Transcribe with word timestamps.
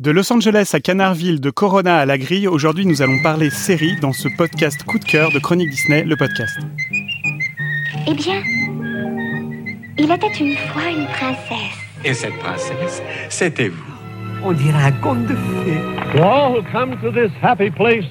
De 0.00 0.10
Los 0.10 0.32
Angeles 0.32 0.70
à 0.72 0.80
Canardville, 0.80 1.40
de 1.40 1.50
Corona 1.50 1.98
à 1.98 2.04
la 2.04 2.18
grille, 2.18 2.48
aujourd'hui 2.48 2.84
nous 2.84 3.00
allons 3.00 3.22
parler 3.22 3.48
série 3.48 3.94
dans 4.00 4.12
ce 4.12 4.26
podcast 4.36 4.82
coup 4.82 4.98
de 4.98 5.04
cœur 5.04 5.30
de 5.30 5.38
Chronique 5.38 5.70
Disney, 5.70 6.02
le 6.02 6.16
podcast. 6.16 6.58
Eh 8.08 8.14
bien, 8.14 8.42
il 9.96 10.10
était 10.10 10.32
une 10.40 10.56
fois 10.56 10.90
une 10.90 11.06
princesse. 11.06 11.78
Et 12.04 12.12
cette 12.12 12.36
princesse, 12.40 13.02
c'était 13.28 13.68
vous. 13.68 13.84
On 14.42 14.50
dirait 14.50 14.82
un 14.82 14.90
conte 14.90 15.26
de 15.26 15.36
fées. 15.36 16.16
To 16.16 16.24
all 16.24 16.56
who 16.56 16.62
come 16.72 16.96
to 17.00 17.12
this 17.12 17.30
happy 17.40 17.70
place, 17.70 18.04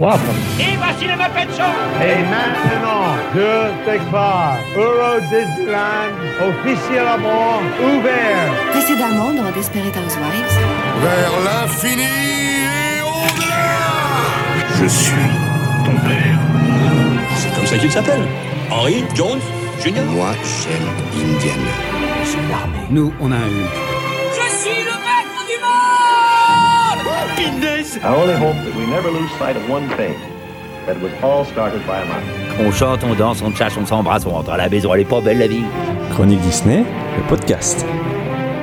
welcome. 0.00 0.34
Et 0.58 0.76
voici 0.76 1.04
le 1.04 1.12
Muppet 1.12 1.46
Show 1.56 1.72
Et 2.02 2.22
maintenant, 2.34 3.04
je 3.34 3.90
déclare 3.90 4.56
Euro 4.76 5.20
Disneyland 5.30 6.16
officiellement 6.48 7.60
ouvert. 7.84 8.48
Précédemment 8.72 9.32
dans 9.34 9.50
Desperate 9.52 9.94
Housewives. 9.96 10.58
Vers 11.02 11.32
l'infini 11.44 12.02
et 12.02 13.02
au-delà 13.02 14.80
Je 14.80 14.86
suis 14.86 15.30
ton 15.84 15.92
père. 15.92 16.38
C'est 17.36 17.54
comme 17.54 17.66
ça 17.66 17.76
qu'il 17.76 17.92
s'appelle 17.92 18.22
Henry 18.70 19.04
Jones 19.14 19.40
Junior 19.82 20.04
Moi, 20.06 20.30
j'aime 20.62 20.88
Indiana. 21.14 21.72
Nous, 22.90 23.12
on 23.20 23.32
a 23.32 23.36
eu. 23.36 23.89
On 32.60 32.70
chante, 32.70 33.00
on 33.04 33.14
danse, 33.14 33.42
on 33.42 33.54
chasse, 33.54 33.76
on 33.80 33.86
s'embrasse, 33.86 34.26
on 34.26 34.30
rentre 34.30 34.50
à 34.50 34.56
la 34.56 34.68
maison, 34.68 34.92
elle 34.94 35.00
est 35.00 35.04
pas 35.08 35.20
belle 35.20 35.38
la 35.38 35.46
vie. 35.46 35.62
Chronique 36.10 36.40
Disney, 36.40 36.84
le 37.16 37.28
podcast. 37.28 37.86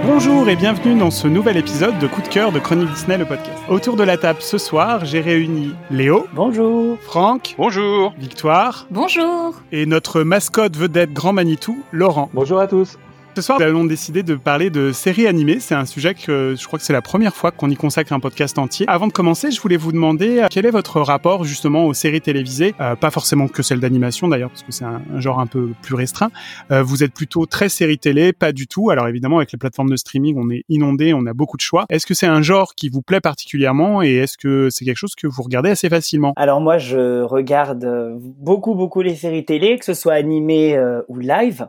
Bonjour 0.05 0.47
et 0.47 0.55
bienvenue 0.55 0.97
dans 0.97 1.09
ce 1.09 1.27
nouvel 1.27 1.57
épisode 1.57 1.97
de 1.97 2.07
Coup 2.07 2.21
de 2.21 2.27
cœur 2.27 2.51
de 2.51 2.59
Chronique 2.59 2.91
Disney, 2.93 3.17
le 3.17 3.25
podcast. 3.25 3.57
Autour 3.67 3.95
de 3.95 4.03
la 4.03 4.15
table 4.15 4.39
ce 4.41 4.57
soir, 4.57 5.05
j'ai 5.05 5.21
réuni 5.21 5.73
Léo. 5.89 6.27
Bonjour. 6.33 6.97
Franck. 7.01 7.55
Bonjour. 7.57 8.13
Victoire. 8.19 8.85
Bonjour. 8.91 9.55
Et 9.71 9.85
notre 9.85 10.21
mascotte 10.21 10.77
vedette 10.77 11.13
Grand 11.13 11.33
Manitou, 11.33 11.83
Laurent. 11.91 12.29
Bonjour 12.33 12.59
à 12.59 12.67
tous. 12.67 12.97
Ce 13.37 13.43
soir, 13.43 13.59
nous 13.59 13.65
allons 13.65 13.85
décider 13.85 14.23
de 14.23 14.33
parler 14.33 14.71
de 14.71 14.91
séries 14.91 15.27
animées. 15.27 15.59
C'est 15.59 15.75
un 15.75 15.85
sujet 15.85 16.15
que 16.15 16.55
je 16.57 16.65
crois 16.65 16.79
que 16.79 16.85
c'est 16.85 16.91
la 16.91 17.03
première 17.03 17.35
fois 17.35 17.51
qu'on 17.51 17.69
y 17.69 17.75
consacre 17.75 18.11
un 18.11 18.19
podcast 18.19 18.57
entier. 18.57 18.87
Avant 18.89 19.05
de 19.05 19.13
commencer, 19.13 19.51
je 19.51 19.61
voulais 19.61 19.77
vous 19.77 19.91
demander 19.91 20.39
euh, 20.39 20.47
quel 20.49 20.65
est 20.65 20.71
votre 20.71 21.01
rapport 21.01 21.43
justement 21.43 21.85
aux 21.85 21.93
séries 21.93 22.19
télévisées, 22.19 22.73
euh, 22.81 22.95
pas 22.95 23.11
forcément 23.11 23.47
que 23.47 23.61
celles 23.61 23.79
d'animation 23.79 24.27
d'ailleurs, 24.27 24.49
parce 24.49 24.63
que 24.63 24.71
c'est 24.71 24.85
un, 24.85 25.03
genre 25.19 25.39
un 25.39 25.45
peu 25.45 25.69
plus 25.83 25.93
restreint. 25.93 26.31
Euh, 26.71 26.81
vous 26.81 27.03
êtes 27.03 27.13
plutôt 27.13 27.45
très 27.45 27.69
série 27.69 27.99
télé, 27.99 28.33
pas 28.33 28.53
du 28.53 28.65
tout. 28.65 28.89
Alors 28.89 29.07
évidemment, 29.07 29.37
avec 29.37 29.51
les 29.51 29.59
plateformes 29.59 29.91
de 29.91 29.97
streaming, 29.97 30.35
on 30.39 30.49
est 30.49 30.63
inondé, 30.67 31.13
on 31.13 31.27
a 31.27 31.33
beaucoup 31.33 31.57
de 31.57 31.61
choix. 31.61 31.85
Est-ce 31.89 32.07
que 32.07 32.15
c'est 32.15 32.25
un 32.25 32.41
genre 32.41 32.73
qui 32.73 32.89
vous 32.89 33.03
plaît 33.03 33.21
particulièrement 33.21 34.01
et 34.01 34.15
est-ce 34.15 34.39
que 34.39 34.69
c'est 34.71 34.83
quelque 34.83 34.97
chose 34.97 35.13
que 35.13 35.27
vous 35.27 35.43
regardez 35.43 35.69
assez 35.69 35.89
facilement? 35.89 36.33
Alors 36.37 36.59
moi, 36.59 36.79
je 36.79 37.21
regarde 37.21 38.17
beaucoup 38.17 38.73
beaucoup 38.73 39.03
les 39.03 39.13
séries 39.13 39.45
télé, 39.45 39.77
que 39.77 39.85
ce 39.85 39.93
soit 39.93 40.13
animées 40.13 40.75
ou 41.07 41.19
live. 41.19 41.67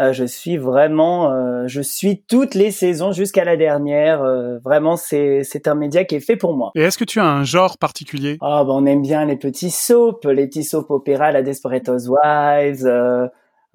Euh, 0.00 0.12
je 0.12 0.24
suis 0.24 0.56
vraiment, 0.56 1.30
euh, 1.30 1.64
je 1.66 1.82
suis 1.82 2.22
toutes 2.22 2.54
les 2.54 2.70
saisons 2.70 3.12
jusqu'à 3.12 3.44
la 3.44 3.56
dernière. 3.56 4.22
Euh, 4.22 4.58
vraiment, 4.64 4.96
c'est 4.96 5.42
c'est 5.44 5.68
un 5.68 5.74
média 5.74 6.04
qui 6.04 6.14
est 6.14 6.20
fait 6.20 6.36
pour 6.36 6.56
moi. 6.56 6.70
Et 6.74 6.80
est-ce 6.80 6.96
que 6.96 7.04
tu 7.04 7.20
as 7.20 7.26
un 7.26 7.44
genre 7.44 7.76
particulier? 7.76 8.38
Ah, 8.40 8.64
bah, 8.64 8.72
on 8.72 8.86
aime 8.86 9.02
bien 9.02 9.26
les 9.26 9.36
petits 9.36 9.70
soaps, 9.70 10.24
les 10.24 10.46
petits 10.46 10.64
soap 10.64 10.90
opéras, 10.90 11.32
la 11.32 11.42
Desperate 11.42 11.88
Housewives. 11.88 12.86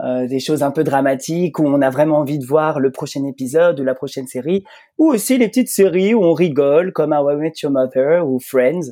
Euh, 0.03 0.28
des 0.28 0.42
choses 0.42 0.62
un 0.62 0.72
peu 0.72 0.84
dramatiques 0.84 1.58
où 1.58 1.66
on 1.66 1.81
a 1.81 1.90
vraiment 1.90 2.18
envie 2.18 2.38
de 2.38 2.46
voir 2.46 2.81
le 2.81 2.92
prochain 2.92 3.23
épisode 3.23 3.80
ou 3.80 3.86
la 3.86 3.96
prochaine 3.96 4.28
série, 4.28 4.66
ou 4.98 5.08
aussi 5.08 5.38
les 5.38 5.48
petites 5.48 5.70
séries 5.70 6.14
où 6.14 6.22
on 6.22 6.34
rigole 6.34 6.92
comme 6.92 7.14
How 7.14 7.31
I 7.31 7.36
Met 7.38 7.53
Your 7.64 7.72
Mother 7.72 8.28
ou 8.28 8.38
Friends. 8.40 8.92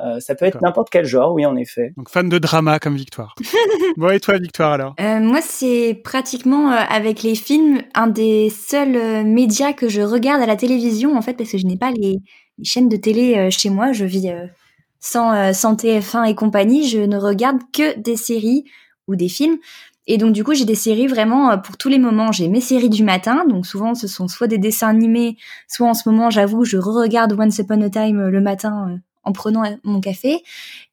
Euh, 0.00 0.20
ça 0.20 0.34
peut 0.34 0.44
être 0.44 0.60
n'importe 0.60 0.90
quel 0.90 1.04
genre, 1.04 1.32
oui, 1.32 1.46
en 1.46 1.56
effet. 1.56 1.92
Donc 1.96 2.10
fan 2.10 2.28
de 2.28 2.38
drama 2.38 2.78
comme 2.78 2.96
Victoire. 2.96 3.34
bon, 3.96 4.10
et 4.10 4.20
toi, 4.20 4.38
Victoire, 4.38 4.72
alors? 4.72 4.94
Euh, 5.00 5.20
Moi, 5.20 5.40
c'est 5.40 6.00
pratiquement 6.04 6.70
euh, 6.72 6.76
avec 6.88 7.22
les 7.22 7.34
films 7.34 7.80
un 7.94 8.06
des 8.06 8.50
seuls 8.50 8.96
euh, 8.96 9.24
médias 9.24 9.72
que 9.72 9.88
je 9.88 10.02
regarde 10.02 10.42
à 10.42 10.46
la 10.46 10.56
télévision, 10.56 11.16
en 11.16 11.22
fait, 11.22 11.34
parce 11.34 11.50
que 11.50 11.58
je 11.58 11.66
n'ai 11.66 11.76
pas 11.76 11.90
les, 11.90 12.18
les, 12.58 12.64
chaînes 12.64 12.88
de 12.88 12.96
télé 12.96 13.36
euh, 13.36 13.50
chez 13.50 13.70
moi. 13.70 13.92
Je 13.92 14.04
vis 14.04 14.30
sans, 15.00 15.52
sans 15.52 15.74
TF1 15.74 16.28
et 16.28 16.34
compagnie. 16.34 16.88
Je 16.88 16.98
ne 16.98 17.16
regarde 17.16 17.58
que 17.72 17.98
des 17.98 18.16
séries 18.16 18.64
ou 19.06 19.16
des 19.16 19.28
films. 19.28 19.58
Et 20.08 20.18
donc 20.18 20.32
du 20.32 20.44
coup, 20.44 20.54
j'ai 20.54 20.64
des 20.64 20.76
séries 20.76 21.08
vraiment 21.08 21.58
pour 21.58 21.76
tous 21.76 21.88
les 21.88 21.98
moments. 21.98 22.30
J'ai 22.30 22.48
mes 22.48 22.60
séries 22.60 22.88
du 22.88 23.02
matin, 23.02 23.44
donc 23.48 23.66
souvent 23.66 23.96
ce 23.96 24.06
sont 24.06 24.28
soit 24.28 24.46
des 24.46 24.58
dessins 24.58 24.88
animés, 24.88 25.36
soit 25.66 25.88
en 25.88 25.94
ce 25.94 26.08
moment, 26.08 26.30
j'avoue, 26.30 26.64
je 26.64 26.76
re-regarde 26.76 27.34
Once 27.36 27.58
Upon 27.58 27.82
a 27.82 27.90
Time 27.90 28.28
le 28.28 28.40
matin 28.40 29.00
en 29.26 29.32
prenant 29.32 29.64
mon 29.84 30.00
café. 30.00 30.42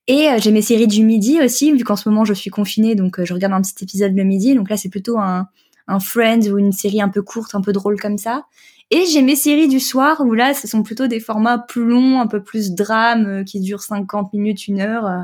Et 0.07 0.27
euh, 0.27 0.37
j'ai 0.37 0.51
mes 0.51 0.61
séries 0.61 0.87
du 0.87 1.05
midi 1.05 1.39
aussi, 1.41 1.71
vu 1.71 1.85
qu'en 1.85 1.95
ce 1.95 2.09
moment 2.09 2.25
je 2.25 2.33
suis 2.33 2.49
confinée, 2.49 2.95
donc 2.95 3.19
euh, 3.19 3.25
je 3.25 3.33
regarde 3.33 3.53
un 3.53 3.61
petit 3.61 3.81
épisode 3.83 4.13
le 4.13 4.23
midi. 4.25 4.53
Donc 4.53 4.69
là, 4.69 4.75
c'est 4.75 4.89
plutôt 4.89 5.17
un, 5.17 5.47
un 5.87 5.99
Friends 5.99 6.49
ou 6.51 6.57
une 6.57 6.73
série 6.73 7.01
un 7.01 7.09
peu 7.09 7.21
courte, 7.21 7.55
un 7.55 7.61
peu 7.61 7.71
drôle 7.71 7.99
comme 7.99 8.17
ça. 8.17 8.43
Et 8.91 9.05
j'ai 9.05 9.21
mes 9.21 9.35
séries 9.35 9.67
du 9.67 9.79
soir, 9.79 10.21
où 10.21 10.33
là, 10.33 10.53
ce 10.53 10.67
sont 10.67 10.83
plutôt 10.83 11.07
des 11.07 11.19
formats 11.19 11.57
plus 11.57 11.85
longs, 11.85 12.19
un 12.19 12.27
peu 12.27 12.43
plus 12.43 12.73
drame, 12.73 13.25
euh, 13.25 13.43
qui 13.43 13.59
durent 13.59 13.81
50 13.81 14.33
minutes, 14.33 14.67
une 14.67 14.81
heure. 14.81 15.05
Euh, 15.05 15.21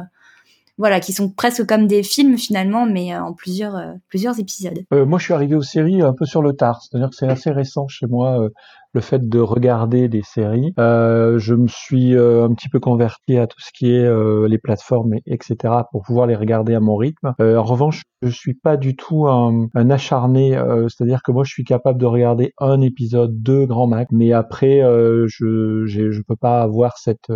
voilà, 0.78 1.02
qui 1.02 1.12
sont 1.12 1.30
presque 1.30 1.66
comme 1.68 1.88
des 1.88 2.04
films 2.04 2.38
finalement, 2.38 2.86
mais 2.86 3.14
en 3.14 3.34
plusieurs, 3.34 3.96
plusieurs 4.08 4.40
épisodes. 4.40 4.80
Euh, 4.94 5.06
moi, 5.06 5.20
je 5.20 5.26
suis 5.26 5.34
arrivé 5.34 5.54
aux 5.54 5.62
séries 5.62 6.02
un 6.02 6.14
peu 6.14 6.26
sur 6.26 6.42
le 6.42 6.54
tard, 6.54 6.82
c'est-à-dire 6.82 7.10
que 7.10 7.18
c'est 7.18 7.28
assez 7.28 7.52
récent 7.52 7.90
chez 7.90 8.08
moi 8.08 8.48
le 8.94 9.02
fait 9.02 9.28
de 9.28 9.40
regarder 9.40 10.08
des 10.10 10.24
séries. 10.24 10.74
Euh, 10.80 11.38
je 11.38 11.54
me 11.54 11.68
suis 11.68 12.16
euh, 12.16 12.46
un 12.46 12.54
petit 12.54 12.70
peu 12.70 12.80
converti 12.80 13.38
à 13.38 13.46
tout 13.48 13.60
ce 13.60 13.70
qui 13.74 13.92
est 13.92 14.06
euh, 14.06 14.48
les 14.48 14.58
plateformes, 14.58 15.14
etc., 15.28 15.74
pour 15.92 16.04
pouvoir 16.04 16.28
les 16.28 16.36
regarder 16.36 16.74
à 16.74 16.80
mon 16.80 16.96
rythme. 16.96 17.34
en 17.40 17.64
revanche, 17.64 18.04
je 18.22 18.30
suis 18.30 18.54
pas 18.54 18.78
du 18.78 18.96
tout 18.96 19.28
un, 19.28 19.68
un 19.74 19.90
acharné, 19.90 20.60
c'est-à-dire 20.90 21.22
que 21.24 21.32
moi, 21.32 21.44
je 21.46 21.52
suis 21.52 21.64
capable 21.64 22.00
de 22.00 22.06
regarder 22.06 22.52
un 22.60 22.82
épisode, 22.82 23.42
deux 23.42 23.66
grand 23.66 23.88
max, 23.88 24.12
mais 24.12 24.34
après, 24.34 24.82
je 24.82 25.86
je 25.86 26.22
peux 26.22 26.36
pas 26.36 26.62
avoir 26.62 26.98
cette 26.98 27.32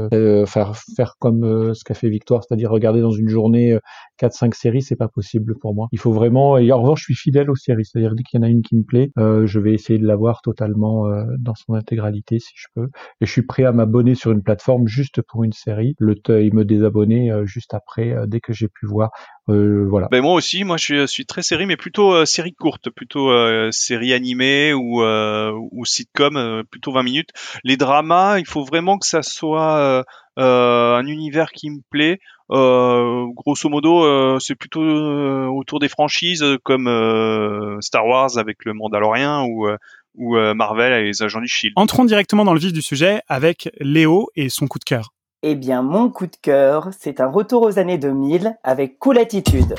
faire 0.46 0.76
faire 0.96 1.16
comme 1.20 1.74
ce 1.74 1.84
qu'a 1.84 1.94
fait 1.94 2.10
Victoire, 2.10 2.44
c'est-à-dire 2.44 2.70
regarder 2.70 3.02
dans 3.02 3.12
une 3.12 3.30
journée 3.30 3.78
quatre 4.18 4.34
cinq 4.34 4.56
séries, 4.56 4.82
c'est 4.82 4.98
pas 4.98 5.08
possible 5.08 5.56
pour 5.60 5.74
moi. 5.74 5.88
Il 5.94 6.00
faut 6.00 6.12
vraiment. 6.12 6.58
Et 6.58 6.72
en 6.72 6.82
revanche, 6.82 7.00
je 7.00 7.06
suis 7.06 7.16
fidèle 7.16 7.50
aux 7.50 7.56
séries, 7.56 7.86
c'est-à-dire 7.86 8.14
dès 8.16 8.24
qu'il 8.24 8.40
y 8.40 8.44
en 8.44 8.46
a 8.46 8.50
une 8.50 8.62
qui 8.62 8.76
me 8.76 8.84
plaît, 8.84 9.12
je 9.18 9.60
vais 9.60 9.74
essayer 9.74 10.00
de 10.00 10.06
la 10.06 10.18
voir 10.18 10.42
totalement 10.42 11.06
dans 11.44 11.56
son 11.56 11.74
intégralité 11.74 12.40
si 12.40 12.54
je 12.56 12.68
peux. 12.76 12.88
Et 13.22 13.26
je 13.26 13.32
suis 13.32 13.44
prêt 13.44 13.64
à 13.64 13.72
m'abonner 13.72 14.16
sur 14.16 14.32
une 14.32 14.44
plateforme 14.44 14.88
juste 14.88 15.22
pour 15.22 15.44
une 15.44 15.54
série, 15.54 15.96
le 16.00 16.16
et 16.30 16.52
me 16.52 16.64
désabonner 16.64 17.32
euh, 17.32 17.46
juste 17.46 17.74
après 17.74 18.12
euh, 18.12 18.26
dès 18.26 18.40
que 18.40 18.54
j'ai 18.54 18.68
pu 18.68 18.86
voir. 18.86 19.12
Euh, 19.50 19.86
voilà. 19.90 20.08
Ben 20.10 20.22
moi 20.22 20.34
aussi, 20.34 20.64
moi 20.64 20.78
je 20.78 20.84
suis, 20.84 21.08
suis 21.08 21.26
très 21.26 21.42
série, 21.42 21.66
mais 21.66 21.76
plutôt 21.76 22.14
euh, 22.14 22.26
série 22.26 22.54
courte, 22.54 22.90
plutôt 22.90 23.30
euh, 23.30 23.70
série 23.72 24.14
animée 24.14 24.74
ou, 24.74 25.04
ou 25.04 25.86
sitcom, 25.86 26.64
plutôt 26.70 26.92
20 26.92 27.04
minutes. 27.04 27.30
Les 27.64 27.78
dramas, 27.78 28.40
il 28.40 28.48
faut 28.48 28.64
vraiment 28.64 28.98
que 28.98 29.06
ça 29.06 29.22
soit 29.22 30.04
un 30.38 31.06
univers 31.06 31.52
qui 31.52 31.70
me 31.70 31.82
plaît. 31.90 32.20
Euh, 32.52 33.26
grosso 33.36 33.70
modo, 33.70 34.04
euh, 34.04 34.38
c'est 34.40 34.56
plutôt 34.56 34.84
euh, 34.84 35.48
autour 35.48 35.80
des 35.80 35.88
franchises 35.88 36.46
comme 36.64 36.88
Star 37.82 38.06
Wars 38.06 38.38
avec 38.38 38.66
le 38.66 38.74
Mandalorien 38.74 39.44
ou 39.44 39.68
ou 40.16 40.36
Marvel 40.54 40.94
et 40.94 41.04
les 41.04 41.24
agents 41.24 41.42
du 41.42 41.48
Shield. 41.48 41.74
Entrons 41.76 42.06
directement 42.06 42.46
dans 42.46 42.54
le 42.54 42.60
vif 42.60 42.74
du 42.74 42.82
sujet 42.82 43.22
avec 43.28 43.70
Léo 43.80 44.30
et 44.36 44.50
son 44.50 44.68
coup 44.68 44.80
de 44.80 44.84
cœur. 44.84 45.14
Eh 45.42 45.56
bien, 45.56 45.82
mon 45.82 46.10
coup 46.10 46.28
de 46.28 46.38
cœur, 46.42 46.90
c'est 46.98 47.20
un 47.20 47.28
retour 47.28 47.64
aux 47.64 47.78
années 47.78 47.98
2000 47.98 48.56
avec 48.64 48.98
Cool 49.00 49.18
Attitude. 49.18 49.76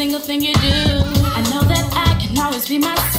single 0.00 0.18
thing 0.18 0.40
you 0.40 0.54
do. 0.54 0.60
I 0.60 1.42
know 1.50 1.60
that 1.68 1.86
I 1.92 2.16
can 2.18 2.38
always 2.38 2.66
be 2.66 2.78
myself. 2.78 3.09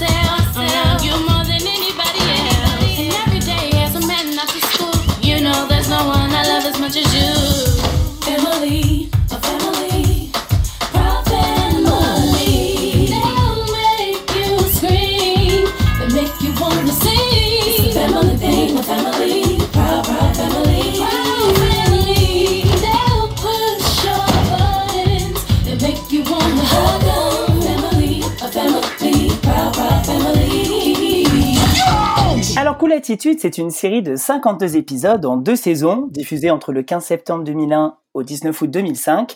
Alors 32.72 32.80
Cool 32.80 32.94
Attitude, 32.94 33.38
c'est 33.42 33.58
une 33.58 33.70
série 33.70 34.02
de 34.02 34.16
52 34.16 34.78
épisodes 34.78 35.26
en 35.26 35.36
deux 35.36 35.58
saisons, 35.58 36.08
diffusée 36.10 36.52
entre 36.52 36.72
le 36.72 36.84
15 36.84 37.04
septembre 37.04 37.44
2001 37.44 37.98
au 38.14 38.24
19 38.24 38.62
août 38.62 38.72
2005. 38.72 39.36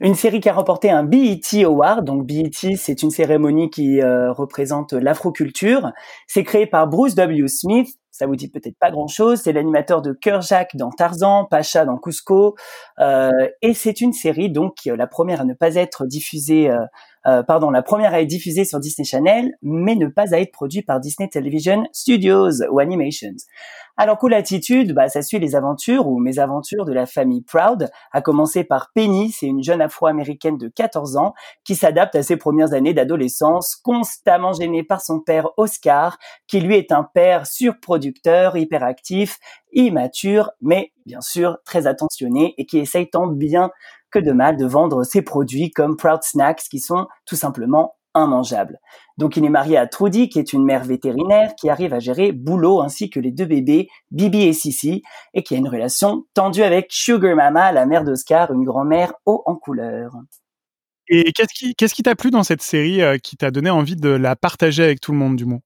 Une 0.00 0.14
série 0.14 0.38
qui 0.38 0.48
a 0.48 0.52
remporté 0.52 0.88
un 0.88 1.02
BET 1.02 1.64
Award. 1.64 2.04
Donc 2.04 2.24
BET, 2.24 2.76
c'est 2.76 3.02
une 3.02 3.10
cérémonie 3.10 3.70
qui 3.70 4.00
euh, 4.00 4.30
représente 4.32 4.92
l'afroculture. 4.92 5.90
C'est 6.28 6.44
créé 6.44 6.68
par 6.68 6.86
Bruce 6.86 7.16
W. 7.16 7.48
Smith. 7.48 7.88
Ça 8.12 8.26
vous 8.26 8.36
dit 8.36 8.48
peut-être 8.48 8.78
pas 8.78 8.92
grand-chose. 8.92 9.40
C'est 9.42 9.52
l'animateur 9.52 10.00
de 10.00 10.16
Jacques 10.40 10.76
dans 10.76 10.90
Tarzan, 10.90 11.44
Pacha 11.44 11.84
dans 11.84 11.98
Cusco. 11.98 12.54
Euh, 13.00 13.30
et 13.62 13.74
c'est 13.74 14.00
une 14.00 14.12
série 14.12 14.50
donc 14.50 14.76
la 14.84 15.08
première 15.08 15.40
à 15.40 15.44
ne 15.44 15.54
pas 15.54 15.74
être 15.74 16.06
diffusée, 16.06 16.70
euh, 16.70 16.78
pardon, 17.46 17.70
la 17.70 17.82
première 17.82 18.14
à 18.14 18.20
être 18.20 18.28
diffusée 18.28 18.64
sur 18.64 18.80
Disney 18.80 19.04
Channel, 19.04 19.52
mais 19.62 19.96
ne 19.96 20.06
pas 20.06 20.34
à 20.34 20.38
être 20.38 20.52
produite 20.52 20.86
par 20.86 21.00
Disney 21.00 21.28
Television 21.28 21.86
Studios 21.92 22.62
ou 22.70 22.78
Animations. 22.78 23.34
Alors 23.98 24.18
Cool 24.18 24.34
Attitude, 24.34 24.92
bah, 24.92 25.08
ça 25.08 25.22
suit 25.22 25.38
les 25.38 25.56
aventures 25.56 26.06
ou 26.06 26.18
mes 26.18 26.38
aventures 26.38 26.84
de 26.84 26.92
la 26.92 27.06
famille 27.06 27.40
Proud, 27.40 27.88
à 28.12 28.20
commencer 28.20 28.62
par 28.62 28.90
Penny, 28.94 29.32
c'est 29.32 29.46
une 29.46 29.62
jeune 29.62 29.80
afro-américaine 29.80 30.58
de 30.58 30.68
14 30.68 31.16
ans 31.16 31.32
qui 31.64 31.74
s'adapte 31.74 32.14
à 32.14 32.22
ses 32.22 32.36
premières 32.36 32.74
années 32.74 32.92
d'adolescence, 32.92 33.74
constamment 33.74 34.52
gênée 34.52 34.82
par 34.82 35.00
son 35.00 35.20
père 35.20 35.48
Oscar, 35.56 36.18
qui 36.46 36.60
lui 36.60 36.76
est 36.76 36.92
un 36.92 37.04
père 37.04 37.46
surproducteur, 37.46 38.58
hyperactif, 38.58 39.38
immature, 39.72 40.50
mais 40.60 40.92
bien 41.06 41.22
sûr 41.22 41.58
très 41.64 41.86
attentionné 41.86 42.54
et 42.58 42.66
qui 42.66 42.78
essaye 42.78 43.08
tant 43.08 43.26
bien 43.26 43.70
de 44.22 44.32
mal 44.32 44.56
de 44.56 44.66
vendre 44.66 45.04
ses 45.04 45.22
produits 45.22 45.70
comme 45.70 45.96
Proud 45.96 46.22
Snacks 46.22 46.64
qui 46.70 46.80
sont 46.80 47.06
tout 47.24 47.36
simplement 47.36 47.96
immangeable. 48.14 48.78
Donc 49.18 49.36
il 49.36 49.44
est 49.44 49.50
marié 49.50 49.76
à 49.76 49.86
Trudy, 49.86 50.28
qui 50.28 50.38
est 50.38 50.52
une 50.52 50.64
mère 50.64 50.84
vétérinaire, 50.84 51.54
qui 51.54 51.68
arrive 51.68 51.92
à 51.92 52.00
gérer 52.00 52.32
boulot 52.32 52.80
ainsi 52.80 53.10
que 53.10 53.20
les 53.20 53.30
deux 53.30 53.44
bébés, 53.44 53.88
Bibi 54.10 54.42
et 54.42 54.52
Sissi, 54.52 55.02
et 55.34 55.42
qui 55.42 55.54
a 55.54 55.58
une 55.58 55.68
relation 55.68 56.24
tendue 56.34 56.62
avec 56.62 56.86
Sugar 56.90 57.36
Mama, 57.36 57.72
la 57.72 57.86
mère 57.86 58.04
d'Oscar, 58.04 58.52
une 58.52 58.64
grand-mère 58.64 59.12
haut 59.26 59.42
en 59.46 59.54
couleur. 59.56 60.12
Et 61.08 61.32
qu'est-ce 61.32 61.54
qui 61.54 61.74
qu'est-ce 61.74 61.94
qui 61.94 62.02
t'a 62.02 62.16
plu 62.16 62.30
dans 62.30 62.42
cette 62.42 62.62
série 62.62 63.00
euh, 63.00 63.18
qui 63.18 63.36
t'a 63.36 63.50
donné 63.50 63.70
envie 63.70 63.96
de 63.96 64.08
la 64.08 64.34
partager 64.34 64.82
avec 64.82 65.00
tout 65.00 65.12
le 65.12 65.18
monde 65.18 65.36
du 65.36 65.44
monde 65.44 65.60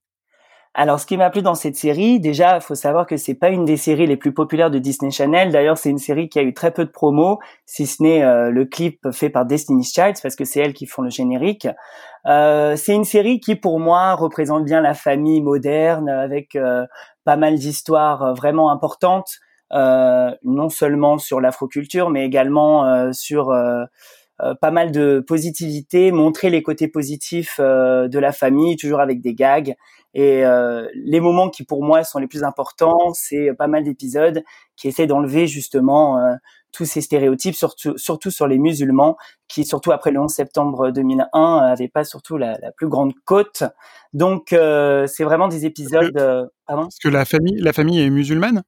alors, 0.73 1.01
ce 1.01 1.07
qui 1.07 1.17
m'a 1.17 1.31
plu 1.31 1.43
dans 1.43 1.57
cette 1.57 1.75
série, 1.75 2.21
déjà, 2.21 2.61
faut 2.61 2.77
savoir 2.77 3.05
que 3.07 3.17
c'est 3.17 3.35
pas 3.35 3.49
une 3.49 3.65
des 3.65 3.77
séries 3.77 4.07
les 4.07 4.17
plus 4.17 4.33
populaires 4.33 4.71
de 4.71 4.79
Disney 4.79 5.11
Channel. 5.11 5.51
D'ailleurs, 5.51 5.77
c'est 5.77 5.91
une 5.91 5.99
série 5.99 6.29
qui 6.29 6.39
a 6.39 6.43
eu 6.43 6.55
très 6.55 6.71
peu 6.71 6.85
de 6.85 6.91
promos, 6.91 7.41
si 7.67 7.87
ce 7.87 8.01
n'est 8.01 8.23
euh, 8.23 8.51
le 8.51 8.65
clip 8.67 9.11
fait 9.11 9.31
par 9.31 9.47
Destiny's 9.47 9.93
Child, 9.93 10.17
parce 10.23 10.37
que 10.37 10.45
c'est 10.45 10.61
elles 10.61 10.73
qui 10.73 10.87
font 10.87 11.03
le 11.03 11.11
générique. 11.11 11.67
Euh, 12.27 12.77
c'est 12.77 12.95
une 12.95 13.05
série 13.05 13.41
qui, 13.41 13.57
pour 13.57 13.81
moi, 13.81 14.15
représente 14.15 14.65
bien 14.65 14.81
la 14.81 14.95
famille 14.95 15.43
moderne, 15.43 16.09
avec 16.09 16.55
euh, 16.55 16.87
pas 17.25 17.37
mal 17.37 17.57
d'histoires 17.57 18.33
vraiment 18.35 18.71
importantes, 18.71 19.39
non 19.73 20.69
seulement 20.69 21.19
sur 21.19 21.41
l'afroculture, 21.41 22.11
mais 22.11 22.25
également 22.25 23.13
sur 23.13 23.55
pas 24.61 24.71
mal 24.73 24.91
de 24.91 25.23
positivité, 25.25 26.11
montrer 26.11 26.51
les 26.51 26.63
côtés 26.63 26.89
positifs 26.89 27.61
de 27.61 28.19
la 28.19 28.33
famille, 28.33 28.77
toujours 28.77 28.99
avec 28.99 29.21
des 29.21 29.35
gags. 29.35 29.77
Et 30.15 30.45
euh, 30.45 30.89
les 30.95 31.21
moments 31.21 31.49
qui 31.51 31.65
pour 31.65 31.85
moi 31.85 32.03
sont 32.03 32.19
les 32.19 32.27
plus 32.27 32.43
importants, 32.43 33.13
c'est 33.15 33.53
pas 33.57 33.69
mal 33.69 33.85
d'épisodes 33.85 34.43
qui 34.77 34.89
essaient 34.89 35.07
d'enlever 35.07 35.47
justement 35.47 36.19
euh, 36.19 36.35
tous 36.73 36.85
ces 36.85 37.01
stéréotypes, 37.01 37.55
surtout, 37.55 37.97
surtout 37.97 38.31
sur 38.31 38.47
les 38.47 38.59
musulmans, 38.59 39.17
qui 39.49 39.65
surtout 39.65 39.93
après 39.93 40.11
le 40.11 40.21
11 40.21 40.33
septembre 40.33 40.91
2001 40.91 41.59
avaient 41.59 41.89
pas 41.89 42.05
surtout 42.05 42.39
la, 42.39 42.59
la 42.61 42.73
plus 42.73 42.89
grande 42.89 43.13
côte. 43.25 43.63
Donc 44.13 44.53
euh, 44.53 45.07
c'est 45.07 45.25
vraiment 45.25 45.49
des 45.49 45.65
épisodes. 45.65 46.17
Euh, 46.17 46.47
pardon? 46.67 46.83
Parce 46.85 46.99
que 46.99 47.09
la 47.09 47.25
famille, 47.25 47.57
la 47.59 47.73
famille 47.73 48.01
est 48.01 48.11
musulmane? 48.11 48.63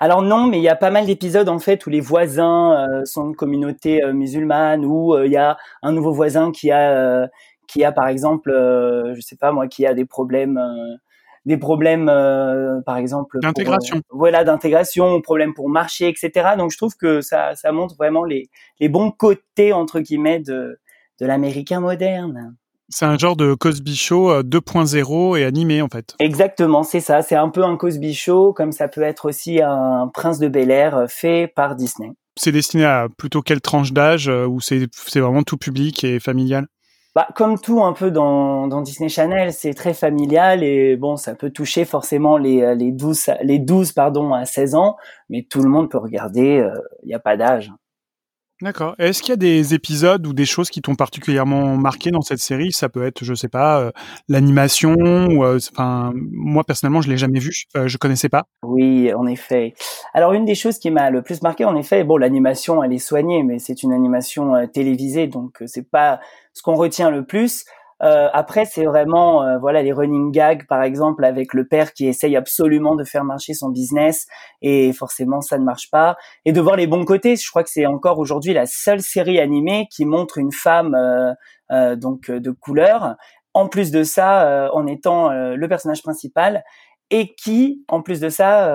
Alors 0.00 0.20
non, 0.20 0.46
mais 0.46 0.58
il 0.58 0.62
y 0.62 0.68
a 0.68 0.76
pas 0.76 0.90
mal 0.90 1.06
d'épisodes 1.06 1.48
en 1.48 1.58
fait 1.58 1.86
où 1.86 1.90
les 1.90 2.00
voisins 2.00 2.86
sont 3.06 3.30
de 3.30 3.34
communauté 3.34 4.02
musulmane, 4.12 4.84
où 4.84 5.16
il 5.16 5.32
y 5.32 5.38
a 5.38 5.56
un 5.82 5.92
nouveau 5.92 6.12
voisin 6.12 6.52
qui 6.52 6.70
a 6.70 7.26
qui 7.72 7.84
a 7.84 7.92
par 7.92 8.08
exemple, 8.08 8.50
euh, 8.50 9.14
je 9.14 9.20
sais 9.20 9.36
pas 9.36 9.52
moi, 9.52 9.66
qui 9.66 9.86
a 9.86 9.94
des 9.94 10.04
problèmes, 10.04 10.58
euh, 10.58 10.96
des 11.46 11.56
problèmes, 11.56 12.08
euh, 12.08 12.80
par 12.84 12.96
exemple, 12.96 13.38
d'intégration. 13.40 14.00
voilà, 14.10 14.44
d'intégration, 14.44 15.20
problèmes 15.22 15.54
pour 15.54 15.68
marcher, 15.68 16.08
etc. 16.08 16.50
Donc 16.58 16.70
je 16.70 16.76
trouve 16.76 16.96
que 16.96 17.20
ça, 17.20 17.54
ça 17.54 17.72
montre 17.72 17.96
vraiment 17.96 18.24
les, 18.24 18.50
les 18.78 18.88
bons 18.88 19.10
côtés 19.10 19.72
entre 19.72 20.00
guillemets 20.00 20.40
de, 20.40 20.78
de 21.20 21.26
l'américain 21.26 21.80
moderne. 21.80 22.54
C'est 22.90 23.06
un 23.06 23.16
genre 23.16 23.36
de 23.36 23.54
Cosby 23.54 23.96
Show 23.96 24.42
2.0 24.42 25.38
et 25.38 25.44
animé 25.44 25.80
en 25.80 25.88
fait. 25.88 26.14
Exactement, 26.18 26.82
c'est 26.82 27.00
ça. 27.00 27.22
C'est 27.22 27.36
un 27.36 27.48
peu 27.48 27.64
un 27.64 27.78
Cosby 27.78 28.12
Show, 28.12 28.52
comme 28.52 28.70
ça 28.70 28.88
peut 28.88 29.02
être 29.02 29.26
aussi 29.26 29.62
un 29.62 30.10
Prince 30.12 30.38
de 30.38 30.48
Bel 30.48 30.70
Air 30.70 31.06
fait 31.08 31.50
par 31.56 31.74
Disney. 31.74 32.10
C'est 32.36 32.52
destiné 32.52 32.84
à 32.84 33.08
plutôt 33.16 33.40
quelle 33.40 33.62
tranche 33.62 33.92
d'âge 33.92 34.28
ou 34.28 34.60
c'est 34.60 34.90
vraiment 35.14 35.42
tout 35.42 35.56
public 35.56 36.04
et 36.04 36.20
familial? 36.20 36.66
Bah, 37.14 37.28
comme 37.34 37.58
tout 37.58 37.82
un 37.82 37.92
peu 37.92 38.10
dans, 38.10 38.80
Disney 38.80 39.08
Channel, 39.08 39.52
c'est 39.52 39.74
très 39.74 39.92
familial 39.92 40.62
et 40.62 40.96
bon, 40.96 41.16
ça 41.16 41.34
peut 41.34 41.50
toucher 41.50 41.84
forcément 41.84 42.38
les, 42.38 42.74
les 42.74 42.90
12, 42.90 43.30
les 43.42 43.58
12 43.58 43.92
pardon, 43.92 44.32
à 44.32 44.46
16 44.46 44.74
ans, 44.74 44.96
mais 45.28 45.42
tout 45.48 45.62
le 45.62 45.68
monde 45.68 45.90
peut 45.90 45.98
regarder, 45.98 46.54
il 46.54 46.60
euh, 46.60 46.74
n'y 47.04 47.14
a 47.14 47.18
pas 47.18 47.36
d'âge. 47.36 47.70
D'accord. 48.62 48.94
Est-ce 49.00 49.22
qu'il 49.22 49.30
y 49.30 49.32
a 49.32 49.36
des 49.36 49.74
épisodes 49.74 50.24
ou 50.24 50.32
des 50.32 50.44
choses 50.44 50.70
qui 50.70 50.82
t'ont 50.82 50.94
particulièrement 50.94 51.76
marqué 51.76 52.12
dans 52.12 52.20
cette 52.20 52.38
série? 52.38 52.70
Ça 52.70 52.88
peut 52.88 53.04
être, 53.04 53.24
je 53.24 53.34
sais 53.34 53.48
pas, 53.48 53.80
euh, 53.80 53.90
l'animation 54.28 54.94
euh, 55.00 55.58
enfin, 55.72 56.12
moi 56.14 56.62
personnellement, 56.62 57.00
je 57.00 57.10
l'ai 57.10 57.16
jamais 57.16 57.40
vu, 57.40 57.50
euh, 57.76 57.88
je 57.88 57.98
connaissais 57.98 58.28
pas. 58.28 58.44
Oui, 58.62 59.12
en 59.14 59.26
effet. 59.26 59.74
Alors 60.14 60.32
une 60.32 60.44
des 60.44 60.54
choses 60.54 60.78
qui 60.78 60.92
m'a 60.92 61.10
le 61.10 61.22
plus 61.22 61.42
marqué, 61.42 61.64
en 61.64 61.74
effet, 61.74 62.04
bon, 62.04 62.16
l'animation, 62.16 62.84
elle 62.84 62.92
est 62.92 62.98
soignée, 62.98 63.42
mais 63.42 63.58
c'est 63.58 63.82
une 63.82 63.92
animation 63.92 64.52
télévisée, 64.68 65.26
donc 65.26 65.60
c'est 65.66 65.90
pas 65.90 66.20
ce 66.52 66.62
qu'on 66.62 66.76
retient 66.76 67.10
le 67.10 67.24
plus. 67.24 67.64
Euh, 68.02 68.28
après, 68.32 68.64
c'est 68.64 68.84
vraiment 68.84 69.44
euh, 69.44 69.58
voilà 69.58 69.82
les 69.82 69.92
running 69.92 70.32
gags, 70.32 70.66
par 70.66 70.82
exemple, 70.82 71.24
avec 71.24 71.54
le 71.54 71.66
père 71.66 71.92
qui 71.92 72.06
essaye 72.06 72.36
absolument 72.36 72.96
de 72.96 73.04
faire 73.04 73.24
marcher 73.24 73.54
son 73.54 73.70
business 73.70 74.26
et 74.60 74.92
forcément 74.92 75.40
ça 75.40 75.58
ne 75.58 75.64
marche 75.64 75.90
pas. 75.90 76.16
Et 76.44 76.52
de 76.52 76.60
voir 76.60 76.76
les 76.76 76.86
bons 76.86 77.04
côtés, 77.04 77.36
je 77.36 77.48
crois 77.48 77.62
que 77.62 77.70
c'est 77.70 77.86
encore 77.86 78.18
aujourd'hui 78.18 78.52
la 78.54 78.66
seule 78.66 79.00
série 79.00 79.38
animée 79.38 79.86
qui 79.90 80.04
montre 80.04 80.38
une 80.38 80.52
femme 80.52 80.96
euh, 81.70 81.96
donc 81.96 82.30
de 82.30 82.50
couleur. 82.50 83.16
En 83.54 83.68
plus 83.68 83.90
de 83.90 84.02
ça, 84.02 84.70
en 84.72 84.86
étant 84.86 85.28
le 85.30 85.68
personnage 85.68 86.02
principal 86.02 86.64
et 87.10 87.34
qui, 87.34 87.84
en 87.88 88.00
plus 88.00 88.18
de 88.18 88.30
ça, 88.30 88.74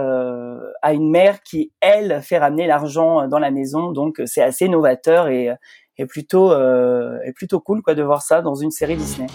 a 0.83 0.93
une 0.93 1.09
mère 1.09 1.41
qui, 1.41 1.71
elle, 1.81 2.21
fait 2.21 2.37
ramener 2.37 2.67
l'argent 2.67 3.27
dans 3.27 3.39
la 3.39 3.49
maison. 3.49 3.91
Donc, 3.91 4.21
c'est 4.25 4.43
assez 4.43 4.69
novateur 4.69 5.29
et, 5.29 5.49
est 5.97 6.05
plutôt 6.05 6.51
euh, 6.51 7.19
est 7.23 7.33
plutôt 7.33 7.59
cool 7.59 7.81
quoi 7.81 7.95
de 7.95 8.03
voir 8.03 8.21
ça 8.21 8.41
dans 8.41 8.55
une 8.55 8.71
série 8.71 8.95
Disney. 8.95 9.27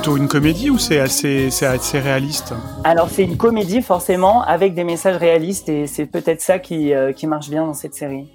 Plutôt 0.00 0.16
une 0.16 0.28
comédie 0.28 0.70
ou 0.70 0.78
c'est 0.78 0.98
assez, 0.98 1.50
c'est 1.50 1.66
assez 1.66 2.00
réaliste 2.00 2.54
Alors 2.84 3.10
c'est 3.10 3.22
une 3.22 3.36
comédie 3.36 3.82
forcément 3.82 4.42
avec 4.42 4.72
des 4.72 4.82
messages 4.82 5.18
réalistes 5.18 5.68
et 5.68 5.86
c'est 5.86 6.06
peut-être 6.06 6.40
ça 6.40 6.58
qui, 6.58 6.94
euh, 6.94 7.12
qui 7.12 7.26
marche 7.26 7.50
bien 7.50 7.66
dans 7.66 7.74
cette 7.74 7.92
série. 7.92 8.26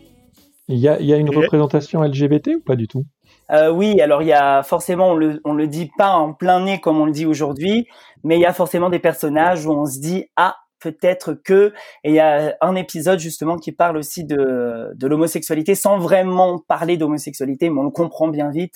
Il 0.67 0.77
y 0.77 0.87
a, 0.87 1.01
y 1.01 1.11
a 1.11 1.17
une 1.17 1.35
représentation 1.35 2.03
LGBT 2.03 2.49
ou 2.57 2.61
pas 2.63 2.75
du 2.75 2.87
tout? 2.87 3.05
Euh, 3.49 3.71
oui, 3.71 3.99
alors 3.99 4.21
il 4.21 4.27
y 4.27 4.33
a 4.33 4.61
forcément, 4.61 5.09
on 5.09 5.15
le, 5.15 5.41
on 5.43 5.53
le 5.53 5.65
dit 5.65 5.89
pas 5.97 6.09
en 6.09 6.33
plein 6.33 6.63
nez 6.63 6.79
comme 6.79 7.01
on 7.01 7.05
le 7.07 7.11
dit 7.11 7.25
aujourd'hui, 7.25 7.87
mais 8.23 8.37
il 8.37 8.41
y 8.41 8.45
a 8.45 8.53
forcément 8.53 8.91
des 8.91 8.99
personnages 8.99 9.65
où 9.65 9.71
on 9.71 9.87
se 9.87 9.99
dit 9.99 10.25
ah 10.35 10.57
peut-être 10.79 11.33
que 11.33 11.73
et 12.03 12.09
il 12.09 12.13
y 12.13 12.19
a 12.19 12.55
un 12.61 12.75
épisode 12.75 13.17
justement 13.17 13.57
qui 13.57 13.71
parle 13.71 13.97
aussi 13.97 14.23
de, 14.23 14.91
de 14.93 15.07
l'homosexualité 15.07 15.73
sans 15.73 15.97
vraiment 15.97 16.59
parler 16.59 16.95
d'homosexualité, 16.95 17.71
mais 17.71 17.79
on 17.79 17.85
le 17.85 17.89
comprend 17.89 18.27
bien 18.27 18.51
vite 18.51 18.75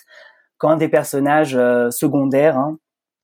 quand 0.60 0.76
des 0.76 0.90
personnages 0.90 1.56
euh, 1.56 1.90
secondaires, 1.90 2.58
hein, 2.58 2.78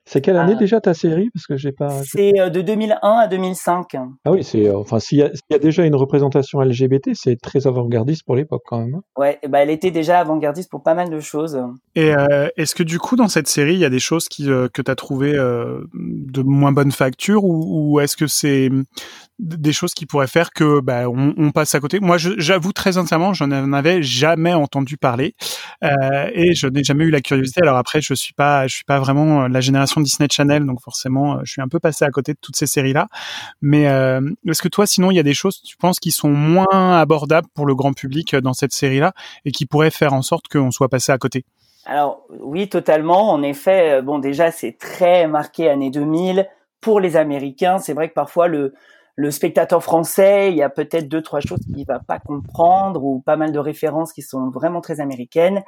C'est 0.07 0.21
quelle 0.21 0.37
année 0.37 0.53
Ah. 0.55 0.59
déjà 0.59 0.79
ta 0.79 0.93
série? 0.93 1.29
Parce 1.33 1.47
que 1.47 1.57
j'ai 1.57 1.71
pas. 1.71 1.89
C'est 2.03 2.39
euh, 2.39 2.49
de 2.51 2.61
2001 2.61 2.97
à 3.01 3.27
2005. 3.27 3.95
Ah 4.23 4.31
oui, 4.31 4.43
c'est 4.43 4.67
euh, 4.67 4.77
enfin 4.77 4.99
s'il 4.99 5.17
y, 5.17 5.23
a- 5.23 5.29
s'il 5.33 5.41
y 5.49 5.55
a 5.55 5.59
déjà 5.59 5.83
une 5.83 5.95
représentation 5.95 6.61
LGBT, 6.61 7.09
c'est 7.15 7.37
très 7.41 7.65
avant-gardiste 7.65 8.21
pour 8.23 8.35
l'époque 8.35 8.61
quand 8.67 8.79
même. 8.81 8.93
hein. 8.95 9.01
Ouais, 9.17 9.39
bah 9.49 9.59
elle 9.63 9.71
était 9.71 9.89
déjà 9.89 10.19
avant-gardiste 10.19 10.69
pour 10.69 10.83
pas 10.83 10.93
mal 10.93 11.09
de 11.09 11.19
choses. 11.19 11.59
Et 11.95 12.15
euh, 12.15 12.47
est-ce 12.55 12.75
que 12.75 12.83
du 12.83 12.99
coup 12.99 13.15
dans 13.15 13.27
cette 13.27 13.47
série 13.47 13.73
il 13.73 13.79
y 13.79 13.85
a 13.85 13.89
des 13.89 13.97
choses 13.99 14.27
qui 14.29 14.47
euh, 14.51 14.67
que 14.71 14.83
t'as 14.83 14.93
trouvé 14.95 15.33
euh, 15.33 15.81
de 15.93 16.43
moins 16.43 16.71
bonne 16.71 16.91
facture 16.91 17.43
ou, 17.43 17.93
ou 17.95 17.99
est-ce 17.99 18.15
que 18.15 18.27
c'est 18.27 18.69
des 19.39 19.73
choses 19.73 19.93
qui 19.93 20.05
pourraient 20.05 20.27
faire 20.27 20.51
que 20.51 20.79
bah, 20.79 21.09
on, 21.09 21.51
passe 21.51 21.75
à 21.75 21.79
côté 21.79 21.99
Moi 21.99 22.17
je- 22.17 22.37
j'avoue 22.37 22.71
très 22.71 22.93
sincèrement 22.93 23.33
j'en 23.33 23.51
avais 23.51 24.01
jamais 24.01 24.53
entendu 24.53 24.97
parler 24.97 25.35
euh, 25.83 26.29
et 26.33 26.53
je 26.53 26.67
n'ai 26.67 26.83
jamais 26.83 27.03
eu 27.03 27.11
la 27.11 27.21
curiosité. 27.21 27.61
Alors 27.61 27.77
après 27.77 28.01
je 28.01 28.13
suis 28.13 28.33
pas 28.33 28.67
je 28.67 28.75
suis 28.75 28.85
pas 28.85 28.99
vraiment 28.99 29.43
euh, 29.43 29.47
la 29.47 29.61
génération 29.61 29.99
Disney 29.99 30.27
Channel 30.31 30.65
donc 30.65 30.81
forcément 30.81 31.35
euh, 31.35 31.39
je 31.43 31.51
suis 31.51 31.61
un 31.61 31.67
peu 31.67 31.79
passé 31.79 32.05
à 32.05 32.09
côté 32.11 32.33
de 32.33 32.39
toutes 32.41 32.55
ces 32.55 32.67
séries 32.67 32.93
là. 32.93 33.07
Mais 33.61 33.87
euh, 33.87 34.21
est-ce 34.47 34.61
que 34.61 34.69
toi 34.69 34.85
sinon 34.87 35.11
il 35.11 35.15
y 35.15 35.19
a 35.19 35.23
des 35.23 35.33
choses 35.33 35.61
tu 35.61 35.75
penses 35.75 35.99
qui 35.99 36.11
sont 36.11 36.29
moins 36.29 36.97
abordables 36.99 37.47
pour 37.53 37.65
le 37.65 37.75
grand 37.75 37.93
public 37.93 38.33
euh, 38.33 38.41
dans 38.41 38.53
cette 38.53 38.73
série 38.73 38.99
là 38.99 39.13
et 39.43 39.51
qui 39.51 39.65
pourraient 39.65 39.91
faire 39.91 40.13
en 40.13 40.21
sorte 40.21 40.47
qu'on 40.47 40.71
soit 40.71 40.89
passé 40.89 41.11
à 41.11 41.17
côté? 41.17 41.43
Alors 41.85 42.25
oui, 42.39 42.67
totalement. 42.67 43.31
En 43.31 43.43
effet, 43.43 44.01
bon 44.01 44.17
déjà 44.17 44.49
c'est 44.51 44.77
très 44.77 45.27
marqué 45.27 45.69
années 45.69 45.91
2000 45.91 46.47
pour 46.79 46.99
les 46.99 47.17
Américains. 47.17 47.79
C'est 47.79 47.93
vrai 47.93 48.09
que 48.09 48.13
parfois 48.13 48.47
le 48.47 48.73
le 49.15 49.31
spectateur 49.31 49.81
français, 49.81 50.51
il 50.51 50.57
y 50.57 50.63
a 50.63 50.69
peut-être 50.69 51.07
deux 51.07 51.21
trois 51.21 51.39
choses 51.39 51.59
qu'il 51.59 51.85
va 51.85 51.99
pas 51.99 52.19
comprendre 52.19 53.03
ou 53.03 53.21
pas 53.21 53.37
mal 53.37 53.51
de 53.51 53.59
références 53.59 54.11
qui 54.11 54.21
sont 54.21 54.49
vraiment 54.49 54.81
très 54.81 54.99
américaines. 54.99 55.63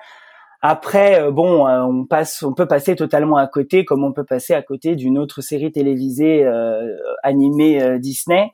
Après, 0.61 1.21
euh, 1.21 1.31
bon, 1.31 1.67
euh, 1.67 1.81
on 1.83 2.05
passe, 2.05 2.43
on 2.43 2.53
peut 2.53 2.67
passer 2.67 2.95
totalement 2.95 3.37
à 3.37 3.47
côté, 3.47 3.85
comme 3.85 4.03
on 4.03 4.11
peut 4.11 4.25
passer 4.25 4.53
à 4.53 4.61
côté 4.61 4.95
d'une 4.95 5.17
autre 5.17 5.41
série 5.41 5.71
télévisée 5.71 6.43
euh, 6.45 6.97
animée 7.23 7.81
euh, 7.81 7.99
Disney. 7.99 8.51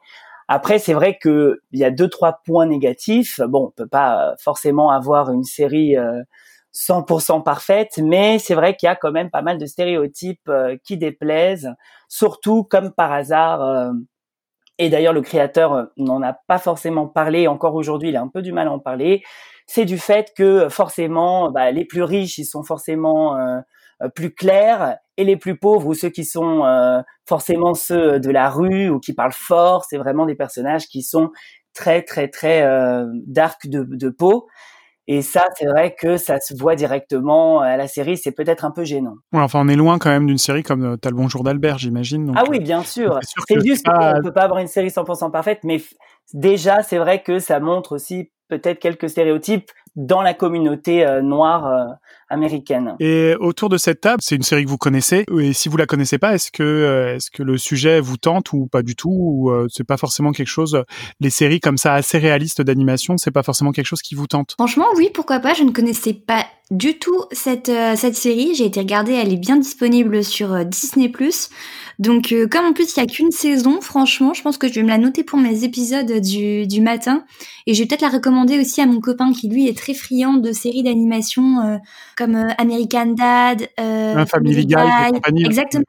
Après, 0.50 0.80
c'est 0.80 0.94
vrai 0.94 1.18
que 1.20 1.62
il 1.72 1.80
y 1.80 1.86
a 1.86 1.92
deux 1.92 2.10
trois 2.10 2.42
points 2.46 2.66
négatifs. 2.66 3.40
Bon, 3.48 3.68
on 3.68 3.72
peut 3.72 3.88
pas 3.88 4.36
forcément 4.40 4.92
avoir 4.92 5.32
une 5.32 5.46
série 5.46 5.98
euh, 5.98 6.22
100% 6.74 7.44
parfaite, 7.44 8.00
mais 8.04 8.40
c'est 8.40 8.56
vrai 8.56 8.76
qu'il 8.76 8.88
y 8.88 8.90
a 8.90 8.96
quand 8.96 9.12
même 9.12 9.30
pas 9.30 9.42
mal 9.42 9.58
de 9.58 9.66
stéréotypes 9.66 10.52
qui 10.84 10.98
déplaisent, 10.98 11.72
surtout 12.10 12.64
comme 12.64 12.92
par 12.92 13.12
hasard. 13.12 13.94
Et 14.80 14.90
d'ailleurs, 14.90 15.14
le 15.14 15.22
créateur 15.22 15.74
euh, 15.74 15.86
n'en 15.98 16.22
a 16.22 16.34
pas 16.48 16.58
forcément 16.60 17.08
parlé. 17.08 17.48
Encore 17.48 17.76
aujourd'hui, 17.76 18.10
il 18.10 18.16
a 18.18 18.22
un 18.22 18.28
peu 18.28 18.42
du 18.42 18.52
mal 18.52 18.68
à 18.68 18.72
en 18.72 18.80
parler. 18.80 19.24
C'est 19.68 19.86
du 19.86 19.98
fait 19.98 20.34
que 20.36 20.44
euh, 20.44 20.70
forcément, 20.70 21.52
bah, 21.52 21.72
les 21.72 21.86
plus 21.86 22.04
riches, 22.04 22.38
ils 22.38 22.46
sont 22.46 22.64
forcément 22.64 23.38
euh, 23.38 23.60
euh, 24.02 24.10
plus 24.10 24.34
clairs, 24.34 24.98
et 25.18 25.24
les 25.24 25.38
plus 25.38 25.58
pauvres 25.58 25.88
ou 25.88 25.94
ceux 25.94 26.10
qui 26.10 26.26
sont 26.26 26.66
euh, 26.66 27.02
forcément 27.28 27.74
ceux 27.76 28.20
de 28.20 28.32
la 28.32 28.50
rue 28.50 28.90
ou 28.90 29.00
qui 29.00 29.14
parlent 29.14 29.32
fort, 29.34 29.86
c'est 29.88 29.98
vraiment 29.98 30.26
des 30.26 30.36
personnages 30.36 30.88
qui 30.88 31.04
sont 31.04 31.30
très 31.74 32.02
très 32.04 32.28
très 32.28 32.64
euh, 32.64 33.06
dark 33.28 33.68
de, 33.68 33.84
de 33.84 34.10
peau. 34.10 34.48
Et 35.08 35.22
ça, 35.22 35.46
c'est 35.58 35.66
vrai 35.66 35.96
que 36.00 36.18
ça 36.18 36.40
se 36.40 36.56
voit 36.56 36.76
directement 36.76 37.60
à 37.60 37.76
la 37.76 37.88
série. 37.88 38.18
C'est 38.18 38.32
peut-être 38.32 38.64
un 38.64 38.72
peu 38.72 38.86
gênant. 38.86 39.16
Ouais, 39.34 39.42
enfin, 39.42 39.60
on 39.62 39.68
est 39.68 39.76
loin 39.76 40.00
quand 40.00 40.10
même 40.10 40.28
d'une 40.28 40.38
série 40.38 40.64
comme 40.64 40.86
euh, 40.86 40.98
T'as 40.98 41.10
le 41.10 41.16
bonjour 41.16 41.44
d'Albert, 41.44 41.78
j'imagine. 41.78 42.32
Ah 42.36 42.44
oui, 42.50 42.58
euh, 42.58 42.62
bien 42.62 42.84
sûr. 42.84 43.20
c'est 43.48 43.60
juste 43.66 43.86
qu'on 43.86 44.22
peut 44.22 44.32
pas 44.32 44.44
avoir 44.44 44.60
une 44.60 44.68
série 44.68 44.88
100% 44.88 45.32
parfaite, 45.32 45.60
mais 45.64 45.82
déjà, 46.34 46.84
c'est 46.84 46.98
vrai 46.98 47.22
que 47.22 47.40
ça 47.40 47.60
montre 47.60 47.94
aussi 47.94 48.32
peut-être 48.48 48.80
quelques 48.80 49.10
stéréotypes 49.10 49.72
dans 49.96 50.22
la 50.22 50.34
communauté 50.34 51.06
euh, 51.06 51.22
noire 51.22 51.68
euh, 51.68 51.86
américaine. 52.34 52.96
Et 53.00 53.36
autour 53.40 53.70
de 53.70 53.78
cette 53.78 54.02
table, 54.02 54.22
c'est 54.22 54.36
une 54.36 54.44
série 54.44 54.66
que 54.66 54.70
vous 54.70 54.78
connaissez. 54.78 55.26
Et 55.40 55.54
si 55.54 55.70
vous 55.70 55.78
la 55.78 55.86
connaissez 55.86 56.18
pas, 56.18 56.34
est-ce 56.34 56.52
que 56.52 56.64
euh, 56.64 57.16
est-ce 57.16 57.32
que 57.32 57.44
le 57.44 57.58
sujet 57.58 58.02
vous 58.02 58.18
tente 58.18 58.52
ou 58.54 58.68
pas 58.68 58.82
du 58.82 58.96
tout 58.96 59.12
Ou 59.12 59.52
euh, 59.52 59.68
c'est 59.70 59.86
pas 59.86 59.98
forcément 59.98 60.32
quelque 60.32 60.48
chose 60.48 60.84
Les 61.20 61.30
séries 61.30 61.60
comme 61.60 61.78
ça 61.78 61.94
assez 61.94 62.18
réalistes 62.18 62.62
d'animation, 62.62 63.18
c'est 63.18 63.32
pas 63.32 63.44
forcément 63.44 63.72
quelque 63.72 63.86
chose 63.86 64.02
qui 64.02 64.16
vous 64.16 64.28
tente? 64.28 64.54
Franchement, 64.54 64.88
oui, 64.98 65.10
pourquoi 65.14 65.40
pas. 65.40 65.54
Je 65.54 65.64
ne 65.64 65.72
connaissais 65.72 66.14
pas 66.14 66.46
du 66.72 66.98
tout 66.98 67.24
cette, 67.32 67.70
euh, 67.70 67.96
cette 67.96 68.16
série. 68.16 68.56
J'ai 68.56 68.66
été 68.66 68.80
regarder, 68.80 69.14
elle 69.14 69.32
est 69.32 69.38
bien 69.38 69.58
disponible 69.58 70.24
sur 70.24 70.54
euh, 70.54 70.64
Disney+. 70.64 71.12
Donc, 72.00 72.32
euh, 72.32 72.48
comme 72.48 72.66
en 72.66 72.74
plus, 72.74 72.96
il 72.96 73.00
y 73.00 73.04
a 73.04 73.06
qu'une 73.06 73.32
saison, 73.32 73.80
franchement, 73.82 74.34
je 74.34 74.42
pense 74.42 74.58
que 74.58 74.68
je 74.68 74.74
vais 74.74 74.84
me 74.84 74.88
la 74.88 74.98
noter 74.98 75.24
pour 75.24 75.40
mes 75.40 75.64
épisodes 75.64 76.20
du, 76.20 76.66
du 76.66 76.82
matin. 76.82 77.24
Et 77.68 77.74
je 77.74 77.82
vais 77.82 77.88
peut-être 77.88 78.02
la 78.02 78.10
recommander 78.10 78.60
aussi 78.60 78.82
à 78.82 78.86
mon 78.86 79.00
copain 79.00 79.32
qui, 79.34 79.50
lui, 79.50 79.68
est 79.68 79.78
très 79.78 79.83
friand 79.94 80.36
de 80.36 80.54
séries 80.54 80.84
d'animation 80.84 81.60
euh, 81.60 81.78
comme 82.16 82.36
euh, 82.36 82.48
American 82.58 83.08
Dad, 83.08 83.68
euh, 83.80 84.16
Un 84.16 84.26
Family 84.26 84.66
Guy. 84.66 84.76
Exactement. 85.46 85.84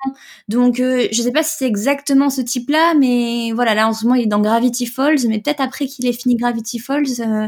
Donc, 0.49 0.81
euh, 0.81 1.07
je 1.13 1.23
sais 1.23 1.31
pas 1.31 1.45
si 1.45 1.59
c'est 1.59 1.67
exactement 1.69 2.31
ce 2.31 2.41
type-là, 2.41 2.95
mais 2.99 3.53
voilà, 3.55 3.75
là, 3.75 3.87
en 3.89 3.93
ce 3.93 4.05
moment, 4.05 4.17
il 4.17 4.25
est 4.25 4.27
dans 4.27 4.41
Gravity 4.41 4.87
Falls. 4.87 5.19
Mais 5.29 5.39
peut-être 5.41 5.61
après 5.61 5.87
qu'il 5.87 6.05
ait 6.07 6.13
fini 6.13 6.35
Gravity 6.35 6.81
Falls, 6.81 7.05
euh, 7.21 7.47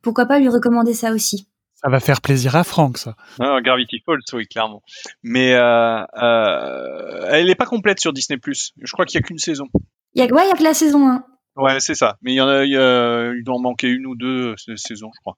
pourquoi 0.00 0.24
pas 0.24 0.38
lui 0.38 0.48
recommander 0.48 0.94
ça 0.94 1.12
aussi. 1.12 1.46
Ça 1.74 1.90
va 1.90 1.98
faire 2.00 2.20
plaisir 2.20 2.54
à 2.56 2.62
Franck, 2.64 2.96
ça. 2.96 3.16
Ah, 3.40 3.58
Gravity 3.62 4.00
Falls, 4.06 4.20
oui, 4.34 4.46
clairement. 4.46 4.82
Mais 5.22 5.52
euh, 5.54 6.02
euh, 6.22 7.26
elle 7.28 7.46
n'est 7.46 7.54
pas 7.56 7.66
complète 7.66 8.00
sur 8.00 8.12
Disney+. 8.12 8.38
Je 8.46 8.92
crois 8.92 9.04
qu'il 9.04 9.18
y 9.20 9.22
a 9.22 9.26
qu'une 9.26 9.38
saison. 9.38 9.66
Il 10.14 10.22
y 10.22 10.22
a, 10.22 10.32
ouais, 10.32 10.44
il 10.44 10.48
y 10.48 10.52
a 10.52 10.56
que 10.56 10.62
la 10.62 10.74
saison 10.74 11.08
1. 11.08 11.24
Ouais, 11.56 11.80
c'est 11.80 11.94
ça. 11.94 12.16
Mais 12.22 12.32
il 12.32 12.36
y 12.36 12.40
en 12.40 12.48
a, 12.48 12.64
il, 12.64 12.70
y 12.72 12.76
a- 12.76 13.32
il 13.36 13.42
doit 13.44 13.56
en 13.56 13.60
manquer 13.60 13.88
une 13.88 14.06
ou 14.06 14.14
deux 14.14 14.54
saisons, 14.76 15.10
je 15.14 15.20
crois. 15.20 15.36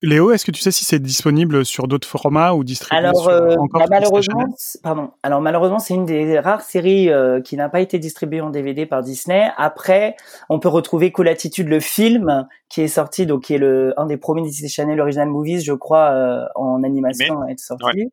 Léo, 0.00 0.30
est-ce 0.30 0.44
que 0.44 0.52
tu 0.52 0.60
sais 0.60 0.70
si 0.70 0.84
c'est 0.84 1.00
disponible 1.00 1.64
sur 1.64 1.88
d'autres 1.88 2.06
formats 2.06 2.54
ou 2.54 2.62
distribué 2.62 2.96
Alors 2.96 3.20
sur, 3.20 3.30
euh, 3.30 3.56
encore 3.56 3.80
bah, 3.88 4.00
sur 4.00 4.12
Disney 4.12 4.34
malheureusement, 4.36 4.54
pardon. 4.82 5.10
Alors 5.24 5.40
malheureusement, 5.40 5.80
c'est 5.80 5.94
une 5.94 6.04
des 6.04 6.38
rares 6.38 6.60
séries 6.60 7.10
euh, 7.10 7.40
qui 7.40 7.56
n'a 7.56 7.68
pas 7.68 7.80
été 7.80 7.98
distribuée 7.98 8.40
en 8.40 8.50
DVD 8.50 8.86
par 8.86 9.02
Disney. 9.02 9.50
Après, 9.56 10.14
on 10.48 10.60
peut 10.60 10.68
retrouver 10.68 11.10
Cool 11.10 11.26
Attitude, 11.26 11.68
le 11.68 11.80
film 11.80 12.46
qui 12.68 12.82
est 12.82 12.88
sorti, 12.88 13.26
donc 13.26 13.44
qui 13.44 13.54
est 13.54 13.58
le 13.58 13.92
un 13.96 14.06
des 14.06 14.16
premiers 14.16 14.42
Disney 14.42 14.68
Channel 14.68 15.00
Original 15.00 15.28
Movies, 15.28 15.64
je 15.64 15.72
crois, 15.72 16.10
euh, 16.12 16.44
en 16.54 16.84
animation 16.84 17.42
à 17.42 17.50
être 17.50 17.58
sorti. 17.58 18.12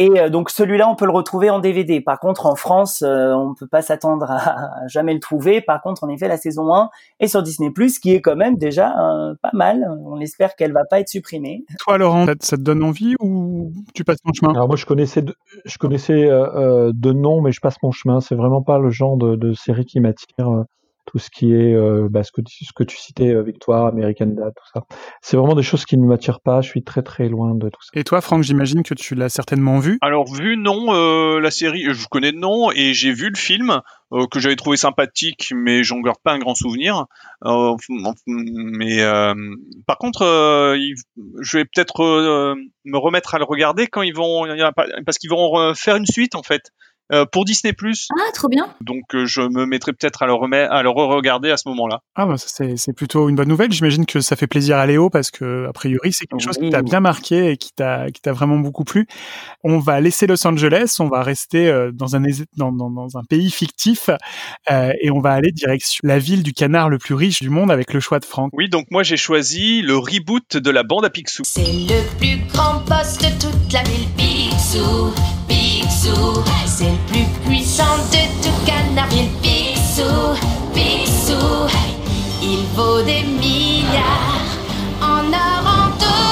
Et 0.00 0.20
euh, 0.20 0.28
donc 0.30 0.48
celui-là, 0.48 0.88
on 0.88 0.94
peut 0.94 1.06
le 1.06 1.12
retrouver 1.12 1.50
en 1.50 1.58
DVD. 1.58 2.00
Par 2.00 2.20
contre, 2.20 2.46
en 2.46 2.54
France, 2.54 3.02
euh, 3.02 3.34
on 3.34 3.54
peut 3.54 3.66
pas 3.66 3.82
s'attendre 3.82 4.30
à, 4.30 4.84
à 4.84 4.86
jamais 4.86 5.12
le 5.12 5.18
trouver. 5.18 5.60
Par 5.60 5.82
contre, 5.82 6.04
en 6.04 6.08
effet, 6.08 6.28
la 6.28 6.36
saison 6.36 6.72
1 6.72 6.88
est 7.18 7.26
sur 7.26 7.42
Disney+, 7.42 7.72
qui 8.00 8.14
est 8.14 8.20
quand 8.20 8.36
même 8.36 8.56
déjà 8.56 8.94
euh, 8.96 9.34
pas 9.42 9.50
mal. 9.52 9.84
On 10.06 10.20
espère 10.20 10.54
qu'elle 10.54 10.72
va 10.72 10.84
pas 10.88 11.00
être 11.00 11.08
supprimée. 11.08 11.64
Toi, 11.80 11.98
Laurent, 11.98 12.26
ça, 12.26 12.34
ça 12.40 12.56
te 12.56 12.62
donne 12.62 12.84
envie 12.84 13.16
ou 13.20 13.72
tu 13.92 14.04
passes 14.04 14.22
ton 14.24 14.32
chemin? 14.32 14.52
Alors 14.54 14.68
moi 14.68 14.76
je 14.76 14.86
connaissais 14.86 15.22
de, 15.22 15.34
je 15.64 15.78
connaissais 15.78 16.28
euh, 16.28 16.92
de 16.94 17.12
nom 17.12 17.42
mais 17.42 17.50
je 17.50 17.60
passe 17.60 17.76
mon 17.82 17.90
chemin. 17.90 18.20
C'est 18.20 18.36
vraiment 18.36 18.62
pas 18.62 18.78
le 18.78 18.90
genre 18.90 19.16
de, 19.16 19.34
de 19.34 19.52
série 19.52 19.84
qui 19.84 19.98
m'attire. 19.98 20.64
Tout 21.10 21.18
ce 21.18 21.30
qui 21.30 21.52
est 21.54 21.74
euh, 21.74 22.06
bah, 22.10 22.22
ce 22.22 22.30
que 22.32 22.42
tu, 22.42 22.64
ce 22.64 22.72
que 22.74 22.84
tu 22.84 22.96
citais 22.98 23.34
euh, 23.34 23.42
Victoire, 23.42 23.86
American 23.86 24.26
Dad, 24.26 24.52
tout 24.54 24.70
ça. 24.74 24.84
C'est 25.22 25.36
vraiment 25.38 25.54
des 25.54 25.62
choses 25.62 25.84
qui 25.86 25.96
ne 25.96 26.06
m'attirent 26.06 26.40
pas. 26.40 26.60
Je 26.60 26.68
suis 26.68 26.84
très 26.84 27.02
très 27.02 27.28
loin 27.28 27.54
de 27.54 27.68
tout 27.70 27.80
ça. 27.82 27.90
Et 27.94 28.04
toi, 28.04 28.20
Franck, 28.20 28.42
j'imagine 28.42 28.82
que 28.82 28.92
tu 28.94 29.14
l'as 29.14 29.30
certainement 29.30 29.78
vu. 29.78 29.98
Alors 30.02 30.30
vu 30.32 30.56
non, 30.58 30.94
euh, 30.94 31.40
la 31.40 31.50
série, 31.50 31.86
je 31.90 32.06
connais 32.08 32.32
de 32.32 32.36
nom 32.38 32.70
et 32.72 32.92
j'ai 32.92 33.12
vu 33.12 33.30
le 33.30 33.36
film 33.36 33.80
euh, 34.12 34.26
que 34.30 34.38
j'avais 34.38 34.56
trouvé 34.56 34.76
sympathique, 34.76 35.52
mais 35.56 35.82
j'en 35.82 36.00
garde 36.00 36.18
pas 36.22 36.32
un 36.32 36.38
grand 36.38 36.54
souvenir. 36.54 37.06
Euh, 37.44 37.74
mais 38.26 39.02
euh, 39.02 39.34
par 39.86 39.96
contre, 39.98 40.22
euh, 40.22 40.76
il- 40.78 40.94
je 41.40 41.58
vais 41.58 41.64
peut-être 41.64 42.02
euh, 42.02 42.54
me 42.84 42.98
remettre 42.98 43.34
à 43.34 43.38
le 43.38 43.44
regarder 43.44 43.86
quand 43.86 44.02
ils 44.02 44.14
vont, 44.14 44.46
parce 45.06 45.18
qu'ils 45.18 45.30
vont 45.30 45.72
faire 45.74 45.96
une 45.96 46.06
suite 46.06 46.34
en 46.34 46.42
fait. 46.42 46.70
Euh, 47.12 47.24
pour 47.24 47.44
Disney+. 47.44 47.74
Ah, 48.10 48.32
trop 48.34 48.48
bien. 48.48 48.66
Donc 48.80 49.14
euh, 49.14 49.26
je 49.26 49.42
me 49.42 49.66
mettrai 49.66 49.92
peut-être 49.92 50.22
à 50.22 50.26
le 50.26 50.34
remettre, 50.34 50.72
à 50.72 50.82
le 50.82 50.90
re-regarder 50.90 51.50
à 51.50 51.56
ce 51.56 51.68
moment-là. 51.68 52.00
Ah 52.14 52.26
bah 52.26 52.34
c'est 52.36 52.76
c'est 52.76 52.92
plutôt 52.92 53.28
une 53.28 53.36
bonne 53.36 53.48
nouvelle. 53.48 53.72
J'imagine 53.72 54.06
que 54.06 54.20
ça 54.20 54.36
fait 54.36 54.46
plaisir 54.46 54.76
à 54.76 54.86
Léo 54.86 55.10
parce 55.10 55.30
que 55.30 55.66
a 55.68 55.72
priori 55.72 56.12
c'est 56.12 56.26
quelque 56.26 56.42
chose 56.42 56.58
qui 56.58 56.70
t'a 56.70 56.82
bien 56.82 57.00
marqué 57.00 57.50
et 57.50 57.56
qui 57.56 57.70
t'a 57.74 58.10
qui 58.10 58.20
t'a 58.20 58.32
vraiment 58.32 58.58
beaucoup 58.58 58.84
plu. 58.84 59.06
On 59.64 59.78
va 59.78 60.00
laisser 60.00 60.26
Los 60.26 60.46
Angeles, 60.46 60.96
on 61.00 61.08
va 61.08 61.22
rester 61.22 61.68
euh, 61.68 61.90
dans 61.92 62.16
un 62.16 62.22
dans, 62.56 62.72
dans, 62.72 62.90
dans 62.90 63.16
un 63.16 63.24
pays 63.24 63.50
fictif 63.50 64.10
euh, 64.70 64.92
et 65.00 65.10
on 65.10 65.20
va 65.20 65.32
aller 65.32 65.52
direction 65.52 66.00
la 66.02 66.18
ville 66.18 66.42
du 66.42 66.52
canard 66.52 66.88
le 66.88 66.98
plus 66.98 67.14
riche 67.14 67.40
du 67.40 67.50
monde 67.50 67.70
avec 67.70 67.92
le 67.92 68.00
choix 68.00 68.18
de 68.18 68.24
Franck. 68.24 68.50
Oui, 68.52 68.68
donc 68.68 68.86
moi 68.90 69.02
j'ai 69.02 69.16
choisi 69.16 69.82
le 69.82 69.96
reboot 69.96 70.56
de 70.56 70.70
la 70.70 70.82
bande 70.82 71.04
à 71.04 71.10
Picsou. 71.10 71.42
C'est 71.44 71.62
le 71.62 72.18
plus 72.18 72.38
grand 72.52 72.80
boss 72.86 73.18
de 73.18 73.30
toute 73.40 73.72
la 73.72 73.82
ville, 73.82 74.08
Picsou, 74.16 75.12
Picsou. 75.48 75.67
C'est 75.90 76.84
le 76.84 76.96
plus 77.08 77.26
puissant 77.44 77.98
de 78.12 78.22
tout 78.42 78.58
Canardville, 78.64 79.30
Picsou, 79.42 80.36
Picsou. 80.72 81.66
Il 82.40 82.64
vaut 82.76 83.02
des 83.02 83.22
milliards 83.24 84.52
en 85.02 85.32
or, 85.32 85.64
en 85.66 85.88
dollars, 85.98 86.27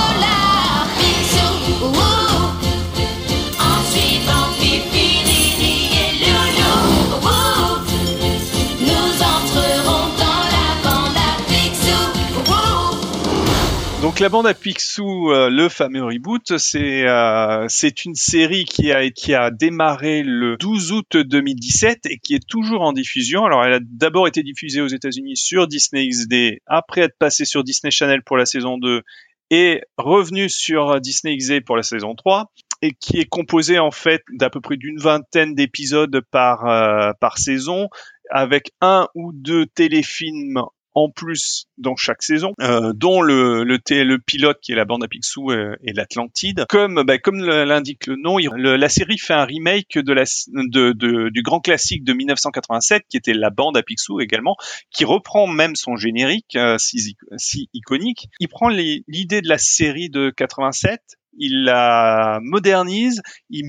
Donc 14.06 14.20
la 14.20 14.28
bande 14.28 14.46
à 14.46 14.54
Picsou, 14.54 15.32
euh, 15.32 15.50
le 15.50 15.68
fameux 15.68 16.04
reboot, 16.04 16.58
c'est 16.58 17.08
euh, 17.08 17.66
c'est 17.68 18.04
une 18.04 18.14
série 18.14 18.64
qui 18.64 18.92
a 18.92 19.10
qui 19.10 19.34
a 19.34 19.50
démarré 19.50 20.22
le 20.22 20.56
12 20.58 20.92
août 20.92 21.16
2017 21.16 22.06
et 22.06 22.18
qui 22.18 22.36
est 22.36 22.46
toujours 22.46 22.82
en 22.82 22.92
diffusion. 22.92 23.44
Alors 23.44 23.64
elle 23.64 23.72
a 23.72 23.80
d'abord 23.82 24.28
été 24.28 24.44
diffusée 24.44 24.80
aux 24.80 24.86
États-Unis 24.86 25.36
sur 25.36 25.66
Disney 25.66 26.08
XD, 26.08 26.60
après 26.66 27.00
être 27.00 27.18
passée 27.18 27.44
sur 27.44 27.64
Disney 27.64 27.90
Channel 27.90 28.22
pour 28.22 28.36
la 28.36 28.46
saison 28.46 28.78
2 28.78 29.02
et 29.50 29.82
revenue 29.98 30.48
sur 30.48 31.00
Disney 31.00 31.36
XD 31.36 31.64
pour 31.64 31.76
la 31.76 31.82
saison 31.82 32.14
3 32.14 32.52
et 32.82 32.92
qui 32.92 33.18
est 33.18 33.28
composé 33.28 33.80
en 33.80 33.90
fait 33.90 34.22
d'à 34.34 34.50
peu 34.50 34.60
près 34.60 34.76
d'une 34.76 35.00
vingtaine 35.00 35.56
d'épisodes 35.56 36.20
par 36.30 36.64
euh, 36.68 37.10
par 37.20 37.38
saison 37.38 37.88
avec 38.30 38.70
un 38.80 39.08
ou 39.16 39.32
deux 39.32 39.66
téléfilms 39.66 40.62
en 40.96 41.10
plus 41.10 41.66
dans 41.76 41.94
chaque 41.94 42.22
saison, 42.22 42.54
euh, 42.62 42.92
dont 42.94 43.20
le, 43.20 43.64
le, 43.64 44.18
pilote 44.18 44.58
qui 44.62 44.72
est 44.72 44.74
la 44.74 44.86
bande 44.86 45.04
à 45.04 45.08
Picsou 45.08 45.50
euh, 45.50 45.76
et 45.84 45.92
l'Atlantide. 45.92 46.64
Comme 46.70 47.04
bah, 47.04 47.18
comme 47.18 47.38
l'indique 47.38 48.06
le 48.06 48.16
nom, 48.16 48.38
la 48.38 48.88
série 48.88 49.18
fait 49.18 49.34
un 49.34 49.44
remake 49.44 49.98
de 49.98 50.12
la 50.14 50.24
de, 50.48 50.92
de, 50.92 51.28
du 51.28 51.42
grand 51.42 51.60
classique 51.60 52.02
de 52.02 52.14
1987 52.14 53.04
qui 53.10 53.18
était 53.18 53.34
la 53.34 53.50
bande 53.50 53.76
à 53.76 53.82
Picsou 53.82 54.20
également, 54.20 54.56
qui 54.90 55.04
reprend 55.04 55.46
même 55.46 55.76
son 55.76 55.96
générique 55.96 56.56
euh, 56.56 56.78
si, 56.78 57.16
si 57.36 57.68
iconique. 57.74 58.30
Il 58.40 58.48
prend 58.48 58.70
l'idée 58.70 59.42
de 59.42 59.48
la 59.48 59.58
série 59.58 60.08
de 60.08 60.30
87 60.30 60.98
il 61.38 61.64
la 61.64 62.38
modernise, 62.42 63.22
il, 63.50 63.64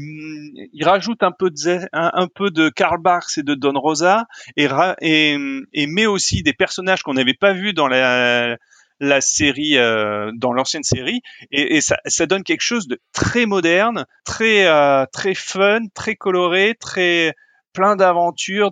rajoute 0.81 1.23
un 1.23 1.31
peu 1.31 1.49
de 1.49 2.69
Karl 2.69 3.01
Barks 3.01 3.37
et 3.37 3.43
de 3.43 3.55
Don 3.55 3.79
Rosa 3.79 4.25
et, 4.55 4.67
et, 5.01 5.37
et 5.73 5.87
met 5.87 6.05
aussi 6.05 6.43
des 6.43 6.53
personnages 6.53 7.03
qu'on 7.03 7.13
n'avait 7.13 7.33
pas 7.33 7.53
vus 7.53 7.73
dans 7.73 7.87
la 7.87 9.21
série 9.21 9.77
euh, 9.77 10.31
dans 10.35 10.53
l'ancienne 10.53 10.83
série. 10.83 11.21
Et, 11.51 11.81
ça, 11.81 12.25
donne 12.25 12.43
quelque 12.43 12.61
chose 12.61 12.87
de 12.87 12.99
très 13.13 13.45
moderne, 13.45 14.05
très 14.25 14.67
euh, 14.67 15.05
très 15.11 15.33
fun, 15.33 15.81
très 15.93 16.15
coloré, 16.15 16.75
très 16.79 17.33
plein 17.73 17.95
d'aventures 17.95 18.71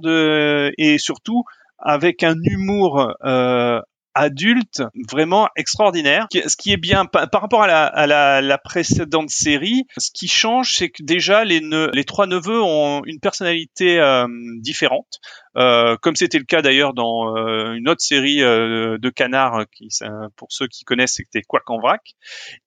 et 0.77 0.97
surtout 0.97 1.43
avec 1.77 2.23
un 2.23 2.35
humour 2.43 3.13
euh, 3.23 3.79
adulte 4.15 4.81
vraiment 5.11 5.49
extraordinaire. 5.55 6.27
Ce 6.31 6.55
qui 6.57 6.71
est 6.71 6.77
bien 6.77 7.05
par 7.05 7.29
rapport 7.41 7.63
à 7.63 7.67
la, 7.67 7.85
à 7.85 8.07
la, 8.07 8.41
la 8.41 8.57
précédente 8.57 9.29
série, 9.29 9.83
ce 9.97 10.09
qui 10.11 10.27
change, 10.27 10.75
c'est 10.77 10.89
que 10.89 11.03
déjà 11.03 11.43
les, 11.43 11.61
ne, 11.61 11.89
les 11.93 12.05
trois 12.05 12.25
neveux 12.25 12.61
ont 12.61 13.03
une 13.05 13.19
personnalité 13.19 13.99
euh, 13.99 14.25
différente, 14.61 15.19
euh, 15.57 15.97
comme 16.01 16.15
c'était 16.15 16.39
le 16.39 16.45
cas 16.45 16.61
d'ailleurs 16.61 16.93
dans 16.93 17.35
euh, 17.37 17.73
une 17.73 17.89
autre 17.89 18.01
série 18.01 18.41
euh, 18.41 18.97
de 18.97 19.09
canards, 19.09 19.65
qui, 19.71 19.89
pour 20.37 20.47
ceux 20.49 20.67
qui 20.67 20.83
connaissent, 20.85 21.15
c'était 21.15 21.41
Quack 21.41 21.69
en 21.69 21.79
vrac. 21.79 22.01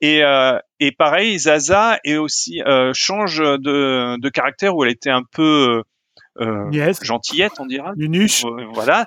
Et, 0.01 0.23
euh, 0.23 0.59
et 0.81 0.93
pareil, 0.93 1.39
Zaza 1.39 1.99
est 2.05 2.17
aussi 2.17 2.61
change 2.93 3.39
de, 3.39 4.21
de 4.21 4.29
caractère 4.29 4.77
où 4.77 4.85
elle 4.85 4.93
était 4.93 5.11
un 5.11 5.23
peu 5.33 5.83
euh, 6.41 6.93
gentillette, 7.03 7.53
on 7.59 7.67
dira. 7.67 7.93
Nunuche. 7.97 8.45
voilà. 8.73 9.07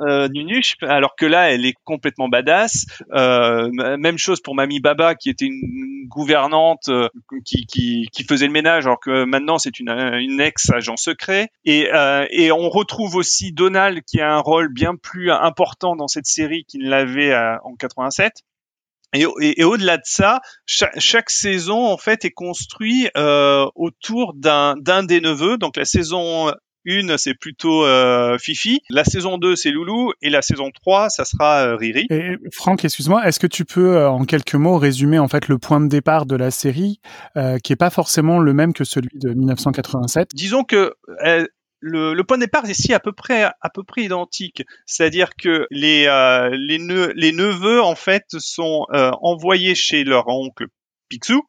Euh, 0.00 0.28
Nunuche, 0.28 0.76
alors 0.82 1.16
que 1.16 1.26
là, 1.26 1.52
elle 1.52 1.66
est 1.66 1.74
complètement 1.84 2.28
badass. 2.28 2.86
Euh, 3.12 3.70
même 3.98 4.18
chose 4.18 4.40
pour 4.40 4.54
Mamie 4.54 4.80
Baba, 4.80 5.14
qui 5.14 5.28
était 5.28 5.44
une 5.44 6.06
gouvernante 6.08 6.88
euh, 6.88 7.08
qui, 7.44 7.66
qui, 7.66 8.08
qui, 8.12 8.24
faisait 8.24 8.46
le 8.46 8.52
ménage, 8.52 8.86
alors 8.86 9.00
que 9.00 9.24
maintenant 9.24 9.58
c'est 9.58 9.78
une, 9.78 9.90
une 9.90 10.40
ex-agent 10.40 10.96
secret. 10.96 11.50
Et, 11.64 11.88
euh, 11.92 12.26
et 12.30 12.52
on 12.52 12.68
retrouve 12.70 13.16
aussi 13.16 13.52
Donald, 13.52 14.02
qui 14.06 14.20
a 14.20 14.32
un 14.32 14.40
rôle 14.40 14.72
bien 14.72 14.94
plus 14.96 15.30
important 15.30 15.96
dans 15.96 16.08
cette 16.08 16.26
série 16.26 16.64
qu'il 16.64 16.84
ne 16.84 16.90
l'avait 16.90 17.32
euh, 17.32 17.56
en 17.64 17.74
87. 17.74 18.42
Et, 19.14 19.26
et, 19.40 19.64
au-delà 19.64 19.98
de 19.98 20.04
ça, 20.06 20.40
chaque, 20.64 20.98
chaque, 20.98 21.28
saison 21.28 21.86
en 21.86 21.98
fait 21.98 22.24
est 22.24 22.30
construit 22.30 23.10
euh, 23.14 23.66
autour 23.74 24.32
d'un 24.32 24.74
des 25.02 25.20
neveux. 25.20 25.58
Donc 25.58 25.76
la 25.76 25.84
saison 25.84 26.50
une, 26.84 27.18
c'est 27.18 27.34
plutôt 27.34 27.84
euh, 27.84 28.38
Fifi. 28.38 28.82
La 28.90 29.04
saison 29.04 29.38
2, 29.38 29.56
c'est 29.56 29.70
Loulou. 29.70 30.12
Et 30.22 30.30
la 30.30 30.42
saison 30.42 30.70
3, 30.70 31.10
ça 31.10 31.24
sera 31.24 31.62
euh, 31.62 31.76
Riri. 31.76 32.06
Et 32.10 32.36
Franck, 32.52 32.84
excuse-moi, 32.84 33.26
est-ce 33.26 33.40
que 33.40 33.46
tu 33.46 33.64
peux, 33.64 33.96
euh, 33.96 34.10
en 34.10 34.24
quelques 34.24 34.54
mots, 34.54 34.78
résumer 34.78 35.18
en 35.18 35.28
fait 35.28 35.48
le 35.48 35.58
point 35.58 35.80
de 35.80 35.88
départ 35.88 36.26
de 36.26 36.36
la 36.36 36.50
série, 36.50 37.00
euh, 37.36 37.58
qui 37.58 37.72
est 37.72 37.76
pas 37.76 37.90
forcément 37.90 38.38
le 38.38 38.52
même 38.52 38.72
que 38.72 38.84
celui 38.84 39.18
de 39.18 39.30
1987 39.30 40.30
Disons 40.34 40.64
que 40.64 40.94
le, 41.82 42.14
le, 42.14 42.24
point 42.24 42.38
de 42.38 42.44
départ 42.44 42.64
est 42.64 42.70
ici 42.70 42.94
à 42.94 43.00
peu 43.00 43.12
près 43.12 43.42
à 43.42 43.70
peu 43.74 43.82
près 43.82 44.02
identique, 44.02 44.62
c'est-à-dire 44.86 45.34
que 45.36 45.66
les 45.70 46.06
euh, 46.06 46.50
les, 46.52 46.78
les, 47.14 47.32
neveux 47.32 47.82
en 47.82 47.96
fait 47.96 48.24
sont 48.38 48.86
euh, 48.92 49.10
envoyés 49.20 49.74
chez 49.74 50.04
leur 50.04 50.28
oncle 50.28 50.66
Picsou 51.08 51.42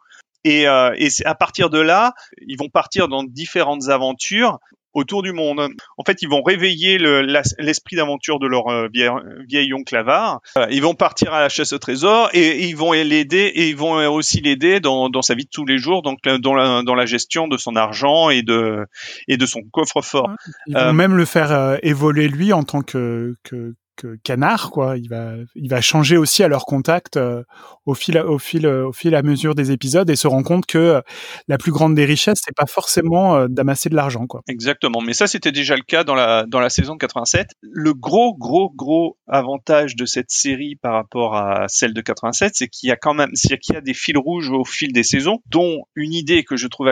et, 0.43 0.67
euh, 0.67 0.93
et 0.97 1.10
à 1.25 1.36
partir 1.36 1.69
de 1.69 1.79
là, 1.79 2.13
ils 2.45 2.57
vont 2.57 2.69
partir 2.69 3.07
dans 3.07 3.23
différentes 3.23 3.89
aventures 3.89 4.60
autour 4.93 5.23
du 5.23 5.34
monde. 5.34 5.60
En 5.97 6.03
fait, 6.03 6.21
ils 6.21 6.29
vont 6.29 6.41
réveiller 6.41 6.97
l'esprit 6.97 7.95
d'aventure 7.95 8.39
de 8.39 8.47
leur 8.47 8.67
euh, 8.67 8.88
vieil, 8.93 9.10
vieil, 9.47 9.73
oncle 9.73 9.95
avare. 9.95 10.41
ils 10.69 10.82
vont 10.82 10.95
partir 10.95 11.34
à 11.34 11.41
la 11.41 11.49
chasse 11.49 11.73
au 11.73 11.79
trésor 11.79 12.29
et, 12.34 12.67
ils 12.67 12.75
vont 12.75 12.91
l'aider 12.93 13.51
et 13.56 13.69
ils 13.69 13.75
vont 13.75 13.95
aussi 14.12 14.41
l'aider 14.41 14.79
dans, 14.79 15.10
dans, 15.10 15.21
sa 15.21 15.36
vie 15.36 15.45
de 15.45 15.49
tous 15.49 15.65
les 15.65 15.77
jours, 15.77 16.01
donc 16.01 16.19
dans 16.23 16.53
la, 16.53 16.84
dans 16.84 16.95
la, 16.95 17.06
gestion 17.06 17.47
de 17.47 17.58
son 17.58 17.75
argent 17.75 18.29
et 18.29 18.43
de 18.43 18.86
et 19.27 19.38
de 19.38 19.45
son 19.45 19.62
coffre-fort. 19.71 20.32
Ils 20.67 20.75
vont 20.75 20.79
euh, 20.79 20.93
même 20.93 21.15
le 21.15 21.25
faire 21.25 21.51
euh, 21.51 21.77
évoluer 21.84 22.27
lui 22.27 22.53
en 22.53 22.63
tant 22.63 22.82
que, 22.82 23.36
que 23.43 23.73
que 23.95 24.17
Canard, 24.23 24.71
quoi. 24.71 24.97
Il 24.97 25.10
va, 25.10 25.34
il 25.56 25.69
va 25.69 25.82
changer 25.82 26.17
aussi 26.17 26.43
à 26.43 26.47
leur 26.47 26.65
contact 26.65 27.17
euh, 27.17 27.43
au 27.86 27.93
fil, 27.93 28.17
au 28.17 28.39
fil, 28.39 28.67
au 28.67 28.91
fil 28.91 29.15
à 29.15 29.21
mesure 29.21 29.56
des 29.56 29.71
épisodes 29.71 30.10
et 30.10 30.15
se 30.15 30.27
rend 30.27 30.43
compte 30.43 30.65
que 30.65 30.77
euh, 30.77 31.01
la 31.47 31.58
plus 31.58 31.71
grande 31.71 31.95
des 31.95 32.06
richesses, 32.06 32.41
c'est 32.43 32.56
pas 32.56 32.65
forcément 32.65 33.36
euh, 33.36 33.47
d'amasser 33.47 33.89
de 33.89 33.95
l'argent, 33.95 34.27
quoi. 34.27 34.41
Exactement. 34.47 35.01
Mais 35.01 35.13
ça, 35.13 35.27
c'était 35.27 35.51
déjà 35.51 35.75
le 35.75 35.84
cas 35.84 36.03
dans 36.03 36.15
la, 36.15 36.45
dans 36.47 36.60
la 36.60 36.69
saison 36.69 36.97
87. 36.97 37.49
Le 37.62 37.93
gros, 37.93 38.36
gros, 38.36 38.71
gros 38.75 39.17
avantage 39.27 39.95
de 39.95 40.06
cette 40.06 40.32
série 40.32 40.75
par 40.75 40.93
rapport 40.93 41.36
à 41.36 41.67
celle 41.67 41.93
de 41.93 42.01
87, 42.01 42.53
c'est 42.56 42.67
qu'il 42.67 42.89
y 42.89 42.91
a 42.91 42.95
quand 42.95 43.13
même, 43.13 43.32
c'est 43.34 43.58
qu'il 43.58 43.75
y 43.75 43.77
a 43.77 43.82
des 43.82 43.93
fils 43.93 44.17
rouges 44.17 44.49
au 44.49 44.65
fil 44.65 44.93
des 44.93 45.03
saisons, 45.03 45.39
dont 45.47 45.84
une 45.95 46.13
idée 46.13 46.43
que 46.43 46.56
je 46.56 46.67
trouve 46.67 46.89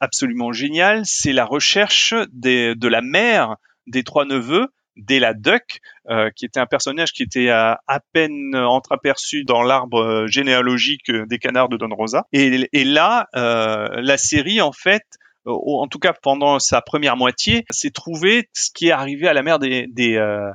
absolument 0.00 0.52
géniale, 0.52 1.02
c'est 1.04 1.32
la 1.32 1.44
recherche 1.44 2.14
des, 2.32 2.74
de 2.74 2.88
la 2.88 3.00
mère 3.00 3.56
des 3.86 4.04
trois 4.04 4.24
neveux 4.24 4.68
Della 4.96 5.34
Duck, 5.34 5.80
euh, 6.08 6.30
qui 6.34 6.44
était 6.44 6.60
un 6.60 6.66
personnage 6.66 7.12
qui 7.12 7.22
était 7.22 7.48
à, 7.48 7.80
peine 8.12 8.54
entreaperçu 8.54 9.44
dans 9.44 9.62
l'arbre 9.62 10.02
euh, 10.02 10.26
généalogique 10.26 11.10
des 11.10 11.38
canards 11.38 11.68
de 11.68 11.76
Don 11.76 11.94
Rosa. 11.94 12.26
Et, 12.32 12.84
là, 12.84 13.28
euh, 13.36 13.88
la 14.02 14.18
série, 14.18 14.60
en 14.60 14.72
fait, 14.72 15.04
en 15.46 15.86
tout 15.88 15.98
cas 15.98 16.12
pendant 16.12 16.58
sa 16.58 16.80
première 16.80 17.16
moitié, 17.16 17.64
s'est 17.70 17.90
trouvé 17.90 18.48
ce 18.52 18.70
qui 18.72 18.88
est 18.88 18.92
arrivé 18.92 19.28
à 19.28 19.32
la 19.32 19.42
mère 19.42 19.58
des, 19.58 19.86
des, 19.88 20.16
euh, 20.16 20.50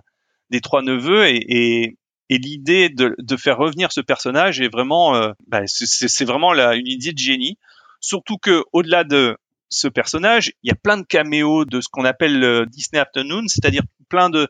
des 0.49 0.61
trois 0.61 0.81
neveux 0.81 1.27
et, 1.27 1.43
et, 1.47 1.97
et 2.29 2.37
l'idée 2.37 2.89
de, 2.89 3.15
de, 3.17 3.37
faire 3.37 3.57
revenir 3.57 3.91
ce 3.91 4.01
personnage 4.01 4.61
est 4.61 4.71
vraiment, 4.71 5.15
euh, 5.15 5.31
bah, 5.47 5.61
c'est 5.65 6.25
vraiment 6.25 6.53
une 6.53 6.87
idée 6.87 7.13
de 7.13 7.17
génie. 7.17 7.57
Surtout 7.99 8.37
que 8.37 8.63
au-delà 8.73 9.03
de 9.03 9.37
ce 9.69 9.87
personnage, 9.87 10.53
il 10.63 10.69
y 10.69 10.71
a 10.71 10.75
plein 10.75 10.97
de 10.97 11.05
caméos 11.05 11.65
de 11.65 11.81
ce 11.81 11.89
qu'on 11.89 12.05
appelle 12.05 12.39
le 12.39 12.65
Disney 12.65 13.01
Afternoon, 13.01 13.47
c'est-à-dire 13.47 13.83
plein 14.09 14.29
de 14.29 14.47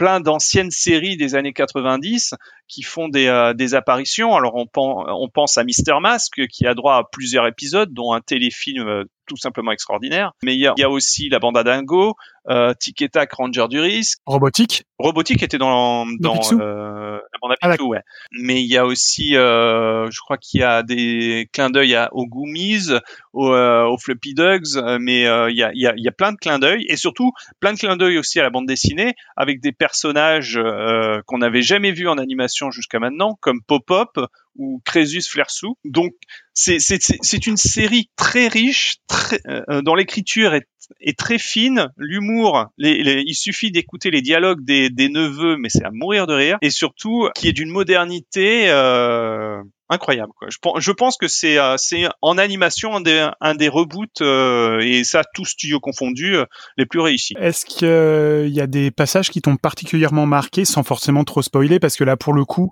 plein 0.00 0.18
d'anciennes 0.18 0.70
séries 0.70 1.18
des 1.18 1.34
années 1.34 1.52
90 1.52 2.34
qui 2.68 2.80
font 2.80 3.08
des, 3.08 3.26
euh, 3.26 3.52
des 3.52 3.74
apparitions. 3.74 4.34
Alors 4.34 4.54
on, 4.54 4.66
on, 4.74 5.28
pense 5.28 5.58
à 5.58 5.64
Mister 5.64 5.92
Mask 6.00 6.40
qui 6.46 6.66
a 6.66 6.72
droit 6.72 6.94
à 6.94 7.02
plusieurs 7.12 7.46
épisodes, 7.46 7.92
dont 7.92 8.14
un 8.14 8.22
téléfilm 8.22 8.88
euh, 8.88 9.04
tout 9.26 9.36
simplement 9.36 9.72
extraordinaire. 9.72 10.32
Mais 10.42 10.54
il 10.54 10.60
y 10.60 10.66
a, 10.66 10.72
il 10.78 10.80
y 10.80 10.84
a 10.84 10.88
aussi 10.88 11.28
la 11.28 11.38
bande 11.38 11.58
à 11.58 11.64
Dingo, 11.64 12.14
euh, 12.48 12.72
Tic 12.78 13.02
et 13.02 13.08
Tac, 13.08 13.32
Ranger 13.32 13.66
du 13.68 13.80
risque. 13.80 14.18
Robotique. 14.26 14.84
Robotique 14.98 15.42
était 15.42 15.58
dans, 15.58 16.06
dans 16.18 16.38
euh, 16.52 17.16
la 17.16 17.38
bande 17.40 17.52
à 17.52 17.56
ah, 17.62 17.70
Picsou, 17.70 17.88
ouais. 17.88 18.02
Mais 18.32 18.62
il 18.62 18.68
y 18.70 18.76
a 18.76 18.84
aussi, 18.84 19.36
euh, 19.36 20.10
je 20.10 20.20
crois 20.20 20.36
qu'il 20.36 20.60
y 20.60 20.64
a 20.64 20.82
des 20.82 21.48
clins 21.52 21.70
d'œil 21.70 21.96
aux 22.12 22.26
Goomies, 22.26 22.88
aux, 23.32 23.52
euh, 23.52 23.84
aux 23.84 23.98
Fluffy 23.98 24.34
Dogs, 24.34 24.82
mais 25.00 25.26
euh, 25.26 25.50
il 25.50 25.56
y, 25.56 25.62
a, 25.62 25.70
il, 25.74 25.80
y 25.80 25.86
a, 25.86 25.94
il 25.96 26.04
y 26.04 26.08
a 26.08 26.12
plein 26.12 26.32
de 26.32 26.36
clins 26.36 26.58
d'œil 26.58 26.84
et 26.88 26.96
surtout 26.96 27.32
plein 27.60 27.72
de 27.72 27.78
clins 27.78 27.96
d'œil 27.96 28.18
aussi 28.18 28.40
à 28.40 28.42
la 28.42 28.50
bande 28.50 28.66
dessinée 28.66 29.14
avec 29.36 29.60
des 29.60 29.72
personnages 29.72 30.58
euh, 30.58 31.20
qu'on 31.26 31.38
n'avait 31.38 31.62
jamais 31.62 31.92
vus 31.92 32.08
en 32.08 32.18
animation 32.18 32.70
jusqu'à 32.70 32.98
maintenant, 32.98 33.38
comme 33.40 33.60
Pop-Up 33.66 34.18
ou 34.56 34.82
Crésus 34.84 35.22
Flersou. 35.22 35.76
Donc 35.84 36.12
c'est 36.52 37.46
une 37.46 37.56
série 37.56 38.10
très 38.16 38.48
riche, 38.48 38.96
très, 39.06 39.40
euh, 39.48 39.80
dont 39.82 39.94
l'écriture 39.94 40.54
est, 40.54 40.66
est, 41.00 41.18
très 41.18 41.38
fine, 41.38 41.88
l'humour, 41.96 42.66
il 42.78 43.34
suffit 43.34 43.70
d'écouter 43.70 44.10
les 44.10 44.22
dialogues 44.22 44.64
des, 44.64 44.90
des 44.90 45.08
neveux, 45.08 45.56
mais 45.56 45.68
c'est 45.68 45.84
à 45.84 45.90
mourir 45.90 46.26
de 46.26 46.34
rire, 46.34 46.58
et 46.62 46.70
surtout 46.70 47.28
qui 47.34 47.48
est 47.48 47.52
d'une 47.52 47.70
modernité. 47.70 48.70
Euh, 48.70 49.62
incroyable. 49.90 50.32
Quoi. 50.38 50.48
Je, 50.50 50.58
je 50.80 50.92
pense 50.92 51.16
que 51.16 51.28
c'est 51.28 51.58
euh, 51.58 51.74
c'est 51.76 52.04
en 52.22 52.38
animation 52.38 52.94
un 52.96 53.00
des, 53.00 53.28
un 53.40 53.54
des 53.54 53.68
reboots 53.68 54.22
euh, 54.22 54.80
et 54.80 55.04
ça 55.04 55.22
tous 55.34 55.44
studios 55.44 55.80
confondus 55.80 56.36
euh, 56.36 56.44
les 56.76 56.86
plus 56.86 57.00
réussis. 57.00 57.34
Est-ce 57.38 57.66
qu'il 57.66 58.54
y 58.54 58.60
a 58.60 58.66
des 58.66 58.90
passages 58.90 59.30
qui 59.30 59.42
t'ont 59.42 59.56
particulièrement 59.56 60.26
marqué 60.26 60.64
sans 60.64 60.82
forcément 60.82 61.24
trop 61.24 61.42
spoiler 61.42 61.80
parce 61.80 61.96
que 61.96 62.04
là 62.04 62.16
pour 62.16 62.32
le 62.32 62.44
coup 62.44 62.70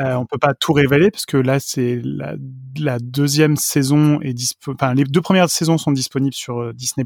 euh, 0.00 0.14
on 0.14 0.24
peut 0.24 0.38
pas 0.38 0.54
tout 0.54 0.72
révéler 0.72 1.10
parce 1.10 1.26
que 1.26 1.36
là 1.36 1.58
c'est 1.60 2.00
la, 2.04 2.34
la 2.78 2.98
deuxième 2.98 3.56
saison 3.56 4.20
est 4.22 4.36
enfin 4.68 4.94
les 4.94 5.04
deux 5.04 5.20
premières 5.20 5.50
saisons 5.50 5.78
sont 5.78 5.92
disponibles 5.92 6.34
sur 6.34 6.60
euh, 6.60 6.72
Disney+. 6.72 7.04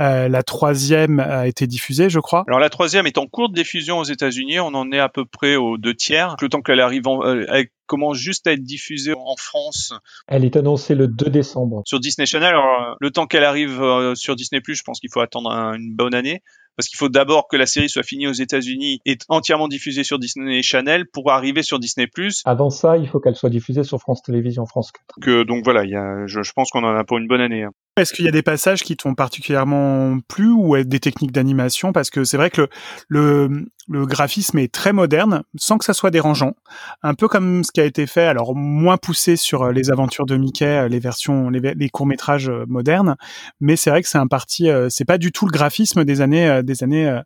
Euh, 0.00 0.28
la 0.28 0.42
troisième 0.42 1.20
a 1.20 1.46
été 1.46 1.66
diffusée 1.66 2.08
je 2.08 2.20
crois. 2.20 2.44
Alors 2.46 2.60
la 2.60 2.70
troisième 2.70 3.06
est 3.06 3.18
en 3.18 3.26
cours 3.26 3.48
de 3.48 3.54
diffusion 3.54 3.98
aux 3.98 4.04
États-Unis, 4.04 4.60
on 4.60 4.74
en 4.74 4.90
est 4.92 4.98
à 4.98 5.08
peu 5.08 5.24
près 5.24 5.56
aux 5.56 5.78
deux 5.78 5.94
tiers. 5.94 6.36
Le 6.40 6.48
temps 6.48 6.62
qu'elle 6.62 6.80
arrive, 6.80 7.06
en, 7.06 7.24
euh, 7.24 7.44
elle 7.48 7.66
commence 7.92 8.16
juste 8.16 8.46
à 8.46 8.52
être 8.52 8.62
diffusée 8.62 9.12
en 9.14 9.36
France 9.36 9.92
Elle 10.26 10.46
est 10.46 10.56
annoncée 10.56 10.94
le 10.94 11.08
2 11.08 11.28
décembre. 11.28 11.82
sur 11.86 12.00
Disney 12.00 12.24
Channel. 12.24 12.48
Alors, 12.48 12.96
le 13.00 13.10
temps 13.10 13.26
qu'elle 13.26 13.44
arrive 13.44 13.82
euh, 13.82 14.14
sur 14.14 14.34
Disney+, 14.34 14.62
je 14.66 14.82
pense 14.82 14.98
qu'il 14.98 15.10
faut 15.12 15.20
attendre 15.20 15.50
un- 15.50 15.74
une 15.74 15.94
bonne 15.94 16.14
année. 16.14 16.40
Parce 16.78 16.88
qu'il 16.88 16.96
faut 16.96 17.10
d'abord 17.10 17.48
que 17.48 17.58
la 17.58 17.66
série 17.66 17.90
soit 17.90 18.02
finie 18.02 18.26
aux 18.26 18.32
États-Unis 18.32 19.02
et 19.04 19.18
entièrement 19.28 19.68
diffusée 19.68 20.04
sur 20.04 20.18
Disney 20.18 20.62
Channel 20.62 21.04
pour 21.12 21.30
arriver 21.30 21.62
sur 21.62 21.78
Disney+. 21.78 22.08
Avant 22.46 22.70
ça, 22.70 22.96
il 22.96 23.06
faut 23.06 23.20
qu'elle 23.20 23.34
soit 23.36 23.50
diffusée 23.50 23.84
sur 23.84 23.98
France 24.00 24.22
Télévisions, 24.22 24.64
France 24.64 24.90
4. 24.90 25.04
Que, 25.20 25.42
donc 25.42 25.64
voilà, 25.64 25.84
il 25.84 25.90
y 25.90 25.96
a, 25.96 26.26
je, 26.26 26.40
je 26.40 26.52
pense 26.56 26.70
qu'on 26.70 26.82
en 26.82 26.96
a 26.96 27.04
pour 27.04 27.18
une 27.18 27.28
bonne 27.28 27.42
année. 27.42 27.66
Est-ce 27.98 28.14
qu'il 28.14 28.24
y 28.24 28.28
a 28.28 28.32
des 28.32 28.42
passages 28.42 28.82
qui 28.84 28.96
t'ont 28.96 29.14
particulièrement 29.14 30.18
plu 30.26 30.48
ou 30.48 30.82
des 30.82 30.98
techniques 30.98 31.32
d'animation? 31.32 31.92
Parce 31.92 32.08
que 32.08 32.24
c'est 32.24 32.38
vrai 32.38 32.48
que 32.48 32.68
le, 33.08 33.66
graphisme 33.90 34.58
est 34.58 34.72
très 34.72 34.94
moderne, 34.94 35.42
sans 35.56 35.76
que 35.76 35.84
ça 35.84 35.92
soit 35.92 36.10
dérangeant. 36.10 36.54
Un 37.02 37.12
peu 37.12 37.28
comme 37.28 37.62
ce 37.64 37.70
qui 37.70 37.82
a 37.82 37.84
été 37.84 38.06
fait, 38.06 38.24
alors 38.24 38.54
moins 38.54 38.96
poussé 38.96 39.36
sur 39.36 39.64
euh, 39.64 39.72
les 39.72 39.90
aventures 39.90 40.24
de 40.24 40.36
Mickey, 40.36 40.64
euh, 40.64 40.88
les 40.88 41.00
versions, 41.00 41.50
les, 41.50 41.60
les 41.60 41.90
courts-métrages 41.90 42.48
euh, 42.48 42.64
modernes. 42.66 43.16
Mais 43.60 43.76
c'est 43.76 43.90
vrai 43.90 44.00
que 44.00 44.08
c'est 44.08 44.16
un 44.16 44.26
parti, 44.26 44.70
c'est 44.88 45.04
pas 45.04 45.18
du 45.18 45.30
tout 45.30 45.44
le 45.44 45.52
graphisme 45.52 46.04
des 46.04 46.22
années, 46.22 46.62
des 46.62 46.82
années 46.82 47.08
euh, 47.08 47.20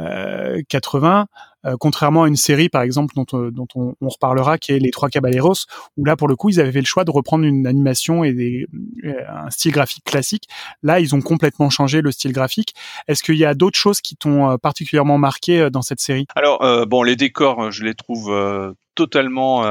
euh, 0.00 0.62
80. 0.68 1.26
Euh, 1.66 1.76
contrairement 1.78 2.24
à 2.24 2.28
une 2.28 2.36
série, 2.36 2.68
par 2.68 2.82
exemple, 2.82 3.14
dont, 3.14 3.26
euh, 3.34 3.50
on, 3.74 4.08
reparlera, 4.08 4.58
qui 4.58 4.72
est 4.72 4.78
Les 4.78 4.90
Trois 4.90 5.08
Caballeros, 5.08 5.54
où 5.96 6.04
là, 6.04 6.16
pour 6.16 6.28
le 6.28 6.36
coup, 6.36 6.50
ils 6.50 6.60
avaient 6.60 6.72
fait 6.72 6.80
le 6.80 6.86
choix 6.86 7.04
de 7.04 7.10
reprendre 7.10 7.44
une 7.44 7.66
animation 7.66 8.24
et 8.24 8.66
euh, 9.04 9.12
un 9.28 9.50
style 9.50 9.72
graphique 9.72 10.04
classique. 10.04 10.44
Là, 10.82 11.00
ils 11.00 11.14
ont 11.14 11.20
complètement 11.20 11.70
changé 11.70 12.00
le 12.00 12.10
style 12.12 12.32
graphique. 12.32 12.74
Est-ce 13.08 13.22
qu'il 13.22 13.36
y 13.36 13.44
a 13.44 13.54
d'autres 13.54 13.78
choses 13.78 14.00
qui 14.00 14.16
t'ont 14.16 14.56
particulièrement 14.58 15.18
marqué 15.18 15.70
dans 15.70 15.82
cette 15.82 16.00
série? 16.00 16.26
Alors, 16.34 16.86
bon, 16.86 17.02
les 17.02 17.16
décors, 17.16 17.70
je 17.70 17.84
les 17.84 17.94
trouve 17.94 18.74
totalement 18.94 19.64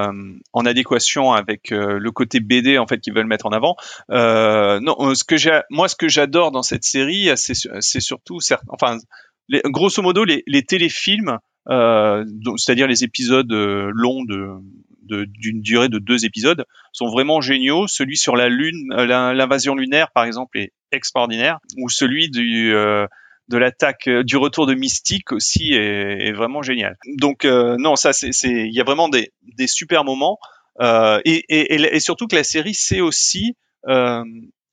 en 0.54 0.66
adéquation 0.66 1.34
avec 1.34 1.70
le 1.72 2.10
côté 2.12 2.40
BD 2.40 2.78
en 2.78 2.88
fait 2.88 3.00
qu'ils 3.00 3.14
veulent 3.14 3.26
mettre 3.26 3.46
en 3.46 3.52
avant. 3.52 3.76
Non, 4.10 5.16
ce 5.16 5.24
que 5.24 5.36
moi, 5.70 5.88
ce 5.88 5.96
que 5.96 6.08
j'adore 6.08 6.52
dans 6.52 6.64
cette 6.64 6.84
série, 6.84 7.30
c'est 7.36 7.54
su- 7.54 7.70
c'est 7.80 8.02
surtout, 8.02 8.40
enfin, 8.70 8.98
grosso 9.66 10.02
modo, 10.02 10.24
les, 10.24 10.64
téléfilms, 10.64 11.40
c'est-à-dire 11.68 12.88
les 12.88 13.04
épisodes 13.04 13.52
euh, 13.52 13.90
longs 13.94 14.24
de 14.24 14.60
d'une 15.08 15.62
durée 15.62 15.90
de 15.90 16.00
deux 16.00 16.26
épisodes 16.26 16.66
sont 16.92 17.08
vraiment 17.08 17.40
géniaux. 17.40 17.88
Celui 17.88 18.18
sur 18.18 18.36
la 18.36 18.50
lune, 18.50 18.92
euh, 18.94 19.06
l'in- 19.06 19.34
l'invasion 19.34 19.76
lunaire 19.76 20.12
par 20.12 20.24
exemple 20.26 20.58
est 20.58 20.72
extraordinaire, 20.92 21.60
ou 21.78 21.90
celui 21.90 22.30
du 22.30 22.74
euh, 22.74 23.06
de 23.48 23.58
l'attaque 23.58 24.08
euh, 24.08 24.24
du 24.24 24.38
retour 24.38 24.66
de 24.66 24.74
Mystique 24.74 25.32
aussi 25.32 25.74
est, 25.74 26.32
vraiment 26.32 26.62
génial. 26.62 26.96
Donc 27.20 27.46
euh, 27.46 27.76
non, 27.78 27.96
ça 27.96 28.14
c'est 28.14 28.32
il 28.44 28.74
y 28.74 28.82
a 28.82 28.84
vraiment 28.84 29.10
des 29.10 29.32
des 29.58 29.68
super 29.68 30.04
moments 30.04 30.40
euh, 30.82 31.20
et, 31.24 31.44
et, 31.50 31.76
et, 31.96 32.00
surtout 32.00 32.28
que 32.28 32.36
la 32.36 32.44
série 32.44 32.74
sait 32.74 33.00
aussi 33.00 33.56
euh, 33.88 34.24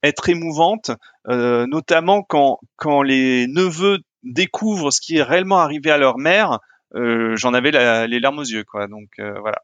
être 0.02 0.28
émouvante, 0.28 0.90
euh, 1.28 1.66
notamment 1.66 2.22
quand 2.22 2.58
quand 2.76 3.02
les 3.02 3.46
neveux 3.46 3.98
découvrent 4.24 4.90
ce 4.90 5.00
qui 5.00 5.16
est 5.18 5.22
réellement 5.22 5.58
arrivé 5.58 5.90
à 5.90 5.98
leur 5.98 6.18
mère. 6.18 6.58
Euh, 6.94 7.34
j'en 7.36 7.54
avais 7.54 7.70
la- 7.70 8.06
les 8.06 8.20
larmes 8.20 8.38
aux 8.40 8.44
yeux 8.44 8.64
quoi 8.64 8.86
donc 8.86 9.08
euh, 9.18 9.32
voilà 9.40 9.62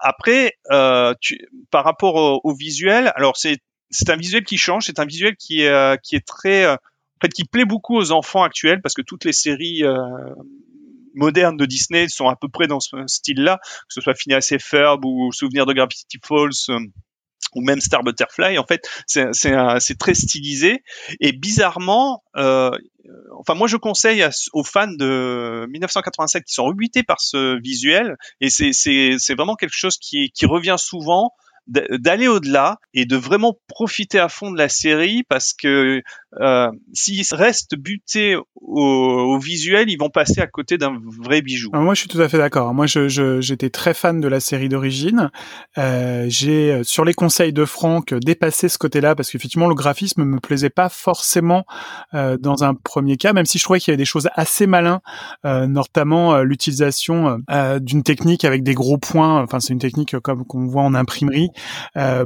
après, 0.00 0.54
euh, 0.72 1.14
tu, 1.20 1.38
par 1.70 1.84
rapport 1.84 2.16
au, 2.16 2.40
au 2.42 2.54
visuel 2.54 3.12
alors 3.14 3.36
c'est 3.36 3.58
c'est 3.90 4.10
un 4.10 4.16
visuel 4.16 4.42
qui 4.44 4.56
change 4.56 4.84
c'est 4.86 4.98
un 4.98 5.04
visuel 5.04 5.36
qui 5.36 5.62
est 5.62 5.68
euh, 5.68 5.96
qui 5.96 6.16
est 6.16 6.26
très 6.26 6.64
euh, 6.64 6.74
en 6.74 7.20
fait 7.22 7.28
qui 7.32 7.44
plaît 7.44 7.64
beaucoup 7.64 7.96
aux 7.96 8.10
enfants 8.10 8.42
actuels 8.42 8.80
parce 8.82 8.94
que 8.94 9.02
toutes 9.02 9.24
les 9.24 9.32
séries 9.32 9.82
modernes 11.14 11.56
de 11.56 11.66
Disney 11.66 12.06
sont 12.08 12.28
à 12.28 12.36
peu 12.36 12.48
près 12.48 12.66
dans 12.66 12.80
ce 12.80 12.96
style-là, 13.06 13.58
que 13.62 13.68
ce 13.94 14.00
soit 14.00 14.14
Phineas 14.14 14.48
et 14.52 14.58
Ferb 14.58 15.04
ou 15.04 15.32
Souvenir 15.32 15.66
de 15.66 15.72
Gravity 15.72 16.18
Falls. 16.24 16.78
Ou 17.54 17.62
même 17.62 17.80
Star 17.80 18.02
Butterfly, 18.02 18.58
en 18.58 18.66
fait, 18.66 18.88
c'est 19.06 19.98
très 19.98 20.14
stylisé. 20.14 20.82
Et 21.20 21.32
bizarrement, 21.32 22.22
euh, 22.36 22.70
enfin 23.38 23.54
moi 23.54 23.66
je 23.66 23.76
conseille 23.76 24.24
aux 24.52 24.64
fans 24.64 24.92
de 24.92 25.66
1987 25.70 26.44
qui 26.44 26.54
sont 26.54 26.64
rebutés 26.64 27.02
par 27.02 27.20
ce 27.20 27.60
visuel 27.60 28.16
et 28.40 28.50
c'est 28.50 29.34
vraiment 29.34 29.56
quelque 29.56 29.74
chose 29.74 29.96
qui 29.96 30.30
qui 30.32 30.46
revient 30.46 30.76
souvent 30.78 31.32
d'aller 31.66 32.26
au-delà 32.26 32.78
et 32.94 33.04
de 33.04 33.16
vraiment 33.16 33.56
profiter 33.68 34.18
à 34.18 34.28
fond 34.28 34.50
de 34.50 34.58
la 34.58 34.68
série 34.68 35.22
parce 35.28 35.52
que 35.52 36.02
euh, 36.40 36.70
s'ils 36.92 37.24
restent 37.32 37.74
butés 37.76 38.36
au, 38.36 38.44
au 38.54 39.38
visuel, 39.38 39.90
ils 39.90 39.96
vont 39.96 40.10
passer 40.10 40.40
à 40.40 40.46
côté 40.46 40.78
d'un 40.78 40.96
vrai 41.22 41.42
bijou. 41.42 41.70
Alors 41.72 41.84
moi, 41.84 41.94
je 41.94 42.00
suis 42.00 42.08
tout 42.08 42.20
à 42.20 42.28
fait 42.28 42.38
d'accord. 42.38 42.72
Moi, 42.74 42.86
je, 42.86 43.08
je- 43.08 43.40
j'étais 43.40 43.70
très 43.70 43.94
fan 43.94 44.20
de 44.20 44.28
la 44.28 44.38
série 44.40 44.68
d'origine. 44.68 45.30
Euh, 45.78 46.26
j'ai, 46.28 46.72
euh, 46.72 46.82
sur 46.84 47.04
les 47.04 47.14
conseils 47.14 47.52
de 47.52 47.64
Franck, 47.64 48.12
euh, 48.12 48.20
dépassé 48.20 48.68
ce 48.68 48.78
côté-là 48.78 49.14
parce 49.14 49.30
qu'effectivement, 49.30 49.66
le 49.68 49.74
graphisme 49.74 50.22
me 50.24 50.38
plaisait 50.38 50.70
pas 50.70 50.88
forcément 50.88 51.64
euh, 52.14 52.36
dans 52.36 52.62
un 52.62 52.74
premier 52.74 53.16
cas, 53.16 53.32
même 53.32 53.46
si 53.46 53.58
je 53.58 53.64
trouvais 53.64 53.80
qu'il 53.80 53.90
y 53.90 53.94
avait 53.94 53.98
des 53.98 54.04
choses 54.04 54.28
assez 54.34 54.66
malins, 54.66 55.00
notamment 55.44 56.38
l'utilisation 56.42 57.38
d'une 57.80 58.02
technique 58.02 58.44
avec 58.44 58.62
des 58.62 58.74
gros 58.74 58.98
points. 58.98 59.42
Enfin, 59.42 59.60
c'est 59.60 59.72
une 59.72 59.78
technique 59.78 60.18
comme 60.20 60.44
qu'on 60.44 60.66
voit 60.66 60.82
en 60.82 60.94
imprimerie 60.94 61.48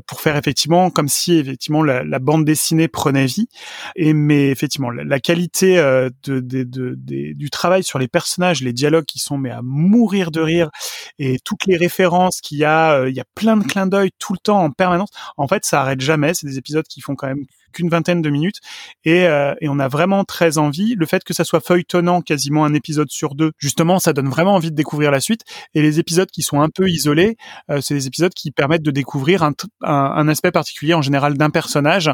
pour 0.06 0.20
faire 0.20 0.36
effectivement 0.36 0.90
comme 0.90 1.08
si 1.08 1.36
effectivement 1.38 1.82
la, 1.82 2.04
la 2.04 2.18
bande 2.18 2.44
dessinée 2.44 2.88
prenait 2.88 3.26
vie. 3.26 3.48
Et 3.96 4.12
mais 4.12 4.48
effectivement, 4.50 4.90
la, 4.90 5.20
qualité 5.20 5.78
euh, 5.78 6.10
de, 6.24 6.40
de- 6.40 6.64
de- 6.64 6.94
du 6.96 7.50
travail 7.50 7.84
sur 7.84 7.98
les 7.98 8.08
personnages, 8.08 8.60
les 8.60 8.72
dialogues 8.72 9.04
qui 9.04 9.18
sont 9.20 9.38
mais 9.38 9.50
à 9.50 9.60
mourir 9.62 10.30
de 10.30 10.40
rire, 10.40 10.70
et 11.18 11.38
toutes 11.44 11.66
les 11.66 11.76
références 11.76 12.40
qu'il 12.40 12.58
y 12.58 12.64
a, 12.64 12.94
euh, 13.00 13.10
il 13.10 13.14
y 13.16 13.20
a 13.20 13.24
plein 13.34 13.56
de 13.56 13.64
clins 13.64 13.86
d'œil 13.86 14.10
tout 14.18 14.32
le 14.32 14.38
temps 14.38 14.60
en 14.64 14.70
permanence. 14.70 15.10
En 15.36 15.46
fait, 15.48 15.64
ça 15.64 15.80
arrête 15.80 16.00
jamais. 16.00 16.34
C'est 16.34 16.46
des 16.46 16.58
épisodes 16.58 16.86
qui 16.88 17.00
font 17.00 17.14
quand 17.14 17.28
même 17.28 17.44
qu'une 17.74 17.88
vingtaine 17.88 18.22
de 18.22 18.30
minutes 18.30 18.60
et, 19.04 19.26
euh, 19.26 19.54
et 19.60 19.68
on 19.68 19.78
a 19.78 19.88
vraiment 19.88 20.24
très 20.24 20.58
envie. 20.58 20.94
Le 20.94 21.06
fait 21.06 21.24
que 21.24 21.34
ça 21.34 21.44
soit 21.44 21.60
feuilletonnant, 21.60 22.20
quasiment 22.22 22.64
un 22.64 22.74
épisode 22.74 23.10
sur 23.10 23.34
deux, 23.34 23.52
justement, 23.58 23.98
ça 23.98 24.12
donne 24.12 24.28
vraiment 24.28 24.54
envie 24.54 24.70
de 24.70 24.76
découvrir 24.76 25.10
la 25.10 25.20
suite. 25.20 25.42
Et 25.74 25.82
les 25.82 25.98
épisodes 25.98 26.30
qui 26.30 26.42
sont 26.42 26.60
un 26.60 26.68
peu 26.68 26.88
isolés, 26.88 27.36
euh, 27.70 27.80
c'est 27.80 27.94
des 27.94 28.06
épisodes 28.06 28.32
qui 28.32 28.50
permettent 28.50 28.82
de 28.82 28.90
découvrir 28.90 29.42
un, 29.42 29.52
un, 29.82 29.92
un 29.92 30.28
aspect 30.28 30.50
particulier 30.52 30.94
en 30.94 31.02
général 31.02 31.36
d'un 31.36 31.50
personnage, 31.50 32.10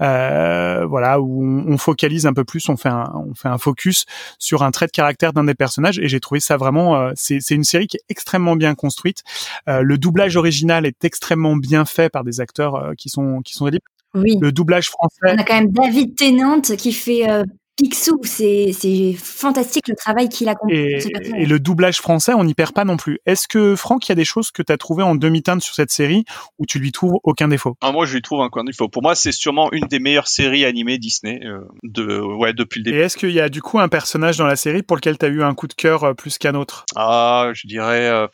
euh, 0.00 0.86
voilà, 0.86 1.20
où 1.20 1.44
on, 1.44 1.78
focalise 1.78 2.26
un 2.26 2.32
peu 2.32 2.44
plus, 2.44 2.68
on 2.68 2.76
fait 2.76 2.88
un, 2.88 3.10
on 3.14 3.34
fait 3.34 3.48
un 3.48 3.58
focus 3.58 4.04
sur 4.38 4.62
un 4.62 4.70
trait 4.70 4.86
de 4.86 4.92
caractère 4.92 5.32
d'un 5.32 5.44
des 5.44 5.54
personnages. 5.54 5.98
Et 5.98 6.08
j'ai 6.08 6.20
trouvé 6.20 6.40
ça 6.40 6.56
vraiment, 6.56 6.96
euh, 6.96 7.12
c'est 7.16 7.50
une 7.50 7.64
série 7.64 7.86
qui 7.86 7.96
est 7.96 8.04
extrêmement 8.08 8.56
bien 8.56 8.74
construite. 8.74 9.22
Euh, 9.68 9.82
le 9.82 9.98
doublage 9.98 10.36
original 10.36 10.86
est 10.86 11.04
extrêmement 11.04 11.56
bien 11.56 11.84
fait 11.84 12.10
par 12.10 12.24
des 12.24 12.40
acteurs 12.40 12.74
euh, 12.76 12.92
qui 12.96 13.08
sont 13.08 13.40
qui 13.42 13.54
sont. 13.54 13.68
Oui. 14.14 14.36
Le 14.40 14.52
doublage 14.52 14.88
français. 14.88 15.16
On 15.24 15.38
a 15.38 15.44
quand 15.44 15.54
même 15.54 15.70
David 15.70 16.16
Tennant 16.16 16.60
qui 16.60 16.92
fait 16.92 17.28
euh, 17.30 17.44
Picsou. 17.76 18.18
C'est 18.24 18.72
c'est 18.72 19.12
fantastique 19.14 19.86
le 19.88 19.94
travail 19.94 20.28
qu'il 20.28 20.48
a 20.48 20.52
accompli 20.52 20.76
Et, 20.76 20.98
et 21.36 21.46
le 21.46 21.60
doublage 21.60 21.98
français, 21.98 22.34
on 22.34 22.42
n'y 22.44 22.54
perd 22.54 22.72
pas 22.72 22.84
non 22.84 22.96
plus. 22.96 23.20
Est-ce 23.24 23.46
que 23.46 23.76
Franck, 23.76 24.06
il 24.08 24.10
y 24.10 24.12
a 24.12 24.16
des 24.16 24.24
choses 24.24 24.50
que 24.50 24.62
tu 24.62 24.72
as 24.72 24.76
trouvées 24.76 25.04
en 25.04 25.14
demi-teinte 25.14 25.62
sur 25.62 25.74
cette 25.74 25.90
série 25.92 26.24
où 26.58 26.66
tu 26.66 26.78
lui 26.80 26.90
trouves 26.92 27.14
aucun 27.22 27.48
défaut? 27.48 27.76
Ah, 27.80 27.92
moi, 27.92 28.04
je 28.04 28.14
lui 28.14 28.20
trouve 28.22 28.40
un 28.42 28.48
coin 28.50 28.64
défaut. 28.64 28.88
Pour 28.88 29.02
moi, 29.02 29.14
c'est 29.14 29.32
sûrement 29.32 29.70
une 29.72 29.86
des 29.86 30.00
meilleures 30.00 30.28
séries 30.28 30.64
animées 30.64 30.98
Disney 30.98 31.40
euh, 31.44 31.60
de 31.84 32.20
ouais 32.20 32.52
depuis 32.52 32.82
le 32.82 32.88
Et 32.88 32.92
début. 32.92 33.04
est-ce 33.04 33.16
qu'il 33.16 33.30
y 33.30 33.40
a 33.40 33.48
du 33.48 33.62
coup 33.62 33.78
un 33.78 33.88
personnage 33.88 34.36
dans 34.36 34.46
la 34.46 34.56
série 34.56 34.82
pour 34.82 34.96
lequel 34.96 35.16
tu 35.16 35.24
as 35.24 35.28
eu 35.28 35.42
un 35.42 35.54
coup 35.54 35.68
de 35.68 35.74
cœur 35.74 36.02
euh, 36.04 36.14
plus 36.14 36.36
qu'un 36.36 36.56
autre? 36.56 36.84
Ah, 36.96 37.50
je 37.54 37.66
dirais, 37.68 38.08
euh, 38.08 38.26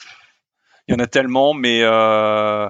il 0.88 0.92
y 0.92 0.96
en 0.96 1.02
a 1.02 1.06
tellement, 1.06 1.52
mais 1.54 1.82
euh, 1.82 2.66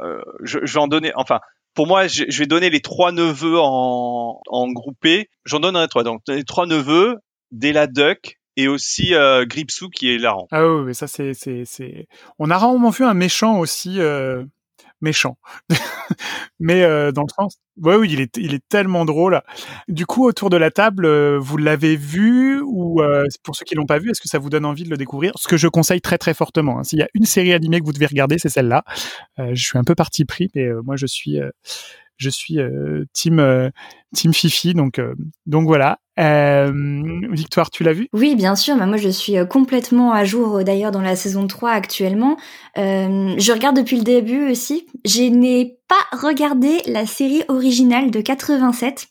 euh, 0.00 0.20
je, 0.42 0.58
je 0.62 0.74
vais 0.74 0.80
en 0.80 0.88
donner. 0.88 1.12
Enfin, 1.16 1.40
pour 1.76 1.86
moi, 1.86 2.08
je, 2.08 2.24
je 2.28 2.38
vais 2.40 2.46
donner 2.46 2.70
les 2.70 2.80
trois 2.80 3.12
neveux 3.12 3.58
en, 3.60 4.40
en 4.48 4.68
groupé. 4.72 5.28
J'en 5.44 5.60
donnerai 5.60 5.86
trois. 5.86 6.02
Donc, 6.02 6.22
les 6.26 6.42
trois 6.42 6.66
neveux, 6.66 7.16
Della 7.52 7.86
Duck 7.86 8.38
et 8.56 8.66
aussi 8.66 9.14
euh, 9.14 9.44
Gripsou 9.46 9.88
qui 9.90 10.08
est 10.10 10.16
hilarant. 10.16 10.48
Ah 10.50 10.66
oui, 10.66 10.82
mais 10.86 10.94
ça 10.94 11.06
c'est 11.06 11.34
c'est 11.34 11.62
c'est. 11.64 12.06
On 12.38 12.50
a 12.50 12.58
rarement 12.58 12.90
vu 12.90 13.04
un 13.04 13.14
méchant 13.14 13.58
aussi. 13.60 14.00
euh, 14.00 14.42
méchant. 15.00 15.36
Mais 16.60 16.82
euh, 16.84 17.12
dans 17.12 17.22
le 17.22 17.28
sens, 17.34 17.56
ouais, 17.82 17.96
oui, 17.96 18.08
il 18.12 18.20
est, 18.20 18.36
il 18.36 18.54
est 18.54 18.62
tellement 18.68 19.04
drôle. 19.04 19.40
Du 19.88 20.06
coup, 20.06 20.26
autour 20.26 20.50
de 20.50 20.56
la 20.56 20.70
table, 20.70 21.04
euh, 21.06 21.38
vous 21.38 21.56
l'avez 21.56 21.96
vu 21.96 22.60
ou 22.62 23.02
euh, 23.02 23.24
pour 23.42 23.56
ceux 23.56 23.64
qui 23.64 23.74
l'ont 23.74 23.86
pas 23.86 23.98
vu, 23.98 24.10
est-ce 24.10 24.20
que 24.20 24.28
ça 24.28 24.38
vous 24.38 24.50
donne 24.50 24.64
envie 24.64 24.84
de 24.84 24.90
le 24.90 24.96
découvrir? 24.96 25.32
Ce 25.36 25.48
que 25.48 25.56
je 25.56 25.68
conseille 25.68 26.00
très 26.00 26.18
très 26.18 26.34
fortement. 26.34 26.78
hein. 26.78 26.84
S'il 26.84 26.98
y 26.98 27.02
a 27.02 27.08
une 27.14 27.26
série 27.26 27.52
animée 27.52 27.80
que 27.80 27.84
vous 27.84 27.92
devez 27.92 28.06
regarder, 28.06 28.38
c'est 28.38 28.48
celle-là. 28.48 28.84
Je 29.38 29.62
suis 29.62 29.78
un 29.78 29.84
peu 29.84 29.94
parti 29.94 30.24
pris, 30.24 30.50
mais 30.54 30.66
moi 30.84 30.96
je 30.96 31.06
suis, 31.06 31.38
je 32.16 32.30
suis 32.30 32.58
euh, 32.60 33.04
team 33.12 33.38
euh, 33.40 33.70
team 34.14 34.32
Fifi, 34.32 34.74
donc 34.74 34.98
euh, 34.98 35.14
donc 35.46 35.66
voilà. 35.66 35.98
Euh, 36.18 36.72
Victoire, 37.30 37.70
tu 37.70 37.82
l'as 37.84 37.92
vu? 37.92 38.08
Oui, 38.14 38.36
bien 38.36 38.56
sûr. 38.56 38.74
Bah, 38.76 38.86
moi, 38.86 38.96
je 38.96 39.08
suis 39.10 39.34
complètement 39.50 40.12
à 40.12 40.24
jour 40.24 40.64
d'ailleurs 40.64 40.90
dans 40.90 41.02
la 41.02 41.14
saison 41.14 41.46
3 41.46 41.70
actuellement. 41.72 42.36
Euh, 42.78 43.34
je 43.36 43.52
regarde 43.52 43.76
depuis 43.76 43.98
le 43.98 44.02
début 44.02 44.50
aussi. 44.50 44.86
Je 45.04 45.22
n'ai 45.24 45.76
pas 45.88 46.16
regardé 46.26 46.78
la 46.86 47.04
série 47.04 47.42
originale 47.48 48.10
de 48.10 48.20
87. 48.22 49.08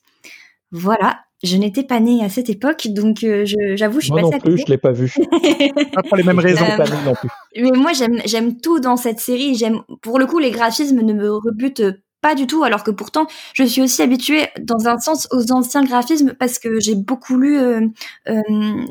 Voilà. 0.71 1.19
Je 1.43 1.57
n'étais 1.57 1.83
pas 1.83 1.99
née 1.99 2.23
à 2.23 2.29
cette 2.29 2.49
époque, 2.49 2.87
donc 2.87 3.23
euh, 3.23 3.45
je- 3.45 3.75
j'avoue, 3.75 3.99
je 3.99 4.05
suis 4.05 4.11
Moi 4.13 4.21
non 4.21 4.29
passée 4.31 4.39
à 4.41 4.43
plus, 4.43 4.51
côté. 4.53 4.63
je 4.65 4.71
l'ai 4.71 4.77
pas 4.79 4.91
vu. 4.93 5.13
Pas 5.93 6.01
pour 6.01 6.17
les 6.17 6.23
mêmes 6.23 6.39
raisons. 6.39 6.65
Euh, 6.65 6.77
Pas 6.77 6.85
non 7.05 7.13
plus. 7.13 7.29
Mais 7.55 7.71
moi, 7.77 7.93
j'aime, 7.93 8.19
j'aime 8.25 8.57
tout 8.59 8.79
dans 8.79 8.97
cette 8.97 9.19
série. 9.19 9.53
J'aime, 9.53 9.81
pour 10.01 10.17
le 10.17 10.25
coup, 10.25 10.39
les 10.39 10.49
graphismes 10.49 11.01
ne 11.01 11.13
me 11.13 11.31
rebutent 11.31 11.83
pas 12.25 12.33
du 12.33 12.47
tout, 12.47 12.63
alors 12.63 12.83
que 12.83 12.89
pourtant, 12.89 13.27
je 13.53 13.63
suis 13.63 13.83
aussi 13.83 14.01
habituée, 14.01 14.47
dans 14.59 14.87
un 14.87 14.97
sens, 14.97 15.27
aux 15.31 15.51
anciens 15.51 15.83
graphismes 15.83 16.33
parce 16.33 16.57
que 16.57 16.79
j'ai 16.79 16.95
beaucoup 16.95 17.37
lu 17.37 17.59
euh, 17.59 17.81
euh, 18.27 18.41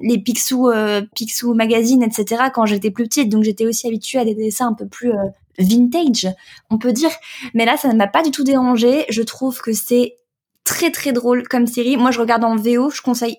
les 0.03 0.19
Picsou, 0.19 0.69
euh, 0.69 1.03
Picsou 1.17 1.53
Magazine, 1.53 2.05
etc. 2.05 2.45
quand 2.55 2.65
j'étais 2.65 2.93
plus 2.93 3.09
petite. 3.09 3.31
Donc, 3.31 3.43
j'étais 3.43 3.67
aussi 3.67 3.89
habituée 3.89 4.21
à 4.21 4.25
des 4.25 4.37
dessins 4.37 4.69
un 4.69 4.73
peu 4.73 4.87
plus 4.87 5.11
euh, 5.11 5.31
vintage, 5.59 6.29
on 6.71 6.79
peut 6.79 6.93
dire. 6.93 7.11
Mais 7.55 7.65
là, 7.65 7.77
ça 7.77 7.89
ne 7.89 7.97
m'a 7.97 8.07
pas 8.07 8.23
du 8.23 8.31
tout 8.31 8.45
dérangé. 8.45 9.05
Je 9.09 9.23
trouve 9.23 9.61
que 9.61 9.73
c'est 9.73 10.15
très 10.63 10.93
très 10.93 11.11
drôle 11.11 11.49
comme 11.49 11.67
série. 11.67 11.97
Moi, 11.97 12.13
je 12.13 12.21
regarde 12.21 12.45
en 12.45 12.55
VO. 12.55 12.91
Je 12.91 13.03
conseille 13.03 13.39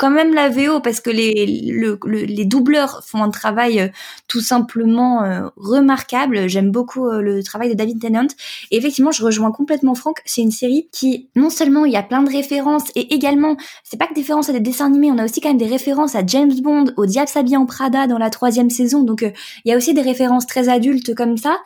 quand 0.00 0.10
même 0.10 0.32
la 0.34 0.48
VO 0.48 0.80
parce 0.80 1.00
que 1.00 1.10
les, 1.10 1.46
le- 1.70 1.98
le- 2.06 2.24
les 2.24 2.44
doubleurs 2.46 3.02
font 3.06 3.22
un 3.22 3.30
travail 3.30 3.80
euh, 3.80 3.88
tout 4.28 4.40
simplement 4.40 5.22
euh, 5.24 5.48
remarquable. 5.56 6.48
J'aime 6.48 6.70
beaucoup 6.70 7.06
euh, 7.06 7.20
le 7.20 7.42
travail 7.44 7.68
de 7.68 7.74
David 7.74 8.00
Tennant. 8.00 8.26
Et 8.70 8.78
effectivement, 8.78 9.12
je 9.12 9.22
rejoins 9.22 9.52
complètement 9.52 9.94
Franck. 9.94 10.20
C'est 10.24 10.40
une 10.40 10.50
série 10.50 10.88
qui, 10.90 11.28
non 11.36 11.50
seulement 11.50 11.84
il 11.84 11.92
y 11.92 11.96
a 11.96 12.02
plein 12.02 12.22
de 12.22 12.30
références, 12.30 12.84
et 12.96 13.14
également, 13.14 13.56
c'est 13.84 13.98
pas 13.98 14.06
que 14.06 14.14
des 14.14 14.22
références 14.22 14.48
à 14.48 14.52
des 14.52 14.60
dessins 14.60 14.86
animés, 14.86 15.10
on 15.12 15.18
a 15.18 15.24
aussi 15.26 15.40
quand 15.42 15.50
même 15.50 15.58
des 15.58 15.66
références 15.66 16.14
à 16.14 16.24
James 16.26 16.54
Bond, 16.62 16.86
au 16.96 17.06
Diable 17.06 17.28
s'habille 17.28 17.58
en 17.58 17.66
Prada 17.66 18.06
dans 18.06 18.18
la 18.18 18.30
troisième 18.30 18.70
saison. 18.70 19.02
Donc, 19.02 19.22
euh, 19.22 19.30
il 19.66 19.70
y 19.70 19.74
a 19.74 19.76
aussi 19.76 19.92
des 19.94 20.02
références 20.02 20.46
très 20.46 20.70
adultes 20.70 21.14
comme 21.14 21.36
ça. 21.36 21.58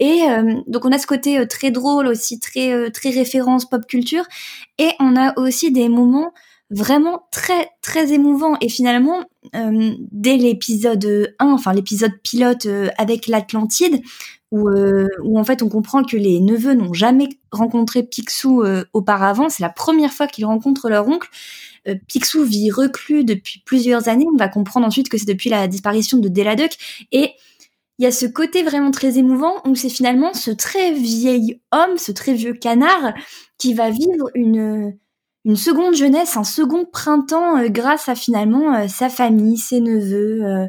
Et 0.00 0.22
euh, 0.30 0.54
donc 0.68 0.84
on 0.84 0.92
a 0.92 0.98
ce 0.98 1.06
côté 1.06 1.38
euh, 1.40 1.46
très 1.46 1.70
drôle 1.72 2.06
aussi, 2.06 2.38
très 2.38 2.72
euh, 2.72 2.90
très 2.90 3.10
référence 3.10 3.68
pop 3.68 3.84
culture, 3.86 4.24
et 4.78 4.90
on 5.00 5.16
a 5.16 5.36
aussi 5.38 5.72
des 5.72 5.88
moments 5.88 6.32
vraiment 6.70 7.26
très 7.30 7.70
très 7.82 8.12
émouvants. 8.12 8.56
Et 8.60 8.68
finalement, 8.68 9.24
euh, 9.54 9.94
dès 10.12 10.36
l'épisode 10.36 11.34
1, 11.38 11.46
enfin 11.46 11.72
l'épisode 11.72 12.12
pilote 12.22 12.66
euh, 12.66 12.88
avec 12.98 13.26
l'Atlantide, 13.26 14.02
où, 14.50 14.68
euh, 14.68 15.06
où 15.24 15.38
en 15.38 15.44
fait 15.44 15.62
on 15.62 15.68
comprend 15.68 16.02
que 16.02 16.16
les 16.16 16.40
neveux 16.40 16.74
n'ont 16.74 16.94
jamais 16.94 17.28
rencontré 17.52 18.02
Picsou 18.02 18.64
auparavant, 18.92 19.48
c'est 19.48 19.62
la 19.62 19.70
première 19.70 20.12
fois 20.12 20.26
qu'ils 20.26 20.46
rencontrent 20.46 20.88
leur 20.88 21.06
oncle. 21.08 21.28
Picsou 22.06 22.44
vit 22.44 22.70
reclus 22.70 23.24
depuis 23.24 23.62
plusieurs 23.64 24.08
années. 24.08 24.26
On 24.32 24.36
va 24.36 24.48
comprendre 24.48 24.86
ensuite 24.86 25.08
que 25.08 25.16
c'est 25.16 25.26
depuis 25.26 25.50
la 25.50 25.68
disparition 25.68 26.18
de 26.18 26.28
Deladuck. 26.28 26.72
Et 27.12 27.32
il 27.98 28.04
y 28.04 28.06
a 28.06 28.12
ce 28.12 28.26
côté 28.26 28.62
vraiment 28.62 28.90
très 28.90 29.18
émouvant 29.18 29.54
où 29.66 29.74
c'est 29.74 29.88
finalement 29.88 30.32
ce 30.32 30.50
très 30.50 30.92
vieil 30.92 31.60
homme, 31.72 31.98
ce 31.98 32.12
très 32.12 32.32
vieux 32.32 32.52
canard 32.52 33.12
qui 33.58 33.74
va 33.74 33.90
vivre 33.90 34.30
une, 34.34 34.96
une 35.44 35.56
seconde 35.56 35.94
jeunesse, 35.94 36.36
un 36.36 36.44
second 36.44 36.84
printemps 36.84 37.58
euh, 37.58 37.68
grâce 37.68 38.08
à 38.08 38.14
finalement 38.14 38.74
euh, 38.74 38.88
sa 38.88 39.08
famille, 39.08 39.56
ses 39.56 39.80
neveux, 39.80 40.44
euh, 40.44 40.66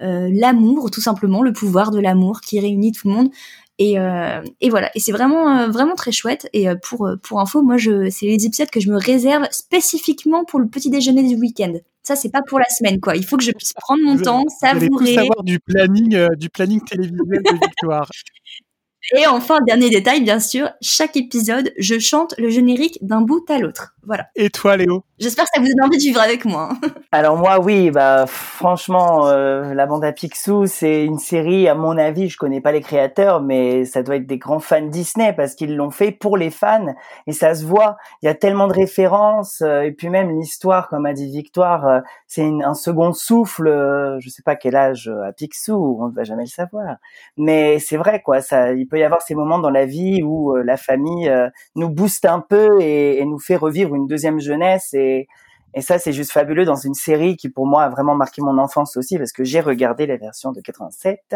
euh, 0.00 0.30
l'amour, 0.32 0.90
tout 0.90 1.00
simplement, 1.00 1.42
le 1.42 1.52
pouvoir 1.52 1.90
de 1.90 2.00
l'amour 2.00 2.40
qui 2.40 2.58
réunit 2.60 2.92
tout 2.92 3.08
le 3.08 3.14
monde. 3.14 3.30
Et, 3.78 3.98
euh, 3.98 4.42
et 4.60 4.70
voilà, 4.70 4.90
et 4.94 5.00
c'est 5.00 5.12
vraiment 5.12 5.58
euh, 5.58 5.68
vraiment 5.68 5.94
très 5.94 6.12
chouette. 6.12 6.48
Et 6.52 6.68
euh, 6.68 6.76
pour 6.76 7.08
pour 7.22 7.40
info, 7.40 7.62
moi 7.62 7.78
je 7.78 8.10
c'est 8.10 8.26
les 8.26 8.46
épisodes 8.46 8.70
que 8.70 8.80
je 8.80 8.90
me 8.90 8.96
réserve 8.96 9.46
spécifiquement 9.50 10.44
pour 10.44 10.60
le 10.60 10.68
petit 10.68 10.90
déjeuner 10.90 11.22
du 11.26 11.36
week-end. 11.36 11.72
Ça 12.02 12.14
c'est 12.14 12.30
pas 12.30 12.42
pour 12.42 12.58
la 12.58 12.68
semaine 12.68 13.00
quoi. 13.00 13.16
Il 13.16 13.24
faut 13.24 13.36
que 13.36 13.44
je 13.44 13.50
puisse 13.52 13.72
prendre 13.72 14.02
mon 14.04 14.18
temps, 14.18 14.44
allez 14.62 14.88
tout 14.88 15.04
savourer. 15.04 15.14
savoir 15.14 15.42
du 15.42 15.58
planning, 15.58 16.14
euh, 16.14 16.28
du 16.36 16.48
planning 16.50 16.80
télévisuel 16.84 17.42
de 17.42 17.52
Victoire. 17.54 18.08
Et 19.16 19.26
enfin, 19.26 19.58
dernier 19.66 19.90
détail, 19.90 20.22
bien 20.22 20.38
sûr, 20.38 20.70
chaque 20.80 21.16
épisode, 21.16 21.72
je 21.76 21.98
chante 21.98 22.34
le 22.38 22.50
générique 22.50 22.98
d'un 23.02 23.20
bout 23.20 23.44
à 23.50 23.58
l'autre. 23.58 23.94
Voilà. 24.04 24.26
Et 24.34 24.50
toi, 24.50 24.76
Léo? 24.76 25.04
J'espère 25.18 25.44
que 25.44 25.50
ça 25.54 25.60
vous 25.60 25.68
donne 25.68 25.86
envie 25.86 25.96
de 25.98 26.02
vivre 26.02 26.20
avec 26.20 26.44
moi. 26.44 26.70
hein. 26.72 26.88
Alors 27.12 27.36
moi, 27.36 27.60
oui, 27.60 27.90
bah 27.92 28.24
franchement, 28.26 29.28
euh, 29.28 29.74
la 29.74 29.86
bande 29.86 30.04
à 30.04 30.12
Picsou, 30.12 30.66
c'est 30.66 31.04
une 31.04 31.18
série. 31.18 31.68
À 31.68 31.74
mon 31.76 31.96
avis, 31.96 32.28
je 32.28 32.36
connais 32.36 32.60
pas 32.60 32.72
les 32.72 32.80
créateurs, 32.80 33.40
mais 33.42 33.84
ça 33.84 34.02
doit 34.02 34.16
être 34.16 34.26
des 34.26 34.38
grands 34.38 34.58
fans 34.58 34.80
Disney 34.86 35.32
parce 35.34 35.54
qu'ils 35.54 35.76
l'ont 35.76 35.90
fait 35.90 36.10
pour 36.10 36.36
les 36.36 36.50
fans 36.50 36.86
et 37.28 37.32
ça 37.32 37.54
se 37.54 37.64
voit. 37.64 37.96
Il 38.22 38.26
y 38.26 38.28
a 38.28 38.34
tellement 38.34 38.66
de 38.66 38.72
références 38.72 39.60
euh, 39.62 39.82
et 39.82 39.92
puis 39.92 40.08
même 40.08 40.36
l'histoire, 40.36 40.88
comme 40.88 41.06
a 41.06 41.12
dit 41.12 41.30
Victoire, 41.30 41.86
euh, 41.86 42.00
c'est 42.26 42.42
une- 42.42 42.64
un 42.64 42.74
second 42.74 43.12
souffle. 43.12 43.68
euh, 43.68 44.18
je 44.20 44.28
sais 44.30 44.42
pas 44.42 44.56
quel 44.56 44.74
âge 44.74 45.08
euh, 45.08 45.28
a 45.28 45.32
Picsou, 45.32 45.98
on 46.00 46.08
ne 46.08 46.14
va 46.14 46.24
jamais 46.24 46.42
le 46.44 46.48
savoir, 46.48 46.96
mais 47.36 47.78
c'est 47.78 47.96
vrai 47.98 48.20
quoi. 48.22 48.40
Ça, 48.40 48.72
il 48.72 48.86
peut 48.88 48.98
y 48.98 49.04
avoir 49.04 49.22
ces 49.22 49.34
moments 49.34 49.58
dans 49.60 49.70
la 49.70 49.86
vie 49.86 50.22
où 50.24 50.56
euh, 50.56 50.62
la 50.64 50.76
famille 50.76 51.28
euh, 51.28 51.48
nous 51.76 51.88
booste 51.90 52.24
un 52.24 52.40
peu 52.40 52.80
et, 52.80 53.18
et 53.20 53.24
nous 53.26 53.38
fait 53.38 53.56
revivre 53.56 53.91
une 53.94 54.06
deuxième 54.06 54.40
jeunesse 54.40 54.94
et 54.94 55.28
et 55.74 55.80
ça, 55.80 55.98
c'est 55.98 56.12
juste 56.12 56.32
fabuleux 56.32 56.64
dans 56.64 56.76
une 56.76 56.94
série 56.94 57.36
qui, 57.36 57.48
pour 57.48 57.66
moi, 57.66 57.84
a 57.84 57.88
vraiment 57.88 58.14
marqué 58.14 58.42
mon 58.42 58.58
enfance 58.58 58.96
aussi, 58.96 59.16
parce 59.18 59.32
que 59.32 59.44
j'ai 59.44 59.60
regardé 59.60 60.06
la 60.06 60.16
version 60.16 60.52
de 60.52 60.60
87. 60.60 61.34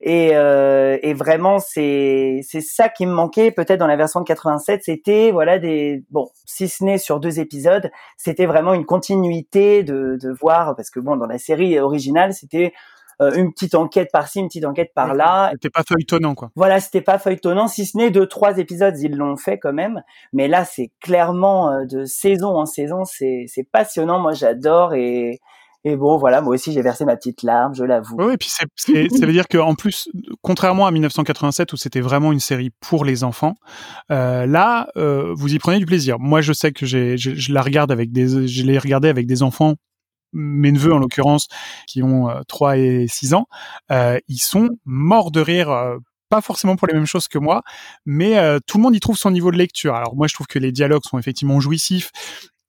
Et, 0.00 0.30
euh, 0.34 0.98
et 1.02 1.14
vraiment, 1.14 1.58
c'est 1.60 2.40
c'est 2.42 2.60
ça 2.60 2.88
qui 2.90 3.06
me 3.06 3.12
manquait 3.12 3.50
peut-être 3.52 3.78
dans 3.78 3.86
la 3.86 3.96
version 3.96 4.20
de 4.20 4.26
87. 4.26 4.82
C'était 4.84 5.30
voilà 5.30 5.58
des 5.58 6.02
bon, 6.10 6.28
si 6.44 6.68
ce 6.68 6.84
n'est 6.84 6.98
sur 6.98 7.20
deux 7.20 7.40
épisodes, 7.40 7.90
c'était 8.18 8.44
vraiment 8.44 8.74
une 8.74 8.84
continuité 8.84 9.82
de 9.82 10.18
de 10.20 10.30
voir 10.30 10.76
parce 10.76 10.90
que 10.90 11.00
bon, 11.00 11.16
dans 11.16 11.26
la 11.26 11.38
série 11.38 11.78
originale, 11.78 12.34
c'était 12.34 12.74
une 13.20 13.52
petite 13.52 13.74
enquête 13.74 14.08
par-ci, 14.12 14.40
une 14.40 14.48
petite 14.48 14.64
enquête 14.64 14.90
par-là. 14.94 15.50
C'était 15.52 15.70
pas 15.70 15.82
feuilletonnant, 15.86 16.34
quoi. 16.34 16.50
Voilà, 16.56 16.80
c'était 16.80 17.00
pas 17.00 17.18
feuilletonnant, 17.18 17.68
si 17.68 17.86
ce 17.86 17.96
n'est 17.96 18.10
deux, 18.10 18.26
trois 18.26 18.58
épisodes, 18.58 18.98
ils 19.00 19.14
l'ont 19.16 19.36
fait 19.36 19.58
quand 19.58 19.72
même. 19.72 20.02
Mais 20.32 20.48
là, 20.48 20.64
c'est 20.64 20.90
clairement 21.00 21.70
euh, 21.70 21.84
de 21.84 22.04
saison 22.04 22.56
en 22.56 22.66
saison, 22.66 23.04
c'est 23.04 23.46
passionnant. 23.72 24.18
Moi, 24.20 24.32
j'adore 24.32 24.94
et 24.94 25.38
et 25.86 25.96
bon, 25.96 26.16
voilà, 26.16 26.40
moi 26.40 26.54
aussi, 26.54 26.72
j'ai 26.72 26.80
versé 26.80 27.04
ma 27.04 27.14
petite 27.14 27.42
larme, 27.42 27.74
je 27.74 27.84
l'avoue. 27.84 28.16
Oui, 28.18 28.32
et 28.32 28.36
puis 28.38 28.48
c'est- 28.48 29.08
ça 29.20 29.26
veut 29.26 29.32
dire 29.32 29.46
qu'en 29.48 29.74
plus, 29.74 30.08
contrairement 30.40 30.86
à 30.86 30.90
1987 30.90 31.74
où 31.74 31.76
c'était 31.76 32.00
vraiment 32.00 32.32
une 32.32 32.40
série 32.40 32.70
pour 32.80 33.04
les 33.04 33.22
enfants, 33.22 33.54
euh, 34.10 34.46
là, 34.46 34.88
euh, 34.96 35.34
vous 35.36 35.52
y 35.54 35.58
prenez 35.58 35.78
du 35.78 35.84
plaisir. 35.84 36.18
Moi, 36.18 36.40
je 36.40 36.54
sais 36.54 36.72
que 36.72 36.86
j'ai, 36.86 37.18
je, 37.18 37.34
je 37.34 37.52
la 37.52 37.60
regarde 37.60 37.92
avec 37.92 38.12
des, 38.12 38.46
je 38.48 38.62
l'ai 38.64 38.78
regardé 38.78 39.10
avec 39.10 39.26
des 39.26 39.42
enfants, 39.42 39.74
mes 40.34 40.72
neveux 40.72 40.92
en 40.92 40.98
l'occurrence, 40.98 41.48
qui 41.86 42.02
ont 42.02 42.28
euh, 42.30 42.40
3 42.48 42.76
et 42.78 43.06
6 43.08 43.34
ans. 43.34 43.46
Euh, 43.90 44.18
ils 44.28 44.38
sont 44.38 44.68
morts 44.84 45.30
de 45.30 45.40
rire. 45.40 45.70
euh, 45.70 45.98
pas 46.30 46.40
forcément 46.40 46.74
pour 46.74 46.88
les 46.88 46.94
mêmes 46.94 47.06
choses 47.06 47.28
que 47.28 47.38
moi, 47.38 47.62
mais 48.06 48.38
euh, 48.38 48.58
tout 48.66 48.78
le 48.78 48.82
monde 48.82 48.96
y 48.96 49.00
trouve 49.00 49.16
son 49.16 49.30
niveau 49.30 49.52
de 49.52 49.56
lecture. 49.56 49.94
Alors 49.94 50.16
moi, 50.16 50.26
je 50.26 50.34
trouve 50.34 50.46
que 50.48 50.58
les 50.58 50.72
dialogues 50.72 51.04
sont 51.08 51.18
effectivement 51.18 51.60
jouissifs. 51.60 52.10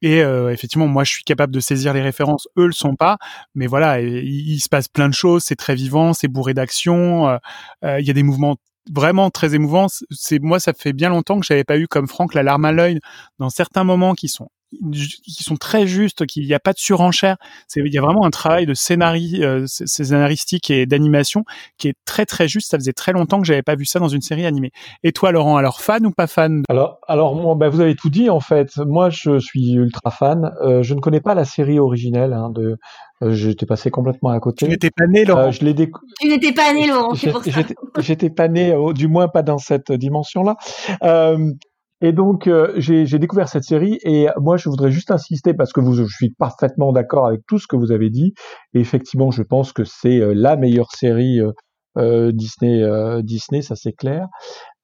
Et 0.02 0.22
euh, 0.22 0.52
effectivement, 0.52 0.88
moi, 0.88 1.04
je 1.04 1.12
suis 1.14 1.24
capable 1.24 1.54
de 1.54 1.60
saisir 1.60 1.94
les 1.94 2.02
références. 2.02 2.48
Eux 2.60 2.68
le 2.68 2.74
sont 2.74 2.96
pas, 2.96 3.18
mais 3.56 3.66
voilà, 3.66 4.02
il, 4.02 4.60
se 4.60 4.70
passe 4.70 4.88
plein 4.88 5.10
de 5.10 5.14
choses. 5.14 5.44
C'est 5.46 5.56
très 5.56 5.74
vivant, 5.76 6.14
c'est 6.14 6.28
bourré 6.28 6.54
d'action. 6.54 7.28
euh, 7.28 7.38
euh, 7.86 8.00
Il 8.00 8.06
y 8.06 8.10
a 8.12 8.14
des 8.14 8.24
mouvements 8.24 8.58
vraiment 8.94 9.32
très 9.32 9.56
émouvants. 9.56 9.88
C'est 10.12 10.40
moi, 10.40 10.60
ça 10.60 10.74
fait 10.74 10.94
bien 10.94 11.10
longtemps 11.10 11.40
que 11.40 11.46
j'avais 11.46 11.64
pas 11.64 11.80
eu 11.80 11.88
comme 11.88 12.08
Franck 12.08 12.34
la 12.36 12.44
larme 12.44 12.66
à 12.66 12.72
l'œil 12.72 13.00
dans 13.40 13.50
certains 13.50 13.84
moments 13.84 14.14
qui 14.14 14.28
sont 14.28 14.50
qui 14.72 15.44
sont 15.44 15.56
très 15.56 15.88
justes, 15.88 16.26
qu'il 16.26 16.46
n'y 16.46 16.54
a 16.54 16.60
pas 16.60 16.74
de 16.74 16.78
surenchère. 16.80 17.38
Il 17.76 17.94
y 17.94 17.98
a 17.98 18.02
vraiment 18.02 18.26
un 18.26 18.30
travail 18.30 18.66
de 18.66 18.74
scénarii, 18.74 19.44
euh, 19.44 19.66
scénaristique 19.68 20.70
et 20.70 20.86
d'animation 20.86 21.44
qui 21.78 21.88
est 21.90 21.96
très 22.06 22.26
très 22.26 22.48
juste. 22.48 22.72
Ça 22.72 22.78
faisait 22.78 22.94
très 22.94 23.12
longtemps 23.14 23.40
que 23.40 23.46
j'avais 23.48 23.62
pas 23.64 23.76
vu 23.76 23.86
ça 23.86 24.00
dans 24.00 24.08
une 24.08 24.22
série 24.22 24.46
animée. 24.46 24.72
Et 25.04 25.12
toi, 25.12 25.32
Laurent, 25.32 25.58
alors 25.58 25.82
fan 25.82 26.06
ou 26.06 26.12
pas 26.12 26.28
fan? 26.28 26.64
Alors, 26.70 27.00
alors 27.08 27.36
moi, 27.36 27.56
bah, 27.56 27.70
vous 27.70 27.82
avez 27.82 27.96
tout 27.96 28.10
dit 28.10 28.30
en 28.30 28.40
fait. 28.40 28.78
Moi, 28.78 29.10
je 29.10 29.40
suis 29.40 29.74
ultra 29.74 30.12
fan. 30.12 30.52
Euh, 30.62 30.84
je 30.84 30.94
ne 30.94 31.00
connais 31.00 31.22
pas 31.22 31.36
la 31.36 31.46
série 31.46 31.80
originelle. 31.80 32.34
Hein, 32.34 32.50
de, 32.50 32.78
euh, 33.22 33.32
j'étais 33.32 33.66
passé 33.66 33.90
complètement 33.92 34.30
à 34.32 34.40
côté. 34.40 34.66
Tu 34.66 34.72
n'étais 34.72 34.92
pas 34.92 35.08
né, 35.08 35.24
Laurent. 35.26 35.48
Euh, 35.48 35.52
je 35.52 35.64
l'ai 35.64 35.74
décou- 35.74 36.02
Tu 36.20 36.28
n'étais 36.28 36.52
pas 36.52 36.74
né, 36.74 36.88
Laurent, 36.88 37.16
c'est 37.16 37.32
pour 37.32 37.44
ça. 37.44 37.52
J'étais- 38.00 38.30
pas 38.30 38.48
né, 38.48 38.74
euh, 38.74 38.92
du 38.94 39.08
moins 39.08 39.28
pas 39.30 39.42
dans 39.42 39.58
cette 39.58 39.92
dimension-là. 39.92 40.56
Et 42.02 42.12
donc 42.12 42.48
euh, 42.48 42.74
j'ai 42.78 43.20
découvert 43.20 43.48
cette 43.48 43.64
série 43.64 43.98
et 44.04 44.28
moi 44.38 44.58
je 44.58 44.70
voudrais 44.70 44.92
juste 44.92 45.12
insister 45.12 45.54
parce 45.54 45.72
que 45.72 45.80
vous, 45.80 45.94
je 45.94 46.04
suis 46.04 46.32
parfaitement 46.32 46.92
d'accord 46.92 47.28
avec 47.28 47.42
tout 47.48 47.58
ce 47.58 47.68
que 47.68 47.76
vous 47.76 47.92
avez 47.92 48.10
dit. 48.10 48.34
Et 48.74 48.80
effectivement, 48.80 49.32
je 49.32 49.44
pense 49.44 49.72
que 49.72 49.84
c'est 49.86 50.20
euh, 50.20 50.34
la 50.34 50.58
meilleure 50.58 50.92
série 50.92 51.40
euh, 51.98 52.32
Disney, 52.34 52.84
Disney, 53.24 53.62
ça 53.62 53.76
c'est 53.76 53.94
clair. 53.94 54.28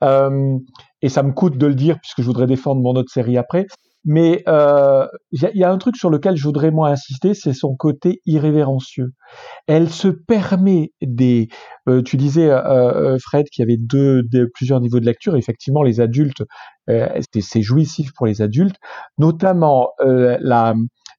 Et 0.02 1.10
ça 1.10 1.24
me 1.24 1.34
coûte 1.34 1.58
de 1.58 1.68
le 1.68 1.76
dire 1.76 2.00
puisque 2.00 2.22
je 2.22 2.26
voudrais 2.26 2.48
défendre 2.48 2.82
mon 2.82 2.94
autre 2.96 3.12
série 3.12 3.38
après. 3.38 3.68
Mais 4.04 4.44
euh, 4.48 5.06
il 5.32 5.52
y, 5.54 5.64
a 5.64 5.72
un 5.72 5.78
truc 5.78 5.96
sur 5.96 6.10
lequel 6.10 6.36
je 6.36 6.44
voudrais 6.44 6.72
moi 6.72 6.90
insister, 6.90 7.36
c'est 7.36 7.54
son 7.54 7.76
côté 7.76 8.22
irrévérencieux. 8.26 9.12
Elle 9.68 9.90
se 9.90 10.08
permet 10.08 10.92
des. 11.04 11.50
Euh, 11.88 12.02
tu 12.02 12.18
disais 12.18 12.50
euh, 12.50 13.18
Fred 13.20 13.48
qu'il 13.50 13.62
y 13.62 13.66
avait 13.66 13.78
deux, 13.80 14.24
deux, 14.24 14.48
plusieurs 14.56 14.82
niveaux 14.82 15.00
de 15.00 15.06
lecture. 15.06 15.36
Effectivement, 15.36 15.84
les 15.84 16.02
adultes, 16.02 16.44
c'est 16.88 17.62
jouissif 17.62 18.12
pour 18.16 18.26
les 18.26 18.42
adultes, 18.42 18.76
notamment 19.18 19.90
la 20.00 20.74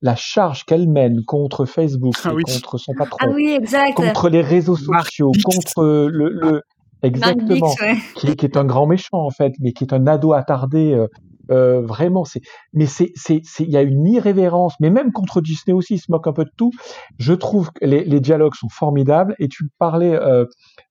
la 0.04 0.16
charge 0.16 0.64
qu'elle 0.64 0.88
mène 0.88 1.22
contre 1.24 1.64
Facebook, 1.64 2.14
ah 2.24 2.34
oui. 2.34 2.42
contre 2.42 2.76
son 2.76 2.92
patron, 2.92 3.18
ah 3.20 3.28
oui, 3.32 3.52
exact. 3.56 3.94
contre 3.94 4.28
les 4.28 4.40
réseaux 4.40 4.74
sociaux, 4.74 5.30
contre 5.44 6.08
le, 6.10 6.28
le 6.28 6.62
exactement, 7.04 7.72
ouais. 7.80 7.98
qui, 8.16 8.34
qui, 8.34 8.44
est 8.44 8.56
un 8.56 8.64
grand 8.64 8.88
méchant 8.88 9.24
en 9.24 9.30
fait, 9.30 9.52
mais 9.60 9.72
qui 9.72 9.84
est 9.84 9.94
un 9.94 10.08
ado 10.08 10.32
attardé. 10.32 11.06
Euh, 11.50 11.62
euh, 11.72 11.80
vraiment, 11.80 12.24
c'est, 12.24 12.40
mais 12.72 12.86
c'est, 12.86 13.12
c'est, 13.14 13.42
il 13.60 13.70
y 13.70 13.76
a 13.76 13.82
une 13.82 14.06
irrévérence, 14.06 14.74
mais 14.80 14.90
même 14.90 15.12
contre 15.12 15.40
Disney 15.40 15.74
aussi, 15.74 15.94
il 15.94 15.98
se 15.98 16.10
moque 16.10 16.26
un 16.26 16.32
peu 16.32 16.44
de 16.44 16.50
tout. 16.56 16.70
Je 17.18 17.32
trouve 17.32 17.70
que 17.72 17.84
les, 17.84 18.04
les 18.04 18.20
dialogues 18.20 18.54
sont 18.54 18.68
formidables. 18.68 19.34
Et 19.38 19.48
tu 19.48 19.68
parlais, 19.78 20.14
euh, 20.14 20.44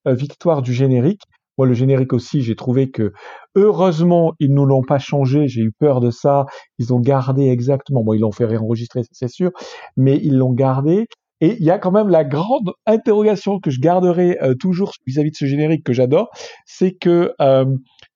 Victoire, 0.06 0.62
du 0.62 0.74
générique. 0.74 1.22
Moi, 1.58 1.68
le 1.68 1.74
générique 1.74 2.14
aussi, 2.14 2.42
j'ai 2.42 2.56
trouvé 2.56 2.90
que 2.90 3.12
heureusement 3.56 4.34
ils 4.40 4.54
nous 4.54 4.66
l'ont 4.66 4.84
pas 4.84 5.00
changé. 5.00 5.48
J'ai 5.48 5.62
eu 5.62 5.72
peur 5.72 6.00
de 6.00 6.10
ça. 6.10 6.46
Ils 6.80 6.94
ont 6.94 7.00
gardé 7.00 7.50
exactement. 7.50 8.04
Bon, 8.04 8.14
ils 8.14 8.22
l'ont 8.22 8.32
fait 8.32 8.46
réenregistrer, 8.46 9.02
c'est 9.12 9.28
sûr, 9.28 9.52
mais 9.98 10.18
ils 10.24 10.38
l'ont 10.38 10.54
gardé. 10.54 11.08
Et 11.42 11.58
il 11.60 11.66
y 11.66 11.72
a 11.72 11.80
quand 11.80 11.92
même 11.92 12.10
la 12.10 12.24
grande 12.24 12.72
interrogation 12.86 13.60
que 13.60 13.72
je 13.72 13.80
garderai 13.80 14.38
euh, 14.42 14.54
toujours 14.54 14.94
vis-à-vis 15.08 15.32
de 15.32 15.36
ce 15.36 15.46
générique 15.46 15.84
que 15.84 15.94
j'adore, 15.94 16.30
c'est 16.66 16.92
que 16.92 17.34
euh, 17.42 17.66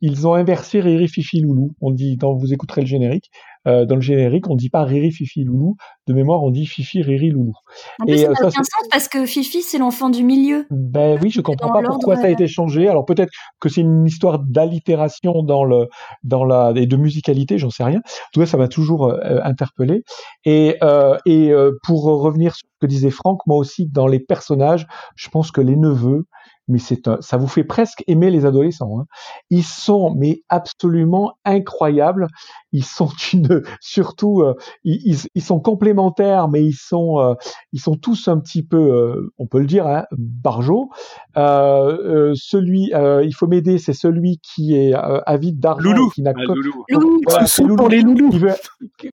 ils 0.02 0.28
ont 0.28 0.36
inversé 0.36 0.80
Riri 0.80 1.08
Fifi 1.08 1.42
Loulou. 1.42 1.72
On 1.82 1.92
dit, 1.92 2.18
quand 2.18 2.34
vous 2.34 2.54
écouterez 2.54 2.82
le 2.82 2.88
générique, 2.88 3.32
euh, 3.67 3.86
dans 3.86 3.95
le 3.95 4.01
générique, 4.01 4.49
on 4.49 4.56
dit 4.56 4.69
pas 4.69 4.84
Riri 4.84 5.12
Fifi 5.12 5.43
Loulou. 5.43 5.75
De 6.08 6.13
mémoire, 6.13 6.43
on 6.43 6.51
dit 6.51 6.65
Fifi 6.65 7.01
Riri 7.01 7.32
Loulou. 7.32 7.54
En 7.99 8.06
plus, 8.06 8.15
Et, 8.15 8.17
ça 8.19 8.30
euh, 8.30 8.34
n'a 8.34 8.47
aucun 8.47 8.63
sens 8.63 8.88
parce 8.91 9.08
que 9.08 9.25
Fifi, 9.25 9.62
c'est 9.62 9.78
l'enfant 9.78 10.10
du 10.10 10.23
milieu. 10.23 10.65
Ben 10.69 11.19
oui, 11.21 11.30
je 11.30 11.41
comprends 11.41 11.71
pas 11.71 11.82
pourquoi 11.82 12.15
ça 12.15 12.23
a 12.23 12.28
euh, 12.28 12.34
été 12.34 12.47
changé. 12.47 12.88
Alors 12.88 13.06
peut-être 13.06 13.32
que 13.60 13.69
c'est 13.69 13.82
une 13.82 14.06
histoire 14.06 14.39
d'allitération 14.39 15.43
dans 15.43 15.63
le 15.63 15.88
dans 16.23 16.43
la 16.43 16.73
et 16.75 16.86
de 16.86 16.95
musicalité, 16.95 17.58
j'en 17.58 17.69
sais 17.69 17.84
rien. 17.84 17.99
En 17.99 18.30
tout 18.34 18.39
cas, 18.39 18.45
ça 18.45 18.58
m'a 18.58 18.67
toujours 18.67 19.08
euh, 19.08 19.39
interpellé. 19.43 20.04
Et 20.45 20.78
euh, 20.84 21.17
et 21.25 21.51
pour 21.84 22.04
revenir 22.04 22.56
sur 22.56 22.67
ce 22.67 22.86
que 22.86 22.88
disait 22.88 23.10
Franck, 23.10 23.39
moi 23.47 23.58
aussi 23.58 23.88
dans 23.88 24.08
les 24.08 24.19
personnages, 24.19 24.86
je 25.15 25.30
pense 25.30 25.51
que 25.51 25.62
les 25.62 25.75
neveux, 25.75 26.25
mais 26.67 26.80
c'est 26.80 27.08
un, 27.08 27.17
ça 27.21 27.38
vous 27.38 27.47
fait 27.47 27.63
presque 27.63 28.04
aimer 28.08 28.32
les 28.32 28.45
adolescents. 28.45 28.99
Hein. 28.99 29.06
Ils 29.49 29.63
sont 29.63 30.13
mais 30.15 30.41
absolument 30.49 31.34
incroyables. 31.45 32.28
Ils 32.71 32.84
sont 32.86 33.10
une, 33.34 33.62
surtout, 33.82 34.41
euh, 34.41 34.56
ils, 34.84 34.99
ils, 35.06 35.17
ils 35.36 35.41
sont 35.43 35.60
complémentaires, 35.60 36.47
mais 36.49 36.63
ils 36.63 36.73
sont, 36.73 37.19
euh, 37.19 37.34
ils 37.73 37.80
sont 37.80 37.95
tous 37.95 38.28
un 38.28 38.39
petit 38.39 38.63
peu, 38.63 38.78
euh, 38.78 39.32
on 39.38 39.47
peut 39.47 39.60
le 39.60 39.65
dire, 39.67 39.88
hein, 39.88 40.06
barjots. 40.12 40.89
Euh, 41.38 41.97
euh, 42.32 42.34
celui, 42.36 42.93
euh, 42.93 43.23
il 43.23 43.34
faut 43.34 43.47
m'aider, 43.47 43.78
c'est 43.78 43.93
celui 43.93 44.39
qui 44.39 44.75
est 44.75 44.95
euh, 44.95 45.21
avide 45.25 45.60
d'argent, 45.60 45.91
Loulou. 45.91 46.10
qui 46.10 46.21
n'a 46.21 46.32
Ah, 46.36 46.41
que, 46.45 46.51
Loulou. 46.54 46.84
Loulou. 46.89 47.21
voilà, 47.28 47.47
sont 47.47 47.67
pour 47.75 47.89
les 47.89 48.01
loulous. 48.01 48.30
qui 48.30 48.39
veut, 48.39 48.54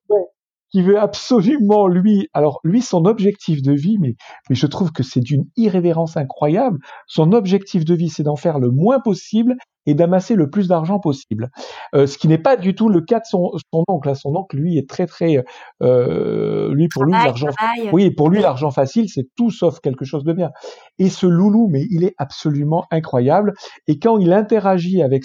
ouais, 0.09 0.25
qui 0.73 0.81
veut 0.81 0.99
absolument 0.99 1.87
lui, 1.87 2.27
alors 2.33 2.59
lui 2.63 2.81
son 2.81 3.05
objectif 3.05 3.61
de 3.61 3.73
vie, 3.73 3.97
mais, 3.99 4.15
mais 4.49 4.55
je 4.55 4.65
trouve 4.65 4.91
que 4.91 5.03
c'est 5.03 5.19
d'une 5.19 5.45
irrévérence 5.55 6.17
incroyable. 6.17 6.79
Son 7.07 7.31
objectif 7.31 7.85
de 7.85 7.93
vie, 7.93 8.09
c'est 8.09 8.23
d'en 8.23 8.35
faire 8.35 8.57
le 8.59 8.71
moins 8.71 8.99
possible 8.99 9.55
et 9.85 9.93
d'amasser 9.93 10.33
le 10.35 10.49
plus 10.49 10.67
d'argent 10.69 10.99
possible. 10.99 11.49
Euh, 11.93 12.07
ce 12.07 12.17
qui 12.17 12.27
n'est 12.27 12.39
pas 12.39 12.55
du 12.55 12.73
tout 12.73 12.89
le 12.89 13.01
cas 13.01 13.19
de 13.19 13.25
son, 13.25 13.51
son 13.71 13.83
oncle. 13.87 14.09
hein. 14.09 14.15
Son 14.15 14.35
oncle, 14.35 14.55
lui, 14.57 14.77
est 14.79 14.89
très 14.89 15.05
très, 15.05 15.43
euh, 15.83 16.73
lui 16.73 16.87
pour 16.87 17.03
lui 17.03 17.13
l'argent, 17.25 17.47
oui, 17.91 18.09
pour 18.09 18.29
lui 18.29 18.41
l'argent 18.41 18.71
facile, 18.71 19.09
c'est 19.09 19.27
tout 19.35 19.51
sauf 19.51 19.79
quelque 19.79 20.05
chose 20.05 20.23
de 20.23 20.33
bien. 20.33 20.49
Et 20.97 21.09
ce 21.09 21.27
loulou, 21.27 21.67
mais 21.69 21.85
il 21.91 22.03
est 22.03 22.15
absolument 22.17 22.85
incroyable. 22.91 23.53
Et 23.87 23.99
quand 23.99 24.17
il 24.17 24.33
interagit 24.33 25.03
avec 25.03 25.23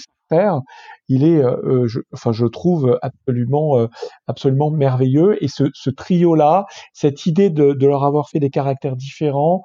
il 1.09 1.25
est, 1.25 1.43
euh, 1.43 1.57
euh, 1.65 1.87
je, 1.87 2.01
enfin, 2.13 2.33
je 2.33 2.47
trouve 2.47 2.99
absolument, 3.03 3.79
euh, 3.79 3.87
absolument 4.27 4.71
merveilleux. 4.71 5.43
Et 5.43 5.49
ce, 5.49 5.91
trio-là, 5.91 6.67
cette 6.93 7.27
idée 7.27 7.51
de, 7.51 7.87
leur 7.87 8.05
avoir 8.05 8.29
fait 8.29 8.41
des 8.41 8.51
caractères 8.51 8.97
différents, 8.97 9.65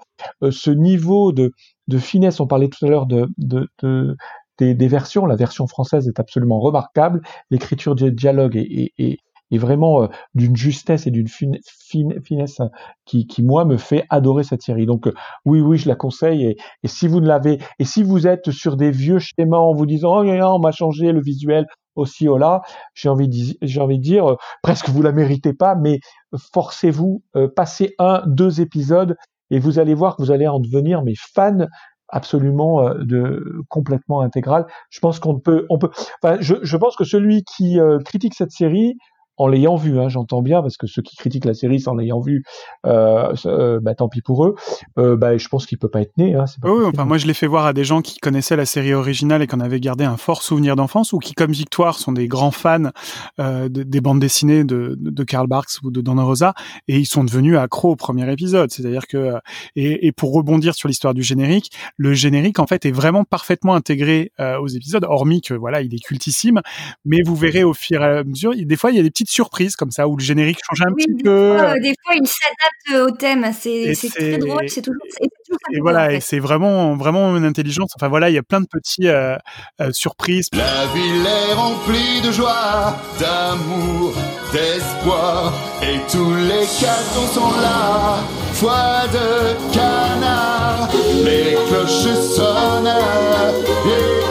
ce 0.50 0.72
niveau 0.72 1.32
de, 1.34 1.52
finesse, 1.98 2.40
on 2.40 2.48
parlait 2.48 2.70
tout 2.70 2.86
à 2.86 2.90
l'heure 2.90 3.06
de, 3.06 3.28
de, 3.38 3.68
de 3.82 4.16
des, 4.60 4.88
versions. 4.88 5.26
La 5.26 5.36
version 5.36 5.68
française 5.68 6.08
est 6.08 6.20
absolument 6.20 6.60
remarquable. 6.60 7.22
L'écriture 7.50 7.96
est, 8.02 8.24
est, 8.58 8.94
est, 8.98 9.18
est 9.56 9.60
vraiment 9.60 10.04
euh, 10.04 10.08
d'une 10.36 10.56
justesse 10.56 11.08
et 11.08 11.12
d'une 11.12 11.28
fine, 11.28 11.58
fine- 11.66 12.22
finesse 12.24 12.62
qui, 13.06 13.28
qui, 13.28 13.44
moi, 13.44 13.66
me 13.66 13.78
fait 13.78 14.06
adorer 14.10 14.44
cette 14.44 14.62
série. 14.62 14.86
Donc, 14.86 15.08
euh, 15.08 15.14
oui, 15.46 15.62
oui, 15.62 15.78
je 15.78 15.88
la 15.88 15.96
conseille. 15.96 16.56
Et, 16.84 16.88
si 16.88 17.08
vous 17.08 17.22
ne 17.22 17.28
l'avez, 17.28 17.60
et 17.80 17.86
si 17.86 18.04
vous 18.04 18.28
êtes 18.28 18.52
sur 18.52 18.78
des 18.78 18.92
vieux 18.92 19.20
schémas 19.20 19.58
en 19.58 19.74
vous 19.74 19.86
disant, 19.86 20.24
oh, 20.24 20.26
on 20.26 20.60
m'a 20.60 20.72
changé 20.72 21.12
le 21.12 21.22
visuel 21.22 21.66
aussi, 21.96 22.28
oh 22.28 22.38
là, 22.38 22.62
j'ai 22.96 23.10
envie 23.10 23.30
de, 23.30 23.56
j'ai 23.62 23.82
envie 23.82 24.00
de 24.00 24.04
dire, 24.04 24.32
euh, 24.32 24.36
presque 24.62 24.90
vous 24.90 25.02
la 25.02 25.12
méritez 25.12 25.54
pas, 25.54 25.76
mais 25.76 26.00
forcez-vous, 26.54 27.22
passez 27.56 27.94
un, 28.00 28.24
deux 28.26 28.62
épisodes 28.62 29.16
et 29.52 29.60
vous 29.60 29.78
allez 29.78 29.94
voir 29.94 30.16
que 30.16 30.24
vous 30.24 30.32
allez 30.32 30.48
en 30.48 30.60
devenir 30.60 31.04
mais 31.04 31.14
fan 31.16 31.68
absolument 32.10 32.90
de 32.96 33.44
complètement 33.70 34.22
intégral. 34.22 34.66
Je 34.90 35.00
pense 35.00 35.20
qu'on 35.20 35.40
peut, 35.40 35.66
on 35.70 35.78
peut. 35.78 35.90
Enfin, 36.22 36.38
je, 36.40 36.56
je 36.62 36.78
pense 36.78 36.96
que 36.96 37.04
celui 37.04 37.44
qui 37.44 37.78
critique 38.06 38.34
cette 38.34 38.52
série 38.52 38.98
en 39.38 39.48
l'ayant 39.48 39.76
vu, 39.76 40.00
hein, 40.00 40.10
j'entends 40.10 40.42
bien, 40.42 40.62
parce 40.62 40.78
que 40.78 40.86
ceux 40.88 41.02
qui 41.02 41.16
critiquent 41.16 41.46
la 41.46 41.54
série 41.54 41.80
sans 41.80 41.96
l'ayant 41.96 42.20
vu, 42.20 42.44
euh, 42.86 43.34
euh, 43.46 43.80
bah, 43.82 43.96
tant 43.96 44.08
pis 44.08 44.22
pour 44.22 44.46
eux. 44.46 44.56
Euh, 45.00 45.16
bah, 45.18 45.38
je 45.38 45.48
pense 45.48 45.66
qu'il 45.66 45.78
peut 45.80 45.90
pas 45.90 46.02
être 46.02 46.16
né. 46.18 46.36
Hein, 46.36 46.46
pas 46.62 46.72
Oui, 46.72 46.86
enfin 46.86 47.06
moi 47.06 47.18
je 47.18 47.26
l'ai 47.26 47.34
fait 47.34 47.48
voir 47.48 47.66
à 47.66 47.74
des 47.74 47.84
gens 47.84 48.02
qui 48.02 48.20
connaissaient 48.20 48.56
la 48.56 48.66
série 48.66 48.94
originale 48.94 49.42
et 49.42 49.48
qui 49.48 49.56
en 49.56 49.60
avaient 49.60 49.80
gardé 49.80 50.04
un 50.04 50.18
fort 50.18 50.44
souvenir 50.44 50.76
d'enfance 50.76 51.14
ou 51.14 51.20
qui 51.20 51.34
comme 51.34 51.52
Victoire 51.52 51.98
sont 51.98 52.12
des 52.12 52.28
grands 52.28 52.52
fans 52.52 52.92
de- 53.40 53.68
des 53.68 54.02
bandes 54.02 54.20
dessinées 54.20 54.64
de, 54.64 55.24
Karl 55.24 55.48
Barks 55.48 55.82
ou 55.84 55.92
de 55.92 56.02
Donna 56.02 56.24
Rosa 56.24 56.54
et 56.88 56.98
ils 56.98 57.06
sont 57.06 57.24
devenus 57.24 57.58
accros 57.58 57.92
au 57.92 57.96
premier 57.96 58.32
épisode. 58.32 58.72
C'est-à-dire 58.72 59.08
que 59.08 59.34
et, 59.76 60.08
et 60.08 60.12
pour 60.12 60.34
rebondir 60.34 60.76
sur 60.76 60.88
l'histoire 60.88 61.14
du 61.14 61.24
générique, 61.24 61.72
le 61.98 62.14
générique 62.14 62.60
en 62.60 62.68
fait 62.68 62.86
est 62.86 62.92
vraiment 62.92 63.24
parfaitement 63.24 63.74
intégré 63.74 64.32
aux 64.40 64.68
épisodes, 64.68 65.06
hormis 65.06 65.42
que 65.42 65.54
voilà 65.54 65.82
il 65.82 65.94
est 65.94 66.04
cultissime, 66.04 66.62
mais 67.06 67.18
vous 67.26 67.36
verrez 67.36 67.64
au 67.64 67.74
fur 67.74 68.02
et 68.04 68.20
à 68.20 68.24
mesure, 68.24 68.54
des 68.56 68.76
fois 68.76 68.92
il 68.92 68.98
y 68.98 69.00
a 69.00 69.04
des 69.04 69.12
petites 69.24 69.34
surprises 69.34 69.76
comme 69.76 69.92
ça 69.92 70.08
où 70.08 70.16
le 70.18 70.24
générique 70.24 70.60
change 70.70 70.82
un 70.88 70.92
Oui, 70.94 71.04
petit 71.06 71.14
des 71.16 71.24
peu. 71.24 71.58
fois, 71.58 71.70
euh, 71.70 71.80
des 71.82 71.94
fois, 72.04 72.16
il 72.16 72.28
s'adapte 72.28 73.12
au 73.12 73.16
thème. 73.16 73.52
C'est 73.58 73.72
Et 73.72 73.96
très 73.96 74.38
drôle. 74.38 74.70
C'est 74.70 74.82
toujours, 74.82 75.02
Et 75.20 75.28
savoureux, 75.50 75.82
voilà, 75.82 76.06
en 76.06 76.10
et 76.10 76.14
fait. 76.16 76.20
c'est 76.22 76.40
vraiment, 76.40 76.96
vraiment 76.96 77.36
une 77.38 77.46
intelligence. 77.46 77.92
Enfin 77.96 78.08
voilà, 78.10 78.30
il 78.30 78.34
y 78.34 78.38
a 78.38 78.44
plein 78.44 78.62
de 78.62 78.68
petits 78.68 79.08
euh, 79.08 79.36
euh, 79.82 79.92
surprises. 79.92 80.48
La 80.54 80.86
ville 80.94 81.26
est 81.26 81.54
remplie 81.54 82.22
de 82.22 82.32
joie, 82.32 82.96
d'amour, 83.20 84.14
d'espoir, 84.52 85.54
et 85.82 85.98
tous 86.12 86.34
les 86.36 86.66
cadeaux 86.80 87.28
sont 87.34 87.62
là. 87.62 88.20
Foi 88.54 89.08
de 89.12 89.74
canard, 89.74 90.90
les 91.26 91.56
cloches 91.68 92.14
sonnent, 92.36 92.88
et 92.88 94.23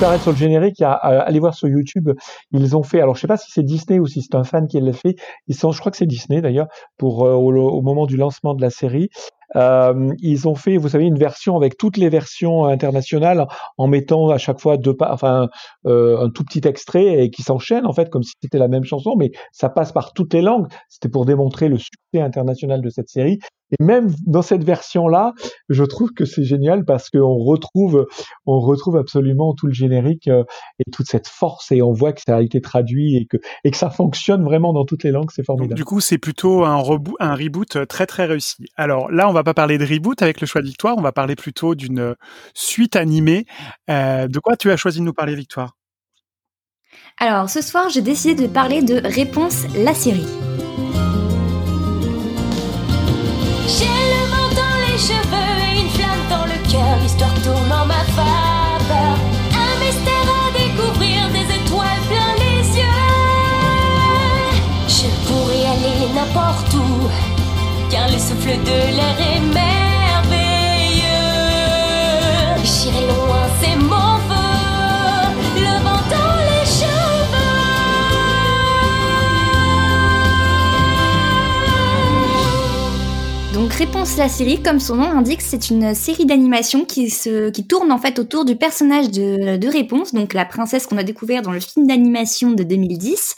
Permettre 0.00 0.22
sur 0.22 0.32
le 0.32 0.38
générique, 0.38 0.78
y 0.78 0.84
a, 0.84 0.94
euh, 0.94 1.22
allez 1.26 1.40
voir 1.40 1.54
sur 1.54 1.68
YouTube, 1.68 2.10
ils 2.52 2.74
ont 2.74 2.82
fait, 2.82 3.02
alors 3.02 3.16
je 3.16 3.20
sais 3.20 3.26
pas 3.26 3.36
si 3.36 3.50
c'est 3.50 3.62
Disney 3.62 3.98
ou 3.98 4.06
si 4.06 4.22
c'est 4.22 4.34
un 4.34 4.44
fan 4.44 4.66
qui 4.66 4.80
l'a 4.80 4.94
fait, 4.94 5.16
ils 5.46 5.54
sont, 5.54 5.72
je 5.72 5.80
crois 5.80 5.92
que 5.92 5.98
c'est 5.98 6.06
Disney 6.06 6.40
d'ailleurs, 6.40 6.68
pour 6.96 7.26
euh, 7.26 7.34
au 7.34 7.82
moment 7.82 8.06
du 8.06 8.16
lancement 8.16 8.54
de 8.54 8.62
la 8.62 8.70
série, 8.70 9.10
euh, 9.56 10.12
ils 10.20 10.48
ont 10.48 10.54
fait, 10.54 10.76
vous 10.76 10.88
savez, 10.88 11.04
une 11.04 11.18
version 11.18 11.56
avec 11.56 11.76
toutes 11.76 11.96
les 11.96 12.08
versions 12.08 12.64
internationales 12.64 13.46
en 13.78 13.86
mettant 13.88 14.28
à 14.28 14.38
chaque 14.38 14.60
fois 14.60 14.76
deux, 14.76 14.96
enfin 15.00 15.48
euh, 15.86 16.24
un 16.24 16.30
tout 16.30 16.44
petit 16.44 16.66
extrait 16.66 17.24
et 17.24 17.30
qui 17.30 17.42
s'enchaîne 17.42 17.86
en 17.86 17.92
fait 17.92 18.10
comme 18.10 18.22
si 18.22 18.32
c'était 18.40 18.58
la 18.58 18.68
même 18.68 18.84
chanson, 18.84 19.14
mais 19.16 19.30
ça 19.52 19.68
passe 19.68 19.92
par 19.92 20.12
toutes 20.12 20.34
les 20.34 20.42
langues. 20.42 20.66
C'était 20.88 21.08
pour 21.08 21.24
démontrer 21.24 21.68
le 21.68 21.78
succès 21.78 22.20
international 22.20 22.82
de 22.82 22.90
cette 22.90 23.08
série. 23.08 23.38
Et 23.72 23.82
même 23.82 24.12
dans 24.26 24.42
cette 24.42 24.64
version-là, 24.64 25.32
je 25.68 25.84
trouve 25.84 26.10
que 26.10 26.24
c'est 26.24 26.42
génial 26.42 26.84
parce 26.84 27.08
qu'on 27.08 27.36
retrouve, 27.36 28.06
on 28.46 28.58
retrouve 28.58 28.96
absolument 28.96 29.54
tout 29.54 29.66
le 29.66 29.72
générique 29.72 30.26
euh, 30.28 30.42
et 30.80 30.90
toute 30.90 31.06
cette 31.06 31.28
force 31.28 31.70
et 31.70 31.80
on 31.80 31.92
voit 31.92 32.12
que 32.12 32.20
ça 32.26 32.36
a 32.36 32.42
été 32.42 32.60
traduit 32.60 33.16
et 33.16 33.26
que, 33.26 33.36
et 33.64 33.70
que 33.70 33.76
ça 33.76 33.90
fonctionne 33.90 34.42
vraiment 34.42 34.72
dans 34.72 34.84
toutes 34.84 35.04
les 35.04 35.12
langues. 35.12 35.30
C'est 35.32 35.44
formidable. 35.44 35.76
Du 35.76 35.84
coup, 35.84 36.00
c'est 36.00 36.18
plutôt 36.18 36.64
un, 36.64 36.76
reboot, 36.76 37.14
un 37.20 37.34
reboot 37.34 37.86
très 37.86 38.06
très 38.06 38.24
réussi. 38.24 38.66
Alors 38.76 39.10
là, 39.10 39.28
on 39.28 39.32
va 39.32 39.39
pas 39.44 39.54
parler 39.54 39.78
de 39.78 39.84
reboot 39.84 40.20
avec 40.22 40.40
le 40.40 40.46
choix 40.46 40.60
de 40.60 40.66
Victoire, 40.66 40.96
on 40.96 41.02
va 41.02 41.12
parler 41.12 41.36
plutôt 41.36 41.74
d'une 41.74 42.14
suite 42.54 42.96
animée. 42.96 43.46
Euh, 43.88 44.28
de 44.28 44.38
quoi 44.38 44.56
tu 44.56 44.70
as 44.70 44.76
choisi 44.76 45.00
de 45.00 45.04
nous 45.04 45.12
parler, 45.12 45.34
Victoire? 45.34 45.76
Alors 47.18 47.50
ce 47.50 47.60
soir, 47.60 47.88
j'ai 47.90 48.02
décidé 48.02 48.46
de 48.46 48.52
parler 48.52 48.82
de 48.82 49.00
Réponse 49.04 49.66
la 49.74 49.94
série. 49.94 50.49
De 68.46 68.96
l'air 68.96 69.18
est 69.20 69.40
merveilleux. 69.40 69.70
Loin, 73.06 73.46
c'est 73.60 73.76
mon. 73.76 74.10
Le 75.56 75.74
vent 75.84 76.02
dans 76.08 76.36
les 76.38 76.64
cheveux. 76.64 77.10
Donc 83.52 83.72
Réponse 83.74 84.16
la 84.16 84.28
série, 84.28 84.62
comme 84.62 84.80
son 84.80 84.96
nom 84.96 85.12
l'indique, 85.12 85.42
c'est 85.42 85.68
une 85.68 85.94
série 85.94 86.24
d'animation 86.24 86.86
qui, 86.86 87.10
se, 87.10 87.50
tourne 87.62 87.92
en 87.92 87.98
fait 87.98 88.18
autour 88.18 88.46
du 88.46 88.56
personnage 88.56 89.10
de, 89.10 89.58
de 89.58 89.68
Réponse, 89.68 90.14
donc 90.14 90.32
la 90.32 90.46
princesse 90.46 90.86
qu'on 90.86 90.96
a 90.96 91.02
découvert 91.02 91.42
dans 91.42 91.52
le 91.52 91.60
film 91.60 91.86
d'animation 91.86 92.52
de 92.52 92.62
2010. 92.62 93.36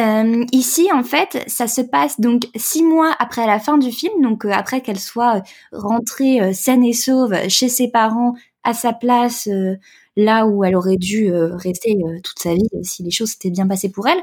Euh, 0.00 0.44
ici, 0.52 0.88
en 0.92 1.02
fait, 1.02 1.44
ça 1.46 1.66
se 1.68 1.80
passe 1.82 2.20
donc 2.20 2.48
six 2.56 2.82
mois 2.82 3.14
après 3.18 3.46
la 3.46 3.58
fin 3.58 3.76
du 3.76 3.90
film, 3.90 4.22
donc 4.22 4.44
euh, 4.44 4.50
après 4.52 4.80
qu'elle 4.80 4.98
soit 4.98 5.42
rentrée 5.72 6.40
euh, 6.40 6.52
saine 6.52 6.84
et 6.84 6.92
sauve 6.92 7.36
chez 7.48 7.68
ses 7.68 7.90
parents, 7.90 8.34
à 8.62 8.74
sa 8.74 8.92
place, 8.92 9.48
là 10.16 10.46
où 10.46 10.64
elle 10.64 10.76
aurait 10.76 10.98
dû 10.98 11.32
rester 11.32 11.96
toute 12.22 12.38
sa 12.38 12.52
vie 12.52 12.68
si 12.82 13.02
les 13.02 13.10
choses 13.10 13.30
s'étaient 13.30 13.50
bien 13.50 13.66
passées 13.66 13.90
pour 13.90 14.06
elle. 14.06 14.20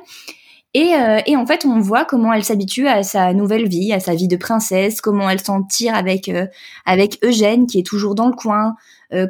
Et, 0.75 0.93
en 1.35 1.45
fait, 1.47 1.65
on 1.65 1.79
voit 1.79 2.05
comment 2.05 2.31
elle 2.31 2.43
s'habitue 2.43 2.87
à 2.87 3.01
sa 3.01 3.33
nouvelle 3.33 3.67
vie, 3.67 3.93
à 3.93 3.99
sa 3.99 4.13
vie 4.13 4.27
de 4.27 4.35
princesse, 4.35 5.01
comment 5.01 5.27
elle 5.27 5.41
s'en 5.41 5.63
tire 5.63 5.95
avec 5.95 6.29
avec 6.85 7.17
Eugène 7.23 7.65
qui 7.65 7.79
est 7.79 7.85
toujours 7.85 8.13
dans 8.13 8.27
le 8.27 8.35
coin, 8.35 8.75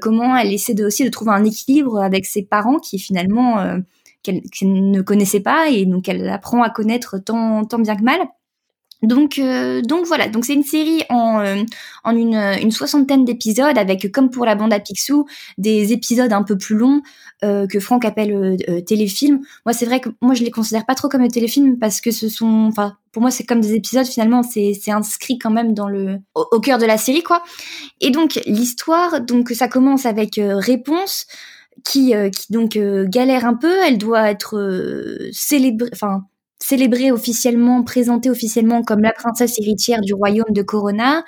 comment 0.02 0.36
elle 0.36 0.52
essaie 0.52 0.84
aussi 0.84 1.06
de 1.06 1.10
trouver 1.10 1.32
un 1.32 1.46
équilibre 1.46 2.02
avec 2.02 2.26
ses 2.26 2.44
parents 2.44 2.80
qui 2.80 3.00
finalement 3.00 3.80
qu'elle 4.28 4.72
ne 4.92 5.02
connaissait 5.02 5.40
pas 5.40 5.70
et 5.70 5.86
donc 5.86 6.10
elle 6.10 6.28
apprend 6.30 6.64
à 6.64 6.70
connaître 6.70 7.18
tant 7.20 7.66
tant 7.66 7.80
bien 7.80 7.96
que 7.96 8.04
mal. 8.04 8.20
Donc, 9.04 9.38
euh, 9.38 9.82
donc 9.84 10.08
voilà, 10.08 10.28
donc 10.28 10.44
c'est 10.44 10.56
une 10.56 10.64
série 10.64 11.04
en, 11.10 11.40
euh, 11.40 11.62
en 12.04 12.16
une, 12.16 12.34
une 12.34 12.72
soixantaine 12.72 13.26
d'épisodes 13.26 13.78
avec, 13.78 14.12
comme 14.12 14.32
pour 14.32 14.44
la 14.44 14.56
bande 14.56 14.74
à 14.74 14.80
Picsou, 14.80 15.28
des 15.60 15.94
épisodes 15.94 16.34
un 16.34 16.42
peu 16.42 16.58
plus 16.58 16.76
longs 16.76 17.04
euh, 17.44 17.68
que 17.68 17.80
Franck 17.80 18.06
appelle 18.06 18.34
euh, 18.34 18.58
euh, 18.70 18.82
téléfilms. 18.82 19.42
Moi, 19.66 19.74
c'est 19.74 19.86
vrai 19.86 20.00
que 20.00 20.10
moi 20.20 20.34
je 20.34 20.44
les 20.44 20.50
considère 20.50 20.86
pas 20.88 20.96
trop 20.96 21.10
comme 21.10 21.22
des 21.22 21.30
téléfilms 21.30 21.78
parce 21.78 22.02
que 22.02 22.10
ce 22.10 22.28
sont, 22.28 22.66
enfin, 22.68 22.98
pour 23.12 23.22
moi 23.22 23.30
c'est 23.30 23.44
comme 23.44 23.62
des 23.62 23.76
épisodes 23.76 24.08
finalement, 24.08 24.42
c'est 24.42 24.74
inscrit 24.88 25.38
quand 25.38 25.52
même 25.52 25.76
dans 25.76 25.88
le 25.88 26.18
au, 26.34 26.48
au, 26.52 26.60
cœur 26.60 26.80
de 26.80 26.86
la 26.88 26.98
série 26.98 27.22
quoi. 27.22 27.44
Et 28.02 28.10
donc 28.10 28.40
l'histoire, 28.48 29.22
donc 29.22 29.50
ça 29.52 29.68
commence 29.68 30.08
avec 30.08 30.40
euh, 30.40 30.56
réponse 30.58 31.28
qui 31.84 32.14
qui 32.32 32.54
donc 32.54 32.78
galère 33.10 33.46
un 33.46 33.56
peu, 33.56 33.74
elle 33.86 33.98
doit 33.98 34.30
être 34.30 35.30
célébrée, 35.32 35.90
enfin 35.94 36.24
célébrée 36.60 37.12
officiellement, 37.12 37.84
présentée 37.84 38.30
officiellement 38.30 38.82
comme 38.82 39.02
la 39.02 39.14
princesse 39.14 39.60
héritière 39.60 40.02
du 40.02 40.14
royaume 40.14 40.52
de 40.52 40.62
Corona. 40.62 41.20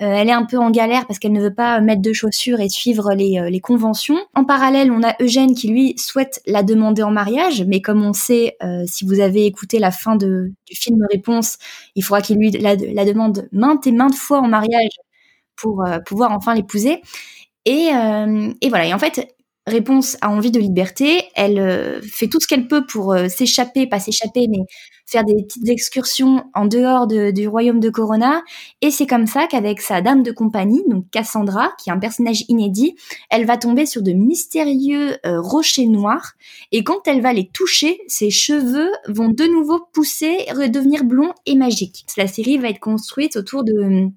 Euh, 0.00 0.06
elle 0.06 0.28
est 0.28 0.32
un 0.32 0.44
peu 0.44 0.58
en 0.58 0.70
galère 0.70 1.06
parce 1.06 1.18
qu'elle 1.18 1.32
ne 1.32 1.42
veut 1.42 1.54
pas 1.54 1.80
mettre 1.80 2.00
de 2.00 2.12
chaussures 2.12 2.60
et 2.60 2.68
suivre 2.68 3.12
les, 3.14 3.38
euh, 3.38 3.50
les, 3.50 3.60
conventions. 3.60 4.18
En 4.34 4.44
parallèle, 4.44 4.90
on 4.90 5.02
a 5.02 5.14
Eugène 5.20 5.54
qui 5.54 5.68
lui 5.68 5.94
souhaite 5.98 6.40
la 6.46 6.62
demander 6.62 7.02
en 7.02 7.10
mariage, 7.10 7.64
mais 7.66 7.82
comme 7.82 8.02
on 8.02 8.12
sait, 8.12 8.56
euh, 8.62 8.84
si 8.86 9.04
vous 9.04 9.20
avez 9.20 9.44
écouté 9.46 9.78
la 9.78 9.90
fin 9.90 10.16
de, 10.16 10.52
du 10.66 10.76
film 10.76 11.04
Réponse, 11.10 11.58
il 11.94 12.02
faudra 12.02 12.22
qu'il 12.22 12.38
lui 12.38 12.50
la, 12.50 12.74
la, 12.74 13.04
demande 13.04 13.48
maintes 13.52 13.86
et 13.86 13.92
maintes 13.92 14.14
fois 14.14 14.40
en 14.40 14.48
mariage 14.48 14.90
pour 15.56 15.84
euh, 15.84 15.98
pouvoir 16.00 16.32
enfin 16.32 16.54
l'épouser. 16.54 17.02
Et, 17.64 17.90
euh, 17.94 18.52
et 18.62 18.68
voilà. 18.70 18.86
Et 18.86 18.94
en 18.94 18.98
fait, 18.98 19.34
Réponse 19.68 20.16
a 20.22 20.30
envie 20.30 20.50
de 20.50 20.58
liberté, 20.58 21.24
elle 21.34 21.58
euh, 21.58 22.00
fait 22.00 22.26
tout 22.26 22.40
ce 22.40 22.46
qu'elle 22.46 22.68
peut 22.68 22.86
pour 22.86 23.12
euh, 23.12 23.28
s'échapper, 23.28 23.86
pas 23.86 24.00
s'échapper, 24.00 24.48
mais 24.48 24.64
faire 25.04 25.24
des 25.24 25.42
petites 25.42 25.68
excursions 25.68 26.44
en 26.54 26.64
dehors 26.64 27.06
de, 27.06 27.30
du 27.30 27.48
royaume 27.48 27.78
de 27.78 27.90
Corona. 27.90 28.42
Et 28.80 28.90
c'est 28.90 29.06
comme 29.06 29.26
ça 29.26 29.46
qu'avec 29.46 29.82
sa 29.82 30.00
dame 30.00 30.22
de 30.22 30.32
compagnie, 30.32 30.82
donc 30.88 31.04
Cassandra, 31.10 31.72
qui 31.78 31.90
est 31.90 31.92
un 31.92 31.98
personnage 31.98 32.44
inédit, 32.48 32.96
elle 33.28 33.44
va 33.44 33.58
tomber 33.58 33.84
sur 33.84 34.02
de 34.02 34.12
mystérieux 34.12 35.18
euh, 35.26 35.38
rochers 35.38 35.86
noirs. 35.86 36.32
Et 36.72 36.82
quand 36.82 37.06
elle 37.06 37.20
va 37.20 37.34
les 37.34 37.48
toucher, 37.48 38.00
ses 38.06 38.30
cheveux 38.30 38.90
vont 39.06 39.28
de 39.28 39.44
nouveau 39.44 39.80
pousser, 39.92 40.46
redevenir 40.50 41.04
blonds 41.04 41.34
et 41.44 41.56
magiques. 41.56 42.06
La 42.16 42.26
série 42.26 42.56
va 42.56 42.70
être 42.70 42.80
construite 42.80 43.36
autour 43.36 43.64
de 43.64 44.08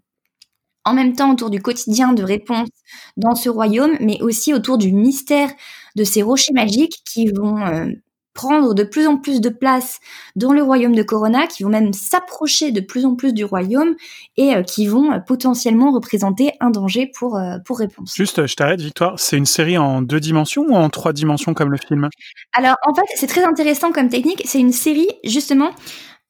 en 0.86 0.94
même 0.94 1.16
temps 1.16 1.32
autour 1.32 1.50
du 1.50 1.62
quotidien 1.62 2.14
de 2.14 2.24
réponse 2.24 2.70
dans 3.18 3.36
ce 3.36 3.50
royaume, 3.50 3.96
mais 4.00 4.22
aussi 4.22 4.54
autour 4.54 4.78
du 4.78 4.92
mystère 4.92 5.50
de 5.96 6.04
ces 6.04 6.22
rochers 6.22 6.54
magiques 6.54 7.02
qui 7.06 7.28
vont 7.28 7.58
euh, 7.58 7.88
prendre 8.34 8.74
de 8.74 8.84
plus 8.84 9.08
en 9.08 9.18
plus 9.18 9.42
de 9.42 9.50
place 9.50 10.00
dans 10.36 10.54
le 10.54 10.64
royaume 10.64 10.96
de 10.96 11.04
Corona, 11.04 11.48
qui 11.48 11.64
vont 11.64 11.70
même 11.70 11.94
s'approcher 11.94 12.72
de 12.72 12.80
plus 12.80 13.06
en 13.06 13.16
plus 13.16 13.34
du 13.34 13.44
royaume 13.44 13.96
et 14.38 14.56
euh, 14.56 14.64
qui 14.64 14.88
vont 14.88 15.12
euh, 15.12 15.20
potentiellement 15.20 15.92
représenter 15.92 16.54
un 16.60 16.70
danger 16.70 17.12
pour, 17.18 17.38
euh, 17.38 17.58
pour 17.66 17.80
réponse. 17.80 18.16
Juste, 18.16 18.46
je 18.46 18.56
t'arrête, 18.56 18.82
Victoire, 18.82 19.20
c'est 19.20 19.38
une 19.38 19.46
série 19.46 19.78
en 19.78 20.02
deux 20.02 20.20
dimensions 20.20 20.64
ou 20.64 20.76
en 20.76 20.90
trois 20.90 21.14
dimensions 21.14 21.54
comme 21.54 21.72
le 21.72 21.78
film? 21.78 22.10
Alors, 22.54 22.76
en 22.88 22.94
fait, 22.94 23.04
c'est 23.16 23.28
très 23.28 23.44
intéressant 23.44 23.92
comme 23.92 24.10
technique. 24.10 24.42
C'est 24.46 24.60
une 24.60 24.72
série, 24.72 25.10
justement, 25.24 25.72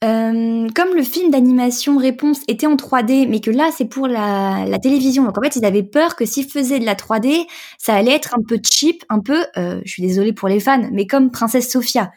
euh, 0.04 0.68
comme 0.74 0.96
le 0.96 1.04
film 1.04 1.30
d'animation 1.30 1.98
Réponse 1.98 2.42
était 2.48 2.66
en 2.66 2.76
3D, 2.76 3.28
mais 3.30 3.40
que 3.40 3.52
là 3.52 3.70
c'est 3.76 3.86
pour 3.86 4.08
la, 4.08 4.66
la, 4.68 4.80
télévision, 4.80 5.24
donc 5.24 5.38
en 5.38 5.42
fait 5.42 5.56
ils 5.56 5.66
avaient 5.66 5.84
peur 5.84 6.16
que 6.16 6.26
s'ils 6.26 6.50
faisaient 6.50 6.80
de 6.80 6.86
la 6.86 6.96
3D, 6.96 7.46
ça 7.78 7.94
allait 7.94 8.14
être 8.14 8.34
un 8.34 8.42
peu 8.42 8.60
cheap, 8.64 9.04
un 9.10 9.20
peu, 9.20 9.46
euh, 9.58 9.80
je 9.86 9.92
suis 9.92 10.02
désolée 10.02 10.34
pour 10.34 10.48
les 10.48 10.60
fans, 10.60 10.90
mais 10.92 11.06
comme 11.06 11.30
Princesse 11.30 11.72
Sophia, 11.72 12.12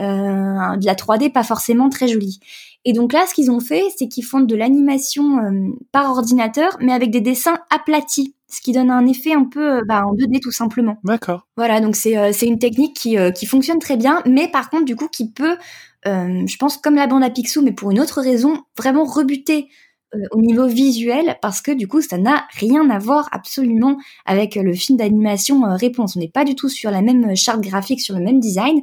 euh, 0.00 0.04
de 0.04 0.86
la 0.86 0.94
3D 0.94 1.32
pas 1.32 1.42
forcément 1.42 1.88
très 1.88 2.06
jolie. 2.08 2.38
Et 2.84 2.92
donc 2.92 3.12
là, 3.12 3.24
ce 3.26 3.34
qu'ils 3.34 3.50
ont 3.50 3.60
fait, 3.60 3.82
c'est 3.96 4.08
qu'ils 4.08 4.24
font 4.24 4.40
de 4.40 4.54
l'animation 4.54 5.38
euh, 5.38 5.70
par 5.90 6.10
ordinateur, 6.10 6.76
mais 6.80 6.92
avec 6.92 7.10
des 7.10 7.20
dessins 7.20 7.58
aplatis, 7.70 8.34
ce 8.54 8.60
qui 8.60 8.72
donne 8.72 8.90
un 8.90 9.06
effet 9.06 9.32
un 9.32 9.44
peu 9.44 9.82
bah, 9.84 10.04
en 10.06 10.14
2D 10.14 10.40
tout 10.40 10.52
simplement. 10.52 10.98
D'accord. 11.04 11.46
Voilà, 11.56 11.80
donc 11.80 11.96
c'est 11.96 12.16
euh, 12.16 12.30
c'est 12.32 12.46
une 12.46 12.58
technique 12.58 12.94
qui, 12.94 13.18
euh, 13.18 13.30
qui 13.30 13.46
fonctionne 13.46 13.78
très 13.78 13.96
bien, 13.96 14.22
mais 14.26 14.48
par 14.48 14.70
contre 14.70 14.84
du 14.84 14.96
coup 14.96 15.08
qui 15.08 15.30
peut 15.30 15.52
euh, 15.52 15.56
je 16.04 16.56
pense 16.56 16.76
comme 16.76 16.96
la 16.96 17.06
bande 17.06 17.22
à 17.22 17.30
Picsou, 17.30 17.62
mais 17.62 17.72
pour 17.72 17.90
une 17.90 18.00
autre 18.00 18.20
raison, 18.20 18.62
vraiment 18.76 19.04
rebuter 19.04 19.68
euh, 20.14 20.18
au 20.32 20.40
niveau 20.40 20.66
visuel, 20.66 21.38
parce 21.42 21.60
que 21.60 21.70
du 21.70 21.88
coup, 21.88 22.00
ça 22.00 22.18
n'a 22.18 22.46
rien 22.58 22.88
à 22.90 22.98
voir 22.98 23.28
absolument 23.32 23.96
avec 24.26 24.54
le 24.54 24.72
film 24.74 24.98
d'animation 24.98 25.64
euh, 25.64 25.76
Réponse. 25.76 26.16
On 26.16 26.20
n'est 26.20 26.28
pas 26.28 26.44
du 26.44 26.54
tout 26.54 26.68
sur 26.68 26.90
la 26.90 27.02
même 27.02 27.34
charte 27.36 27.60
graphique, 27.60 28.00
sur 28.00 28.16
le 28.16 28.22
même 28.22 28.40
design. 28.40 28.80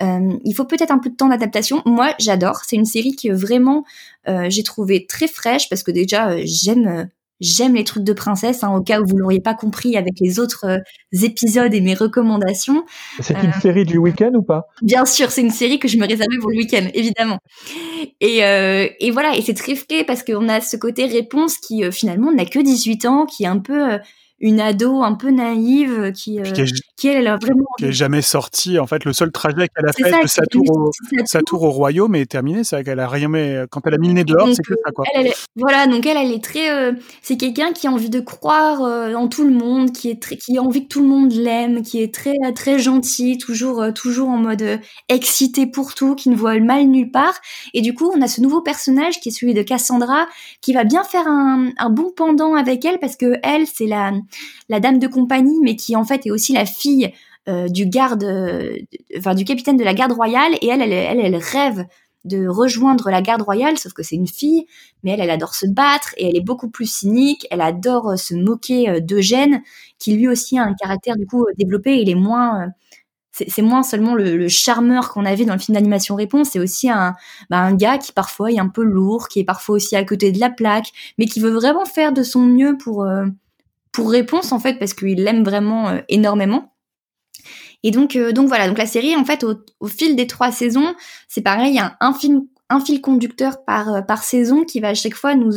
il 0.00 0.54
faut 0.54 0.64
peut-être 0.64 0.90
un 0.90 0.98
peu 0.98 1.10
de 1.10 1.16
temps 1.16 1.28
d'adaptation. 1.28 1.82
Moi, 1.86 2.14
j'adore. 2.18 2.60
C'est 2.66 2.76
une 2.76 2.84
série 2.84 3.16
que 3.16 3.32
vraiment 3.32 3.84
j'ai 4.26 4.62
trouvé 4.62 5.06
très 5.06 5.28
fraîche 5.28 5.68
parce 5.68 5.82
que 5.82 5.90
déjà 5.90 6.36
j'aime 6.44 7.08
J'aime 7.40 7.74
les 7.74 7.84
trucs 7.84 8.04
de 8.04 8.12
princesse, 8.12 8.62
hein, 8.62 8.74
au 8.74 8.80
cas 8.80 9.00
où 9.00 9.06
vous 9.06 9.16
l'auriez 9.16 9.40
pas 9.40 9.54
compris 9.54 9.96
avec 9.96 10.14
les 10.20 10.38
autres 10.38 10.66
euh, 10.66 10.78
épisodes 11.22 11.74
et 11.74 11.80
mes 11.80 11.94
recommandations. 11.94 12.84
C'est 13.20 13.34
une 13.34 13.50
euh, 13.50 13.60
série 13.60 13.84
du 13.84 13.98
week-end 13.98 14.30
ou 14.34 14.42
pas? 14.42 14.66
Bien 14.82 15.04
sûr, 15.04 15.30
c'est 15.30 15.40
une 15.40 15.50
série 15.50 15.78
que 15.78 15.88
je 15.88 15.98
me 15.98 16.06
réservais 16.06 16.38
pour 16.40 16.50
le 16.50 16.56
week-end, 16.56 16.86
évidemment. 16.94 17.38
Et, 18.20 18.44
euh, 18.44 18.88
et 19.00 19.10
voilà, 19.10 19.36
et 19.36 19.42
c'est 19.42 19.54
très 19.54 19.74
frais 19.74 20.04
parce 20.06 20.22
qu'on 20.22 20.48
a 20.48 20.60
ce 20.60 20.76
côté 20.76 21.06
réponse 21.06 21.58
qui 21.58 21.84
euh, 21.84 21.90
finalement 21.90 22.32
n'a 22.32 22.44
que 22.44 22.60
18 22.60 23.06
ans, 23.06 23.26
qui 23.26 23.44
est 23.44 23.48
un 23.48 23.58
peu 23.58 23.98
une 24.46 24.60
ado 24.60 25.02
un 25.02 25.14
peu 25.14 25.30
naïve 25.30 26.12
qui, 26.12 26.38
Puis 26.40 26.52
qui 26.52 26.60
est- 26.60 26.72
qui 26.96 27.08
elle, 27.08 27.16
elle 27.16 27.26
a 27.28 27.36
vraiment 27.38 27.64
qui 27.78 27.86
est 27.86 27.92
jamais 27.92 28.22
sortie. 28.22 28.78
En 28.78 28.86
fait, 28.86 29.04
le 29.04 29.12
seul 29.12 29.32
trajet 29.32 29.68
qu'elle 29.68 29.88
a 29.88 29.92
fait 29.92 30.10
ça, 30.10 30.22
de 30.22 30.26
sa 30.28 30.46
tour, 30.46 30.62
au, 30.70 30.90
sa 31.24 31.40
tour. 31.40 31.62
au 31.62 31.70
royaume 31.70 32.14
est 32.14 32.26
terminée. 32.26 32.62
C'est 32.62 32.76
vrai 32.76 32.84
qu'elle 32.84 33.00
a 33.00 33.08
rien 33.08 33.28
mais 33.28 33.64
quand 33.70 33.80
elle 33.86 33.94
a 33.94 33.98
mis 33.98 34.08
le 34.08 34.14
nez 34.14 34.24
dehors, 34.24 34.46
c'est 34.54 34.62
que 34.62 34.74
ça 34.84 34.90
quoi. 34.92 35.04
Elle, 35.14 35.22
elle 35.22 35.26
est- 35.28 35.46
voilà, 35.56 35.86
donc 35.86 36.04
elle, 36.06 36.16
elle 36.18 36.30
est 36.32 36.44
très, 36.44 36.70
euh, 36.70 36.92
c'est 37.22 37.36
quelqu'un 37.36 37.72
qui 37.72 37.86
a 37.86 37.90
envie 37.90 38.10
de 38.10 38.20
croire 38.20 38.82
euh, 38.82 39.14
en 39.14 39.28
tout 39.28 39.44
le 39.44 39.50
monde, 39.54 39.92
qui 39.92 40.10
est 40.10 40.20
très, 40.22 40.36
qui 40.36 40.58
a 40.58 40.62
envie 40.62 40.82
que 40.84 40.88
tout 40.88 41.00
le 41.00 41.08
monde 41.08 41.32
l'aime, 41.32 41.82
qui 41.82 42.02
est 42.02 42.12
très, 42.14 42.34
très 42.54 42.78
gentil, 42.78 43.38
toujours, 43.38 43.80
euh, 43.82 43.92
toujours 43.92 44.28
en 44.28 44.36
mode 44.38 44.62
euh, 44.62 44.76
excité 45.08 45.66
pour 45.66 45.94
tout, 45.94 46.14
qui 46.14 46.28
ne 46.28 46.36
voit 46.36 46.54
le 46.56 46.64
mal 46.64 46.84
nulle 46.86 47.10
part. 47.10 47.34
Et 47.72 47.80
du 47.80 47.94
coup, 47.94 48.12
on 48.14 48.20
a 48.20 48.28
ce 48.28 48.40
nouveau 48.40 48.60
personnage 48.60 49.20
qui 49.20 49.30
est 49.30 49.32
celui 49.32 49.54
de 49.54 49.62
Cassandra, 49.62 50.26
qui 50.60 50.72
va 50.74 50.84
bien 50.84 51.02
faire 51.02 51.26
un, 51.26 51.70
un 51.78 51.90
bon 51.90 52.12
pendant 52.14 52.54
avec 52.54 52.84
elle 52.84 52.98
parce 52.98 53.16
que 53.16 53.38
elle, 53.42 53.66
c'est 53.66 53.86
la, 53.86 54.12
la 54.68 54.80
dame 54.80 54.98
de 54.98 55.06
compagnie, 55.06 55.58
mais 55.62 55.76
qui 55.76 55.96
en 55.96 56.04
fait 56.04 56.26
est 56.26 56.30
aussi 56.30 56.52
la 56.52 56.66
fille 56.66 57.12
euh, 57.46 57.68
du 57.68 57.84
garde, 57.84 58.24
euh, 58.24 59.34
du 59.34 59.44
capitaine 59.44 59.76
de 59.76 59.84
la 59.84 59.92
garde 59.92 60.12
royale. 60.12 60.54
Et 60.62 60.68
elle, 60.68 60.80
elle, 60.80 61.36
rêve 61.36 61.84
de 62.24 62.48
rejoindre 62.48 63.10
la 63.10 63.20
garde 63.20 63.42
royale, 63.42 63.76
sauf 63.76 63.92
que 63.92 64.02
c'est 64.02 64.16
une 64.16 64.26
fille, 64.26 64.64
mais 65.02 65.10
elle, 65.10 65.20
elle 65.20 65.30
adore 65.30 65.54
se 65.54 65.66
battre 65.66 66.14
et 66.16 66.26
elle 66.26 66.36
est 66.36 66.44
beaucoup 66.44 66.70
plus 66.70 66.90
cynique. 66.90 67.46
Elle 67.50 67.60
adore 67.60 68.12
euh, 68.12 68.16
se 68.16 68.34
moquer 68.34 69.02
d'Eugène, 69.02 69.62
qui 69.98 70.14
lui 70.16 70.26
aussi 70.26 70.58
a 70.58 70.62
un 70.62 70.72
caractère 70.72 71.16
du 71.16 71.26
coup 71.26 71.44
développé. 71.58 72.00
Il 72.00 72.08
est 72.08 72.14
moins, 72.14 72.68
c'est 73.32 73.60
moins 73.60 73.82
seulement 73.82 74.14
le, 74.14 74.48
charmeur 74.48 75.12
qu'on 75.12 75.26
avait 75.26 75.44
dans 75.44 75.52
le 75.52 75.60
film 75.60 75.74
d'animation 75.74 76.14
Réponse, 76.14 76.48
c'est 76.52 76.60
aussi 76.60 76.88
un, 76.88 77.14
bah, 77.50 77.58
un 77.58 77.74
gars 77.74 77.98
qui 77.98 78.12
parfois 78.12 78.52
est 78.52 78.58
un 78.58 78.68
peu 78.68 78.84
lourd, 78.84 79.28
qui 79.28 79.40
est 79.40 79.44
parfois 79.44 79.74
aussi 79.74 79.96
à 79.96 80.04
côté 80.04 80.32
de 80.32 80.40
la 80.40 80.48
plaque, 80.48 80.92
mais 81.18 81.26
qui 81.26 81.40
veut 81.40 81.50
vraiment 81.50 81.84
faire 81.84 82.14
de 82.14 82.22
son 82.22 82.40
mieux 82.40 82.78
pour 82.78 83.04
pour 83.94 84.10
Réponse 84.10 84.52
en 84.52 84.58
fait, 84.58 84.78
parce 84.78 84.92
qu'il 84.92 85.22
l'aime 85.24 85.44
vraiment 85.44 85.88
euh, 85.88 86.00
énormément. 86.08 86.74
Et 87.84 87.90
donc, 87.90 88.16
euh, 88.16 88.32
donc 88.32 88.48
voilà, 88.48 88.66
donc 88.66 88.78
la 88.78 88.86
série, 88.86 89.14
en 89.14 89.24
fait, 89.24 89.44
au, 89.44 89.54
au 89.78 89.86
fil 89.86 90.16
des 90.16 90.26
trois 90.26 90.50
saisons, 90.50 90.94
c'est 91.28 91.42
pareil, 91.42 91.72
il 91.72 91.76
y 91.76 91.78
a 91.78 91.96
un, 92.00 92.12
film, 92.12 92.46
un 92.70 92.80
fil 92.80 93.00
conducteur 93.00 93.64
par, 93.64 93.94
euh, 93.94 94.00
par 94.00 94.24
saison 94.24 94.64
qui 94.64 94.80
va 94.80 94.88
à 94.88 94.94
chaque 94.94 95.14
fois 95.14 95.34
nous, 95.34 95.52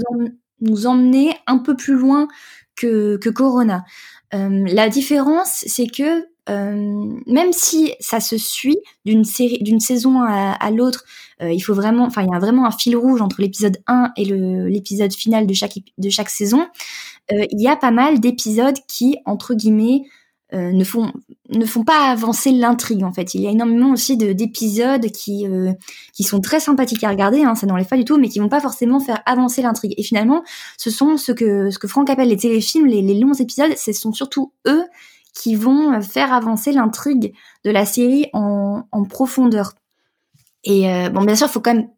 nous 0.61 0.87
emmener 0.87 1.33
un 1.47 1.57
peu 1.57 1.75
plus 1.75 1.95
loin 1.95 2.27
que, 2.75 3.17
que 3.17 3.29
Corona. 3.29 3.85
Euh, 4.33 4.65
la 4.67 4.89
différence, 4.89 5.63
c'est 5.65 5.87
que 5.87 6.27
même 6.47 7.51
si 7.51 7.93
ça 7.99 8.19
se 8.19 8.37
suit 8.37 8.77
d'une 9.05 9.23
série, 9.23 9.59
d'une 9.61 9.79
saison 9.79 10.21
à, 10.21 10.71
l'autre, 10.71 11.03
euh, 11.41 11.51
il 11.51 11.59
faut 11.59 11.73
vraiment, 11.73 12.05
enfin, 12.05 12.23
il 12.23 12.29
y 12.31 12.35
a 12.35 12.39
vraiment 12.39 12.65
un 12.65 12.71
fil 12.71 12.95
rouge 12.95 13.21
entre 13.21 13.41
l'épisode 13.41 13.77
1 13.87 14.11
et 14.17 14.25
l'épisode 14.25 15.13
final 15.13 15.45
de 15.45 15.53
chaque, 15.53 15.77
de 15.97 16.09
chaque 16.09 16.29
saison. 16.29 16.67
Euh, 17.31 17.45
il 17.51 17.61
y 17.61 17.67
a 17.67 17.75
pas 17.75 17.91
mal 17.91 18.19
d'épisodes 18.19 18.77
qui, 18.87 19.17
entre 19.25 19.53
guillemets, 19.53 20.03
euh, 20.53 20.71
ne 20.71 20.85
font 20.85 21.11
ne 21.49 21.65
font 21.65 21.83
pas 21.83 22.09
avancer 22.09 22.51
l'intrigue 22.51 23.03
en 23.03 23.11
fait. 23.11 23.33
Il 23.33 23.41
y 23.41 23.47
a 23.47 23.51
énormément 23.51 23.91
aussi 23.91 24.15
de 24.15 24.31
d'épisodes 24.31 25.05
qui 25.11 25.45
euh, 25.45 25.73
qui 26.13 26.23
sont 26.23 26.39
très 26.39 26.61
sympathiques 26.61 27.03
à 27.03 27.09
regarder, 27.09 27.43
hein, 27.43 27.53
ça 27.55 27.67
n'enlève 27.67 27.87
pas 27.87 27.97
du 27.97 28.05
tout, 28.05 28.17
mais 28.17 28.29
qui 28.29 28.39
vont 28.39 28.47
pas 28.47 28.61
forcément 28.61 29.01
faire 29.01 29.21
avancer 29.25 29.61
l'intrigue. 29.61 29.93
Et 29.97 30.03
finalement, 30.03 30.43
ce 30.77 30.89
sont 30.89 31.17
ce 31.17 31.33
que 31.33 31.69
ce 31.69 31.79
que 31.79 31.89
Franck 31.89 32.09
appelle 32.09 32.29
les 32.29 32.37
téléfilms, 32.37 32.85
les 32.85 33.19
longs 33.19 33.33
épisodes, 33.33 33.75
ce 33.75 33.91
sont 33.91 34.13
surtout 34.13 34.53
eux 34.67 34.85
qui 35.37 35.55
vont 35.55 36.01
faire 36.01 36.33
avancer 36.33 36.71
l'intrigue 36.71 37.33
de 37.63 37.69
la 37.69 37.85
série 37.85 38.27
en, 38.33 38.83
en 38.91 39.03
profondeur. 39.03 39.73
Et 40.63 40.89
euh, 40.91 41.09
bon, 41.09 41.23
bien 41.23 41.35
sûr, 41.35 41.47
il 41.47 41.51
faut 41.51 41.61
quand 41.61 41.75
même 41.75 41.89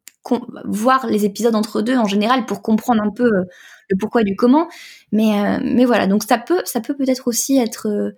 voir 0.66 1.08
les 1.08 1.26
épisodes 1.26 1.56
entre 1.56 1.82
deux 1.82 1.98
en 1.98 2.06
général 2.06 2.46
pour 2.46 2.62
comprendre 2.62 3.02
un 3.02 3.10
peu 3.10 3.24
euh, 3.24 3.46
le 3.90 3.98
pourquoi 3.98 4.22
et 4.22 4.24
du 4.26 4.36
comment. 4.36 4.68
Mais 5.12 5.40
euh, 5.40 5.60
mais 5.64 5.86
voilà, 5.86 6.06
donc 6.06 6.24
ça 6.24 6.38
peut 6.38 6.62
ça 6.66 6.82
peut 6.82 6.96
peut-être 6.96 7.28
aussi 7.28 7.58
être 7.58 8.14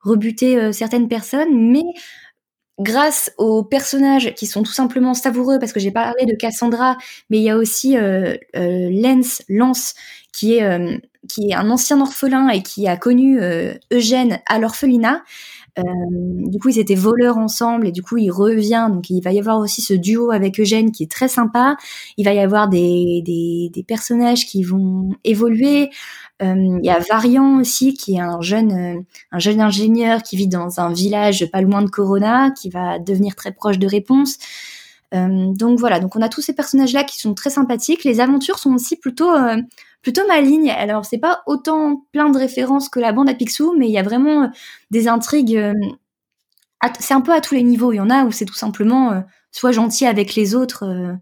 rebuter 0.00 0.72
certaines 0.72 1.08
personnes, 1.08 1.70
mais 1.72 1.84
grâce 2.78 3.32
aux 3.38 3.64
personnages 3.64 4.34
qui 4.34 4.46
sont 4.46 4.62
tout 4.62 4.72
simplement 4.72 5.14
savoureux, 5.14 5.58
parce 5.58 5.72
que 5.72 5.80
j'ai 5.80 5.90
parlé 5.90 6.26
de 6.26 6.36
Cassandra, 6.36 6.96
mais 7.30 7.38
il 7.38 7.42
y 7.42 7.50
a 7.50 7.56
aussi 7.56 7.96
Lance, 8.54 9.42
Lance, 9.48 9.94
qui 10.32 10.54
est 10.54 11.00
qui 11.28 11.50
est 11.50 11.54
un 11.54 11.70
ancien 11.70 12.00
orphelin 12.00 12.48
et 12.48 12.62
qui 12.62 12.86
a 12.86 12.96
connu 12.96 13.40
euh, 13.40 13.74
Eugène 13.92 14.40
à 14.46 14.58
l'orphelinat. 14.58 15.22
Euh, 15.78 15.82
du 16.46 16.58
coup, 16.58 16.70
ils 16.70 16.78
étaient 16.78 16.94
voleurs 16.94 17.38
ensemble 17.38 17.86
et 17.86 17.92
du 17.92 18.02
coup, 18.02 18.16
il 18.16 18.30
revient. 18.30 18.88
Donc, 18.90 19.10
il 19.10 19.20
va 19.20 19.32
y 19.32 19.38
avoir 19.38 19.58
aussi 19.58 19.82
ce 19.82 19.94
duo 19.94 20.30
avec 20.30 20.58
Eugène 20.58 20.90
qui 20.92 21.04
est 21.04 21.10
très 21.10 21.28
sympa. 21.28 21.76
Il 22.16 22.24
va 22.24 22.32
y 22.32 22.40
avoir 22.40 22.68
des, 22.68 23.22
des, 23.24 23.84
personnages 23.86 24.46
qui 24.46 24.62
vont 24.62 25.14
évoluer. 25.24 25.90
Euh, 26.42 26.78
il 26.82 26.84
y 26.84 26.90
a 26.90 26.98
Variant 26.98 27.60
aussi, 27.60 27.94
qui 27.94 28.16
est 28.16 28.20
un 28.20 28.40
jeune, 28.40 28.72
euh, 28.72 29.00
un 29.32 29.38
jeune 29.38 29.60
ingénieur 29.60 30.22
qui 30.22 30.36
vit 30.36 30.48
dans 30.48 30.80
un 30.80 30.92
village 30.92 31.46
pas 31.50 31.60
loin 31.60 31.82
de 31.82 31.90
Corona, 31.90 32.50
qui 32.50 32.70
va 32.70 32.98
devenir 32.98 33.34
très 33.34 33.52
proche 33.52 33.78
de 33.78 33.86
Réponse. 33.86 34.38
Donc 35.10 35.78
voilà, 35.78 36.00
donc 36.00 36.16
on 36.16 36.20
a 36.20 36.28
tous 36.28 36.42
ces 36.42 36.52
personnages-là 36.52 37.02
qui 37.02 37.18
sont 37.18 37.32
très 37.32 37.48
sympathiques. 37.48 38.04
Les 38.04 38.20
aventures 38.20 38.58
sont 38.58 38.74
aussi 38.74 38.94
plutôt 38.94 39.30
plutôt 40.02 40.26
malignes. 40.26 40.70
Alors 40.70 41.04
c'est 41.04 41.18
pas 41.18 41.42
autant 41.46 42.04
plein 42.12 42.30
de 42.30 42.38
références 42.38 42.88
que 42.88 43.00
la 43.00 43.12
bande 43.12 43.28
à 43.28 43.34
Picsou, 43.34 43.74
mais 43.76 43.88
il 43.88 43.92
y 43.92 43.98
a 43.98 44.02
vraiment 44.02 44.44
euh, 44.44 44.48
des 44.90 45.08
intrigues. 45.08 45.56
euh, 45.56 45.72
c'est 47.00 47.14
un 47.14 47.20
peu 47.20 47.32
à 47.32 47.40
tous 47.40 47.54
les 47.54 47.62
niveaux. 47.62 47.92
Il 47.92 47.96
y 47.96 48.00
en 48.00 48.10
a 48.10 48.24
où 48.24 48.30
c'est 48.30 48.44
tout 48.44 48.54
simplement 48.54 49.12
euh, 49.12 49.20
soit 49.50 49.72
gentil 49.72 50.06
avec 50.06 50.34
les 50.34 50.54
autres, 50.54 51.16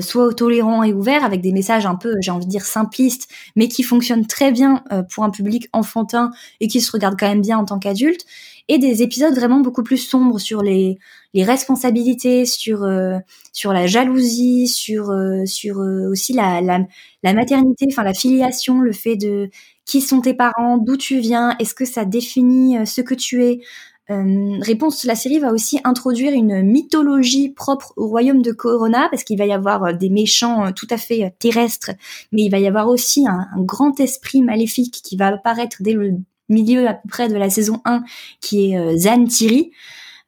soit 0.00 0.32
tolérant 0.34 0.82
et 0.82 0.92
ouvert, 0.92 1.24
avec 1.24 1.40
des 1.40 1.52
messages 1.52 1.86
un 1.86 1.96
peu, 1.96 2.14
j'ai 2.20 2.30
envie 2.30 2.46
de 2.46 2.50
dire 2.50 2.64
simplistes, 2.64 3.28
mais 3.56 3.68
qui 3.68 3.82
fonctionnent 3.82 4.26
très 4.26 4.52
bien 4.52 4.82
pour 5.12 5.24
un 5.24 5.30
public 5.30 5.68
enfantin 5.72 6.30
et 6.60 6.68
qui 6.68 6.80
se 6.80 6.90
regarde 6.90 7.16
quand 7.18 7.28
même 7.28 7.42
bien 7.42 7.58
en 7.58 7.64
tant 7.64 7.78
qu'adulte. 7.78 8.24
Et 8.68 8.78
des 8.78 9.02
épisodes 9.02 9.34
vraiment 9.34 9.60
beaucoup 9.60 9.82
plus 9.82 9.96
sombres 9.98 10.38
sur 10.38 10.62
les 10.62 10.98
les 11.34 11.44
responsabilités, 11.44 12.44
sur 12.44 12.82
euh, 12.84 13.18
sur 13.52 13.72
la 13.72 13.86
jalousie, 13.86 14.68
sur 14.68 15.10
euh, 15.10 15.44
sur 15.46 15.80
euh, 15.80 16.10
aussi 16.10 16.32
la, 16.32 16.60
la 16.60 16.80
la 17.22 17.32
maternité, 17.34 17.86
enfin 17.90 18.02
la 18.04 18.14
filiation, 18.14 18.80
le 18.80 18.92
fait 18.92 19.16
de 19.16 19.50
qui 19.84 20.00
sont 20.00 20.20
tes 20.20 20.34
parents, 20.34 20.78
d'où 20.78 20.96
tu 20.96 21.18
viens, 21.18 21.56
est-ce 21.58 21.74
que 21.74 21.84
ça 21.84 22.04
définit 22.04 22.78
euh, 22.78 22.84
ce 22.84 23.00
que 23.00 23.14
tu 23.14 23.44
es? 23.44 23.60
Euh, 24.10 24.58
réponse, 24.60 25.04
la 25.04 25.14
série 25.14 25.38
va 25.38 25.52
aussi 25.52 25.78
introduire 25.84 26.32
une 26.32 26.62
mythologie 26.62 27.50
propre 27.50 27.92
au 27.96 28.08
royaume 28.08 28.42
de 28.42 28.52
Corona, 28.52 29.08
parce 29.10 29.24
qu'il 29.24 29.38
va 29.38 29.46
y 29.46 29.52
avoir 29.52 29.84
euh, 29.84 29.92
des 29.92 30.10
méchants 30.10 30.72
tout 30.72 30.88
à 30.90 30.96
fait 30.96 31.34
terrestres, 31.38 31.90
mais 32.32 32.42
il 32.42 32.50
va 32.50 32.58
y 32.58 32.66
avoir 32.66 32.88
aussi 32.88 33.26
un 33.26 33.46
grand 33.58 33.98
esprit 34.00 34.42
maléfique 34.42 35.00
qui 35.02 35.16
va 35.16 35.28
apparaître 35.28 35.78
dès 35.80 35.92
le 35.92 36.16
milieu 36.52 36.86
à 36.86 36.94
peu 36.94 37.08
près 37.08 37.28
de 37.28 37.36
la 37.36 37.50
saison 37.50 37.80
1, 37.84 38.04
qui 38.40 38.70
est 38.70 38.78
euh, 38.78 38.96
Zan 38.96 39.24
Tiri. 39.24 39.72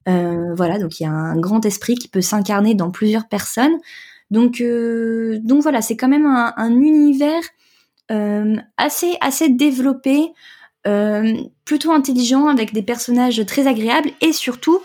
Euh, 0.09 0.55
voilà, 0.55 0.79
donc 0.79 1.01
il 1.01 1.05
y 1.05 1.07
a 1.07 1.13
un 1.13 1.37
grand 1.37 1.65
esprit 1.65 1.95
qui 1.95 2.09
peut 2.09 2.21
s'incarner 2.21 2.75
dans 2.75 2.91
plusieurs 2.91 3.29
personnes. 3.29 3.77
Donc, 4.31 4.61
euh, 4.61 5.39
donc 5.43 5.63
voilà, 5.63 5.81
c'est 5.83 5.97
quand 5.97 6.09
même 6.09 6.27
un, 6.27 6.53
un 6.57 6.73
univers 6.73 7.43
assez 8.77 9.17
assez 9.23 9.49
développé, 9.49 10.35
plutôt 11.65 11.91
intelligent, 11.91 12.49
avec 12.49 12.75
des 12.75 12.83
personnages 12.83 13.45
très 13.47 13.67
agréables 13.67 14.11
et 14.21 14.33
surtout, 14.35 14.81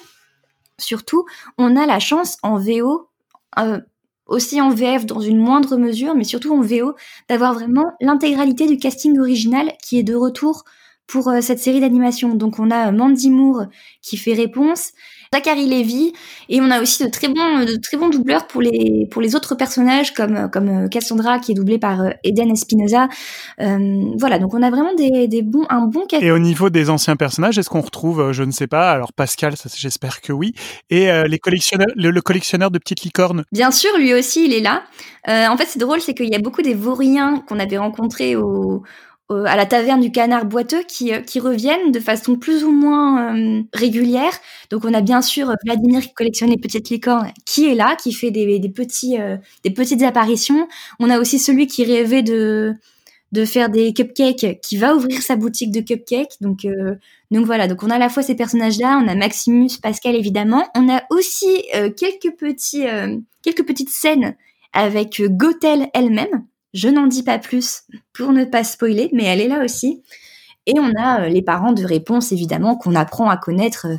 surtout, 0.77 1.25
on 1.57 1.75
a 1.75 1.85
la 1.85 1.99
chance 1.99 2.37
en 2.43 2.57
VO. 2.57 3.09
aussi 4.25 4.61
en 4.61 4.69
VF 4.69 5.05
dans 5.05 5.19
une 5.19 5.37
moindre 5.37 5.75
mesure, 5.75 6.15
mais 6.15 6.23
surtout 6.23 6.53
en 6.53 6.61
VO, 6.61 6.95
d'avoir 7.27 7.53
vraiment 7.53 7.91
l'intégralité 7.99 8.67
du 8.67 8.77
casting 8.77 9.19
original 9.19 9.73
qui 9.83 9.99
est 9.99 10.03
de 10.03 10.15
retour 10.15 10.63
pour 11.09 11.27
euh, 11.27 11.41
cette 11.41 11.59
série 11.59 11.81
d'animation. 11.81 12.29
Donc 12.35 12.59
on 12.59 12.71
a 12.71 12.87
euh, 12.87 12.91
Mandy 12.91 13.29
Moore 13.29 13.65
qui 14.01 14.15
fait 14.15 14.33
réponse, 14.33 14.91
Zachary 15.33 15.67
Levy, 15.67 16.13
et 16.47 16.59
on 16.61 16.71
a 16.71 16.81
aussi 16.81 17.03
de 17.03 17.09
très 17.09 17.27
bons, 17.27 17.65
de 17.65 17.75
très 17.75 17.97
bons 17.97 18.09
doubleurs 18.09 18.47
pour 18.47 18.61
les 18.61 19.07
pour 19.11 19.21
les 19.21 19.35
autres 19.35 19.55
personnages 19.55 20.13
comme 20.13 20.49
comme 20.51 20.69
euh, 20.69 20.87
Cassandra 20.87 21.39
qui 21.39 21.51
est 21.51 21.55
doublée 21.55 21.77
par 21.77 22.01
euh, 22.01 22.09
Eden 22.23 22.51
Espinoza. 22.51 23.07
Euh, 23.59 24.05
voilà, 24.17 24.39
donc 24.39 24.53
on 24.53 24.63
a 24.63 24.69
vraiment 24.69 24.93
des, 24.95 25.27
des 25.27 25.41
bons 25.43 25.65
un 25.69 25.85
bon 25.85 26.05
casting. 26.07 26.27
Et 26.27 26.31
au 26.31 26.39
niveau 26.39 26.69
des 26.69 26.89
anciens 26.89 27.15
personnages, 27.15 27.57
est-ce 27.59 27.69
qu'on 27.69 27.81
retrouve, 27.81 28.21
euh, 28.21 28.33
je 28.33 28.43
ne 28.43 28.51
sais 28.51 28.67
pas, 28.67 28.91
alors 28.91 29.13
Pascal, 29.13 29.53
j'espère 29.75 30.21
que 30.21 30.33
oui, 30.33 30.53
et 30.89 31.11
euh, 31.11 31.25
les 31.25 31.39
collectionneurs, 31.39 31.93
le, 31.95 32.09
le 32.11 32.21
collectionneur 32.21 32.71
de 32.71 32.79
petites 32.79 33.03
licornes? 33.03 33.43
Bien 33.51 33.71
sûr, 33.71 33.91
lui 33.97 34.13
aussi, 34.13 34.45
il 34.45 34.53
est 34.53 34.61
là. 34.61 34.83
Euh, 35.27 35.47
en 35.47 35.57
fait, 35.57 35.65
c'est 35.65 35.79
drôle, 35.79 36.01
c'est 36.01 36.13
qu'il 36.13 36.29
y 36.29 36.35
a 36.35 36.39
beaucoup 36.39 36.61
des 36.61 36.73
vauriens 36.73 37.43
qu'on 37.47 37.59
avait 37.59 37.77
rencontrés 37.77 38.35
au, 38.35 38.83
au- 39.29 39.35
à 39.45 39.55
la 39.55 39.65
taverne 39.65 40.01
du 40.01 40.11
canard 40.11 40.45
boiteux 40.45 40.83
qui, 40.87 41.13
euh, 41.13 41.21
qui 41.21 41.39
reviennent 41.39 41.91
de 41.91 41.99
façon 41.99 42.35
plus 42.35 42.63
ou 42.63 42.71
moins 42.71 43.35
euh, 43.35 43.61
régulière. 43.73 44.33
Donc, 44.71 44.85
on 44.85 44.93
a 44.93 45.01
bien 45.01 45.21
sûr 45.21 45.53
Vladimir 45.65 46.01
qui 46.01 46.13
collectionne 46.13 46.49
les 46.49 46.57
petites 46.57 46.89
licornes, 46.89 47.31
qui 47.45 47.67
est 47.69 47.75
là, 47.75 47.95
qui 48.01 48.11
fait 48.13 48.31
des, 48.31 48.59
des 48.59 48.69
petits, 48.69 49.19
euh, 49.19 49.37
des 49.63 49.71
petites 49.71 50.01
apparitions. 50.03 50.67
On 50.99 51.09
a 51.09 51.19
aussi 51.19 51.39
celui 51.39 51.67
qui 51.67 51.83
rêvait 51.85 52.23
de 52.23 52.73
de 53.31 53.45
faire 53.45 53.69
des 53.69 53.93
cupcakes, 53.93 54.59
qui 54.61 54.77
va 54.77 54.95
ouvrir 54.95 55.21
sa 55.21 55.35
boutique 55.35 55.71
de 55.71 55.81
cupcakes. 55.81 56.35
Donc, 56.41 56.65
euh, 56.65 56.95
donc 57.31 57.45
voilà, 57.45 57.67
donc 57.67 57.83
on 57.83 57.89
a 57.89 57.95
à 57.95 57.99
la 57.99 58.09
fois 58.09 58.23
ces 58.23 58.35
personnages-là, 58.35 58.99
on 59.03 59.07
a 59.07 59.15
Maximus, 59.15 59.69
Pascal 59.81 60.15
évidemment, 60.15 60.67
on 60.75 60.89
a 60.89 61.03
aussi 61.11 61.63
euh, 61.75 61.91
quelques 61.91 62.35
petits, 62.37 62.87
euh, 62.87 63.17
quelques 63.43 63.65
petites 63.65 63.89
scènes 63.91 64.35
avec 64.73 65.19
euh, 65.19 65.27
Gothel 65.29 65.89
elle-même. 65.93 66.45
Je 66.73 66.89
n'en 66.89 67.07
dis 67.07 67.23
pas 67.23 67.39
plus 67.39 67.83
pour 68.13 68.31
ne 68.31 68.45
pas 68.45 68.63
spoiler, 68.63 69.09
mais 69.13 69.25
elle 69.25 69.41
est 69.41 69.47
là 69.47 69.63
aussi. 69.63 70.03
Et 70.65 70.73
on 70.77 70.91
a 70.99 71.21
euh, 71.21 71.29
les 71.29 71.41
parents 71.41 71.73
de 71.73 71.83
réponse, 71.83 72.31
évidemment, 72.31 72.75
qu'on 72.75 72.95
apprend 72.95 73.29
à 73.29 73.37
connaître 73.37 73.87
euh, 73.87 73.97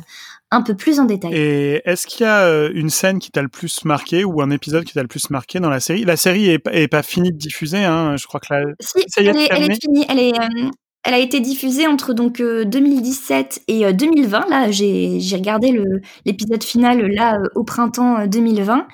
un 0.51 0.61
peu 0.61 0.75
plus 0.75 0.99
en 0.99 1.05
détail. 1.05 1.33
Et 1.33 1.81
est-ce 1.85 2.07
qu'il 2.07 2.25
y 2.25 2.29
a 2.29 2.45
euh, 2.45 2.71
une 2.73 2.89
scène 2.89 3.19
qui 3.19 3.31
t'a 3.31 3.41
le 3.41 3.49
plus 3.49 3.83
marqué 3.83 4.23
ou 4.23 4.41
un 4.41 4.51
épisode 4.51 4.85
qui 4.85 4.93
t'a 4.93 5.01
le 5.01 5.07
plus 5.07 5.29
marqué 5.29 5.59
dans 5.59 5.69
la 5.69 5.79
série? 5.79 6.05
La 6.05 6.17
série 6.17 6.49
est, 6.49 6.61
est 6.71 6.87
pas 6.87 7.03
finie 7.03 7.31
de 7.31 7.37
diffuser, 7.37 7.83
hein, 7.83 8.15
je 8.17 8.25
crois 8.27 8.39
que 8.39 8.53
la... 8.53 8.63
Si, 8.79 9.03
elle 9.17 9.29
est, 9.29 9.47
elle 9.49 9.71
est 9.71 9.81
finie. 9.81 10.05
Elle 10.07 10.19
est, 10.19 10.39
euh, 10.39 10.69
elle 11.03 11.15
a 11.15 11.19
été 11.19 11.39
diffusée 11.39 11.87
entre 11.87 12.13
donc 12.13 12.39
euh, 12.39 12.63
2017 12.63 13.63
et 13.67 13.85
euh, 13.85 13.91
2020. 13.91 14.45
Là, 14.49 14.71
j'ai 14.71 15.19
regardé 15.33 15.73
l'épisode 16.25 16.63
final 16.63 17.07
là 17.07 17.39
au 17.55 17.63
printemps 17.63 18.19
euh, 18.19 18.27
2020. 18.27 18.87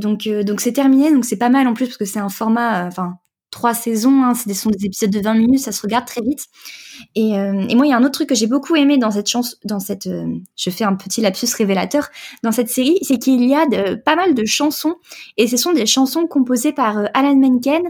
Donc 0.00 0.26
euh, 0.26 0.42
donc 0.42 0.60
c'est 0.60 0.72
terminé. 0.72 1.12
Donc 1.12 1.24
c'est 1.24 1.36
pas 1.36 1.50
mal 1.50 1.66
en 1.68 1.74
plus 1.74 1.86
parce 1.86 1.98
que 1.98 2.04
c'est 2.04 2.18
un 2.18 2.28
format, 2.28 2.84
euh, 2.84 2.88
enfin 2.88 3.14
trois 3.50 3.74
saisons. 3.74 4.22
Hein, 4.24 4.34
c'est 4.34 4.48
des 4.48 4.54
sont 4.54 4.70
des 4.70 4.86
épisodes 4.86 5.10
de 5.10 5.20
20 5.20 5.34
minutes, 5.34 5.60
ça 5.60 5.72
se 5.72 5.82
regarde 5.82 6.06
très 6.06 6.22
vite. 6.22 6.46
Et, 7.14 7.38
euh, 7.38 7.66
et 7.68 7.74
moi, 7.74 7.86
il 7.86 7.90
y 7.90 7.92
a 7.92 7.96
un 7.96 8.02
autre 8.02 8.12
truc 8.12 8.28
que 8.28 8.34
j'ai 8.34 8.46
beaucoup 8.46 8.76
aimé 8.76 8.98
dans 8.98 9.10
cette 9.10 9.28
chance, 9.28 9.56
dans 9.64 9.80
cette, 9.80 10.08
je 10.56 10.70
fais 10.70 10.84
un 10.84 10.94
petit 10.94 11.20
lapsus 11.20 11.48
révélateur 11.56 12.08
dans 12.42 12.52
cette 12.52 12.68
série, 12.68 12.98
c'est 13.02 13.18
qu'il 13.18 13.44
y 13.44 13.54
a 13.54 13.66
pas 14.04 14.16
mal 14.16 14.34
de 14.34 14.44
chansons 14.44 14.96
et 15.36 15.46
ce 15.46 15.56
sont 15.56 15.72
des 15.72 15.86
chansons 15.86 16.26
composées 16.26 16.72
par 16.72 16.98
Alan 17.14 17.36
Menken 17.36 17.82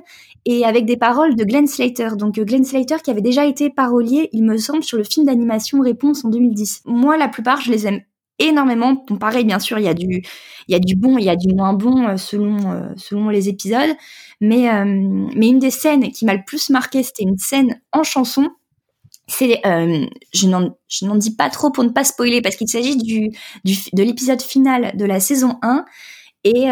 et 0.47 0.65
avec 0.65 0.87
des 0.87 0.97
paroles 0.97 1.35
de 1.35 1.45
Glenn 1.45 1.67
Slater. 1.67 2.11
Donc 2.17 2.39
Glenn 2.39 2.65
Slater 2.65 2.97
qui 3.03 3.11
avait 3.11 3.21
déjà 3.21 3.45
été 3.45 3.69
parolier, 3.69 4.31
il 4.33 4.45
me 4.45 4.57
semble, 4.57 4.83
sur 4.83 4.97
le 4.97 5.05
film 5.05 5.27
d'animation 5.27 5.81
Réponse 5.81 6.25
en 6.25 6.29
2010. 6.29 6.83
Moi, 6.87 7.17
la 7.17 7.29
plupart, 7.29 7.61
je 7.61 7.71
les 7.71 7.87
aime 7.87 8.01
énormément. 8.41 9.05
Bon, 9.07 9.17
pareil, 9.17 9.45
bien 9.45 9.59
sûr, 9.59 9.79
il 9.79 9.85
y 9.85 9.89
a 9.89 9.95
du, 9.95 10.23
il 10.69 10.73
y 10.73 10.75
a 10.75 10.79
du 10.79 10.97
bon, 10.97 11.19
il 11.19 11.25
y 11.25 11.31
a 11.31 11.37
du 11.37 11.55
moins 11.55 11.73
bon 11.73 12.07
euh, 12.07 12.17
selon, 12.17 12.73
euh, 12.73 12.89
selon 12.97 13.29
les 13.29 13.49
épisodes. 13.49 13.91
Mais, 14.41 14.71
euh, 14.71 14.85
mais 14.85 15.49
une 15.49 15.59
des 15.59 15.71
scènes 15.71 16.11
qui 16.11 16.25
m'a 16.25 16.35
le 16.35 16.45
plus 16.45 16.71
marqué, 16.71 17.03
c'était 17.03 17.23
une 17.23 17.39
scène 17.39 17.81
en 17.93 18.03
chanson. 18.03 18.49
C'est, 19.29 19.61
je 19.65 20.49
n'en, 20.49 21.17
dis 21.17 21.37
pas 21.37 21.51
trop 21.51 21.71
pour 21.71 21.85
ne 21.85 21.91
pas 21.91 22.03
spoiler 22.03 22.43
parce 22.43 22.57
qu'il 22.57 22.69
s'agit 22.69 22.97
du, 22.97 23.31
du, 23.65 23.77
de 23.93 24.03
l'épisode 24.03 24.43
final 24.43 24.97
de 24.97 25.05
la 25.05 25.21
saison 25.21 25.57
1. 25.63 25.85
Et, 26.43 26.67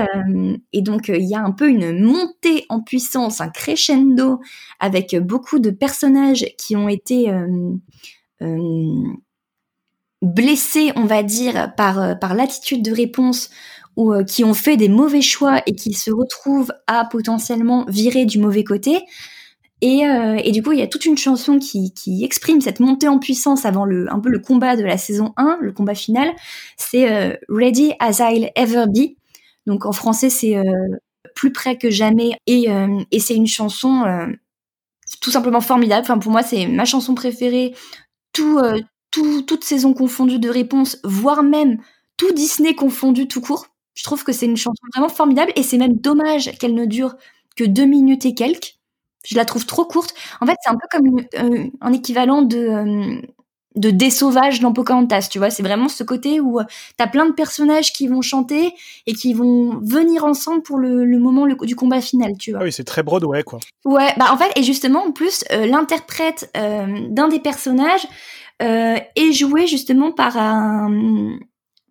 et 0.72 0.82
donc, 0.82 1.06
il 1.06 1.28
y 1.28 1.36
a 1.36 1.40
un 1.40 1.52
peu 1.52 1.68
une 1.68 2.04
montée 2.04 2.64
en 2.68 2.80
puissance, 2.80 3.40
un 3.40 3.48
crescendo 3.48 4.40
avec 4.80 5.14
beaucoup 5.20 5.60
de 5.60 5.70
personnages 5.70 6.46
qui 6.58 6.74
ont 6.74 6.88
été 6.88 7.30
blessés, 10.22 10.92
on 10.96 11.04
va 11.04 11.22
dire, 11.22 11.72
par, 11.76 12.00
euh, 12.00 12.14
par 12.14 12.34
l'attitude 12.34 12.82
de 12.82 12.92
réponse 12.92 13.50
ou 13.96 14.12
euh, 14.12 14.24
qui 14.24 14.44
ont 14.44 14.54
fait 14.54 14.76
des 14.76 14.88
mauvais 14.88 15.20
choix 15.20 15.62
et 15.66 15.74
qui 15.74 15.92
se 15.92 16.10
retrouvent 16.10 16.72
à 16.86 17.04
potentiellement 17.04 17.84
virer 17.88 18.24
du 18.26 18.38
mauvais 18.38 18.64
côté. 18.64 19.04
Et, 19.80 20.06
euh, 20.06 20.36
et 20.42 20.50
du 20.50 20.62
coup, 20.62 20.72
il 20.72 20.80
y 20.80 20.82
a 20.82 20.88
toute 20.88 21.04
une 21.04 21.16
chanson 21.16 21.58
qui, 21.58 21.94
qui 21.94 22.24
exprime 22.24 22.60
cette 22.60 22.80
montée 22.80 23.06
en 23.06 23.20
puissance 23.20 23.64
avant 23.64 23.84
le, 23.84 24.12
un 24.12 24.18
peu 24.18 24.28
le 24.28 24.40
combat 24.40 24.74
de 24.74 24.82
la 24.82 24.98
saison 24.98 25.34
1, 25.36 25.58
le 25.60 25.72
combat 25.72 25.94
final. 25.94 26.28
C'est 26.76 27.38
Ready 27.48 27.92
as 28.00 28.18
I'll 28.18 28.50
Ever 28.56 28.86
Be. 28.88 29.16
Donc 29.66 29.86
en 29.86 29.92
français, 29.92 30.30
c'est 30.30 30.56
plus 31.36 31.52
près 31.52 31.78
que 31.78 31.90
jamais. 31.90 32.32
Et, 32.48 32.66
et 33.12 33.20
c'est 33.20 33.36
une 33.36 33.46
chanson 33.46 34.02
tout 35.20 35.30
simplement 35.30 35.60
formidable. 35.60 36.02
Enfin, 36.02 36.18
pour 36.18 36.32
moi, 36.32 36.42
c'est 36.42 36.66
ma 36.66 36.84
chanson 36.84 37.14
préférée. 37.14 37.72
Tout, 38.32 38.58
tout, 39.11 39.42
toute 39.42 39.64
saison 39.64 39.94
confondue 39.94 40.38
de 40.38 40.48
réponse, 40.50 40.98
voire 41.04 41.42
même 41.42 41.78
tout 42.16 42.32
Disney 42.32 42.74
confondu 42.74 43.28
tout 43.28 43.40
court. 43.40 43.66
Je 43.94 44.04
trouve 44.04 44.24
que 44.24 44.32
c'est 44.32 44.46
une 44.46 44.56
chanson 44.56 44.82
vraiment 44.94 45.09
formidable 45.09 45.52
et 45.56 45.62
c'est 45.62 45.78
même 45.78 45.96
dommage 45.96 46.56
qu'elle 46.59 46.74
ne 46.74 46.84
dure 46.84 47.16
que 47.56 47.64
deux 47.64 47.84
minutes 47.86 48.26
et 48.26 48.34
quelques. 48.34 48.74
Je 49.26 49.36
la 49.36 49.44
trouve 49.44 49.66
trop 49.66 49.84
courte. 49.84 50.14
En 50.40 50.46
fait, 50.46 50.56
c'est 50.62 50.70
un 50.70 50.74
peu 50.76 50.86
comme 50.90 51.06
une- 51.06 51.26
euh, 51.38 51.64
un 51.80 51.92
équivalent 51.92 52.42
de, 52.42 52.59
euh, 52.59 53.20
de 53.74 53.90
Des 53.90 54.11
Sauvages 54.11 54.61
dans 54.61 54.72
Pocahontas, 54.72 55.28
tu 55.30 55.38
vois. 55.38 55.50
C'est 55.50 55.62
vraiment 55.62 55.88
ce 55.88 56.02
côté 56.04 56.40
où 56.40 56.61
euh, 56.61 56.64
t'as 56.96 57.06
plein 57.09 57.26
de 57.26 57.32
personnages 57.32 57.92
qui 57.92 58.06
vont 58.09 58.22
chanter 58.22 58.72
et 59.06 59.12
qui 59.14 59.34
vont 59.34 59.78
venir 59.82 60.24
ensemble 60.24 60.62
pour 60.62 60.78
le, 60.78 61.04
le 61.04 61.18
moment 61.18 61.44
le- 61.46 61.56
du 61.66 61.76
combat 61.76 62.00
final, 62.00 62.32
tu 62.38 62.52
vois. 62.52 62.61
Ah 62.62 62.64
oui, 62.64 62.72
c'est 62.72 62.84
très 62.84 63.02
Broadway, 63.02 63.42
quoi. 63.42 63.59
Ouais, 63.84 64.12
bah 64.16 64.26
en 64.32 64.36
fait, 64.38 64.50
et 64.56 64.62
justement, 64.62 65.04
en 65.06 65.12
plus, 65.12 65.44
euh, 65.52 65.66
l'interprète 65.66 66.50
d'un 66.54 67.28
des 67.28 67.40
personnages 67.40 68.06
est 68.61 69.32
joué 69.32 69.66
justement 69.66 70.12
par 70.12 70.36
un 70.36 71.38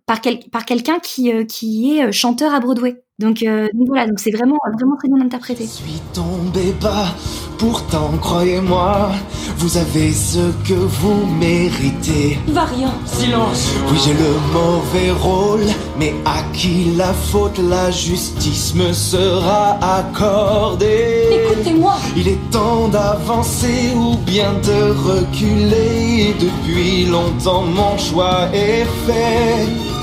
par, 0.07 0.21
quel, 0.21 0.39
par 0.49 0.65
quelqu'un 0.65 0.99
qui, 0.99 1.31
euh, 1.31 1.43
qui 1.43 1.97
est 1.97 2.05
euh, 2.05 2.11
chanteur 2.11 2.55
à 2.55 2.59
Broadway. 2.59 3.03
Donc, 3.19 3.43
euh, 3.43 3.67
voilà, 3.87 4.07
donc 4.07 4.19
c'est 4.19 4.31
vraiment 4.31 4.57
vraiment 4.73 4.95
très 4.95 5.09
bien 5.09 5.23
interprété. 5.23 5.67
tombez 6.13 6.71
bas, 6.81 7.13
pourtant 7.57 8.11
croyez-moi, 8.21 9.09
vous 9.57 9.77
avez 9.77 10.11
ce 10.13 10.51
que 10.67 10.73
vous 10.73 11.25
méritez. 11.25 12.37
Variant. 12.47 12.93
Silence. 13.05 13.71
Oui, 13.89 13.97
j'ai 14.03 14.13
le 14.13 14.33
mauvais 14.53 15.11
rôle, 15.11 15.65
mais 15.99 16.13
à 16.25 16.43
qui 16.53 16.91
la 16.95 17.13
faute, 17.13 17.59
la 17.59 17.91
justice 17.91 18.73
me 18.75 18.93
sera 18.93 19.77
accordée. 19.81 21.25
Écoutez-moi. 21.31 21.95
Il 22.15 22.27
est 22.27 22.49
temps 22.51 22.87
d'avancer 22.87 23.93
ou 23.95 24.15
bien 24.17 24.53
de 24.63 24.91
reculer. 25.09 26.35
Depuis 26.39 27.05
longtemps, 27.05 27.63
mon 27.63 27.97
choix 27.97 28.47
est 28.53 28.85
fait. 29.05 29.96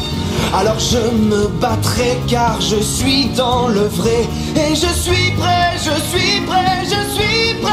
Alors 0.52 0.78
je 0.78 0.98
me 0.98 1.48
battrai 1.60 2.18
car 2.28 2.60
je 2.60 2.76
suis 2.76 3.26
dans 3.36 3.68
le 3.68 3.86
vrai 3.86 4.28
et 4.56 4.74
je 4.74 4.86
suis 4.86 5.32
prêt, 5.32 5.76
je 5.76 6.00
suis 6.10 6.40
prêt, 6.46 6.84
je 6.84 7.00
suis 7.14 7.54
prêt. 7.60 7.72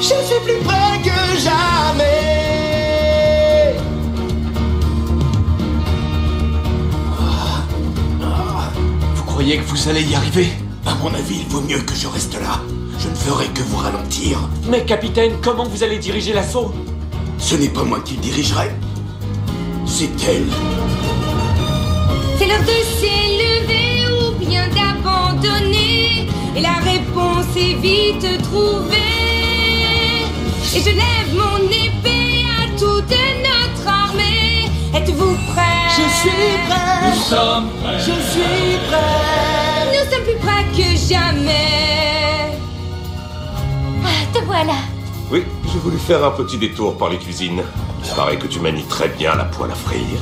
Je 0.00 0.08
suis 0.26 0.40
plus 0.44 0.60
prêt 0.64 1.00
que 1.02 1.38
jamais. 1.40 2.04
Vous 9.14 9.24
croyez 9.24 9.56
que 9.56 9.64
vous 9.64 9.88
allez 9.88 10.02
y 10.02 10.14
arriver? 10.14 10.48
À 10.86 10.94
mon 10.96 11.14
avis, 11.14 11.40
il 11.40 11.46
vaut 11.48 11.62
mieux 11.62 11.80
que 11.80 11.94
je 11.94 12.06
reste 12.06 12.34
là. 12.34 12.60
Je 12.98 13.08
ne 13.08 13.14
ferai 13.14 13.46
que 13.48 13.62
vous 13.62 13.78
ralentir. 13.78 14.38
Mais 14.68 14.84
capitaine, 14.84 15.32
comment 15.42 15.64
vous 15.64 15.82
allez 15.82 15.98
diriger 15.98 16.34
l'assaut? 16.34 16.74
Ce 17.38 17.54
n'est 17.54 17.70
pas 17.70 17.84
moi 17.84 18.00
qui 18.04 18.16
le 18.16 18.20
dirigerai. 18.20 18.70
C'est 19.86 20.10
elle. 20.28 20.46
C'est 22.36 22.46
l'heure 22.46 22.58
de 22.60 22.78
s'élever 22.98 24.06
ou 24.12 24.32
bien 24.44 24.66
d'abandonner. 24.68 26.28
Et 26.56 26.60
la 26.60 26.74
réponse 26.74 27.46
est 27.56 27.74
vite 27.74 28.42
trouvée. 28.42 28.96
Et 30.74 30.80
je 30.80 30.90
lève 30.90 31.30
mon 31.34 31.58
épée 31.68 32.44
à 32.58 32.66
toute 32.78 33.16
notre 33.48 33.88
armée. 33.88 34.68
Êtes-vous 34.94 35.36
prêts? 35.52 35.88
Je 35.90 36.06
suis 36.20 36.54
prêt. 36.66 37.10
Nous 37.10 37.22
sommes 37.22 37.68
prêts. 37.82 37.98
Je 37.98 38.14
suis 38.32 38.78
prêt. 38.88 39.92
Nous 39.92 40.04
sommes 40.10 40.24
plus 40.24 40.38
prêts 40.44 40.66
que 40.76 40.96
jamais. 40.96 42.58
Ah, 44.04 44.22
te 44.32 44.44
voilà. 44.44 44.93
Oui, 45.34 45.44
j'ai 45.72 45.80
voulu 45.80 45.98
faire 45.98 46.24
un 46.24 46.30
petit 46.30 46.58
détour 46.58 46.96
par 46.96 47.08
les 47.08 47.18
cuisines. 47.18 47.64
Il 48.04 48.14
paraît 48.14 48.36
que 48.36 48.46
tu 48.46 48.60
manies 48.60 48.84
très 48.84 49.08
bien 49.08 49.34
la 49.34 49.42
poêle 49.46 49.72
à 49.72 49.74
frire. 49.74 50.20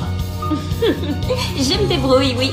Je 1.55 1.79
me 1.79 1.87
débrouille, 1.87 2.33
oui. 2.35 2.49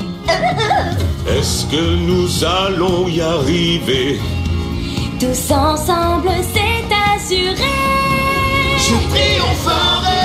Est-ce 1.27 1.65
que 1.65 1.95
nous 1.95 2.45
allons 2.45 3.07
y 3.07 3.19
arriver? 3.19 4.19
Tous 5.19 5.51
ensemble, 5.51 6.29
c'est 6.53 6.85
assuré. 7.15 7.55
Je 8.77 9.09
triompherai. 9.09 10.20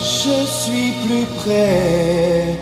Je 0.01 0.37
suis 0.47 0.93
plus 1.05 1.27
près 1.41 2.59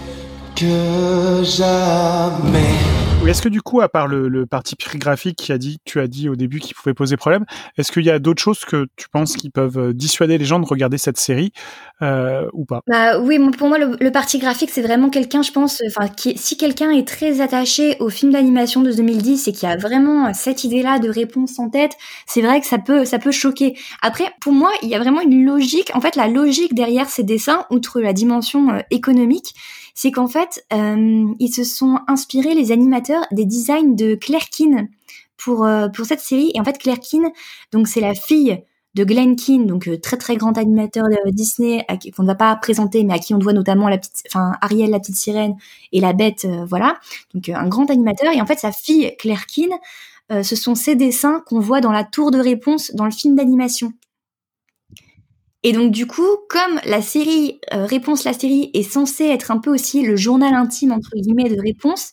que 0.54 1.42
jamais. 1.44 2.91
Est-ce 3.28 3.40
que 3.40 3.48
du 3.48 3.62
coup, 3.62 3.80
à 3.80 3.88
part 3.88 4.08
le, 4.08 4.28
le 4.28 4.46
parti 4.46 4.74
graphique 4.96 5.36
qui 5.36 5.52
a 5.52 5.58
dit, 5.58 5.78
tu 5.84 6.00
as 6.00 6.08
dit 6.08 6.28
au 6.28 6.36
début 6.36 6.58
qu'il 6.58 6.74
pouvait 6.74 6.92
poser 6.92 7.16
problème, 7.16 7.46
est-ce 7.78 7.92
qu'il 7.92 8.04
y 8.04 8.10
a 8.10 8.18
d'autres 8.18 8.42
choses 8.42 8.64
que 8.64 8.88
tu 8.96 9.08
penses 9.08 9.36
qui 9.36 9.48
peuvent 9.48 9.78
euh, 9.78 9.92
dissuader 9.94 10.38
les 10.38 10.44
gens 10.44 10.58
de 10.58 10.66
regarder 10.66 10.98
cette 10.98 11.16
série 11.16 11.52
euh, 12.02 12.48
ou 12.52 12.64
pas? 12.64 12.80
Bah 12.88 13.20
oui, 13.20 13.38
pour 13.56 13.68
moi 13.68 13.78
le, 13.78 13.96
le 13.98 14.10
parti 14.10 14.38
graphique 14.38 14.70
c'est 14.70 14.82
vraiment 14.82 15.08
quelqu'un, 15.08 15.42
je 15.42 15.52
pense, 15.52 15.80
enfin 15.86 16.08
qui, 16.08 16.36
si 16.36 16.56
quelqu'un 16.56 16.90
est 16.90 17.06
très 17.06 17.40
attaché 17.40 17.96
au 18.00 18.10
film 18.10 18.32
d'animation 18.32 18.82
de 18.82 18.92
2010 18.92 19.48
et 19.48 19.52
qui 19.52 19.66
a 19.66 19.76
vraiment 19.76 20.34
cette 20.34 20.64
idée-là 20.64 20.98
de 20.98 21.08
réponse 21.08 21.58
en 21.58 21.70
tête, 21.70 21.92
c'est 22.26 22.42
vrai 22.42 22.60
que 22.60 22.66
ça 22.66 22.78
peut 22.78 23.04
ça 23.04 23.18
peut 23.18 23.32
choquer. 23.32 23.78
Après, 24.02 24.24
pour 24.40 24.52
moi, 24.52 24.70
il 24.82 24.88
y 24.88 24.94
a 24.94 24.98
vraiment 24.98 25.20
une 25.20 25.44
logique. 25.44 25.90
En 25.94 26.00
fait, 26.00 26.16
la 26.16 26.28
logique 26.28 26.74
derrière 26.74 27.08
ces 27.08 27.22
dessins, 27.22 27.66
outre 27.70 28.00
la 28.00 28.12
dimension 28.12 28.70
euh, 28.70 28.80
économique, 28.90 29.54
c'est 29.94 30.10
qu'en 30.10 30.28
fait, 30.28 30.64
euh, 30.72 31.26
ils 31.38 31.52
se 31.52 31.64
sont 31.64 31.98
inspirés 32.08 32.54
les 32.54 32.72
animateurs 32.72 33.24
des 33.30 33.44
designs 33.44 33.94
de 33.94 34.14
Claire 34.14 34.48
Keane 34.50 34.88
pour 35.36 35.64
euh, 35.64 35.88
pour 35.88 36.06
cette 36.06 36.20
série. 36.20 36.52
Et 36.54 36.60
en 36.60 36.64
fait, 36.64 36.78
Claire 36.78 37.00
Keane, 37.00 37.30
donc 37.72 37.88
c'est 37.88 38.00
la 38.00 38.14
fille 38.14 38.62
de 38.94 39.04
Glenn 39.04 39.36
Keane, 39.36 39.66
donc 39.66 39.88
euh, 39.88 39.98
très 39.98 40.16
très 40.16 40.36
grand 40.36 40.58
animateur 40.58 41.04
de 41.08 41.30
Disney, 41.30 41.84
qu'on 42.14 42.22
ne 42.22 42.28
va 42.28 42.34
pas 42.34 42.54
présenter, 42.56 43.04
mais 43.04 43.14
à 43.14 43.18
qui 43.18 43.34
on 43.34 43.38
doit 43.38 43.52
notamment 43.52 43.88
la 43.88 43.98
petite, 43.98 44.22
enfin 44.28 44.52
Ariel 44.60 44.90
la 44.90 45.00
petite 45.00 45.16
sirène 45.16 45.56
et 45.92 46.00
la 46.00 46.12
Bête, 46.12 46.44
euh, 46.44 46.64
voilà. 46.66 46.98
Donc 47.34 47.48
euh, 47.48 47.54
un 47.54 47.68
grand 47.68 47.90
animateur. 47.90 48.32
Et 48.32 48.40
en 48.40 48.46
fait, 48.46 48.58
sa 48.58 48.72
fille 48.72 49.14
Claire 49.18 49.46
Keane, 49.46 49.72
euh, 50.30 50.42
ce 50.42 50.56
sont 50.56 50.74
ses 50.74 50.94
dessins 50.94 51.42
qu'on 51.46 51.60
voit 51.60 51.80
dans 51.80 51.92
la 51.92 52.04
tour 52.04 52.30
de 52.30 52.38
réponse 52.38 52.92
dans 52.94 53.04
le 53.06 53.10
film 53.10 53.34
d'animation. 53.34 53.92
Et 55.64 55.72
donc 55.72 55.92
du 55.92 56.06
coup, 56.06 56.26
comme 56.48 56.80
la 56.84 57.00
série 57.02 57.60
euh, 57.72 57.86
Réponse 57.86 58.24
la 58.24 58.32
série 58.32 58.70
est 58.74 58.82
censée 58.82 59.26
être 59.26 59.50
un 59.50 59.58
peu 59.58 59.70
aussi 59.72 60.02
le 60.02 60.16
journal 60.16 60.54
intime 60.54 60.92
entre 60.92 61.10
guillemets 61.14 61.48
de 61.48 61.60
Réponse, 61.60 62.12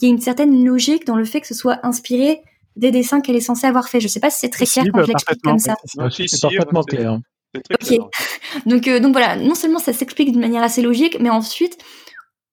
il 0.00 0.06
y 0.08 0.10
a 0.10 0.14
une 0.14 0.20
certaine 0.20 0.64
logique 0.64 1.04
dans 1.06 1.16
le 1.16 1.24
fait 1.24 1.40
que 1.40 1.46
ce 1.46 1.54
soit 1.54 1.80
inspiré 1.84 2.40
des 2.76 2.90
dessins 2.90 3.20
qu'elle 3.20 3.36
est 3.36 3.40
censée 3.40 3.66
avoir 3.66 3.88
fait. 3.88 4.00
Je 4.00 4.08
sais 4.08 4.20
pas 4.20 4.30
si 4.30 4.38
c'est 4.40 4.48
très 4.50 4.64
clair 4.64 4.84
Si, 4.84 4.90
quand 4.90 4.98
bah, 4.98 5.04
je 5.04 5.08
l'explique 5.08 5.42
comme 5.42 5.58
ça. 5.58 5.74
Ouais, 5.98 6.10
Si, 6.10 6.28
c'est 6.28 6.36
si, 6.36 6.40
parfaitement 6.42 6.82
c'est- 6.88 6.96
clair. 6.96 7.18
C'est 7.54 7.62
très 7.76 7.96
Ok. 7.98 8.08
Donc, 8.66 8.86
euh, 8.88 9.00
donc 9.00 9.12
voilà, 9.12 9.36
non 9.36 9.54
seulement 9.54 9.78
ça 9.80 9.92
s'explique 9.92 10.30
d'une 10.30 10.40
manière 10.40 10.62
assez 10.62 10.80
logique, 10.82 11.18
mais 11.20 11.30
ensuite, 11.30 11.76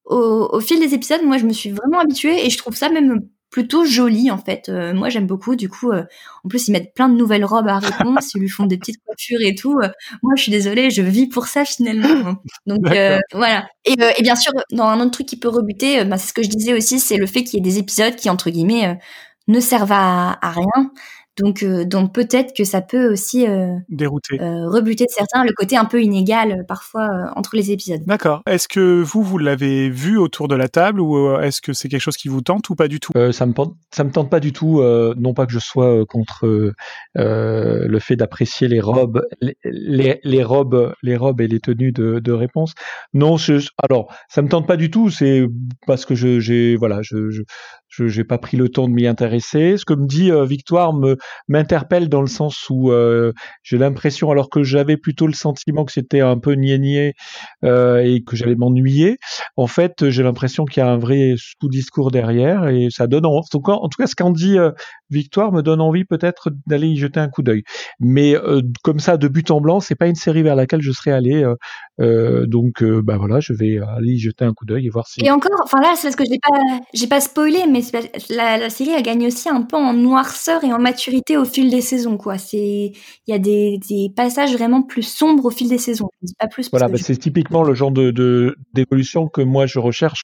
au, 0.04 0.48
au 0.52 0.60
fil 0.60 0.80
des 0.80 0.94
épisodes, 0.94 1.22
moi, 1.22 1.38
je 1.38 1.44
me 1.44 1.52
suis 1.52 1.70
vraiment 1.70 2.00
habituée 2.00 2.44
et 2.44 2.50
je 2.50 2.58
trouve 2.58 2.74
ça 2.74 2.88
même 2.88 3.20
plutôt 3.50 3.84
joli, 3.84 4.30
en 4.30 4.38
fait. 4.38 4.68
Euh, 4.68 4.92
moi, 4.94 5.08
j'aime 5.08 5.26
beaucoup. 5.26 5.56
Du 5.56 5.68
coup, 5.68 5.90
euh, 5.90 6.02
en 6.44 6.48
plus, 6.48 6.68
ils 6.68 6.72
mettent 6.72 6.92
plein 6.94 7.08
de 7.08 7.16
nouvelles 7.16 7.44
robes 7.44 7.68
à 7.68 7.78
réponse, 7.78 8.34
ils 8.34 8.40
lui 8.40 8.48
font 8.48 8.66
des 8.66 8.76
petites 8.78 8.98
coiffures 9.04 9.40
et 9.42 9.54
tout. 9.54 9.78
Euh, 9.82 9.88
moi, 10.22 10.34
je 10.36 10.42
suis 10.42 10.52
désolée, 10.52 10.90
je 10.90 11.02
vis 11.02 11.26
pour 11.28 11.46
ça, 11.46 11.64
finalement. 11.64 12.36
Donc, 12.66 12.86
euh, 12.90 13.18
voilà. 13.32 13.66
Et, 13.84 13.94
euh, 14.00 14.10
et 14.18 14.22
bien 14.22 14.36
sûr, 14.36 14.52
dans 14.72 14.84
un 14.86 15.00
autre 15.00 15.12
truc 15.12 15.26
qui 15.26 15.38
peut 15.38 15.48
rebuter, 15.48 16.04
bah, 16.04 16.18
c'est 16.18 16.28
ce 16.28 16.32
que 16.34 16.42
je 16.42 16.48
disais 16.48 16.74
aussi, 16.74 17.00
c'est 17.00 17.16
le 17.16 17.26
fait 17.26 17.44
qu'il 17.44 17.54
y 17.54 17.58
ait 17.58 17.70
des 17.70 17.78
épisodes 17.78 18.16
qui, 18.16 18.28
entre 18.30 18.50
guillemets, 18.50 18.88
euh, 18.88 18.94
ne 19.48 19.60
servent 19.60 19.92
à, 19.92 20.38
à 20.42 20.50
rien. 20.50 20.90
Donc, 21.38 21.62
euh, 21.62 21.84
donc 21.84 22.14
peut-être 22.14 22.54
que 22.56 22.64
ça 22.64 22.80
peut 22.80 23.12
aussi 23.12 23.46
euh, 23.46 23.74
Dérouté. 23.88 24.40
euh, 24.40 24.68
rebuter 24.68 25.04
de 25.04 25.10
certains 25.10 25.44
le 25.44 25.52
côté 25.52 25.76
un 25.76 25.84
peu 25.84 26.02
inégal 26.02 26.52
euh, 26.52 26.62
parfois 26.66 27.02
euh, 27.08 27.26
entre 27.36 27.56
les 27.56 27.70
épisodes. 27.72 28.00
D'accord. 28.06 28.42
Est-ce 28.46 28.68
que 28.68 29.02
vous, 29.02 29.22
vous 29.22 29.38
l'avez 29.38 29.90
vu 29.90 30.16
autour 30.18 30.48
de 30.48 30.54
la 30.56 30.68
table 30.68 31.00
ou 31.00 31.16
euh, 31.16 31.40
est-ce 31.42 31.60
que 31.60 31.72
c'est 31.72 31.88
quelque 31.88 32.00
chose 32.00 32.16
qui 32.16 32.28
vous 32.28 32.40
tente 32.40 32.70
ou 32.70 32.74
pas 32.74 32.88
du 32.88 33.00
tout? 33.00 33.12
Euh, 33.16 33.32
ça 33.32 33.44
me 33.46 33.52
tente, 33.52 33.74
ça 33.90 34.04
me 34.04 34.10
tente 34.10 34.30
pas 34.30 34.40
du 34.40 34.52
tout. 34.52 34.80
euh, 34.80 35.14
non 35.18 35.34
pas 35.34 35.46
que 35.46 35.52
je 35.52 35.58
sois 35.58 36.00
euh, 36.00 36.04
contre 36.06 36.72
le 37.14 37.98
fait 37.98 38.16
d'apprécier 38.16 38.68
les 38.68 38.80
robes, 38.80 39.22
les, 39.40 39.56
les, 39.64 40.20
les 40.24 40.42
robes, 40.44 40.94
les 41.02 41.16
robes 41.16 41.40
et 41.40 41.48
les 41.48 41.60
tenues 41.60 41.92
de, 41.92 42.18
de 42.18 42.32
réponse. 42.32 42.72
Non, 43.14 43.36
je, 43.36 43.68
alors 43.82 44.12
ça 44.28 44.42
me 44.42 44.48
tente 44.48 44.66
pas 44.66 44.76
du 44.76 44.90
tout. 44.90 45.10
C'est 45.10 45.46
parce 45.86 46.06
que 46.06 46.14
je, 46.14 46.40
j'ai, 46.40 46.76
voilà, 46.76 47.02
je, 47.02 47.30
je, 47.30 47.42
je 47.96 48.06
j'ai 48.08 48.24
pas 48.24 48.38
pris 48.38 48.56
le 48.56 48.68
temps 48.68 48.88
de 48.88 48.92
m'y 48.92 49.06
intéresser. 49.06 49.76
Ce 49.76 49.84
que 49.84 49.94
me 49.94 50.06
dit 50.06 50.30
euh, 50.30 50.44
Victoire 50.44 50.92
me 50.92 51.16
m'interpelle 51.48 52.08
dans 52.08 52.20
le 52.20 52.26
sens 52.26 52.66
où 52.70 52.92
euh, 52.92 53.32
j'ai 53.62 53.78
l'impression, 53.78 54.30
alors 54.30 54.50
que 54.50 54.62
j'avais 54.62 54.96
plutôt 54.96 55.26
le 55.26 55.32
sentiment 55.32 55.84
que 55.84 55.92
c'était 55.92 56.20
un 56.20 56.38
peu 56.38 56.52
niais 56.52 57.14
euh, 57.64 57.98
et 57.98 58.22
que 58.22 58.36
j'allais 58.36 58.54
m'ennuyer. 58.56 59.18
En 59.56 59.66
fait, 59.66 60.08
j'ai 60.10 60.22
l'impression 60.22 60.64
qu'il 60.64 60.82
y 60.82 60.86
a 60.86 60.90
un 60.90 60.98
vrai 60.98 61.34
sous-discours 61.36 62.10
derrière 62.10 62.68
et 62.68 62.88
ça 62.90 63.06
donne, 63.06 63.26
en 63.26 63.42
tout 63.50 63.62
en 63.66 63.88
tout 63.88 63.96
cas 63.98 64.06
ce 64.06 64.14
qu'en 64.14 64.30
dit 64.30 64.56
Victoire 65.10 65.52
me 65.52 65.62
donne 65.62 65.80
envie 65.80 66.04
peut-être 66.04 66.50
d'aller 66.66 66.88
y 66.88 66.96
jeter 66.96 67.20
un 67.20 67.28
coup 67.28 67.42
d'œil. 67.42 67.62
Mais 68.00 68.34
euh, 68.34 68.60
comme 68.82 68.98
ça, 68.98 69.16
de 69.16 69.28
but 69.28 69.50
en 69.50 69.60
blanc, 69.60 69.80
c'est 69.80 69.94
pas 69.94 70.06
une 70.06 70.14
série 70.14 70.42
vers 70.42 70.56
laquelle 70.56 70.82
je 70.82 70.92
serais 70.92 71.12
allé. 71.12 71.44
euh, 72.00 72.46
donc, 72.46 72.82
bah 72.82 73.16
voilà, 73.16 73.40
je 73.40 73.52
vais 73.52 73.78
aller 73.78 74.12
y 74.12 74.18
jeter 74.18 74.44
un 74.44 74.52
coup 74.52 74.64
d'œil 74.64 74.86
et 74.86 74.90
voir 74.90 75.06
si. 75.06 75.24
Et 75.24 75.30
encore, 75.30 75.60
enfin 75.64 75.80
là, 75.80 75.94
c'est 75.96 76.08
parce 76.08 76.16
que 76.16 76.24
j'ai 76.24 76.38
pas, 76.38 76.80
j'ai 76.92 77.06
pas 77.06 77.20
spoilé, 77.20 77.66
mais 77.70 77.82
la, 78.30 78.58
la 78.58 78.70
série 78.70 78.90
elle 78.90 79.02
gagne 79.02 79.26
aussi 79.26 79.48
un 79.48 79.62
peu 79.62 79.76
en 79.76 79.92
noirceur 79.92 80.64
et 80.64 80.72
en 80.72 80.78
maturité 80.78 81.36
au 81.36 81.44
fil 81.44 81.70
des 81.70 81.80
saisons, 81.80 82.16
quoi. 82.16 82.38
C'est, 82.38 82.56
il 82.58 82.94
y 83.28 83.32
a 83.32 83.38
des, 83.38 83.78
des 83.88 84.10
passages 84.14 84.54
vraiment 84.54 84.82
plus 84.82 85.02
sombres 85.02 85.44
au 85.46 85.50
fil 85.50 85.68
des 85.68 85.78
saisons. 85.78 86.08
Je 86.22 86.26
dis 86.28 86.34
pas 86.38 86.48
plus. 86.48 86.68
parce 86.68 86.80
Voilà, 86.82 86.86
que 86.92 86.98
bah, 86.98 87.04
c'est 87.04 87.16
typiquement 87.16 87.62
le 87.62 87.74
genre 87.74 87.90
de 87.90 88.10
de- 88.10 88.56
d'évolution 88.74 89.28
que 89.28 89.42
moi 89.42 89.66
je 89.66 89.78
recherche. 89.78 90.22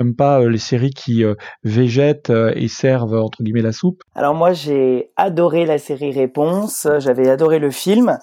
J'aime 0.00 0.14
pas 0.16 0.40
euh, 0.40 0.48
les 0.48 0.58
séries 0.58 0.90
qui 0.90 1.22
euh, 1.22 1.34
végètent 1.64 2.30
euh, 2.30 2.52
et 2.56 2.68
servent 2.68 3.14
entre 3.14 3.42
guillemets 3.42 3.62
la 3.62 3.72
soupe. 3.72 4.02
Alors 4.14 4.34
moi 4.34 4.52
j'ai 4.52 5.10
adoré 5.16 5.66
la 5.66 5.78
série 5.78 6.12
Réponse, 6.12 6.88
j'avais 6.98 7.28
adoré 7.28 7.58
le 7.58 7.70
film. 7.70 8.18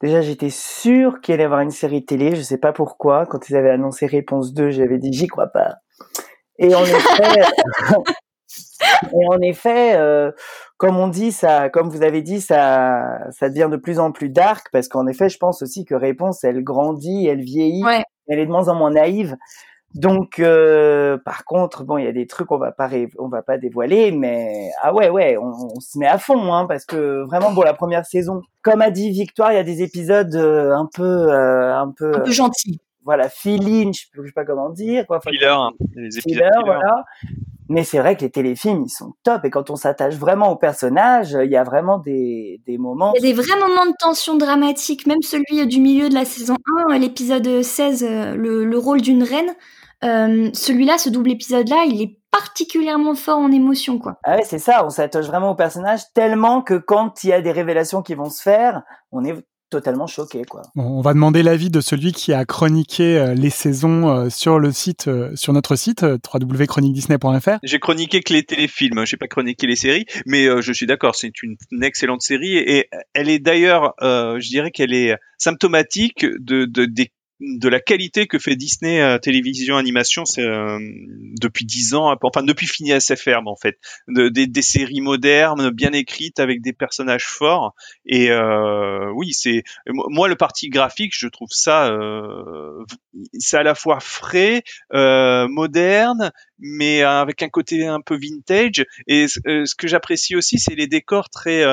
Déjà 0.00 0.22
j'étais 0.22 0.50
sûr 0.50 1.20
qu'il 1.20 1.34
allait 1.34 1.42
y 1.42 1.46
avoir 1.46 1.60
une 1.60 1.70
série 1.72 2.04
télé, 2.04 2.34
je 2.36 2.42
sais 2.42 2.58
pas 2.58 2.72
pourquoi. 2.72 3.26
Quand 3.26 3.50
ils 3.50 3.56
avaient 3.56 3.70
annoncé 3.70 4.06
Réponse 4.06 4.54
2, 4.54 4.70
j'avais 4.70 4.98
dit 4.98 5.12
j'y 5.12 5.26
crois 5.26 5.48
pas. 5.48 5.76
Et 6.62 6.74
en 6.74 6.84
effet, 6.84 7.40
et 9.12 9.26
en 9.28 9.40
effet, 9.40 9.96
euh, 9.96 10.30
comme 10.76 10.98
on 10.98 11.08
dit, 11.08 11.32
ça, 11.32 11.68
comme 11.70 11.88
vous 11.88 12.02
avez 12.02 12.22
dit, 12.22 12.40
ça, 12.40 13.18
ça 13.30 13.48
devient 13.48 13.68
de 13.70 13.76
plus 13.76 13.98
en 13.98 14.12
plus 14.12 14.28
dark 14.28 14.68
parce 14.72 14.88
qu'en 14.88 15.06
effet, 15.06 15.28
je 15.28 15.38
pense 15.38 15.62
aussi 15.62 15.84
que 15.84 15.94
Réponse, 15.94 16.44
elle 16.44 16.62
grandit, 16.62 17.26
elle 17.26 17.42
vieillit, 17.42 17.84
Ouais. 17.84 18.04
elle 18.28 18.38
est 18.38 18.46
de 18.46 18.50
moins 18.50 18.68
en 18.68 18.74
moins 18.74 18.90
naïve. 18.92 19.36
Donc, 19.94 20.38
euh, 20.38 21.18
par 21.24 21.44
contre, 21.44 21.82
bon, 21.82 21.98
il 21.98 22.04
y 22.04 22.08
a 22.08 22.12
des 22.12 22.28
trucs 22.28 22.52
on 22.52 22.58
va 22.58 22.70
pas, 22.70 22.88
on 23.18 23.28
va 23.28 23.42
pas 23.42 23.58
dévoiler, 23.58 24.12
mais 24.12 24.70
ah 24.82 24.94
ouais, 24.94 25.08
ouais, 25.10 25.36
on, 25.36 25.50
on 25.76 25.80
se 25.80 25.98
met 25.98 26.06
à 26.06 26.16
fond, 26.16 26.52
hein, 26.54 26.66
parce 26.66 26.84
que 26.84 27.24
vraiment, 27.26 27.50
bon, 27.52 27.62
la 27.62 27.74
première 27.74 28.06
saison, 28.06 28.40
comme 28.62 28.82
a 28.82 28.90
dit 28.92 29.10
Victoire, 29.10 29.50
il 29.52 29.56
y 29.56 29.58
a 29.58 29.64
des 29.64 29.82
épisodes 29.82 30.34
euh, 30.36 30.70
un 30.76 30.88
peu, 30.94 31.02
euh, 31.02 31.74
un 31.76 31.92
peu, 31.96 32.14
un 32.14 32.20
peu 32.20 32.30
gentil. 32.30 32.80
Voilà, 33.04 33.28
feeling, 33.28 33.92
je 33.94 34.22
sais, 34.22 34.32
pas 34.32 34.44
comment 34.44 34.70
dire, 34.70 35.06
quoi. 35.06 35.18
Enfin, 35.18 35.30
Filler, 35.30 35.46
hein, 35.46 35.70
les 35.94 36.18
épisodes 36.18 36.22
filler, 36.22 36.34
filler. 36.34 36.62
voilà. 36.64 37.04
Mais 37.68 37.84
c'est 37.84 38.00
vrai 38.00 38.16
que 38.16 38.22
les 38.22 38.30
téléfilms, 38.30 38.82
ils 38.84 38.90
sont 38.90 39.12
top. 39.22 39.44
Et 39.44 39.50
quand 39.50 39.70
on 39.70 39.76
s'attache 39.76 40.16
vraiment 40.16 40.50
au 40.50 40.56
personnage, 40.56 41.38
il 41.40 41.50
y 41.50 41.56
a 41.56 41.62
vraiment 41.62 41.98
des, 41.98 42.60
des 42.66 42.78
moments. 42.78 43.12
Il 43.14 43.22
y 43.24 43.30
a 43.30 43.32
des 43.32 43.40
vrais 43.40 43.58
moments 43.60 43.86
de 43.86 43.94
tension 43.98 44.36
dramatique, 44.36 45.06
même 45.06 45.22
celui 45.22 45.66
du 45.68 45.80
milieu 45.80 46.08
de 46.08 46.14
la 46.14 46.24
saison 46.24 46.56
1, 46.90 46.98
l'épisode 46.98 47.62
16, 47.62 48.02
euh, 48.02 48.34
le, 48.34 48.64
le 48.64 48.78
rôle 48.78 49.00
d'une 49.00 49.22
reine. 49.22 49.54
Euh, 50.02 50.50
celui-là, 50.52 50.98
ce 50.98 51.10
double 51.10 51.30
épisode-là, 51.30 51.84
il 51.86 52.02
est 52.02 52.18
particulièrement 52.32 53.14
fort 53.14 53.38
en 53.38 53.52
émotion, 53.52 53.98
quoi. 53.98 54.16
Ah 54.24 54.36
ouais, 54.36 54.44
c'est 54.44 54.58
ça. 54.58 54.84
On 54.84 54.90
s'attache 54.90 55.26
vraiment 55.26 55.50
au 55.50 55.54
personnage 55.54 56.00
tellement 56.14 56.62
que 56.62 56.74
quand 56.74 57.22
il 57.22 57.30
y 57.30 57.32
a 57.32 57.40
des 57.40 57.52
révélations 57.52 58.02
qui 58.02 58.14
vont 58.14 58.30
se 58.30 58.42
faire, 58.42 58.82
on 59.12 59.24
est 59.24 59.34
totalement 59.70 60.06
choqué, 60.06 60.44
quoi. 60.44 60.62
On 60.76 61.00
va 61.00 61.14
demander 61.14 61.42
l'avis 61.42 61.70
de 61.70 61.80
celui 61.80 62.12
qui 62.12 62.32
a 62.32 62.44
chroniqué 62.44 63.18
euh, 63.18 63.34
les 63.34 63.50
saisons 63.50 64.08
euh, 64.08 64.28
sur 64.28 64.58
le 64.58 64.72
site, 64.72 65.08
euh, 65.08 65.30
sur 65.34 65.52
notre 65.52 65.76
site 65.76 66.02
euh, 66.02 66.18
www.chroniquedisney.fr. 66.32 67.58
J'ai 67.62 67.78
chroniqué 67.78 68.20
que 68.20 68.32
les 68.32 68.42
téléfilms, 68.42 69.06
j'ai 69.06 69.16
pas 69.16 69.28
chroniqué 69.28 69.66
les 69.66 69.76
séries, 69.76 70.06
mais 70.26 70.46
euh, 70.46 70.60
je 70.60 70.72
suis 70.72 70.86
d'accord, 70.86 71.14
c'est 71.14 71.42
une, 71.42 71.56
une 71.70 71.84
excellente 71.84 72.22
série 72.22 72.56
et 72.56 72.88
elle 73.14 73.28
est 73.28 73.38
d'ailleurs, 73.38 73.94
euh, 74.02 74.38
je 74.40 74.48
dirais 74.48 74.70
qu'elle 74.70 74.92
est 74.92 75.16
symptomatique 75.38 76.26
de, 76.26 76.64
de 76.64 76.84
des 76.84 77.12
de 77.40 77.68
la 77.68 77.80
qualité 77.80 78.26
que 78.26 78.38
fait 78.38 78.54
Disney 78.54 79.00
euh, 79.00 79.18
télévision 79.18 79.76
animation 79.76 80.26
c'est 80.26 80.42
euh, 80.42 80.78
depuis 81.40 81.64
dix 81.64 81.94
ans 81.94 82.14
enfin 82.22 82.42
depuis 82.42 82.66
Phineas 82.66 83.06
et 83.10 83.16
Ferb 83.16 83.48
en 83.48 83.56
fait. 83.56 83.78
De, 84.08 84.28
des, 84.28 84.46
des 84.46 84.62
séries 84.62 85.00
modernes 85.00 85.70
bien 85.70 85.92
écrites 85.92 86.38
avec 86.38 86.60
des 86.60 86.72
personnages 86.72 87.24
forts. 87.24 87.74
Et 88.04 88.30
euh, 88.30 89.10
oui 89.14 89.32
c'est 89.32 89.62
moi 89.86 90.28
le 90.28 90.36
parti 90.36 90.68
graphique 90.68 91.14
je 91.16 91.28
trouve 91.28 91.48
ça 91.50 91.90
euh, 91.90 92.84
c'est 93.38 93.56
à 93.56 93.62
la 93.62 93.74
fois 93.74 94.00
frais 94.00 94.62
euh, 94.92 95.48
moderne 95.48 96.32
mais 96.58 97.02
avec 97.02 97.42
un 97.42 97.48
côté 97.48 97.86
un 97.86 98.02
peu 98.02 98.18
vintage. 98.18 98.84
Et 99.06 99.26
euh, 99.46 99.64
ce 99.64 99.74
que 99.74 99.88
j'apprécie 99.88 100.36
aussi 100.36 100.58
c'est 100.58 100.74
les 100.74 100.86
décors 100.86 101.30
très 101.30 101.64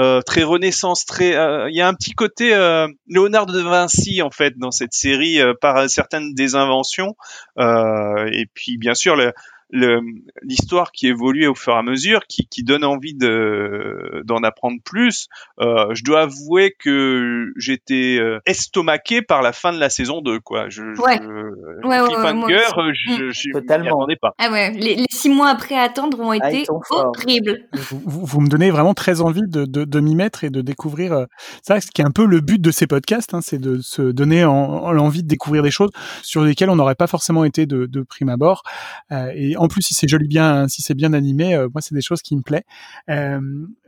euh, 0.00 0.22
très 0.22 0.42
renaissance, 0.42 1.04
très. 1.04 1.36
euh, 1.36 1.68
Il 1.70 1.76
y 1.76 1.80
a 1.80 1.88
un 1.88 1.94
petit 1.94 2.12
côté 2.12 2.54
euh, 2.54 2.88
Léonard 3.06 3.46
de 3.46 3.60
Vinci 3.60 4.22
en 4.22 4.30
fait 4.30 4.54
dans 4.58 4.70
cette 4.72 4.94
série 4.94 5.40
euh, 5.40 5.54
par 5.60 5.88
certaines 5.90 6.34
des 6.34 6.54
inventions. 6.56 7.14
Euh, 7.58 8.28
et 8.32 8.46
puis 8.54 8.78
bien 8.78 8.94
sûr 8.94 9.14
le- 9.16 9.32
l'histoire 10.42 10.92
qui 10.92 11.06
évolue 11.06 11.46
au 11.46 11.54
fur 11.54 11.72
et 11.74 11.76
à 11.76 11.82
mesure, 11.82 12.26
qui, 12.28 12.46
qui 12.46 12.62
donne 12.64 12.84
envie 12.84 13.14
de 13.14 14.22
d'en 14.24 14.38
apprendre 14.42 14.78
plus. 14.84 15.28
Euh, 15.60 15.86
je 15.94 16.02
dois 16.04 16.22
avouer 16.22 16.74
que 16.78 17.52
j'étais 17.56 18.18
euh, 18.20 18.38
estomaqué 18.46 19.22
par 19.22 19.42
la 19.42 19.52
fin 19.52 19.72
de 19.72 19.78
la 19.78 19.90
saison 19.90 20.20
2, 20.20 20.40
quoi. 20.40 20.68
Je, 20.68 20.82
Ouais. 21.00 21.18
je, 21.22 21.86
Ouais, 21.86 22.00
ouais, 22.00 22.00
ouais, 22.00 22.06
cliffhanger, 22.08 22.54
euh, 22.78 22.92
je, 22.92 23.12
je, 23.16 23.30
je 23.30 23.48
m'y 23.48 23.52
Totalement. 23.54 23.86
attendais 23.98 24.16
pas. 24.16 24.34
Ah 24.38 24.50
ouais, 24.50 24.72
les, 24.72 24.96
les 24.96 25.06
six 25.10 25.30
mois 25.30 25.48
après 25.48 25.74
à 25.76 25.82
attendre 25.82 26.20
ont 26.20 26.30
Ah, 26.32 26.50
été 26.50 26.64
horribles. 26.90 27.60
Vous, 27.72 28.00
vous- 28.04 28.26
vous 28.26 28.40
me 28.40 28.48
donnez 28.48 28.70
vraiment 28.70 28.94
très 28.94 29.20
envie 29.20 29.42
de, 29.46 29.64
de, 29.64 29.84
de 29.84 30.00
m'y 30.00 30.14
mettre 30.14 30.44
et 30.44 30.50
de 30.50 30.60
découvrir. 30.60 31.12
euh, 31.12 31.24
ça, 31.62 31.80
ce 31.80 31.90
qui 31.90 32.02
est 32.02 32.04
un 32.04 32.10
peu 32.10 32.26
le 32.26 32.40
but 32.40 32.60
de 32.60 32.70
ces 32.70 32.86
podcasts, 32.86 33.34
hein, 33.34 33.40
c'est 33.42 33.58
de 33.58 33.78
se 33.80 34.02
donner 34.02 34.44
en, 34.44 34.52
en 34.54 34.92
l'envie 34.92 35.22
de 35.22 35.28
découvrir 35.28 35.62
des 35.62 35.70
choses 35.70 35.90
sur 36.22 36.42
lesquelles 36.42 36.70
on 36.70 36.76
n'aurait 36.76 36.94
pas 36.94 37.06
forcément 37.06 37.44
été 37.44 37.66
de, 37.66 37.86
de 37.86 38.02
prime 38.02 38.28
abord. 38.28 38.62
Euh, 39.12 39.30
et 39.34 39.56
en 39.60 39.68
plus, 39.68 39.82
si 39.82 39.92
c'est 39.92 40.08
joli 40.08 40.26
bien, 40.26 40.68
si 40.68 40.80
c'est 40.80 40.94
bien 40.94 41.12
animé, 41.12 41.54
euh, 41.54 41.68
moi, 41.74 41.82
c'est 41.82 41.94
des 41.94 42.00
choses 42.00 42.22
qui 42.22 42.34
me 42.34 42.40
plaisent. 42.40 42.62
Euh, 43.10 43.40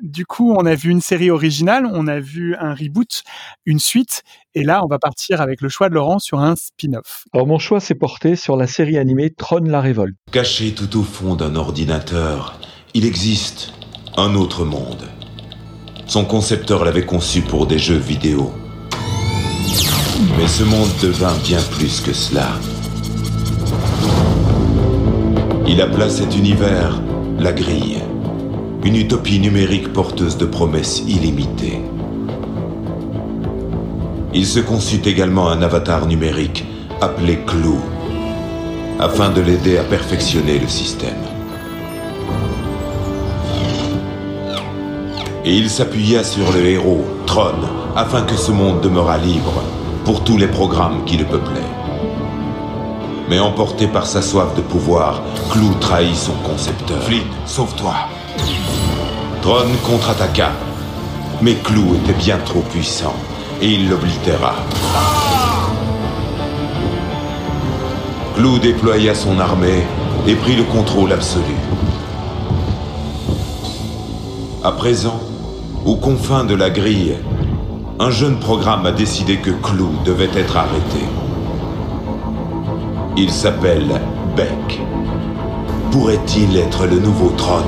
du 0.02 0.26
coup, 0.26 0.52
on 0.52 0.66
a 0.66 0.74
vu 0.74 0.90
une 0.90 1.00
série 1.00 1.30
originale, 1.30 1.86
on 1.90 2.06
a 2.08 2.20
vu 2.20 2.54
un 2.56 2.74
reboot, 2.74 3.22
une 3.64 3.78
suite, 3.78 4.22
et 4.54 4.64
là, 4.64 4.84
on 4.84 4.86
va 4.86 4.98
partir 4.98 5.40
avec 5.40 5.62
le 5.62 5.70
choix 5.70 5.88
de 5.88 5.94
Laurent 5.94 6.18
sur 6.18 6.40
un 6.40 6.56
spin-off. 6.56 7.24
Alors 7.32 7.46
mon 7.46 7.58
choix 7.58 7.80
s'est 7.80 7.94
porté 7.94 8.36
sur 8.36 8.58
la 8.58 8.66
série 8.66 8.98
animée 8.98 9.30
Tron 9.30 9.60
la 9.64 9.80
révolte. 9.80 10.14
Caché 10.30 10.74
tout 10.74 10.98
au 10.98 11.04
fond 11.04 11.36
d'un 11.36 11.56
ordinateur, 11.56 12.60
il 12.92 13.06
existe 13.06 13.72
un 14.18 14.34
autre 14.34 14.66
monde. 14.66 15.08
Son 16.06 16.26
concepteur 16.26 16.84
l'avait 16.84 17.06
conçu 17.06 17.40
pour 17.40 17.66
des 17.66 17.78
jeux 17.78 17.96
vidéo. 17.96 18.52
Mais 20.36 20.48
ce 20.48 20.64
monde 20.64 20.90
devint 21.00 21.36
bien 21.44 21.62
plus 21.70 22.02
que 22.02 22.12
cela. 22.12 22.50
Il 25.72 25.80
appela 25.80 26.10
cet 26.10 26.36
univers 26.36 27.00
la 27.38 27.50
grille, 27.50 27.96
une 28.84 28.94
utopie 28.94 29.40
numérique 29.40 29.90
porteuse 29.94 30.36
de 30.36 30.44
promesses 30.44 31.02
illimitées. 31.08 31.80
Il 34.34 34.44
se 34.44 34.60
conçut 34.60 35.00
également 35.06 35.48
un 35.48 35.62
avatar 35.62 36.04
numérique 36.04 36.66
appelé 37.00 37.38
Clou, 37.46 37.78
afin 39.00 39.30
de 39.30 39.40
l'aider 39.40 39.78
à 39.78 39.82
perfectionner 39.84 40.58
le 40.58 40.68
système. 40.68 41.22
Et 45.46 45.56
il 45.56 45.70
s'appuya 45.70 46.22
sur 46.22 46.52
le 46.52 46.66
héros, 46.66 47.06
Tron, 47.24 47.54
afin 47.96 48.20
que 48.24 48.36
ce 48.36 48.52
monde 48.52 48.82
demeurât 48.82 49.16
libre 49.16 49.62
pour 50.04 50.22
tous 50.22 50.36
les 50.36 50.48
programmes 50.48 51.06
qui 51.06 51.16
le 51.16 51.24
peuplaient. 51.24 51.81
Mais 53.28 53.38
emporté 53.38 53.86
par 53.86 54.06
sa 54.06 54.20
soif 54.20 54.54
de 54.56 54.60
pouvoir, 54.60 55.22
Clou 55.50 55.74
trahit 55.80 56.16
son 56.16 56.32
concepteur. 56.44 57.02
Fleet, 57.02 57.26
sauve-toi. 57.46 57.94
Tron 59.40 59.68
contre-attaqua. 59.84 60.50
Mais 61.40 61.54
Clou 61.54 61.94
était 61.96 62.18
bien 62.18 62.38
trop 62.38 62.60
puissant 62.60 63.14
et 63.60 63.70
il 63.70 63.88
l'oblitéra. 63.88 64.54
Clou 68.36 68.58
déploya 68.58 69.14
son 69.14 69.38
armée 69.38 69.84
et 70.26 70.34
prit 70.34 70.56
le 70.56 70.64
contrôle 70.64 71.12
absolu. 71.12 71.56
À 74.64 74.72
présent, 74.72 75.20
aux 75.84 75.96
confins 75.96 76.44
de 76.44 76.54
la 76.54 76.70
grille, 76.70 77.16
un 77.98 78.10
jeune 78.10 78.38
programme 78.38 78.86
a 78.86 78.92
décidé 78.92 79.38
que 79.38 79.50
Clou 79.50 79.90
devait 80.04 80.30
être 80.34 80.56
arrêté. 80.56 81.04
Il 83.14 83.30
s'appelle 83.30 84.00
Beck. 84.34 84.80
Pourrait-il 85.90 86.56
être 86.56 86.86
le 86.86 86.98
nouveau 86.98 87.28
trône? 87.36 87.64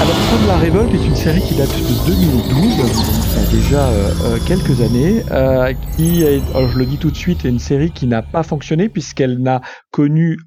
Alors, 0.00 0.16
Tron 0.16 0.46
la 0.48 0.56
Révolte 0.56 0.94
est 0.94 1.06
une 1.06 1.14
série 1.14 1.42
qui 1.42 1.54
date 1.56 1.68
de 1.68 2.06
2012, 2.06 2.74
il 2.76 3.38
a 3.38 3.50
déjà 3.50 3.86
euh, 3.86 4.10
euh, 4.24 4.38
quelques 4.46 4.80
années, 4.80 5.22
euh, 5.30 5.74
qui 5.96 6.22
est, 6.22 6.40
je 6.54 6.78
le 6.78 6.86
dis 6.86 6.96
tout 6.96 7.10
de 7.10 7.16
suite, 7.16 7.44
est 7.44 7.50
une 7.50 7.58
série 7.58 7.90
qui 7.90 8.06
n'a 8.06 8.22
pas 8.22 8.42
fonctionné 8.42 8.88
puisqu'elle 8.88 9.40
n'a 9.40 9.60
connu 9.90 10.38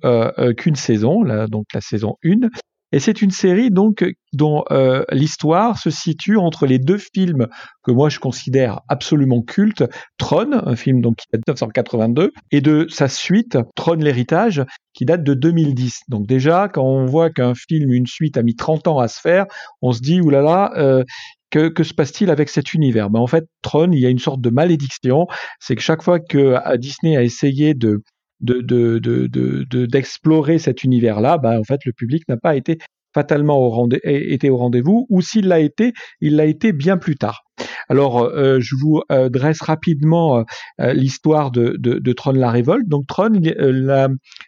qu'une 0.58 0.76
saison, 0.76 1.24
donc 1.48 1.66
la 1.72 1.82
saison 1.82 2.16
1, 2.26 2.50
et 2.92 3.00
c'est 3.00 3.22
une 3.22 3.32
série 3.32 3.70
donc 3.70 4.06
dont 4.34 4.64
euh, 4.72 5.04
l'histoire 5.12 5.78
se 5.78 5.90
situe 5.90 6.38
entre 6.38 6.66
les 6.66 6.80
deux 6.80 6.98
films 6.98 7.48
que 7.84 7.92
moi 7.92 8.10
je 8.10 8.20
considère 8.20 8.82
absolument 8.88 9.42
cultes, 9.42 9.84
Tron, 10.18 10.52
un 10.52 10.76
film 10.76 11.02
donc 11.02 11.18
qui 11.18 11.26
date 11.32 11.42
de 11.46 11.52
1982, 11.52 12.32
et 12.52 12.62
de 12.62 12.88
sa 12.90 13.08
suite, 13.08 13.58
Tron 13.76 13.96
l'héritage, 13.96 14.64
qui 14.94 15.06
date 15.06 15.24
de 15.24 15.34
2010. 15.34 16.02
Donc 16.08 16.28
déjà, 16.28 16.70
quand 16.70 16.84
on 16.84 17.06
voit 17.06 17.30
qu'un 17.30 17.54
film, 17.56 17.92
une 17.92 18.08
suite 18.08 18.38
a 18.38 18.44
mis 18.44 18.56
30 18.56 18.88
ans 18.88 19.00
à 19.00 19.08
se 19.08 19.20
faire, 19.20 19.46
on 19.82 19.92
se 19.92 20.02
dit, 20.02 20.22
oulala, 20.22 20.72
euh, 20.78 21.04
que, 21.50 21.70
que 21.70 21.84
se 21.84 21.94
passe-t-il 21.94 22.30
avec 22.30 22.50
cet 22.50 22.74
univers? 22.74 23.10
Ben, 23.10 23.20
En 23.20 23.28
fait, 23.28 23.46
Tron, 23.62 23.92
il 23.92 24.00
y 24.00 24.06
a 24.06 24.10
une 24.10 24.20
sorte 24.20 24.42
de 24.42 24.50
malédiction, 24.50 25.28
c'est 25.60 25.76
que 25.76 25.82
chaque 25.82 26.04
fois 26.04 26.20
que 26.20 26.38
euh, 26.38 26.78
Disney 26.78 27.16
a 27.16 27.24
essayé 27.24 27.74
de 27.74 28.02
de, 28.40 28.62
de, 28.62 29.00
de, 29.00 29.28
de, 29.28 29.86
d'explorer 29.86 30.60
cet 30.60 30.84
univers-là, 30.84 31.38
bah, 31.38 31.60
en 31.60 31.64
fait, 31.64 31.80
le 31.86 31.94
public 31.94 32.24
n'a 32.28 32.38
pas 32.38 32.56
été 32.56 32.78
fatalement 33.14 33.60
au 33.60 33.70
rendez 33.70 34.00
été 34.04 34.50
au 34.50 34.58
rendez-vous, 34.58 35.08
ou 35.10 35.22
s'il 35.22 35.48
l'a 35.48 35.60
été, 35.60 35.94
il 36.22 36.36
l'a 36.36 36.46
été 36.46 36.72
bien 36.72 36.98
plus 36.98 37.16
tard. 37.16 37.44
Alors, 37.90 38.22
euh, 38.22 38.60
je 38.60 38.76
vous 38.76 39.02
euh, 39.12 39.30
dresse 39.30 39.62
rapidement 39.62 40.44
euh, 40.80 40.94
l'histoire 40.94 41.52
de, 41.52 41.76
de, 41.80 42.00
de, 42.00 42.14
Tron 42.14 42.34
la 42.34 42.52
Révolte. 42.52 42.88
Donc, 42.88 43.08
Tron, 43.08 43.32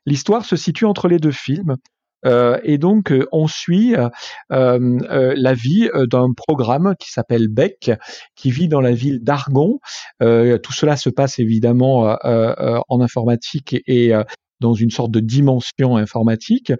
l'histoire 0.05 0.45
se 0.45 0.55
situe 0.55 0.85
entre 0.85 1.07
les 1.07 1.17
deux 1.17 1.31
films. 1.31 1.77
Euh, 2.26 2.59
et 2.63 2.78
donc, 2.78 3.11
euh, 3.11 3.28
on 3.32 3.47
suit 3.47 3.95
euh, 3.95 4.89
la 5.36 5.53
vie 5.53 5.89
d'un 6.09 6.34
programme 6.34 6.95
qui 6.99 7.11
s'appelle 7.11 7.47
Beck, 7.47 7.91
qui 8.36 8.51
vit 8.51 8.67
dans 8.67 8.82
la 8.82 8.91
ville 8.91 9.20
d'Argon. 9.24 9.80
tout 10.20 10.74
cela 10.74 10.97
se 10.97 11.09
passe 11.09 11.39
évidemment 11.39 12.17
en 12.24 13.01
informatique 13.01 13.76
et, 13.88 14.13
dans 14.59 14.74
une 14.74 14.91
sorte 14.91 15.11
de 15.11 15.20
dimension 15.20 15.97
informatique. 15.97 16.74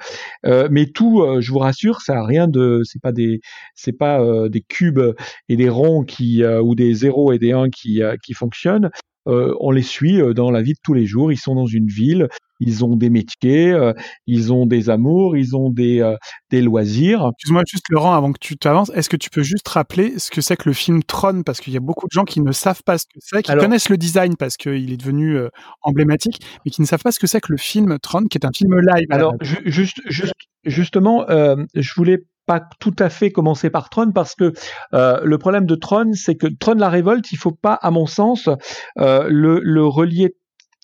Euh, 0.46 0.68
mais 0.72 0.86
tout, 0.88 1.22
euh, 1.22 1.42
je 1.42 1.52
vous 1.52 1.60
rassure, 1.60 2.02
ça 2.02 2.20
a 2.20 2.26
rien 2.26 2.48
de, 2.48 2.82
c'est 2.84 3.02
pas 3.02 3.12
des, 3.12 3.40
c'est 3.76 3.98
pas 3.98 4.22
euh, 4.22 4.50
des 4.50 4.62
cubes 4.62 5.02
et 5.48 5.56
des 5.56 5.70
ronds 5.70 6.04
qui 6.04 6.44
ou 6.46 6.76
des 6.76 6.94
zéros 6.94 7.32
et 7.32 7.40
des 7.40 7.52
1 7.52 7.70
qui 7.70 8.02
qui 8.24 8.34
fonctionnent. 8.34 8.90
on 9.26 9.72
les 9.72 9.84
suit 9.84 10.22
dans 10.34 10.52
la 10.52 10.62
vie 10.62 10.74
de 10.74 10.80
tous 10.84 10.94
les 10.94 11.06
jours. 11.06 11.32
Ils 11.32 11.38
sont 11.38 11.56
dans 11.56 11.66
une 11.66 11.88
ville, 11.88 12.28
ils 12.60 12.86
ont 12.86 12.96
des 12.96 13.10
métiers, 13.10 13.72
euh, 13.72 13.94
ils 14.28 14.52
ont 14.54 14.66
des 14.66 14.90
amours, 14.90 15.38
ils 15.38 15.56
ont 15.56 15.70
des, 15.70 16.02
euh, 16.02 16.16
des 16.50 16.62
loisirs. 16.62 17.30
Excuse-moi 17.34 17.64
juste 17.68 17.86
Laurent, 17.90 18.14
avant 18.14 18.32
que 18.32 18.40
tu 18.40 18.58
t'avances, 18.58 18.92
est-ce 18.96 19.10
que 19.10 19.18
tu 19.18 19.30
peux 19.30 19.44
juste 19.44 19.68
rappeler 19.68 20.20
ce 20.20 20.30
que 20.30 20.42
c'est 20.42 20.58
que 20.58 20.70
le 20.70 20.74
film 20.74 21.04
Tron? 21.04 21.44
Parce 21.44 21.60
qu'il 21.60 21.74
y 21.74 21.78
a 21.78 21.82
beaucoup 21.82 22.08
de 22.08 22.12
gens 22.14 22.26
qui 22.26 22.42
ne 22.42 22.52
savent 22.52 22.84
pas 22.84 22.98
ce 22.98 23.06
que 23.06 23.20
c'est, 23.20 23.42
qui 23.42 23.54
connaissent 23.54 23.90
le 23.90 23.98
design 23.98 24.36
parce 24.36 24.58
qu'il 24.58 24.92
est 24.92 24.98
devenu 24.98 25.38
euh, 25.38 25.50
emblématique, 25.82 26.42
mais 26.66 26.72
qui 26.72 26.82
ne 26.82 26.88
savent 26.88 27.04
pas 27.04 27.12
ce 27.12 27.20
que 27.20 27.28
c'est 27.28 27.42
que 27.42 27.52
le 27.52 27.58
film 27.58 27.98
Tron, 28.00 28.26
qui 28.26 28.38
est 28.38 28.46
un 28.46 28.52
film 28.56 28.80
live. 28.80 29.08
Alors 29.10 29.36
juste, 29.42 30.02
juste, 30.06 30.34
justement, 30.66 31.26
je 31.28 31.94
voulais 31.96 32.20
pas 32.50 32.64
tout 32.80 32.96
à 32.98 33.10
fait 33.10 33.32
commencer 33.32 33.70
par 33.70 33.92
Tron 33.92 34.12
parce 34.12 34.34
que 34.34 34.54
euh, 34.96 35.20
le 35.24 35.38
problème 35.38 35.68
de 35.68 35.76
Tron, 35.76 36.14
c'est 36.14 36.34
que 36.34 36.48
Tron 36.48 36.74
la 36.74 36.90
révolte, 36.90 37.32
il 37.32 37.38
faut 37.38 37.52
pas, 37.52 37.76
à 37.76 37.92
mon 37.92 38.08
sens, 38.08 38.50
euh, 38.98 39.28
le, 39.30 39.60
le 39.60 39.86
relier 39.86 40.36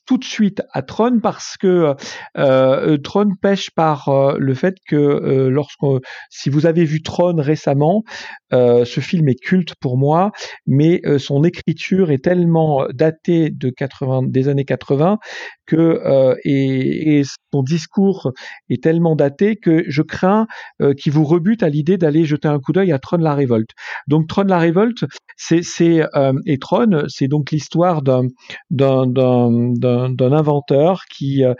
tout 0.05 0.17
de 0.17 0.23
suite 0.23 0.61
à 0.71 0.81
Tron 0.81 1.19
parce 1.19 1.57
que 1.57 1.67
euh, 1.67 1.95
euh 2.37 2.97
Tron 2.97 3.31
pêche 3.41 3.71
par 3.71 4.09
euh, 4.09 4.35
le 4.39 4.53
fait 4.53 4.75
que 4.87 4.95
euh, 4.95 5.49
lorsque 5.49 5.85
si 6.29 6.49
vous 6.49 6.65
avez 6.65 6.85
vu 6.85 7.01
Tron 7.01 7.35
récemment, 7.37 8.03
ce 8.51 8.99
film 9.01 9.27
est 9.27 9.35
culte 9.35 9.75
pour 9.81 9.97
moi, 9.97 10.31
mais 10.65 11.01
son 11.17 11.43
écriture 11.43 12.09
est 12.09 12.23
tellement 12.23 12.85
datée 12.93 13.49
de 13.49 13.69
80 13.69 14.21
des 14.29 14.47
années 14.47 14.63
80 14.63 15.17
que 15.65 15.99
et, 16.45 17.19
et, 17.19 17.23
son 17.51 17.63
discours 17.63 18.31
est 18.69 18.81
tellement 18.81 19.17
daté 19.17 19.57
que 19.57 19.83
je 19.89 20.01
crains 20.01 20.47
qu'il 20.97 21.11
vous 21.11 21.25
rebute 21.25 21.63
à 21.63 21.69
l'idée 21.69 21.97
d'aller 21.97 22.23
jeter 22.23 22.47
un 22.47 22.59
coup 22.59 22.71
d'œil 22.71 22.93
à 22.93 22.99
Tron 22.99 23.17
la 23.17 23.35
révolte. 23.35 23.71
Donc 24.07 24.29
Tron 24.29 24.43
la 24.43 24.57
révolte, 24.57 25.03
c'est 25.35 25.61
c'est 25.61 26.05
et 26.45 26.57
Tron, 26.57 27.03
c'est 27.09 27.27
donc 27.27 27.51
l'histoire 27.51 28.03
d'un 28.03 28.27
d'un 28.69 29.07
d'un 30.09 30.31
inventeur 30.31 31.05
qui 31.05 31.43
euh, 31.43 31.53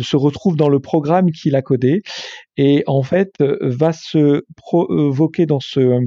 se 0.00 0.16
retrouve 0.16 0.56
dans 0.56 0.68
le 0.68 0.80
programme 0.80 1.30
qu'il 1.30 1.56
a 1.56 1.62
codé 1.62 2.02
et 2.56 2.82
en 2.86 3.02
fait 3.02 3.32
euh, 3.40 3.58
va 3.62 3.92
se 3.92 4.44
provoquer 4.56 5.46
dans 5.46 5.60
ce 5.60 6.00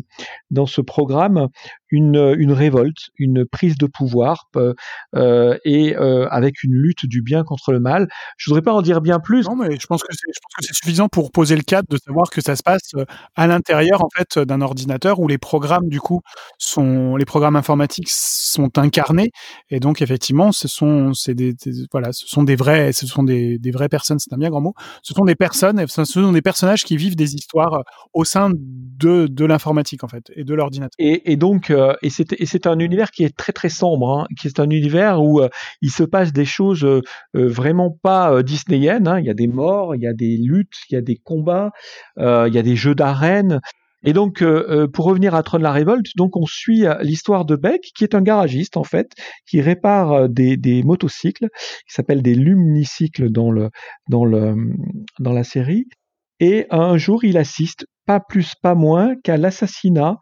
dans 0.52 0.66
ce 0.66 0.82
programme 0.82 1.48
une, 1.92 2.36
une 2.38 2.52
révolte, 2.52 3.10
une 3.18 3.46
prise 3.46 3.78
de 3.78 3.86
pouvoir 3.86 4.50
euh, 4.56 5.58
et 5.66 5.96
euh, 5.96 6.28
avec 6.30 6.64
une 6.64 6.74
lutte 6.74 7.06
du 7.06 7.22
bien 7.22 7.44
contre 7.44 7.72
le 7.72 7.80
mal. 7.80 8.08
Je 8.38 8.50
voudrais 8.50 8.62
pas 8.62 8.74
en 8.74 8.82
dire 8.82 9.02
bien 9.02 9.20
plus. 9.20 9.48
Non, 9.48 9.56
mais 9.56 9.78
je 9.80 9.88
pense 9.88 10.04
que 10.04 10.14
c'est 10.14 10.74
suffisant 10.74 11.08
pour 11.08 11.32
poser 11.32 11.56
le 11.56 11.64
cadre 11.64 11.88
de 11.90 11.98
savoir 11.98 12.30
que 12.30 12.42
ça 12.42 12.56
se 12.56 12.64
passe 12.64 12.92
à 13.36 13.48
l'intérieur 13.48 14.04
en 14.04 14.10
fait 14.16 14.40
d'un 14.40 14.62
ordinateur 14.62 15.20
où 15.20 15.28
les 15.28 15.38
programmes 15.38 15.88
du 15.88 16.00
coup 16.00 16.22
sont 16.58 17.16
les 17.16 17.26
programmes 17.26 17.56
informatiques 17.56 18.10
sont 18.10 18.78
incarnés 18.78 19.32
et 19.70 19.80
donc 19.80 20.02
effectivement 20.02 20.52
ce 20.52 20.68
sont 20.68 21.14
c'est 21.14 21.34
des, 21.34 21.56
voilà 21.92 22.12
ce 22.12 22.28
sont 22.28 22.44
des 22.44 22.56
vrais 22.56 22.92
ce 22.92 23.08
sont 23.08 23.24
des, 23.24 23.58
des 23.58 23.72
vraies 23.72 23.90
personnes 23.90 24.20
c'est 24.20 24.34
un 24.34 24.38
bien 24.38 24.50
grand 24.50 24.62
mot 24.62 24.74
ce 25.04 25.14
sont 25.14 25.26
des 25.26 25.36
personnes 25.36 25.86
ce 25.88 26.04
sont 26.06 26.32
des 26.32 26.42
personnages 26.42 26.84
qui 26.84 26.98
vivent 26.98 27.16
des 27.16 27.36
histoires 27.36 27.74
euh, 27.74 27.82
au 28.14 28.26
sein 28.26 28.52
de, 28.54 29.28
de 29.28 29.46
l'informatique 29.46 30.04
en 30.04 30.08
fait 30.08 30.32
et 30.36 30.44
de 30.44 30.54
l'ordinateur. 30.54 30.96
Et, 31.00 31.32
et, 31.32 31.38
donc 31.38 31.72
euh, 31.80 31.94
et 32.02 32.10
c'est 32.10 32.68
un 32.68 32.80
univers 32.80 33.12
qui 33.12 33.24
est 33.24 33.36
très 33.36 33.54
très 33.54 33.70
sombre, 33.70 34.20
hein, 34.20 34.28
qui 34.40 34.48
est 34.48 34.60
un 34.60 34.70
univers 34.70 35.24
où 35.24 35.40
euh, 35.40 35.50
il 35.82 35.92
se 35.92 36.04
passe 36.04 36.34
des 36.34 36.46
choses 36.46 36.84
euh, 36.84 37.02
vraiment 37.34 37.98
pas 38.02 38.44
disneyennes. 38.44 39.08
Hein. 39.08 39.20
Il 39.20 39.26
y 39.26 39.30
a 39.30 39.34
des 39.34 39.48
morts, 39.48 39.96
il 39.96 40.02
y 40.02 40.08
a 40.08 40.14
des 40.14 40.38
luttes, 40.38 40.76
il 40.90 40.96
y 40.96 40.98
a 40.98 41.02
des 41.02 41.16
combats, 41.16 41.72
il 42.18 42.54
y 42.54 42.58
a 42.58 42.62
des 42.62 42.76
jeux 42.76 42.96
d'arène. 42.96 43.60
Et 44.04 44.14
donc, 44.14 44.44
pour 44.94 45.06
revenir 45.06 45.36
à 45.36 45.44
Tron 45.44 45.58
la 45.58 45.74
Révolte, 45.74 46.16
donc 46.16 46.38
on 46.38 46.46
suit 46.46 46.86
l'histoire 47.02 47.44
de 47.44 47.58
Beck, 47.58 47.82
qui 47.96 48.06
est 48.06 48.16
un 48.16 48.22
garagiste 48.22 48.78
en 48.78 48.86
fait, 48.86 49.12
qui 49.46 49.60
répare 49.60 50.30
des, 50.30 50.84
motocycles, 50.84 51.48
qui 51.86 51.94
s'appellent 51.94 52.22
des 52.22 52.36
lumnicycles 52.36 53.30
dans 53.30 53.52
dans 54.08 55.34
la 55.34 55.44
série, 55.44 55.86
et 56.40 56.66
un 56.70 56.98
jour 56.98 57.24
il 57.26 57.38
assiste, 57.38 57.86
pas 58.06 58.20
plus 58.20 58.54
pas 58.56 58.76
moins, 58.76 59.16
qu'à 59.24 59.38
l'assassinat 59.38 60.18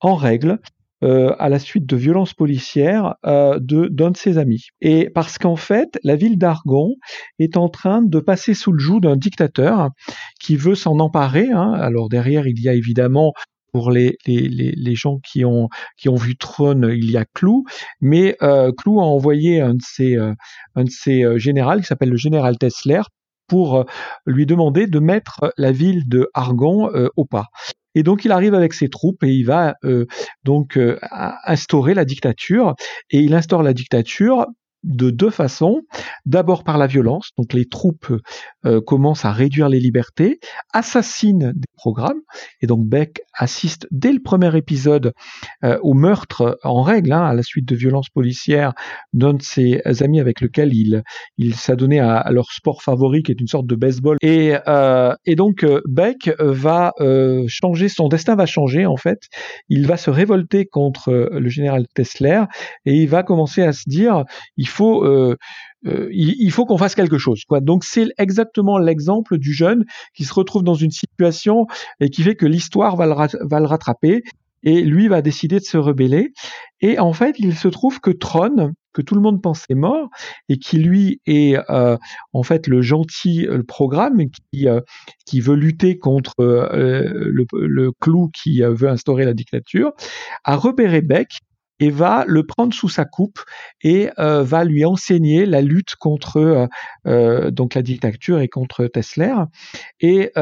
en 0.00 0.14
règle 0.16 0.58
euh, 1.02 1.34
à 1.38 1.48
la 1.48 1.58
suite 1.58 1.86
de 1.86 1.96
violences 1.96 2.34
policières 2.34 3.14
euh, 3.26 3.58
de 3.60 3.88
d'un 3.88 4.10
de 4.10 4.16
ses 4.16 4.38
amis. 4.38 4.66
Et 4.80 5.10
parce 5.10 5.38
qu'en 5.38 5.56
fait, 5.56 5.98
la 6.04 6.16
ville 6.16 6.38
d'Argon 6.38 6.94
est 7.38 7.56
en 7.56 7.68
train 7.68 8.02
de 8.02 8.20
passer 8.20 8.54
sous 8.54 8.72
le 8.72 8.78
joug 8.78 9.00
d'un 9.00 9.16
dictateur 9.16 9.90
qui 10.40 10.56
veut 10.56 10.74
s'en 10.74 10.98
emparer. 10.98 11.50
Hein. 11.50 11.72
Alors 11.72 12.08
derrière, 12.08 12.46
il 12.46 12.60
y 12.60 12.68
a 12.68 12.74
évidemment 12.74 13.32
pour 13.72 13.90
les, 13.90 14.16
les, 14.26 14.48
les, 14.48 14.72
les, 14.72 14.94
gens 14.94 15.18
qui 15.18 15.44
ont, 15.44 15.68
qui 15.96 16.08
ont 16.08 16.16
vu 16.16 16.36
Trône, 16.36 16.90
il 16.92 17.10
y 17.10 17.16
a 17.16 17.24
Clou, 17.24 17.64
mais 18.00 18.36
euh, 18.42 18.72
Clou 18.72 19.00
a 19.00 19.04
envoyé 19.04 19.60
un 19.60 19.74
de 19.74 19.82
ses, 19.82 20.16
euh, 20.16 20.34
un 20.74 20.84
de 20.84 20.90
ses 20.90 21.24
euh, 21.24 21.38
généraux, 21.38 21.76
qui 21.78 21.84
s'appelle 21.84 22.10
le 22.10 22.16
général 22.16 22.58
Tessler, 22.58 23.02
pour 23.46 23.76
euh, 23.76 23.84
lui 24.26 24.46
demander 24.46 24.86
de 24.86 24.98
mettre 24.98 25.52
la 25.56 25.72
ville 25.72 26.08
de 26.08 26.28
Argon 26.34 26.90
au 27.16 27.24
pas. 27.24 27.46
Et 27.94 28.02
donc 28.02 28.24
il 28.24 28.32
arrive 28.32 28.54
avec 28.54 28.72
ses 28.72 28.88
troupes 28.88 29.22
et 29.24 29.32
il 29.32 29.44
va 29.44 29.76
euh, 29.84 30.06
donc 30.44 30.76
euh, 30.76 30.98
instaurer 31.44 31.94
la 31.94 32.04
dictature. 32.04 32.74
Et 33.10 33.20
il 33.20 33.34
instaure 33.34 33.62
la 33.62 33.72
dictature 33.72 34.46
de 34.82 35.10
deux 35.10 35.30
façons. 35.30 35.82
D'abord 36.26 36.64
par 36.64 36.78
la 36.78 36.86
violence, 36.86 37.30
donc 37.36 37.52
les 37.52 37.66
troupes 37.66 38.12
euh, 38.66 38.80
commencent 38.80 39.24
à 39.24 39.32
réduire 39.32 39.68
les 39.68 39.80
libertés, 39.80 40.40
assassinent 40.72 41.52
des 41.54 41.68
programmes, 41.76 42.20
et 42.60 42.66
donc 42.66 42.86
Beck 42.86 43.20
assiste 43.34 43.86
dès 43.90 44.12
le 44.12 44.20
premier 44.20 44.54
épisode 44.56 45.12
euh, 45.64 45.78
au 45.82 45.94
meurtre 45.94 46.58
en 46.62 46.82
règle, 46.82 47.12
hein, 47.12 47.24
à 47.24 47.34
la 47.34 47.42
suite 47.42 47.66
de 47.66 47.74
violences 47.74 48.08
policières 48.08 48.72
d'un 49.12 49.34
de 49.34 49.42
ses 49.42 49.80
amis 50.00 50.20
avec 50.20 50.40
lequel 50.40 50.74
il, 50.74 51.02
il 51.36 51.54
s'adonnait 51.54 52.00
à, 52.00 52.16
à, 52.16 52.30
leur 52.32 52.52
sport 52.52 52.82
favori, 52.82 53.22
qui 53.22 53.32
est 53.32 53.40
une 53.40 53.48
sorte 53.48 53.66
de 53.66 53.74
baseball. 53.74 54.16
Et, 54.22 54.56
euh, 54.68 55.14
donc 55.36 55.64
Beck 55.86 56.30
va 56.38 56.92
changer, 57.48 57.88
son 57.88 58.08
destin 58.08 58.36
va 58.36 58.44
changer 58.44 58.84
en 58.84 58.96
fait. 58.96 59.20
Il 59.70 59.86
va 59.86 59.96
se 59.96 60.10
révolter 60.10 60.66
contre 60.66 61.30
le 61.32 61.48
général 61.48 61.86
Tessler 61.94 62.42
et 62.84 62.94
il 62.94 63.08
va 63.08 63.22
commencer 63.22 63.62
à 63.62 63.72
se 63.72 63.88
dire, 63.88 64.24
il 64.58 64.68
euh, 64.80 65.36
euh, 65.86 66.08
il, 66.12 66.50
faut 66.50 66.66
qu'on 66.66 66.78
fasse 66.78 66.94
quelque 66.94 67.18
chose. 67.18 67.42
Donc 67.62 67.84
c'est 67.84 68.08
exactement 68.18 68.78
l'exemple 68.78 69.38
du 69.38 69.52
jeune 69.52 69.84
qui 70.14 70.24
se 70.24 70.34
retrouve 70.34 70.62
dans 70.62 70.74
une 70.74 70.90
situation 70.90 71.66
et 72.00 72.10
qui 72.10 72.22
fait 72.22 72.36
que 72.36 72.46
l'histoire 72.46 72.96
va, 72.96 73.06
le 73.06 73.66
rattraper 73.66 74.22
et 74.62 74.82
lui 74.82 75.08
va 75.08 75.22
décider 75.22 75.58
de 75.58 75.64
se 75.64 75.78
rebeller. 75.78 76.32
Et 76.82 76.98
en 76.98 77.14
fait, 77.14 77.36
il 77.38 77.54
se 77.54 77.68
trouve 77.68 78.00
que 78.00 78.10
Tron, 78.10 78.72
que 78.92 79.00
tout 79.00 79.14
le 79.14 79.22
monde 79.22 79.40
pensait 79.40 79.74
mort 79.74 80.10
et 80.50 80.58
qui 80.58 80.76
lui 80.76 81.20
est 81.24 81.56
euh, 81.70 81.96
en 82.34 82.42
fait 82.42 82.66
le 82.66 82.82
gentil 82.82 83.46
programme 83.66 84.20
qui 84.52 85.40
veut 85.40 85.54
lutter 85.54 85.96
contre 85.96 86.34
le, 86.38 87.46
le, 87.52 87.92
clou 88.00 88.28
qui 88.34 88.60
veut 88.62 88.88
instaurer 88.88 89.24
la 89.24 89.32
dictature 89.32 89.92
a 90.44 90.56
repéré 90.56 91.00
Beck 91.00 91.38
et 91.80 91.90
va 91.90 92.24
le 92.26 92.44
prendre 92.44 92.72
sous 92.72 92.88
sa 92.88 93.04
coupe 93.04 93.40
et 93.82 94.10
euh, 94.18 94.42
va 94.42 94.64
lui 94.64 94.84
enseigner 94.84 95.46
la 95.46 95.62
lutte 95.62 95.96
contre 95.96 96.36
euh, 96.36 96.66
euh 97.06 97.50
donc 97.50 97.74
la 97.74 97.82
dictature 97.82 98.40
et 98.40 98.48
contre 98.48 98.86
Tesler. 98.86 99.34
Et, 100.00 100.32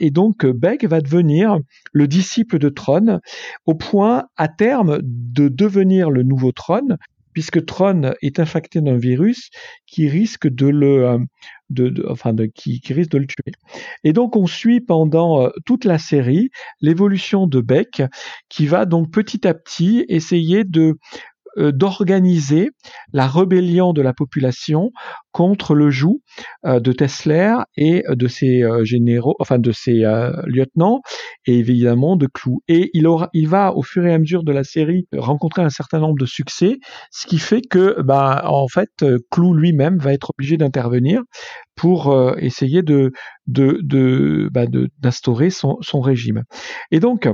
et, 0.00 0.10
donc 0.10 0.46
Beck 0.46 0.84
va 0.84 1.00
devenir 1.00 1.58
le 1.92 2.08
disciple 2.08 2.58
de 2.58 2.68
Tron 2.68 3.20
au 3.66 3.74
point 3.74 4.24
à 4.36 4.48
terme 4.48 4.98
de 5.02 5.48
devenir 5.48 6.10
le 6.10 6.22
nouveau 6.22 6.52
Tron 6.52 6.96
puisque 7.36 7.66
Tron 7.66 8.14
est 8.22 8.40
infecté 8.40 8.80
d'un 8.80 8.96
virus 8.96 9.50
qui 9.86 10.08
risque 10.08 10.48
de 10.48 10.68
le, 10.68 11.04
euh, 11.04 12.46
qui, 12.54 12.80
risque 12.94 13.10
de 13.10 13.18
le 13.18 13.26
tuer. 13.26 13.52
Et 14.04 14.14
donc 14.14 14.36
on 14.36 14.46
suit 14.46 14.80
pendant 14.80 15.42
euh, 15.42 15.50
toute 15.66 15.84
la 15.84 15.98
série 15.98 16.48
l'évolution 16.80 17.46
de 17.46 17.60
Beck, 17.60 18.02
qui 18.48 18.66
va 18.66 18.86
donc 18.86 19.10
petit 19.10 19.46
à 19.46 19.52
petit 19.52 20.06
essayer 20.08 20.64
de 20.64 20.96
d'organiser 21.56 22.70
la 23.12 23.26
rébellion 23.26 23.92
de 23.92 24.02
la 24.02 24.12
population 24.12 24.90
contre 25.32 25.74
le 25.74 25.90
joug 25.90 26.20
euh, 26.64 26.80
de 26.80 26.92
Tesler 26.92 27.54
et 27.76 28.02
de 28.08 28.26
ses 28.26 28.62
euh, 28.62 28.84
généraux, 28.84 29.36
enfin 29.38 29.58
de 29.58 29.72
ses 29.72 30.04
lieutenants, 30.46 31.00
et 31.46 31.58
évidemment 31.58 32.16
de 32.16 32.26
Clou. 32.26 32.62
Et 32.68 32.90
il, 32.94 33.06
aura, 33.06 33.28
il 33.32 33.48
va 33.48 33.74
au 33.74 33.82
fur 33.82 34.06
et 34.06 34.12
à 34.12 34.18
mesure 34.18 34.44
de 34.44 34.52
la 34.52 34.64
série 34.64 35.06
rencontrer 35.16 35.62
un 35.62 35.68
certain 35.68 35.98
nombre 35.98 36.18
de 36.18 36.26
succès, 36.26 36.78
ce 37.10 37.26
qui 37.26 37.38
fait 37.38 37.62
que, 37.62 38.00
bah, 38.02 38.42
en 38.46 38.68
fait, 38.68 39.04
Clou 39.30 39.54
lui-même 39.54 39.98
va 39.98 40.12
être 40.12 40.30
obligé 40.36 40.56
d'intervenir 40.56 41.22
pour 41.74 42.16
essayer 42.38 42.82
de 42.82 43.12
de 43.46 43.78
de 43.82 44.48
bah, 44.52 44.64
d'instaurer 44.98 45.50
son, 45.50 45.76
son 45.82 46.00
régime. 46.00 46.44
Et 46.90 47.00
donc 47.00 47.28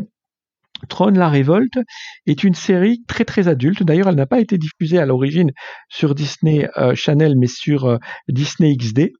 Tron 0.88 1.10
la 1.10 1.28
révolte 1.28 1.78
est 2.26 2.44
une 2.44 2.54
série 2.54 3.02
très 3.06 3.24
très 3.24 3.48
adulte. 3.48 3.82
D'ailleurs, 3.82 4.08
elle 4.08 4.16
n'a 4.16 4.26
pas 4.26 4.40
été 4.40 4.58
diffusée 4.58 4.98
à 4.98 5.06
l'origine 5.06 5.50
sur 5.88 6.14
Disney 6.14 6.68
euh, 6.76 6.94
Channel, 6.94 7.34
mais 7.36 7.46
sur 7.46 7.86
euh, 7.86 7.98
Disney 8.28 8.76
XD. 8.76 9.12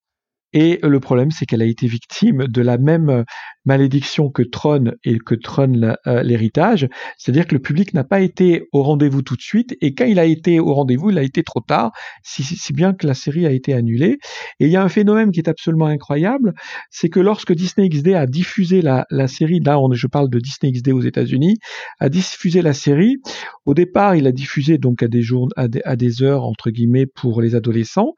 Et 0.53 0.79
le 0.83 1.01
problème, 1.01 1.31
c'est 1.31 1.47
qu'elle 1.47 1.63
a 1.63 1.67
été 1.67 1.87
victime 1.87 2.47
de 2.47 2.63
la 2.63 2.79
même 2.79 3.25
malédiction 3.65 4.31
que 4.31 4.43
Tron 4.43 4.93
et 5.05 5.19
que 5.19 5.35
Tron 5.35 5.97
euh, 6.07 6.23
l'héritage, 6.23 6.89
c'est-à-dire 7.17 7.47
que 7.47 7.55
le 7.55 7.61
public 7.61 7.95
n'a 7.95 8.05
pas 8.05 8.21
été 8.21 8.69
au 8.73 8.83
rendez-vous 8.83 9.23
tout 9.23 9.37
de 9.37 9.43
suite, 9.43 9.77
et 9.81 9.95
quand 9.95 10.05
il 10.05 10.19
a 10.19 10.25
été 10.25 10.59
au 10.61 10.75
rendez-vous, 10.75 11.11
il 11.11 11.19
a 11.19 11.23
été 11.23 11.43
trop 11.43 11.61
tard, 11.61 11.93
si, 12.23 12.43
si, 12.43 12.73
bien 12.73 12.93
que 12.93 13.07
la 13.07 13.15
série 13.15 13.47
a 13.47 13.53
été 13.53 13.73
annulée. 13.73 14.19
Et 14.59 14.67
il 14.67 14.71
y 14.71 14.77
a 14.77 14.83
un 14.83 14.89
phénomène 14.89 15.31
qui 15.31 15.41
est 15.41 15.49
absolument 15.49 15.87
incroyable, 15.87 16.55
c'est 16.91 17.09
que 17.09 17.21
lorsque 17.21 17.53
Disney 17.53 17.89
XD 17.89 18.15
a 18.15 18.27
diffusé 18.27 18.83
la, 18.83 19.07
la 19.11 19.29
série, 19.29 19.61
là 19.61 19.79
on, 19.79 19.93
je 19.93 20.07
parle 20.07 20.29
de 20.31 20.39
Disney 20.39 20.73
XD 20.73 20.89
aux 20.89 21.01
États-Unis, 21.01 21.59
a 22.01 22.09
diffusé 22.09 22.63
la 22.63 22.73
série, 22.73 23.17
au 23.65 23.75
départ 23.75 24.17
il 24.17 24.27
a 24.27 24.33
diffusé 24.33 24.79
donc 24.79 25.03
à 25.03 25.09
des 25.09 25.23
à 25.57 25.69
des, 25.69 25.83
à 25.85 25.97
des 25.97 26.23
heures 26.23 26.45
entre 26.45 26.71
guillemets 26.71 27.07
pour 27.07 27.41
les 27.41 27.55
adolescents, 27.55 28.15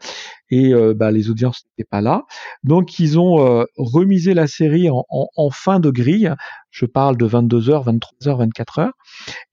et 0.50 0.72
euh, 0.72 0.94
bah, 0.94 1.10
les 1.10 1.30
audiences 1.30 1.64
n'étaient 1.64 1.88
pas 1.88 2.00
là. 2.00 2.23
Donc 2.62 2.98
ils 2.98 3.18
ont 3.18 3.44
euh, 3.44 3.64
remisé 3.76 4.34
la 4.34 4.46
série 4.46 4.88
en, 4.90 5.04
en, 5.08 5.26
en, 5.36 5.50
fin 5.50 5.80
de 5.80 5.90
grille. 5.90 6.34
Je 6.70 6.86
parle 6.86 7.16
de 7.16 7.26
22h, 7.26 7.84
23h, 7.84 8.50
24h. 8.50 8.90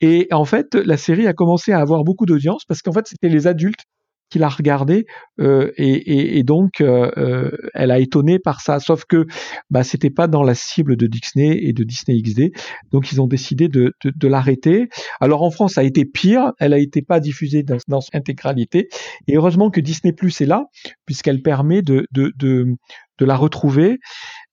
Et 0.01 0.27
en 0.31 0.45
fait, 0.45 0.75
la 0.75 0.97
série 0.97 1.27
a 1.27 1.33
commencé 1.33 1.71
à 1.71 1.79
avoir 1.79 2.03
beaucoup 2.03 2.25
d'audience 2.25 2.65
parce 2.65 2.81
qu'en 2.81 2.91
fait, 2.91 3.07
c'était 3.07 3.29
les 3.29 3.47
adultes 3.47 3.85
qui 4.31 4.39
l'a 4.39 4.49
regardé 4.49 5.05
euh, 5.39 5.71
et, 5.77 5.89
et, 5.89 6.37
et, 6.37 6.43
donc 6.43 6.81
euh, 6.81 7.11
euh, 7.17 7.51
elle 7.73 7.91
a 7.91 7.99
étonné 7.99 8.39
par 8.39 8.61
ça. 8.61 8.79
Sauf 8.79 9.05
que 9.05 9.27
bah, 9.69 9.83
c'était 9.83 10.09
pas 10.09 10.27
dans 10.27 10.41
la 10.41 10.55
cible 10.55 10.95
de 10.95 11.05
Disney 11.05 11.59
et 11.61 11.73
de 11.73 11.83
Disney 11.83 12.19
XD, 12.21 12.51
donc 12.91 13.11
ils 13.11 13.21
ont 13.21 13.27
décidé 13.27 13.67
de, 13.67 13.93
de, 14.03 14.11
de 14.15 14.27
l'arrêter. 14.27 14.87
Alors 15.19 15.43
en 15.43 15.51
France, 15.51 15.73
ça 15.73 15.81
a 15.81 15.83
été 15.83 16.05
pire. 16.05 16.53
Elle 16.59 16.73
a 16.73 16.79
été 16.79 17.01
pas 17.01 17.19
diffusée 17.19 17.63
dans, 17.63 17.77
dans 17.87 18.01
son 18.01 18.09
intégralité. 18.13 18.87
Et 19.27 19.35
heureusement 19.35 19.69
que 19.69 19.81
Disney 19.81 20.13
Plus 20.13 20.41
est 20.41 20.45
là, 20.45 20.65
puisqu'elle 21.05 21.41
permet 21.41 21.81
de, 21.81 22.07
de, 22.11 22.31
de, 22.37 22.75
de 23.19 23.25
la 23.25 23.35
retrouver. 23.35 23.99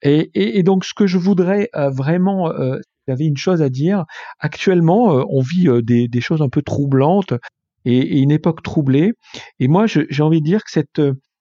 Et, 0.03 0.31
et, 0.35 0.59
et, 0.59 0.62
donc 0.62 0.85
ce 0.85 0.95
que 0.95 1.07
je 1.07 1.18
voudrais 1.18 1.68
euh, 1.76 1.91
vraiment 1.91 2.51
euh, 2.51 2.79
j'avais 3.09 3.24
une 3.24 3.39
chose 3.39 3.62
à 3.62 3.70
dire. 3.70 4.05
Actuellement, 4.39 5.16
euh, 5.16 5.22
on 5.31 5.41
vit 5.41 5.66
des, 5.83 6.09
des, 6.09 6.20
choses 6.20 6.43
un 6.43 6.51
peu 6.51 6.61
troublantes 6.61 7.33
et, 7.89 8.18
une 8.18 8.30
époque 8.30 8.62
troublée. 8.62 9.12
Et 9.59 9.68
moi, 9.68 9.86
j'ai 9.86 10.22
envie 10.22 10.41
de 10.41 10.47
dire 10.47 10.64
que 10.64 10.70
cette, 10.70 11.01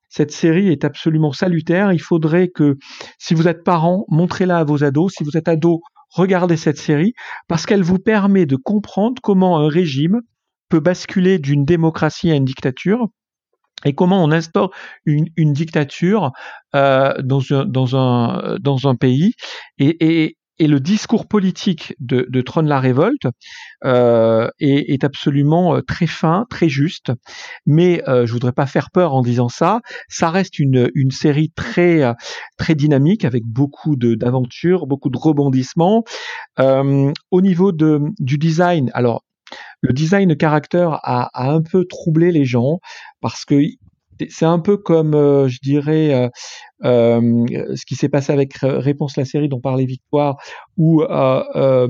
cette 0.10 0.32
série 0.32 0.70
est 0.70 0.86
absolument 0.86 1.34
salutaire. 1.34 1.92
Il 1.92 2.02
faudrait 2.02 2.48
que, 2.48 2.78
si 3.20 3.34
vous 3.34 3.48
êtes 3.48 3.64
parents, 3.64 4.06
montrez-la 4.10 4.60
à 4.60 4.64
vos 4.64 4.84
ados. 4.84 5.14
Si 5.18 5.24
vous 5.24 5.38
êtes 5.38 5.48
ado, 5.48 5.82
regardez 6.12 6.58
cette 6.58 6.78
série 6.78 7.14
parce 7.48 7.66
qu'elle 7.66 7.84
vous 7.84 8.00
permet 8.00 8.46
de 8.46 8.56
comprendre 8.56 9.22
comment 9.22 9.60
un 9.60 9.68
régime 9.68 10.22
peut 10.70 10.80
basculer 10.80 11.40
d'une 11.40 11.66
démocratie 11.66 12.32
à 12.32 12.36
une 12.36 12.46
dictature 12.46 13.08
et 13.86 13.94
comment 13.94 14.24
on 14.24 14.32
instaure 14.32 14.72
une, 15.06 15.54
dictature 15.54 16.32
euh, 16.76 17.14
dans, 17.22 17.42
un, 17.52 17.66
dans, 17.66 17.96
un, 17.96 18.58
dans 18.60 18.88
un 18.88 18.96
pays. 18.96 19.34
Et, 19.78 20.36
et 20.60 20.68
le 20.68 20.80
discours 20.80 21.28
politique 21.28 21.96
de, 22.00 22.26
de 22.30 22.42
Tron 22.42 22.62
la 22.62 22.80
révolte 22.80 23.28
euh, 23.86 24.50
est, 24.60 25.04
absolument 25.04 25.76
euh, 25.76 25.82
très 25.82 26.08
fin, 26.08 26.46
très 26.50 26.70
juste. 26.70 27.12
Mais 27.66 28.04
euh, 28.08 28.26
je 28.26 28.34
voudrais 28.34 28.52
pas 28.52 28.66
faire 28.66 28.90
peur 28.92 29.14
en 29.14 29.22
disant 29.22 29.50
ça. 29.50 29.82
Ça 30.10 30.30
reste 30.30 30.60
une, 30.60 30.90
série 31.12 31.52
très 31.56 32.04
très 32.58 32.76
dynamique 32.76 33.24
avec 33.24 33.44
beaucoup 33.46 33.96
d'aventures, 33.96 34.88
beaucoup 34.88 35.10
de 35.10 35.18
rebondissements. 35.18 36.04
Euh, 36.60 37.12
au 37.32 37.42
niveau 37.42 37.72
de, 37.72 38.02
du 38.20 38.38
design, 38.38 38.92
alors 38.94 39.24
le 39.82 39.94
design 39.94 40.30
de 40.30 40.34
caractère 40.34 41.00
a, 41.04 41.30
un 41.34 41.62
peu 41.62 41.86
troublé 41.86 42.32
les 42.32 42.46
gens 42.46 42.80
parce 43.22 43.46
que 43.46 43.56
c'est 44.30 44.46
un 44.46 44.60
peu 44.60 44.78
comme, 44.78 45.14
euh, 45.14 45.48
je 45.48 45.60
dirais, 45.62 46.14
euh, 46.14 46.30
euh, 46.84 47.46
ce 47.76 47.86
qui 47.86 47.96
s'est 47.96 48.10
passé 48.10 48.32
avec 48.32 48.54
Réponse 48.62 49.18
la 49.18 49.26
série 49.26 49.50
dont 49.50 49.60
parlait 49.60 49.86
Victoire 49.86 50.38
ou 50.78 51.02
La 51.02 51.88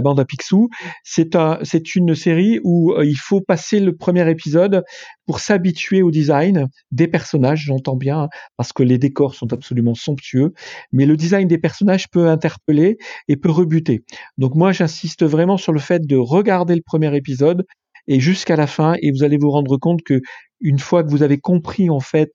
bande 0.00 0.20
à 0.20 0.24
Picsou. 0.24 0.68
C'est 1.02 1.34
un, 1.36 1.58
c'est 1.62 1.96
une 1.96 2.14
série 2.14 2.60
où 2.62 2.94
il 3.02 3.16
faut 3.16 3.40
passer 3.40 3.80
le 3.80 3.96
premier 3.96 4.28
épisode 4.30 4.84
pour 5.26 5.40
s'habituer 5.40 6.02
au 6.02 6.10
design 6.10 6.68
des 6.90 7.08
personnages, 7.08 7.64
j'entends 7.66 7.96
bien, 7.96 8.22
hein, 8.22 8.28
parce 8.56 8.72
que 8.72 8.82
les 8.82 8.98
décors 8.98 9.34
sont 9.34 9.52
absolument 9.52 9.94
somptueux, 9.94 10.52
mais 10.92 11.06
le 11.06 11.16
design 11.16 11.48
des 11.48 11.58
personnages 11.58 12.08
peut 12.08 12.28
interpeller 12.28 12.98
et 13.28 13.36
peut 13.36 13.50
rebuter. 13.50 14.04
Donc 14.38 14.54
moi, 14.54 14.72
j'insiste 14.72 15.24
vraiment 15.24 15.56
sur 15.56 15.72
le 15.72 15.80
fait 15.80 16.06
de 16.06 16.16
regarder 16.16 16.74
le 16.74 16.82
premier 16.84 17.16
épisode 17.16 17.64
et 18.06 18.20
jusqu'à 18.20 18.56
la 18.56 18.66
fin 18.66 18.94
et 19.02 19.10
vous 19.12 19.22
allez 19.22 19.38
vous 19.38 19.50
rendre 19.50 19.76
compte 19.76 20.02
que 20.02 20.20
une 20.60 20.78
fois 20.78 21.02
que 21.02 21.10
vous 21.10 21.22
avez 21.22 21.38
compris 21.38 21.90
en 21.90 22.00
fait 22.00 22.32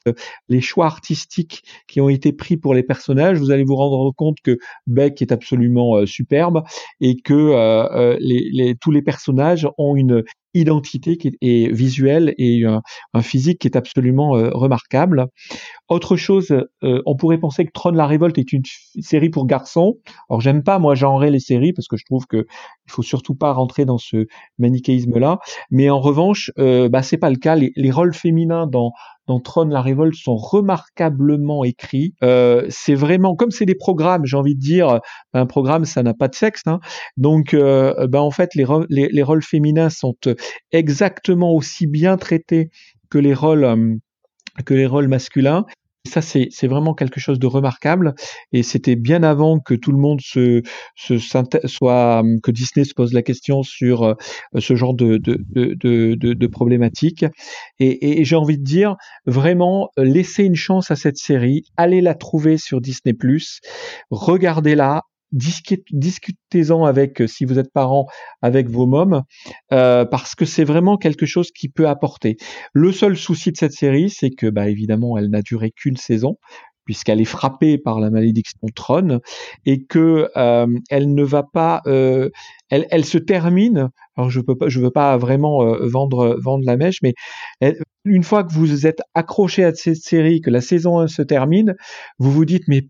les 0.49 0.61
choix 0.61 0.86
artistiques 0.86 1.63
qui 1.88 2.01
ont 2.01 2.09
été 2.09 2.34
pris 2.34 2.57
pour 2.57 2.73
les 2.73 2.84
personnages, 2.84 3.38
vous 3.38 3.51
allez 3.51 3.63
vous 3.63 3.76
rendre 3.76 4.11
compte 4.11 4.38
que 4.43 4.57
Beck 4.88 5.21
est 5.21 5.32
absolument 5.32 5.95
euh, 5.95 6.05
superbe 6.05 6.63
et 7.01 7.17
que 7.17 7.34
euh, 7.34 8.17
euh, 8.17 8.73
tous 8.82 8.91
les 8.91 9.01
personnages 9.01 9.67
ont 9.78 9.95
une 9.95 10.23
identité 10.56 11.18
qui 11.18 11.38
est, 11.41 11.72
visuelle 11.72 12.34
et 12.38 12.64
un, 12.66 12.82
physique 13.22 13.60
qui 13.60 13.68
est 13.68 13.78
absolument 13.78 14.32
remarquable. 14.32 15.28
Autre 15.89 16.16
chose, 16.16 16.56
on 16.82 17.16
pourrait 17.16 17.38
penser 17.38 17.66
que 17.66 17.72
Tron 17.72 17.91
la 17.91 18.08
révolte 18.08 18.38
est 18.38 18.53
une 18.53 18.64
série 18.99 19.30
pour 19.30 19.45
garçons. 19.45 19.97
Alors 20.30 20.41
j'aime 20.41 20.64
pas 20.64 20.80
moi 20.80 20.95
genrer 20.95 21.32
les 21.32 21.39
séries 21.39 21.74
parce 21.74 21.88
que 21.88 21.97
je 21.97 22.06
trouve 22.06 22.26
que 22.28 22.45
il 22.88 22.91
faut 22.91 23.03
surtout 23.03 23.36
pas 23.36 23.53
rentrer 23.53 23.86
dans 23.86 23.97
ce 23.97 24.26
manichéisme 24.58 25.18
là. 25.18 25.39
Mais 25.72 25.89
en 25.89 25.99
revanche, 25.99 26.51
euh, 26.58 26.89
bah 26.89 27.03
c'est 27.03 27.18
pas 27.18 27.30
le 27.30 27.38
cas. 27.38 27.56
Les 27.56 27.91
rôles 27.91 28.14
féminins 28.14 28.68
dans 28.68 28.91
dans 29.28 29.39
Tron 29.39 29.65
la 29.65 29.82
révolte 29.82 30.15
sont 30.15 30.36
remarquablement 30.36 31.63
écrits. 31.63 32.13
Euh, 32.23 32.65
c'est 32.69 32.95
vraiment 32.95 33.36
comme 33.36 33.51
c'est 33.51 33.65
des 33.65 33.76
programmes, 33.76 34.26
j'ai 34.26 34.38
envie 34.38 34.55
de 34.55 34.59
dire, 34.59 34.99
un 35.34 35.45
programme 35.45 35.86
ça 35.86 36.03
n'a 36.03 36.13
pas 36.13 36.28
de 36.28 36.36
sexe, 36.36 36.61
hein. 36.65 36.80
donc 37.17 37.53
euh, 37.53 38.07
ben 38.07 38.19
en 38.19 38.32
fait 38.32 38.55
les, 38.55 38.65
les, 38.89 39.07
les, 39.09 39.23
rôles 39.23 39.43
féminins 39.43 39.89
sont 39.89 40.15
exactement 40.71 41.53
aussi 41.53 41.88
bien 41.88 42.17
traités 42.17 42.69
euh, 43.15 43.95
que 44.65 44.73
les 44.73 44.86
rôles 44.86 45.07
masculins 45.07 45.65
ça, 46.06 46.22
c'est 46.22 46.68
vraiment 46.68 46.93
quelque 46.93 47.20
chose 47.20 47.39
de 47.39 47.47
remarquable. 47.47 48.16
Et 48.51 48.64
c'était 48.64 48.95
bien 48.95 49.24
avant 49.24 49.60
que 49.60 49.74
tout 49.74 49.91
le 49.91 49.97
monde 49.97 50.22
se, 50.22 50.62
soit, 50.95 52.24
que 52.43 52.51
Disney 52.51 52.86
se 52.86 52.93
pose 52.93 53.14
la 53.14 53.22
question 53.22 53.64
sur 53.64 54.03
euh, 54.03 54.14
ce 54.58 54.76
genre 54.76 54.93
de, 54.93 55.18
de, 55.18 56.47
problématiques. 56.47 57.26
Et, 57.80 58.22
et 58.22 58.26
j'ai 58.26 58.36
envie 58.36 58.58
de 58.58 58.64
dire, 58.64 58.95
vraiment, 59.26 59.89
laissez 59.97 60.43
une 60.43 60.56
chance 60.56 60.91
à 60.91 60.95
cette 60.95 61.18
série. 61.18 61.64
Allez 61.78 62.01
la 62.01 62.14
trouver 62.14 62.58
sur 62.58 62.82
Disney+. 62.82 63.14
Regardez-la, 64.10 65.03
discutez-en 65.32 66.86
avec, 66.86 67.21
euh, 67.21 67.28
si 67.28 67.45
vous 67.45 67.59
êtes 67.59 67.71
parent, 67.71 68.07
avec 68.41 68.69
vos 68.69 68.86
mômes, 68.86 69.23
euh, 69.71 70.05
parce 70.05 70.36
que 70.36 70.45
c'est 70.45 70.63
vraiment 70.63 70.97
quelque 70.97 71.26
chose 71.26 71.51
qui 71.51 71.69
peut 71.69 71.88
apporter. 71.88 72.38
Le 72.73 72.91
seul 72.91 73.17
souci 73.17 73.51
de 73.51 73.57
cette 73.57 73.73
série, 73.73 74.09
c'est 74.09 74.32
que, 74.32 74.47
bah, 74.47 74.69
évidemment, 74.69 75.17
elle 75.17 75.30
n'a 75.30 75.41
duré 75.41 75.71
qu'une 75.71 75.97
saison, 75.97 76.38
puisqu'elle 76.86 77.19
est 77.19 77.26
frappée 77.26 77.78
par 77.78 77.99
la 77.99 78.09
malédiction 78.09 78.59
Tron, 78.76 79.19
et 79.65 79.84
que 79.84 80.30
euh, 80.38 80.67
elle 80.89 81.13
ne 81.13 81.23
va 81.23 81.43
pas, 81.43 81.82
euh, 81.88 82.30
elle, 82.69 82.88
elle, 82.91 83.05
se 83.05 83.17
termine. 83.17 83.89
Alors 84.15 84.30
je 84.30 84.39
peux 84.39 84.55
pas, 84.55 84.69
je 84.69 84.80
veux 84.80 84.91
pas 84.91 85.17
vraiment 85.17 85.63
euh, 85.63 85.88
vendre 85.88 86.38
vendre 86.41 86.63
la 86.65 86.78
mèche, 86.78 86.99
mais 87.01 87.13
une 88.05 88.23
fois 88.23 88.43
que 88.43 88.53
vous 88.53 88.86
êtes 88.88 89.01
accroché 89.15 89.63
à 89.63 89.73
cette 89.73 89.95
série, 89.95 90.41
que 90.41 90.51
la 90.51 90.61
saison 90.61 90.99
1 90.99 91.07
se 91.07 91.23
termine, 91.23 91.76
vous 92.19 92.32
vous 92.32 92.45
dites 92.45 92.63
mais 92.67 92.88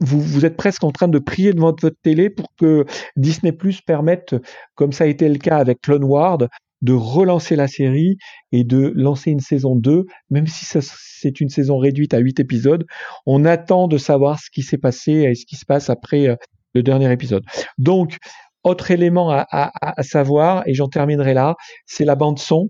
vous, 0.00 0.20
vous 0.20 0.44
êtes 0.44 0.56
presque 0.56 0.84
en 0.84 0.90
train 0.90 1.08
de 1.08 1.18
prier 1.18 1.52
devant 1.52 1.74
votre 1.80 1.96
télé 2.02 2.30
pour 2.30 2.48
que 2.58 2.84
Disney 3.16 3.52
Plus 3.52 3.80
permette, 3.80 4.34
comme 4.74 4.92
ça 4.92 5.04
a 5.04 5.06
été 5.06 5.28
le 5.28 5.38
cas 5.38 5.58
avec 5.58 5.80
Clone 5.82 6.04
Wars, 6.04 6.38
de 6.82 6.92
relancer 6.94 7.56
la 7.56 7.68
série 7.68 8.16
et 8.52 8.64
de 8.64 8.92
lancer 8.96 9.30
une 9.30 9.40
saison 9.40 9.76
2, 9.76 10.06
même 10.30 10.46
si 10.46 10.64
c'est 10.64 11.40
une 11.40 11.50
saison 11.50 11.78
réduite 11.78 12.14
à 12.14 12.18
8 12.18 12.40
épisodes. 12.40 12.86
On 13.26 13.44
attend 13.44 13.86
de 13.86 13.98
savoir 13.98 14.38
ce 14.38 14.50
qui 14.50 14.62
s'est 14.62 14.78
passé 14.78 15.12
et 15.12 15.34
ce 15.34 15.44
qui 15.44 15.56
se 15.56 15.66
passe 15.66 15.90
après 15.90 16.28
euh, 16.28 16.36
le 16.74 16.82
dernier 16.82 17.12
épisode. 17.12 17.44
Donc, 17.76 18.16
autre 18.62 18.90
élément 18.90 19.30
à, 19.30 19.46
à 19.50 20.02
savoir, 20.02 20.62
et 20.66 20.74
j'en 20.74 20.88
terminerai 20.88 21.32
là, 21.32 21.54
c'est 21.86 22.04
la 22.04 22.14
bande 22.14 22.38
son. 22.38 22.68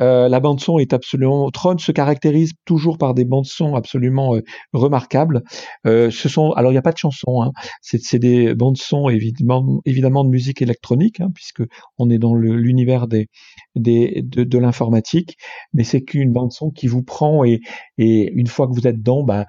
Euh, 0.00 0.28
la 0.28 0.40
bande 0.40 0.60
son 0.60 0.78
est 0.78 0.92
absolument. 0.92 1.50
Tron 1.50 1.78
se 1.78 1.92
caractérise 1.92 2.52
toujours 2.64 2.98
par 2.98 3.14
des 3.14 3.24
bandes 3.24 3.46
son 3.46 3.74
absolument 3.74 4.34
euh, 4.34 4.42
remarquables. 4.72 5.42
Euh, 5.86 6.10
ce 6.10 6.28
sont 6.28 6.52
alors 6.52 6.70
il 6.70 6.74
n'y 6.74 6.78
a 6.78 6.82
pas 6.82 6.92
de 6.92 6.98
chansons, 6.98 7.42
hein. 7.42 7.52
c'est 7.80 8.18
des 8.18 8.54
bandes 8.54 8.76
son 8.76 9.08
évidemment 9.08 9.80
évidemment 9.84 10.24
de 10.24 10.30
musique 10.30 10.62
électronique 10.62 11.20
hein, 11.20 11.30
puisque 11.34 11.62
on 11.98 12.10
est 12.10 12.18
dans 12.18 12.34
l'univers 12.34 13.06
des, 13.06 13.28
des 13.74 14.22
de, 14.22 14.58
l'informatique, 14.58 15.36
mais 15.72 15.84
c'est 15.84 16.02
qu'une 16.02 16.32
bande 16.32 16.52
son 16.52 16.70
qui 16.70 16.86
vous 16.86 17.02
prend 17.02 17.44
et, 17.44 17.60
et 17.98 18.32
une 18.32 18.46
fois 18.46 18.66
que 18.66 18.72
vous 18.72 18.86
êtes 18.86 18.98
dedans, 18.98 19.22
bah, 19.22 19.46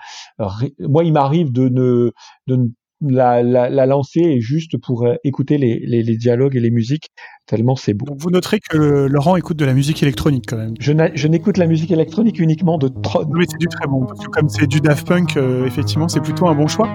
moi 0.79 1.03
il 1.03 1.13
m'arrive 1.13 1.51
de 1.51 1.69
ne 1.69 2.11
de 2.47 2.55
ne 2.55 2.67
la, 3.01 3.43
la, 3.43 3.69
la, 3.69 3.85
lancer 3.85 4.39
juste 4.39 4.77
pour 4.77 5.05
euh, 5.05 5.15
écouter 5.23 5.57
les, 5.57 5.79
les, 5.85 6.03
les, 6.03 6.17
dialogues 6.17 6.55
et 6.55 6.59
les 6.59 6.71
musiques, 6.71 7.09
tellement 7.45 7.75
c'est 7.75 7.93
beau. 7.93 8.05
vous 8.17 8.29
noterez 8.31 8.59
que 8.59 9.07
Laurent 9.07 9.35
écoute 9.35 9.57
de 9.57 9.65
la 9.65 9.73
musique 9.73 10.01
électronique 10.01 10.45
quand 10.47 10.57
même. 10.57 10.73
Je 10.79 11.27
n'écoute 11.27 11.57
la 11.57 11.67
musique 11.67 11.91
électronique 11.91 12.39
uniquement 12.39 12.77
de 12.77 12.87
Tron. 12.87 13.25
Oui, 13.29 13.45
c'est 13.47 13.59
du 13.59 13.67
très 13.67 13.87
bon, 13.87 14.05
parce 14.05 14.25
que 14.25 14.29
comme 14.29 14.49
c'est 14.49 14.67
du 14.67 14.81
Daft 14.81 15.07
Punk, 15.07 15.37
euh, 15.37 15.65
effectivement, 15.65 16.07
c'est 16.07 16.21
plutôt 16.21 16.47
un 16.47 16.55
bon 16.55 16.67
choix. 16.67 16.89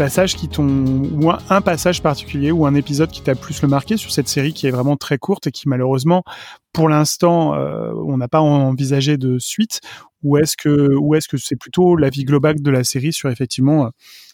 Passages 0.00 0.34
qui 0.34 0.48
t'ont 0.48 0.66
ou 0.66 1.30
un, 1.30 1.60
passage 1.60 2.02
particulier 2.02 2.50
ou 2.50 2.64
un 2.64 2.74
épisode 2.74 3.10
qui 3.10 3.20
t'a 3.20 3.34
plus 3.34 3.60
le 3.60 3.68
marqué 3.68 3.98
sur 3.98 4.10
cette 4.10 4.28
série 4.28 4.54
qui 4.54 4.66
est 4.66 4.70
vraiment 4.70 4.96
très 4.96 5.18
courte 5.18 5.46
et 5.46 5.50
qui 5.50 5.68
malheureusement 5.68 6.24
pour 6.72 6.88
l'instant 6.88 7.54
euh, 7.54 7.92
on 7.94 8.16
n'a 8.16 8.26
pas 8.26 8.40
envisagé 8.40 9.18
de 9.18 9.38
suite? 9.38 9.80
Ou 10.22 10.38
est-ce 10.38 10.56
que 10.56 10.94
ou 10.96 11.14
est-ce 11.14 11.28
que 11.28 11.36
c'est 11.36 11.56
plutôt 11.56 11.96
la 11.96 12.08
vie 12.08 12.24
globale 12.24 12.62
de 12.62 12.70
la 12.70 12.82
série 12.82 13.12
sur 13.12 13.28
effectivement 13.28 13.84
euh, 13.84 13.88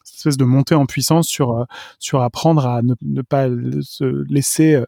cette 0.06 0.16
espèce 0.18 0.36
de 0.36 0.44
montée 0.44 0.74
en 0.74 0.86
puissance 0.86 1.28
sur 1.28 1.52
euh, 1.52 1.64
sur 1.98 2.22
apprendre 2.22 2.66
à 2.66 2.80
ne, 2.82 3.22
pas 3.22 3.48
se 3.80 4.24
laisser 4.32 4.80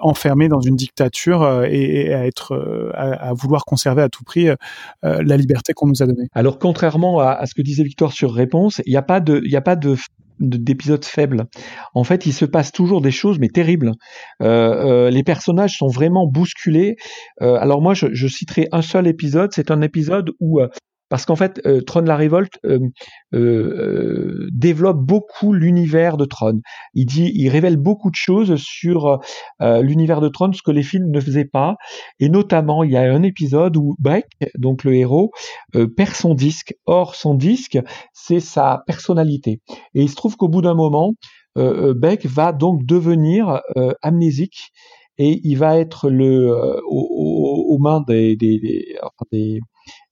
enfermer 0.00 0.48
dans 0.48 0.60
une 0.60 0.76
dictature 0.76 1.64
et, 1.64 2.14
à 2.14 2.26
être 2.26 2.92
à, 2.94 3.32
vouloir 3.34 3.64
conserver 3.64 4.02
à 4.02 4.08
tout 4.08 4.24
prix 4.24 4.48
la 5.02 5.36
liberté 5.36 5.72
qu'on 5.72 5.88
nous 5.88 6.02
a 6.02 6.06
donnée. 6.06 6.28
Alors 6.32 6.58
contrairement 6.58 7.20
à, 7.20 7.44
ce 7.46 7.54
que 7.54 7.62
disait 7.62 7.82
Victoire 7.82 8.12
sur 8.12 8.32
réponse, 8.32 8.80
il 8.86 8.90
n'y 8.90 8.96
a 8.96 9.02
pas 9.02 9.20
de 9.20 9.42
il 9.44 9.56
a 9.56 9.60
pas 9.60 9.76
de 9.76 9.96
d'épisodes 10.40 11.04
faibles. 11.04 11.44
En 11.94 12.04
fait, 12.04 12.26
il 12.26 12.32
se 12.32 12.44
passe 12.44 12.72
toujours 12.72 13.00
des 13.00 13.10
choses, 13.10 13.38
mais 13.38 13.48
terribles. 13.48 13.92
Euh, 14.42 15.06
euh, 15.06 15.10
les 15.10 15.22
personnages 15.22 15.78
sont 15.78 15.88
vraiment 15.88 16.26
bousculés. 16.26 16.96
Euh, 17.42 17.54
alors 17.54 17.80
moi, 17.80 17.94
je, 17.94 18.06
je, 18.12 18.26
citerai 18.26 18.68
un 18.72 18.82
seul 18.82 19.06
épisode. 19.06 19.52
C'est 19.52 19.70
un 19.70 19.80
épisode 19.82 20.30
où 20.40 20.60
euh, 20.60 20.68
parce 21.08 21.26
qu'en 21.26 21.36
fait, 21.36 21.60
euh, 21.66 21.80
Tron 21.80 22.02
la 22.02 22.16
révolte 22.16 22.58
euh, 22.64 22.78
euh, 23.34 24.48
développe 24.52 24.98
beaucoup 24.98 25.52
l'univers 25.52 26.16
de 26.16 26.24
Tron. 26.24 26.60
Il 26.94 27.06
dit, 27.06 27.30
il 27.34 27.48
révèle 27.48 27.76
beaucoup 27.76 28.10
de 28.10 28.16
choses 28.16 28.56
sur 28.56 29.20
l'univers 29.60 30.20
de 30.20 30.28
Tron, 30.28 30.52
ce 30.52 30.62
que 30.62 30.70
les 30.70 30.82
films 30.82 31.10
ne 31.10 31.20
faisaient 31.20 31.44
pas. 31.44 31.76
Et 32.20 32.28
notamment, 32.28 32.84
il 32.84 32.92
y 32.92 32.96
a 32.96 33.02
un 33.02 33.22
épisode 33.22 33.76
où 33.76 33.94
Beck, 33.98 34.26
donc 34.58 34.84
le 34.84 34.94
héros, 34.94 35.30
perd 35.96 36.14
son 36.14 36.34
disque. 36.34 36.74
Or, 36.86 37.14
son 37.14 37.34
disque, 37.34 37.78
c'est 38.12 38.40
sa 38.40 38.82
personnalité. 38.86 39.60
Et 39.94 40.02
il 40.02 40.08
se 40.08 40.16
trouve 40.16 40.36
qu'au 40.36 40.48
bout 40.48 40.62
d'un 40.62 40.74
moment, 40.74 41.12
Beck 41.56 42.26
va 42.26 42.52
donc 42.52 42.84
devenir 42.84 43.60
amnésique 44.02 44.72
et 45.18 45.40
il 45.44 45.56
va 45.56 45.78
être 45.78 46.10
le 46.10 46.50
aux, 46.86 47.66
aux, 47.68 47.78
mains 47.78 48.02
des, 48.06 48.36
des, 48.36 48.58
des, 48.58 48.96
des 49.32 49.60
euh, 49.60 49.60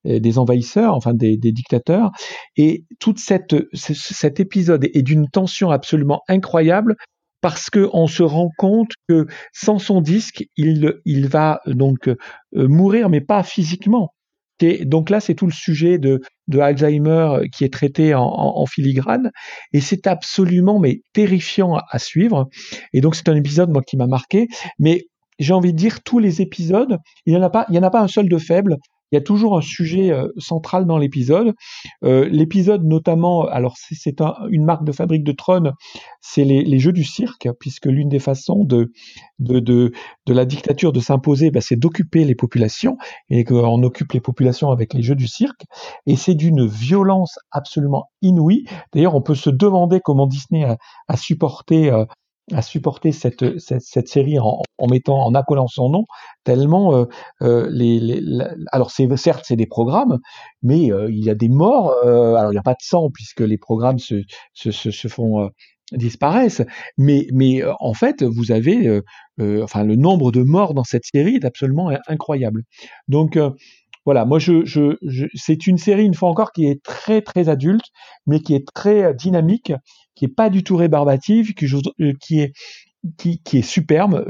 des 0.05 0.39
envahisseurs, 0.39 0.94
enfin 0.94 1.15
des, 1.15 1.36
dictateurs. 1.36 2.11
Et 2.57 2.85
toute 2.99 3.19
cette 3.19 3.55
cet 3.73 4.40
épisode 4.40 4.89
est 4.93 5.03
d'une 5.03 5.28
tension 5.28 5.70
absolument 5.70 6.23
incroyable 6.28 6.97
parce 7.40 7.70
que 7.70 7.89
on 7.93 8.07
se 8.07 8.23
rend 8.23 8.51
compte 8.57 8.93
que 9.09 9.27
sans 9.53 9.78
son 9.78 10.01
disque, 10.01 10.44
il 10.57 11.01
il 11.05 11.28
va 11.28 11.61
donc 11.66 12.09
euh, 12.09 12.16
mourir, 12.53 13.09
mais 13.09 13.20
pas 13.20 13.43
physiquement. 13.43 14.15
Et 14.61 14.85
donc 14.85 15.11
là, 15.11 15.19
c'est 15.19 15.35
tout 15.35 15.47
le 15.47 15.53
sujet 15.53 15.99
de, 15.99 16.20
de 16.47 16.61
Alzheimer 16.61 17.49
qui 17.53 17.65
est 17.65 17.73
traité 17.73 18.15
en, 18.15 18.65
filigrane, 18.66 19.32
et 19.73 19.81
c'est 19.81 20.07
absolument 20.07 20.78
mais 20.78 21.03
terrifiant 21.12 21.74
à, 21.74 21.85
à 21.90 21.99
suivre. 21.99 22.49
Et 22.93 23.01
donc 23.01 23.16
c'est 23.16 23.28
un 23.28 23.35
épisode 23.35 23.70
moi 23.70 23.82
qui 23.82 23.97
m'a 23.97 24.07
marqué, 24.07 24.47
mais 24.78 25.07
j'ai 25.40 25.53
envie 25.53 25.73
de 25.73 25.78
dire 25.78 26.03
tous 26.03 26.19
les 26.20 26.40
épisodes, 26.40 26.99
il 27.27 27.35
n'y 27.35 27.39
en 27.39 27.43
a 27.43 27.51
pas, 27.51 27.66
il 27.69 27.74
y 27.74 27.78
en 27.78 27.82
a 27.82 27.90
pas 27.90 28.01
un 28.01 28.09
seul 28.09 28.28
de 28.28 28.39
faible 28.39 28.77
il 29.13 29.17
y 29.17 29.19
a 29.19 29.21
toujours 29.21 29.57
un 29.57 29.61
sujet 29.61 30.11
euh, 30.11 30.29
central 30.39 30.87
dans 30.87 30.97
l'épisode. 30.99 31.55
Euh, 32.03 32.29
l'épisode 32.31 32.85
notamment, 32.85 33.47
alors 33.47 33.77
c'est 33.77 34.21
un, 34.21 34.35
une 34.49 34.65
marque 34.65 34.85
de 34.85 34.93
fabrique 34.93 35.23
de 35.23 35.33
Tron, 35.33 35.73
c'est 36.21 36.45
les, 36.45 36.79
jeux 36.79 36.93
du 36.93 37.05
cirque, 37.05 37.49
puisque 37.61 37.87
l'une 37.87 38.09
des 38.09 38.19
façons 38.19 38.65
de, 38.65 38.91
la 40.27 40.45
dictature 40.45 40.93
de 40.93 41.01
s'imposer, 41.01 41.51
bah, 41.51 41.61
c'est 41.61 41.77
d'occuper 41.77 42.25
les 42.25 42.35
populations, 42.35 42.97
et 43.29 43.45
qu'on 43.45 43.83
occupe 43.83 44.13
les 44.13 44.21
populations 44.21 44.71
avec 44.71 44.95
les 44.95 45.03
jeux 45.03 45.15
du 45.15 45.29
cirque, 45.29 45.65
et 46.07 46.17
c'est 46.17 46.35
d'une 46.35 46.67
violence 46.67 47.39
absolument 47.51 48.11
inouïe. 48.23 48.65
D'ailleurs, 48.95 49.15
on 49.15 49.23
peut 49.23 49.35
se 49.35 49.51
demander 49.51 50.01
comment 50.01 50.27
Disney 50.27 50.65
a, 50.65 50.79
a 51.09 51.17
supporté 51.17 51.91
euh, 51.91 52.05
à 52.51 52.62
supporter 52.62 53.12
cette, 53.12 53.59
cette, 53.60 53.82
cette 53.82 54.09
série 54.09 54.39
en, 54.39 54.60
en, 54.78 54.86
mettant 54.89 55.24
en 55.24 55.35
accolant 55.35 55.69
son 55.69 55.90
nom 55.90 56.05
tellement 56.44 56.94
euh, 56.94 57.05
euh, 57.43 57.69
les, 57.70 58.01
les 58.01 58.20
alors 58.73 58.90
c'est 58.90 59.09
certes 59.16 59.44
c'est 59.47 59.56
des 59.56 59.66
programmes 59.66 60.19
mais 60.62 60.90
euh, 60.90 61.09
il 61.10 61.24
y 61.24 61.31
a 61.31 61.35
des 61.35 61.48
morts 61.48 61.94
euh, 62.05 62.35
alors 62.35 62.51
il 62.51 62.55
n'y 62.55 62.59
a 62.59 62.62
pas 62.62 62.73
de 62.73 62.82
sang 62.82 63.10
puisque 63.14 63.40
les 63.40 63.59
programmes 63.59 64.01
se 64.01 64.23
se, 64.55 64.73
se, 64.73 65.09
font 65.09 65.44
euh, 65.44 65.48
disparaissent 65.93 66.62
mais 66.98 67.27
mais 67.32 67.62
en 67.78 67.94
fait 67.94 68.24
vous 68.24 68.51
avez 68.51 69.01
enfin 69.39 69.85
le 69.85 69.94
nombre 69.94 70.32
de 70.32 70.43
morts 70.43 70.74
dans 70.74 70.85
cette 70.85 71.05
série 71.05 71.36
est 71.36 71.44
absolument 71.44 71.90
incroyable. 72.09 72.62
Donc 73.09 73.39
voilà, 74.05 74.24
moi 74.24 74.39
je, 74.39 74.64
je, 74.64 74.97
je 75.02 75.27
c'est 75.35 75.66
une 75.66 75.78
série 75.78 76.05
une 76.05 76.14
fois 76.14 76.28
encore 76.28 76.52
qui 76.52 76.66
est 76.66 76.82
très 76.82 77.23
très 77.23 77.48
adulte, 77.48 77.85
mais 78.27 78.40
qui 78.40 78.55
est 78.55 78.66
très 78.74 79.14
dynamique, 79.14 79.73
qui 80.15 80.27
est 80.27 80.35
pas 80.35 80.51
du 80.51 80.63
tout 80.63 80.77
rébarbative, 80.77 81.55
qui, 81.55 81.67
qui 82.21 82.41
est 82.41 82.53
qui, 83.17 83.41
qui 83.43 83.59
est 83.59 83.63
superbe. 83.63 84.25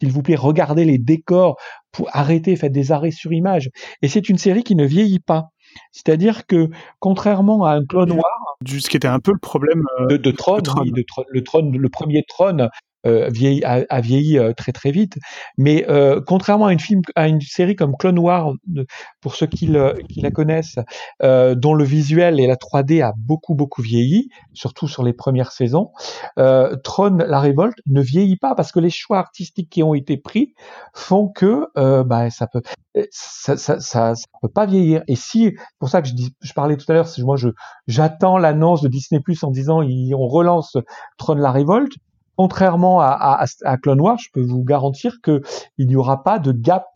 S'il 0.00 0.12
vous 0.12 0.22
plaît, 0.22 0.36
regardez 0.36 0.84
les 0.84 0.98
décors, 0.98 1.56
pour 1.90 2.08
arrêter, 2.12 2.54
faites 2.54 2.72
des 2.72 2.92
arrêts 2.92 3.10
sur 3.10 3.32
image. 3.32 3.70
Et 4.02 4.08
c'est 4.08 4.28
une 4.28 4.38
série 4.38 4.62
qui 4.62 4.76
ne 4.76 4.84
vieillit 4.84 5.18
pas. 5.18 5.48
C'est-à-dire 5.90 6.46
que, 6.46 6.68
contrairement 7.00 7.64
à 7.64 7.72
un 7.72 7.84
Clone 7.84 8.10
Noir, 8.10 8.24
ce 8.66 8.88
qui 8.88 8.96
était 8.96 9.08
un 9.08 9.18
peu 9.18 9.32
le 9.32 9.38
problème 9.38 9.82
de, 10.08 10.16
de 10.16 10.30
Tron, 10.30 10.58
de 10.58 10.62
Tron. 10.62 10.82
Oui, 10.82 10.92
de, 10.92 11.04
le, 11.30 11.42
Tron, 11.42 11.70
le 11.70 11.88
premier 11.88 12.22
Tron 12.28 12.68
euh, 13.06 13.28
vieilli, 13.30 13.62
a, 13.64 13.84
a, 13.88 14.00
vieilli 14.00 14.38
euh, 14.38 14.52
très 14.52 14.72
très 14.72 14.90
vite. 14.90 15.18
Mais 15.56 15.86
euh, 15.88 16.20
contrairement 16.24 16.66
à 16.66 16.72
une 16.72 16.80
film, 16.80 17.02
à 17.14 17.28
une 17.28 17.40
série 17.40 17.76
comme 17.76 17.96
Clone 17.96 18.18
Wars, 18.18 18.52
pour 19.20 19.34
ceux 19.34 19.46
qui, 19.46 19.66
le, 19.66 19.94
qui 20.08 20.20
la 20.20 20.30
connaissent, 20.30 20.78
euh, 21.22 21.54
dont 21.54 21.74
le 21.74 21.84
visuel 21.84 22.40
et 22.40 22.46
la 22.46 22.56
3D 22.56 23.02
a 23.02 23.12
beaucoup 23.16 23.54
beaucoup 23.54 23.82
vieilli, 23.82 24.28
surtout 24.52 24.88
sur 24.88 25.02
les 25.02 25.12
premières 25.12 25.52
saisons, 25.52 25.90
euh, 26.38 26.76
Tron 26.82 27.18
la 27.18 27.40
révolte 27.40 27.78
ne 27.86 28.00
vieillit 28.00 28.36
pas 28.36 28.54
parce 28.54 28.72
que 28.72 28.80
les 28.80 28.90
choix 28.90 29.18
artistiques 29.18 29.70
qui 29.70 29.82
ont 29.82 29.94
été 29.94 30.16
pris 30.16 30.54
font 30.94 31.28
que 31.28 31.68
bah, 32.02 32.30
ça 32.30 32.46
peut 32.46 32.62
ça, 33.10 33.56
ça, 33.56 33.80
ça, 33.80 34.14
peut 34.42 34.48
pas 34.48 34.66
vieillir. 34.66 35.02
Et 35.08 35.16
si, 35.16 35.54
pour 35.78 35.88
ça 35.88 36.02
que 36.02 36.08
je, 36.08 36.14
dis, 36.14 36.34
je 36.40 36.52
parlais 36.52 36.76
tout 36.76 36.90
à 36.90 36.94
l'heure, 36.94 37.08
moi 37.20 37.36
j'attends 37.86 38.38
l'annonce 38.38 38.82
de 38.82 38.88
Disney 38.88 39.20
Plus 39.20 39.42
en 39.44 39.50
disant 39.50 39.82
on 39.82 40.26
relance 40.26 40.76
Tron 41.16 41.34
la 41.34 41.52
révolte 41.52 41.92
contrairement 42.38 43.00
à, 43.00 43.44
à, 43.64 43.76
Clone 43.78 44.00
Wars, 44.00 44.18
je 44.20 44.28
peux 44.32 44.40
vous 44.40 44.62
garantir 44.62 45.16
que 45.22 45.42
il 45.76 45.88
n'y 45.88 45.96
aura 45.96 46.22
pas 46.22 46.38
de 46.38 46.52
gap, 46.52 46.86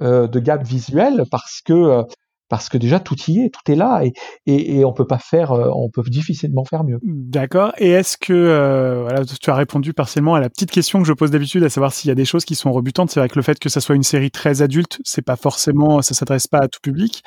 euh, 0.00 0.26
de 0.26 0.40
gap 0.40 0.64
visuel 0.64 1.24
parce 1.30 1.60
que 1.62 1.74
euh, 1.74 2.02
parce 2.48 2.70
que 2.70 2.78
déjà 2.78 2.98
tout 2.98 3.16
y 3.28 3.40
est, 3.40 3.50
tout 3.50 3.70
est 3.70 3.74
là 3.74 4.00
et, 4.02 4.12
et, 4.46 4.82
on 4.86 4.94
peut 4.94 5.06
pas 5.06 5.18
faire, 5.18 5.52
euh, 5.52 5.68
on 5.74 5.90
peut 5.90 6.02
difficilement 6.08 6.64
faire 6.64 6.82
mieux. 6.84 6.98
D'accord. 7.02 7.72
Et 7.76 7.90
est-ce 7.90 8.16
que 8.16 9.02
voilà, 9.02 9.22
tu 9.26 9.50
as 9.50 9.54
répondu 9.54 9.92
partiellement 9.92 10.34
à 10.34 10.40
la 10.40 10.48
petite 10.48 10.70
question 10.70 11.00
que 11.02 11.06
je 11.06 11.12
pose 11.12 11.30
d'habitude, 11.30 11.62
à 11.64 11.68
savoir 11.68 11.92
s'il 11.92 12.08
y 12.08 12.12
a 12.12 12.14
des 12.14 12.24
choses 12.24 12.46
qui 12.46 12.54
sont 12.54 12.72
rebutantes. 12.72 13.10
C'est 13.10 13.20
vrai 13.20 13.28
que 13.28 13.36
le 13.36 13.42
fait 13.42 13.58
que 13.58 13.68
ça 13.68 13.82
soit 13.82 13.96
une 13.96 14.02
série 14.02 14.30
très 14.30 14.62
adulte, 14.62 14.98
c'est 15.04 15.20
pas 15.20 15.36
forcément, 15.36 16.00
ça 16.00 16.14
s'adresse 16.14 16.46
pas 16.46 16.60
à 16.60 16.68
tout 16.68 16.80
public, 16.82 17.22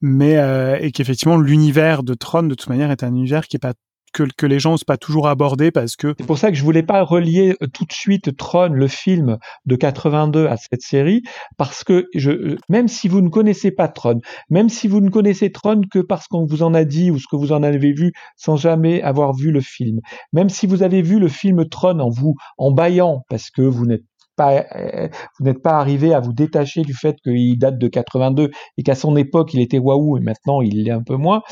mais 0.00 0.34
et 0.80 0.90
qu'effectivement 0.90 1.36
l'univers 1.36 2.02
de 2.02 2.14
Tron 2.14 2.42
de 2.42 2.56
toute 2.56 2.68
manière 2.68 2.90
est 2.90 3.04
un 3.04 3.14
univers 3.14 3.46
qui 3.46 3.54
est 3.54 3.60
pas 3.60 3.74
que, 4.14 4.22
que 4.36 4.46
les 4.46 4.58
gens 4.58 4.70
n'osent 4.70 4.84
pas 4.84 4.96
toujours 4.96 5.28
aborder 5.28 5.70
parce 5.70 5.96
que... 5.96 6.14
C'est 6.18 6.26
pour 6.26 6.38
ça 6.38 6.50
que 6.50 6.56
je 6.56 6.62
voulais 6.62 6.82
pas 6.82 7.02
relier 7.02 7.56
euh, 7.60 7.66
tout 7.66 7.84
de 7.84 7.92
suite 7.92 8.34
Tron, 8.36 8.68
le 8.68 8.88
film 8.88 9.38
de 9.66 9.76
82 9.76 10.46
à 10.46 10.56
cette 10.56 10.82
série, 10.82 11.22
parce 11.58 11.84
que 11.84 12.06
je, 12.14 12.30
euh, 12.30 12.56
même 12.68 12.88
si 12.88 13.08
vous 13.08 13.20
ne 13.20 13.28
connaissez 13.28 13.70
pas 13.70 13.88
Tron, 13.88 14.20
même 14.48 14.68
si 14.68 14.88
vous 14.88 15.00
ne 15.00 15.10
connaissez 15.10 15.50
Tron 15.50 15.82
que 15.90 15.98
parce 15.98 16.28
qu'on 16.28 16.46
vous 16.46 16.62
en 16.62 16.72
a 16.72 16.84
dit 16.84 17.10
ou 17.10 17.18
ce 17.18 17.26
que 17.30 17.36
vous 17.36 17.52
en 17.52 17.62
avez 17.62 17.92
vu 17.92 18.12
sans 18.36 18.56
jamais 18.56 19.02
avoir 19.02 19.34
vu 19.34 19.50
le 19.50 19.60
film, 19.60 20.00
même 20.32 20.48
si 20.48 20.66
vous 20.66 20.82
avez 20.82 21.02
vu 21.02 21.18
le 21.18 21.28
film 21.28 21.68
Tron 21.68 21.98
en 21.98 22.08
vous 22.08 22.34
en 22.56 22.70
baillant 22.70 23.22
parce 23.28 23.50
que 23.50 23.62
vous 23.62 23.84
n'êtes 23.84 24.04
pas, 24.36 24.64
euh, 24.74 25.08
vous 25.38 25.44
n'êtes 25.44 25.62
pas 25.62 25.78
arrivé 25.78 26.14
à 26.14 26.20
vous 26.20 26.32
détacher 26.32 26.82
du 26.82 26.94
fait 26.94 27.16
qu'il 27.22 27.58
date 27.58 27.78
de 27.78 27.88
82 27.88 28.50
et 28.76 28.82
qu'à 28.82 28.94
son 28.94 29.16
époque 29.16 29.54
il 29.54 29.60
était 29.60 29.78
waouh 29.78 30.18
et 30.18 30.20
maintenant 30.20 30.60
il 30.60 30.84
l'est 30.84 30.90
un 30.90 31.02
peu 31.02 31.16
moins. 31.16 31.42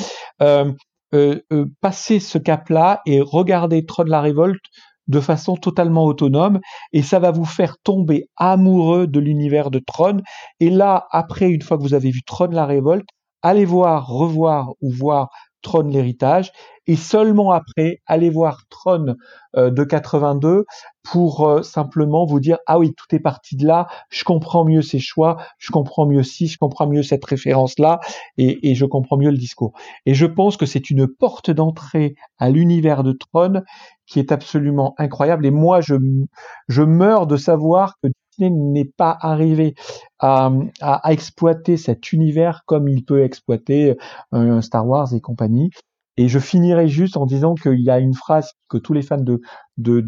Euh, 0.42 0.72
passer 1.80 2.20
ce 2.20 2.38
cap-là 2.38 3.02
et 3.06 3.20
regarder 3.20 3.84
Tron 3.84 4.04
la 4.04 4.20
révolte 4.20 4.64
de 5.08 5.20
façon 5.20 5.56
totalement 5.56 6.04
autonome. 6.04 6.60
Et 6.92 7.02
ça 7.02 7.18
va 7.18 7.30
vous 7.30 7.44
faire 7.44 7.76
tomber 7.82 8.28
amoureux 8.36 9.06
de 9.06 9.20
l'univers 9.20 9.70
de 9.70 9.78
Tron. 9.78 10.18
Et 10.60 10.70
là 10.70 11.06
après 11.10 11.50
une 11.50 11.62
fois 11.62 11.76
que 11.76 11.82
vous 11.82 11.94
avez 11.94 12.10
vu 12.10 12.22
Tron 12.24 12.48
la 12.48 12.66
révolte 12.66 13.08
allez 13.42 13.64
voir 13.64 14.06
revoir 14.06 14.72
ou 14.80 14.90
voir 14.92 15.28
Tron 15.62 15.84
l'héritage 15.84 16.52
et 16.86 16.96
seulement 16.96 17.52
après 17.52 18.00
allez 18.06 18.30
voir 18.30 18.62
Tron 18.68 19.14
euh, 19.56 19.70
de 19.70 19.84
82 19.84 20.64
pour 21.02 21.48
euh, 21.48 21.62
simplement 21.62 22.26
vous 22.26 22.40
dire 22.40 22.58
ah 22.66 22.78
oui 22.78 22.92
tout 22.94 23.14
est 23.14 23.20
parti 23.20 23.56
de 23.56 23.66
là 23.66 23.86
je 24.10 24.24
comprends 24.24 24.64
mieux 24.64 24.82
ces 24.82 24.98
choix 24.98 25.36
je 25.58 25.70
comprends 25.70 26.06
mieux 26.06 26.22
si 26.22 26.46
je 26.48 26.58
comprends 26.58 26.86
mieux 26.86 27.02
cette 27.02 27.24
référence 27.24 27.78
là 27.78 28.00
et, 28.36 28.70
et 28.70 28.74
je 28.74 28.84
comprends 28.84 29.16
mieux 29.16 29.30
le 29.30 29.38
discours. 29.38 29.72
Et 30.06 30.14
je 30.14 30.26
pense 30.26 30.56
que 30.56 30.66
c'est 30.66 30.90
une 30.90 31.06
porte 31.06 31.50
d'entrée 31.50 32.14
à 32.38 32.50
l'univers 32.50 33.02
de 33.04 33.12
Tron 33.12 33.62
qui 34.06 34.18
est 34.18 34.32
absolument 34.32 34.94
incroyable 34.98 35.46
et 35.46 35.50
moi 35.50 35.80
je 35.80 35.94
je 36.68 36.82
meurs 36.82 37.26
de 37.26 37.36
savoir 37.36 37.94
que 38.02 38.08
N'est 38.50 38.90
pas 38.96 39.16
arrivé 39.20 39.74
à, 40.18 40.50
exploiter 41.08 41.76
cet 41.76 42.12
univers 42.12 42.62
comme 42.66 42.88
il 42.88 43.04
peut 43.04 43.22
exploiter 43.22 43.96
un 44.30 44.60
Star 44.60 44.86
Wars 44.86 45.12
et 45.14 45.20
compagnie. 45.20 45.70
Et 46.16 46.28
je 46.28 46.38
finirai 46.38 46.88
juste 46.88 47.16
en 47.16 47.26
disant 47.26 47.54
qu'il 47.54 47.80
y 47.80 47.90
a 47.90 47.98
une 47.98 48.14
phrase 48.14 48.52
que 48.68 48.76
tous 48.76 48.92
les 48.92 49.02
fans 49.02 49.16
de, 49.16 49.40
de, 49.78 50.00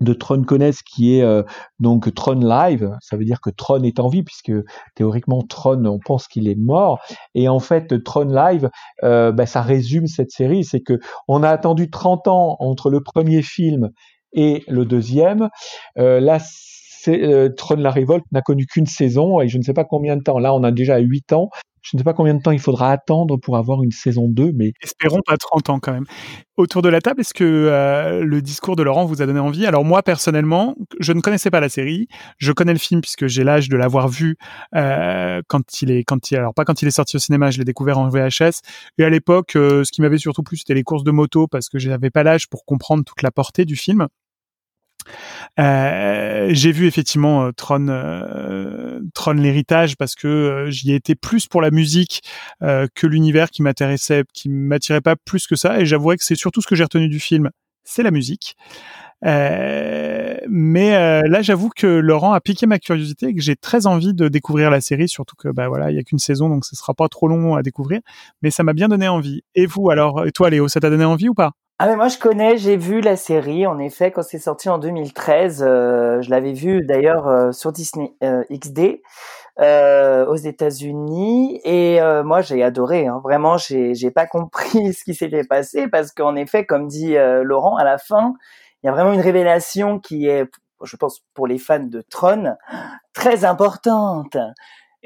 de, 0.00 0.12
Tron 0.14 0.42
connaissent 0.42 0.82
qui 0.82 1.16
est 1.16 1.22
euh, 1.22 1.42
donc 1.80 2.12
Tron 2.14 2.40
Live, 2.40 2.90
ça 3.02 3.16
veut 3.16 3.24
dire 3.24 3.40
que 3.42 3.50
Tron 3.50 3.82
est 3.82 4.00
en 4.00 4.08
vie 4.08 4.22
puisque 4.22 4.52
théoriquement 4.94 5.42
Tron 5.42 5.84
on 5.84 5.98
pense 5.98 6.28
qu'il 6.28 6.48
est 6.48 6.58
mort. 6.58 7.00
Et 7.34 7.48
en 7.48 7.60
fait 7.60 8.02
Tron 8.04 8.24
Live 8.24 8.70
euh, 9.04 9.32
bah, 9.32 9.44
ça 9.44 9.60
résume 9.60 10.06
cette 10.06 10.30
série, 10.30 10.64
c'est 10.64 10.80
que 10.80 10.98
on 11.28 11.42
a 11.42 11.50
attendu 11.50 11.90
30 11.90 12.28
ans 12.28 12.56
entre 12.58 12.88
le 12.88 13.02
premier 13.02 13.42
film 13.42 13.90
et 14.32 14.64
le 14.66 14.86
deuxième. 14.86 15.50
Euh, 15.98 16.20
euh, 17.08 17.48
la 17.76 17.90
révolte 17.90 18.24
n'a 18.32 18.42
connu 18.42 18.66
qu'une 18.66 18.86
saison 18.86 19.40
et 19.40 19.48
je 19.48 19.58
ne 19.58 19.62
sais 19.62 19.72
pas 19.72 19.84
combien 19.84 20.16
de 20.16 20.22
temps. 20.22 20.38
Là, 20.38 20.54
on 20.54 20.62
a 20.64 20.70
déjà 20.70 20.98
8 20.98 21.32
ans 21.32 21.50
Je 21.82 21.96
ne 21.96 22.00
sais 22.00 22.04
pas 22.04 22.14
combien 22.14 22.34
de 22.34 22.42
temps 22.42 22.50
il 22.50 22.58
faudra 22.58 22.90
attendre 22.90 23.36
pour 23.36 23.56
avoir 23.56 23.82
une 23.82 23.92
saison 23.92 24.28
2, 24.28 24.52
mais 24.54 24.72
espérons 24.82 25.20
pas 25.26 25.36
30 25.36 25.70
ans 25.70 25.78
quand 25.80 25.92
même. 25.92 26.06
Autour 26.56 26.80
de 26.80 26.88
la 26.88 27.02
table, 27.02 27.20
est-ce 27.20 27.34
que 27.34 27.44
euh, 27.44 28.24
le 28.24 28.40
discours 28.40 28.76
de 28.76 28.82
Laurent 28.82 29.04
vous 29.04 29.20
a 29.20 29.26
donné 29.26 29.40
envie? 29.40 29.66
Alors 29.66 29.84
moi 29.84 30.02
personnellement, 30.02 30.74
je 31.00 31.12
ne 31.12 31.20
connaissais 31.20 31.50
pas 31.50 31.60
la 31.60 31.68
série. 31.68 32.08
Je 32.38 32.50
connais 32.50 32.72
le 32.72 32.78
film 32.78 33.02
puisque 33.02 33.26
j'ai 33.26 33.44
l'âge 33.44 33.68
de 33.68 33.76
l'avoir 33.76 34.08
vu 34.08 34.36
euh, 34.74 35.42
quand 35.48 35.82
il 35.82 35.90
est 35.90 36.02
quand 36.02 36.30
il 36.30 36.36
alors 36.38 36.54
pas 36.54 36.64
quand 36.64 36.80
il 36.80 36.88
est 36.88 36.92
sorti 36.92 37.16
au 37.16 37.18
cinéma, 37.18 37.50
je 37.50 37.58
l'ai 37.58 37.64
découvert 37.64 37.98
en 37.98 38.08
VHS. 38.08 38.62
Et 38.96 39.04
à 39.04 39.10
l'époque, 39.10 39.54
euh, 39.54 39.84
ce 39.84 39.92
qui 39.92 40.00
m'avait 40.00 40.16
surtout 40.16 40.42
plu, 40.42 40.56
c'était 40.56 40.72
les 40.72 40.82
courses 40.82 41.04
de 41.04 41.10
moto 41.10 41.46
parce 41.46 41.68
que 41.68 41.78
je 41.78 41.90
n'avais 41.90 42.08
pas 42.08 42.22
l'âge 42.22 42.48
pour 42.48 42.64
comprendre 42.64 43.04
toute 43.04 43.20
la 43.22 43.30
portée 43.30 43.66
du 43.66 43.76
film. 43.76 44.08
Euh, 45.58 46.48
j'ai 46.50 46.72
vu 46.72 46.86
effectivement 46.86 47.46
euh, 47.46 47.52
Tron, 47.52 47.88
euh, 47.88 49.00
Tron 49.14 49.32
l'héritage 49.32 49.96
parce 49.96 50.14
que 50.14 50.28
euh, 50.28 50.70
j'y 50.70 50.92
ai 50.92 50.94
été 50.96 51.14
plus 51.14 51.46
pour 51.46 51.62
la 51.62 51.70
musique 51.70 52.22
que 52.60 53.06
l'univers 53.06 53.50
qui 53.50 53.62
m'intéressait, 53.62 54.24
qui 54.32 54.48
m'attirait 54.48 55.00
pas 55.00 55.16
plus 55.16 55.46
que 55.46 55.56
ça. 55.56 55.80
Et 55.80 55.86
j'avouerais 55.86 56.16
que 56.16 56.24
c'est 56.24 56.34
surtout 56.34 56.60
ce 56.60 56.66
que 56.66 56.74
j'ai 56.74 56.84
retenu 56.84 57.08
du 57.08 57.20
film, 57.20 57.50
c'est 57.84 58.02
la 58.02 58.10
musique. 58.10 58.56
mais 59.22 60.90
là, 61.28 61.42
j'avoue 61.42 61.70
que 61.74 61.86
Laurent 61.86 62.32
a 62.32 62.40
piqué 62.40 62.66
ma 62.66 62.78
curiosité 62.78 63.28
et 63.28 63.34
que 63.34 63.40
j'ai 63.40 63.56
très 63.56 63.86
envie 63.86 64.14
de 64.14 64.28
découvrir 64.28 64.70
la 64.70 64.80
série, 64.80 65.08
surtout 65.08 65.36
que 65.36 65.48
bah 65.48 65.68
voilà, 65.68 65.90
il 65.90 65.96
y 65.96 66.00
a 66.00 66.02
qu'une 66.02 66.18
saison, 66.18 66.48
donc 66.48 66.64
ce 66.64 66.76
sera 66.76 66.94
pas 66.94 67.08
trop 67.08 67.28
long 67.28 67.54
à 67.54 67.62
découvrir. 67.62 68.00
Mais 68.42 68.50
ça 68.50 68.62
m'a 68.62 68.72
bien 68.72 68.88
donné 68.88 69.08
envie. 69.08 69.42
Et 69.54 69.66
vous, 69.66 69.90
alors, 69.90 70.26
et 70.26 70.32
toi, 70.32 70.50
Léo, 70.50 70.68
ça 70.68 70.80
t'a 70.80 70.90
donné 70.90 71.04
envie 71.04 71.28
ou 71.28 71.34
pas? 71.34 71.52
Ah 71.78 71.88
mais 71.88 71.96
moi 71.96 72.08
je 72.08 72.16
connais, 72.16 72.56
j'ai 72.56 72.78
vu 72.78 73.02
la 73.02 73.16
série 73.16 73.66
en 73.66 73.78
effet 73.78 74.10
quand 74.10 74.22
c'est 74.22 74.38
sorti 74.38 74.70
en 74.70 74.78
2013. 74.78 75.62
Euh, 75.62 76.22
je 76.22 76.30
l'avais 76.30 76.54
vu 76.54 76.82
d'ailleurs 76.82 77.28
euh, 77.28 77.52
sur 77.52 77.70
Disney 77.70 78.14
euh, 78.24 78.44
XD 78.50 79.02
aux 79.58 80.36
États-Unis 80.36 81.60
et 81.64 82.00
moi 82.24 82.40
j'ai 82.40 82.62
adoré. 82.62 83.06
Hein. 83.06 83.20
Vraiment, 83.22 83.58
j'ai 83.58 83.94
j'ai 83.94 84.10
pas 84.10 84.26
compris 84.26 84.92
ce 84.94 85.04
qui 85.04 85.14
s'était 85.14 85.44
passé 85.44 85.86
parce 85.88 86.12
qu'en 86.12 86.34
effet, 86.34 86.64
comme 86.64 86.88
dit 86.88 87.14
Laurent, 87.42 87.76
à 87.76 87.84
la 87.84 87.98
fin, 87.98 88.32
il 88.82 88.86
y 88.86 88.88
a 88.88 88.92
vraiment 88.92 89.12
une 89.12 89.20
révélation 89.20 89.98
qui 89.98 90.26
est, 90.28 90.50
je 90.82 90.96
pense 90.96 91.20
pour 91.34 91.46
les 91.46 91.58
fans 91.58 91.80
de 91.80 92.00
Tron, 92.00 92.56
très 93.12 93.44
importante. 93.44 94.38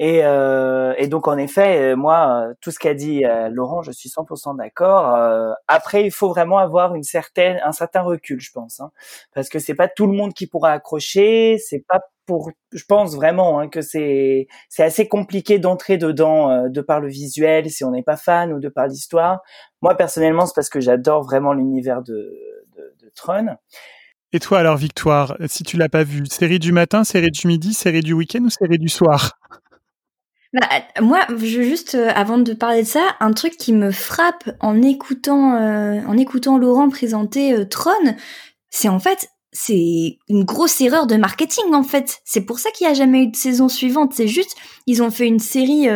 Et, 0.03 0.25
euh, 0.25 0.95
et, 0.97 1.09
donc 1.09 1.29
en 1.29 1.37
effet, 1.37 1.93
euh, 1.93 1.95
moi, 1.95 2.47
euh, 2.49 2.55
tout 2.63 2.71
ce 2.71 2.79
qu'a 2.79 2.95
dit 2.95 3.27
euh, 3.27 3.51
Laurent, 3.51 3.83
je 3.83 3.93
suis 3.93 4.09
100% 4.09 4.57
d'accord. 4.57 5.15
Euh, 5.15 5.53
après, 5.69 6.07
il 6.07 6.11
faut 6.11 6.31
vraiment 6.31 6.57
avoir 6.57 6.95
une 6.95 7.03
certaine, 7.03 7.61
un 7.63 7.73
certain 7.73 8.01
recul, 8.01 8.41
je 8.41 8.51
pense, 8.51 8.81
hein, 8.81 8.93
parce 9.35 9.51
que 9.51 9.59
c'est 9.59 9.75
pas 9.75 9.89
tout 9.89 10.07
le 10.07 10.15
monde 10.15 10.33
qui 10.33 10.47
pourra 10.47 10.73
accrocher. 10.73 11.59
C'est 11.59 11.85
pas 11.87 12.01
pour, 12.25 12.51
je 12.73 12.83
pense 12.89 13.15
vraiment 13.15 13.61
hein, 13.61 13.69
que 13.69 13.83
c'est 13.83 14.47
c'est 14.71 14.85
assez 14.85 15.07
compliqué 15.07 15.59
d'entrer 15.59 15.99
dedans 15.99 16.71
de 16.71 16.81
par 16.81 17.01
le 17.01 17.09
visuel 17.09 17.69
si 17.71 17.85
on 17.85 17.91
n'est 17.91 18.03
pas 18.03 18.17
fan 18.17 18.55
ou 18.55 18.59
de 18.59 18.71
par 18.71 18.87
l'histoire. 18.87 19.41
Moi 19.83 19.95
personnellement, 19.97 20.47
c'est 20.47 20.55
parce 20.55 20.71
que 20.71 20.81
j'adore 20.81 21.25
vraiment 21.25 21.53
l'univers 21.53 22.01
de, 22.01 22.35
de, 22.75 22.95
de 23.05 23.13
Tron. 23.15 23.49
Et 24.33 24.41
toi 24.41 24.61
alors, 24.61 24.79
Victoire, 24.79 25.37
si 25.47 25.63
tu 25.63 25.77
l'as 25.77 25.91
pas 25.91 26.05
vu, 26.05 26.25
série 26.25 26.59
du 26.59 26.73
matin, 26.73 27.05
série 27.05 27.33
du 27.33 27.47
midi, 27.47 27.75
série 27.75 28.01
du 28.01 28.15
week-end 28.15 28.45
ou 28.45 28.49
série 28.49 28.79
du 28.79 28.89
soir? 28.89 29.37
Bah, 30.53 30.67
moi, 31.01 31.21
je 31.29 31.63
juste 31.63 31.95
euh, 31.95 32.11
avant 32.13 32.39
de 32.39 32.53
parler 32.55 32.83
de 32.83 32.87
ça, 32.89 33.15
un 33.21 33.33
truc 33.33 33.57
qui 33.57 33.73
me 33.73 33.93
frappe 33.93 34.51
en 34.59 34.83
écoutant 34.83 35.55
euh, 35.55 36.01
en 36.07 36.17
écoutant 36.17 36.59
Laurent 36.59 36.89
présenter 36.89 37.53
euh, 37.53 37.65
Tron, 37.65 38.17
c'est 38.69 38.89
en 38.89 38.99
fait 38.99 39.29
c'est 39.53 40.19
une 40.29 40.45
grosse 40.45 40.81
erreur 40.81 41.07
de 41.07 41.15
marketing 41.17 41.73
en 41.73 41.85
fait. 41.85 42.21
C'est 42.25 42.41
pour 42.41 42.59
ça 42.59 42.71
qu'il 42.71 42.87
n'y 42.87 42.93
a 42.93 42.95
jamais 42.95 43.23
eu 43.23 43.27
de 43.29 43.37
saison 43.37 43.69
suivante. 43.69 44.13
C'est 44.15 44.29
juste 44.29 44.57
ils 44.87 45.03
ont 45.03 45.11
fait 45.11 45.27
une 45.27 45.41
série 45.41 45.89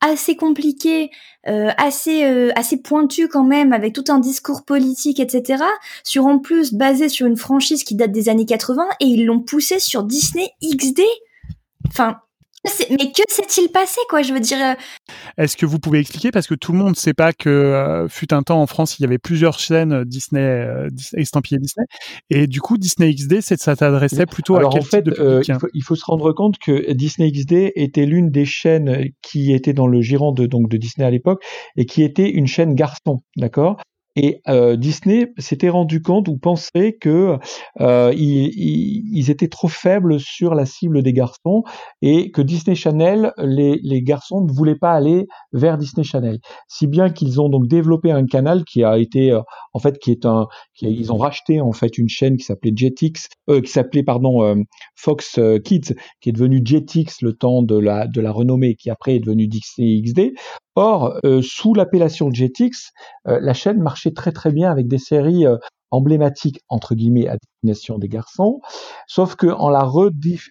assez 0.00 0.36
compliquée, 0.36 1.10
assez 1.44 2.22
assez 2.54 2.80
pointue 2.80 3.26
quand 3.26 3.42
même, 3.42 3.72
avec 3.72 3.92
tout 3.92 4.04
un 4.08 4.20
discours 4.20 4.64
politique, 4.64 5.18
etc. 5.18 5.64
Sur 6.04 6.26
en 6.26 6.38
plus 6.38 6.74
basé 6.74 7.08
sur 7.08 7.26
une 7.26 7.36
franchise 7.36 7.82
qui 7.82 7.96
date 7.96 8.12
des 8.12 8.28
années 8.28 8.46
80 8.46 8.86
et 9.00 9.06
ils 9.06 9.26
l'ont 9.26 9.40
poussé 9.40 9.80
sur 9.80 10.04
Disney 10.04 10.50
XD. 10.62 11.02
Enfin, 11.88 12.18
mais 12.90 13.10
que 13.10 13.22
s'est-il 13.28 13.68
passé, 13.70 14.00
quoi? 14.08 14.22
Je 14.22 14.32
veux 14.32 14.40
dire. 14.40 14.58
Euh, 14.60 14.74
Est-ce 15.36 15.56
que 15.56 15.66
vous 15.66 15.78
pouvez 15.78 15.98
expliquer? 15.98 16.30
Parce 16.30 16.46
que 16.46 16.54
tout 16.54 16.72
le 16.72 16.78
monde 16.78 16.90
ne 16.90 16.94
sait 16.94 17.14
pas 17.14 17.32
que 17.32 17.48
euh, 17.48 18.08
fut 18.08 18.32
un 18.32 18.42
temps 18.42 18.60
en 18.60 18.66
France, 18.66 18.98
il 18.98 19.02
y 19.02 19.04
avait 19.04 19.18
plusieurs 19.18 19.58
chaînes 19.58 20.04
Disney, 20.04 20.40
euh, 20.40 20.88
estampillées 21.14 21.58
Disney, 21.58 21.86
et 22.30 22.46
du 22.46 22.60
coup 22.60 22.78
Disney 22.78 23.12
XD, 23.12 23.40
ça 23.40 23.56
s'adressait 23.56 24.26
plutôt 24.26 24.56
à 24.56 24.60
quel 24.70 24.82
en 24.82 24.84
fait, 24.84 25.02
type 25.02 25.04
de 25.04 25.10
public 25.12 25.48
il, 25.48 25.54
faut, 25.58 25.68
il, 25.74 25.82
faut, 25.82 25.94
se 25.94 26.04
rendre 26.04 26.32
compte 26.32 26.58
que 26.58 26.92
Disney 26.92 27.30
XD 27.30 27.72
était 27.74 28.06
l'une 28.06 28.30
des 28.30 28.44
chaînes 28.44 29.10
qui 29.22 29.52
était 29.52 29.72
dans 29.72 29.86
le 29.86 30.00
giron 30.00 30.32
de 30.32 30.46
donc 30.46 30.68
de 30.68 30.76
Disney 30.76 31.06
à 31.06 31.10
l'époque 31.10 31.42
et 31.76 31.86
qui 31.86 32.02
était 32.02 32.30
une 32.30 32.46
chaîne 32.46 32.74
garçon, 32.74 33.22
d'accord? 33.36 33.78
Et 34.14 34.42
euh, 34.48 34.76
Disney 34.76 35.32
s'était 35.38 35.70
rendu 35.70 36.02
compte 36.02 36.28
ou 36.28 36.36
pensait 36.36 36.92
que 37.00 37.38
euh, 37.80 38.12
ils, 38.14 39.30
étaient 39.30 39.48
trop 39.48 39.68
faibles 39.68 40.20
sur 40.20 40.54
la 40.54 40.66
cible 40.66 41.02
des 41.02 41.12
garçons 41.12 41.62
et 42.02 42.30
que 42.30 42.42
Disney 42.42 42.74
Channel, 42.74 43.32
les, 43.38 44.02
garçons 44.02 44.42
ne 44.42 44.52
voulaient 44.52 44.76
pas 44.76 44.92
aller 44.92 45.26
vers 45.52 45.78
Disney 45.78 46.04
Channel, 46.04 46.38
si 46.68 46.86
bien 46.86 47.08
qu'ils 47.10 47.40
ont 47.40 47.48
donc 47.48 47.66
développé 47.68 48.10
un 48.10 48.26
canal 48.26 48.64
qui 48.64 48.84
a 48.84 48.98
été 48.98 49.30
euh, 49.30 49.40
en 49.72 49.78
fait 49.78 49.98
qui 49.98 50.10
est 50.10 50.26
un 50.26 50.46
qui, 50.74 50.86
ils 50.86 51.12
ont 51.12 51.16
racheté 51.16 51.60
en 51.60 51.72
fait 51.72 51.96
une 51.96 52.08
chaîne 52.08 52.36
qui 52.36 52.44
s'appelait 52.44 52.72
Jetix, 52.74 53.28
qui 53.48 53.70
s'appelait 53.70 54.02
pardon 54.02 54.64
Fox 54.96 55.38
Kids, 55.64 55.94
qui 56.20 56.28
est 56.28 56.32
devenu 56.32 56.60
Jetix 56.64 57.22
le 57.22 57.32
temps 57.32 57.62
de 57.62 57.78
la 57.78 58.06
de 58.06 58.20
la 58.20 58.32
renommée, 58.32 58.74
qui 58.74 58.90
après 58.90 59.16
est 59.16 59.20
devenu 59.20 59.46
Disney 59.46 60.02
XD. 60.02 60.32
Or, 60.74 61.18
euh, 61.24 61.42
sous 61.42 61.74
l'appellation 61.74 62.30
Jetix, 62.32 62.92
euh, 63.28 63.38
la 63.40 63.52
chaîne 63.54 63.80
marchait 63.80 64.12
très 64.12 64.32
très 64.32 64.50
bien 64.52 64.70
avec 64.70 64.88
des 64.88 64.98
séries 64.98 65.46
euh, 65.46 65.56
emblématique 65.92 66.60
entre 66.68 66.94
guillemets 66.94 67.28
à 67.28 67.36
destination 67.62 67.98
des 67.98 68.08
garçons, 68.08 68.60
sauf 69.06 69.36
que 69.36 69.46
en 69.46 69.68
la, 69.68 69.88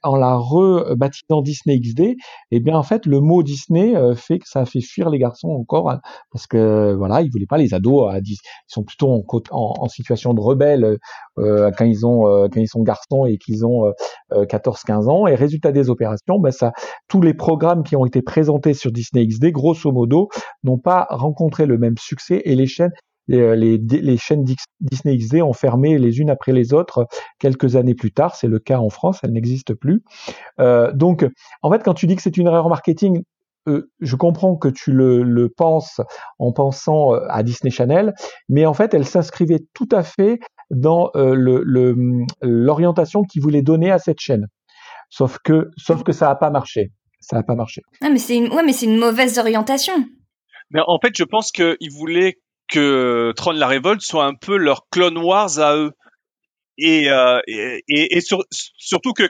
en 0.04 0.16
la 0.16 0.36
rebaptisant 0.38 1.42
Disney 1.42 1.80
XD, 1.80 2.16
eh 2.52 2.60
bien 2.60 2.78
en 2.78 2.84
fait 2.84 3.06
le 3.06 3.20
mot 3.20 3.44
Disney 3.44 3.96
euh, 3.96 4.16
fait 4.16 4.40
que 4.40 4.48
ça 4.48 4.62
a 4.62 4.66
fait 4.66 4.82
fuir 4.82 5.10
les 5.10 5.20
garçons 5.20 5.50
encore 5.50 5.90
hein, 5.90 6.00
parce 6.32 6.48
que 6.48 6.94
voilà 6.94 7.22
ils 7.22 7.30
voulaient 7.30 7.48
pas 7.48 7.58
les 7.58 7.74
ados 7.74 8.10
à 8.10 8.20
ils 8.20 8.38
sont 8.68 8.84
plutôt 8.84 9.10
en, 9.12 9.24
en, 9.52 9.74
en 9.80 9.88
situation 9.90 10.34
de 10.34 10.40
rebelle 10.40 10.98
euh, 11.40 11.72
quand 11.78 11.86
ils 11.86 12.06
ont 12.06 12.28
euh, 12.28 12.48
quand 12.52 12.62
ils 12.62 12.70
sont 12.70 12.84
garçons 12.84 13.26
et 13.26 13.38
qu'ils 13.38 13.66
ont 13.66 13.92
14-15 14.32 15.10
ans. 15.10 15.28
Et 15.28 15.36
résultat 15.36 15.72
des 15.72 15.90
opérations, 15.90 16.40
ben 16.40 16.52
ça 16.52 16.72
tous 17.08 17.22
les 17.22 17.34
programmes 17.34 17.84
qui 17.84 17.96
ont 17.96 18.06
été 18.06 18.22
présentés 18.22 18.74
sur 18.74 18.92
Disney 18.92 19.26
XD 19.28 19.52
grosso 19.52 19.92
modo 19.92 20.30
n'ont 20.64 20.78
pas 20.78 21.08
rencontré 21.10 21.66
le 21.66 21.78
même 21.78 21.98
succès 21.98 22.42
et 22.46 22.56
les 22.56 22.68
chaînes 22.68 22.92
euh, 23.32 23.56
les, 23.56 23.78
les, 23.78 24.18
chaînes 24.18 24.44
Disney 24.80 25.18
XD 25.18 25.42
ont 25.42 25.54
fermé 25.54 25.98
les 25.98 26.20
unes 26.20 26.30
après 26.30 26.52
les 26.52 26.74
autres 26.74 27.08
quelques 27.40 27.76
années 27.76 27.96
plus 27.96 28.12
tard. 28.12 28.36
C'est 28.36 28.48
le 28.48 28.60
cas 28.60 28.80
en 28.80 28.90
France, 28.90 29.20
elles 29.24 29.32
n'existent 29.32 29.76
plus. 29.80 30.04
Euh, 30.60 30.92
donc, 30.94 31.26
en 31.62 31.72
fait, 31.72 31.84
quand 31.84 31.94
tu 31.94 32.08
dis 32.08 32.16
que 32.16 32.22
c'est 32.22 32.38
une 32.38 32.48
erreur 32.48 32.68
marketing, 32.70 33.24
euh, 33.68 33.92
je 34.00 34.16
comprends 34.16 34.56
que 34.56 34.68
tu 34.68 34.92
le, 34.92 35.22
le, 35.22 35.48
penses 35.48 36.02
en 36.40 36.52
pensant 36.52 37.14
euh, 37.14 37.20
à 37.30 37.44
Disney 37.44 37.70
Channel, 37.70 38.14
mais 38.50 38.66
en 38.66 38.74
fait, 38.74 38.94
elle 38.96 39.06
s'inscrivait 39.06 39.60
tout 39.76 39.88
à 39.92 40.02
fait 40.02 40.40
dans 40.72 41.12
euh, 41.16 41.36
l'orientation 42.42 43.22
le, 43.22 43.28
qu'ils 43.28 43.42
voulaient 43.44 43.62
donner 43.62 43.92
à 43.92 44.00
cette 44.00 44.20
chaîne. 44.20 44.48
Sauf 45.10 45.38
que, 45.44 45.70
sauf 45.78 46.04
que 46.04 46.12
ça 46.12 46.28
n'a 46.28 46.36
pas 46.36 46.50
marché. 46.50 46.92
Ça 47.20 47.36
n'a 47.36 47.44
pas 47.44 47.54
marché. 47.54 47.82
Ah, 48.02 48.10
mais 48.10 48.18
c'est 48.18 48.36
une, 48.36 48.52
ouais, 48.52 48.64
mais 48.64 48.74
c'est 48.74 48.88
une 48.88 48.98
mauvaise 48.98 49.38
orientation. 49.38 49.94
Mais 50.72 50.82
en 50.88 50.98
fait, 51.00 51.12
je 51.16 51.24
pense 51.24 51.52
qu'ils 51.52 51.92
voulaient 51.92 52.40
que 52.72 53.34
Tron 53.36 53.52
la 53.52 53.68
Révolte 53.68 54.02
soit 54.02 54.26
un 54.26 54.34
peu 54.34 54.58
leur 54.58 54.88
Clone 54.90 55.18
Wars 55.18 55.60
à 55.60 55.76
eux. 55.76 55.92
Et, 56.78 57.12
euh, 57.12 57.40
et, 57.48 57.84
et, 57.88 58.22
surtout 58.78 59.14
que 59.14 59.30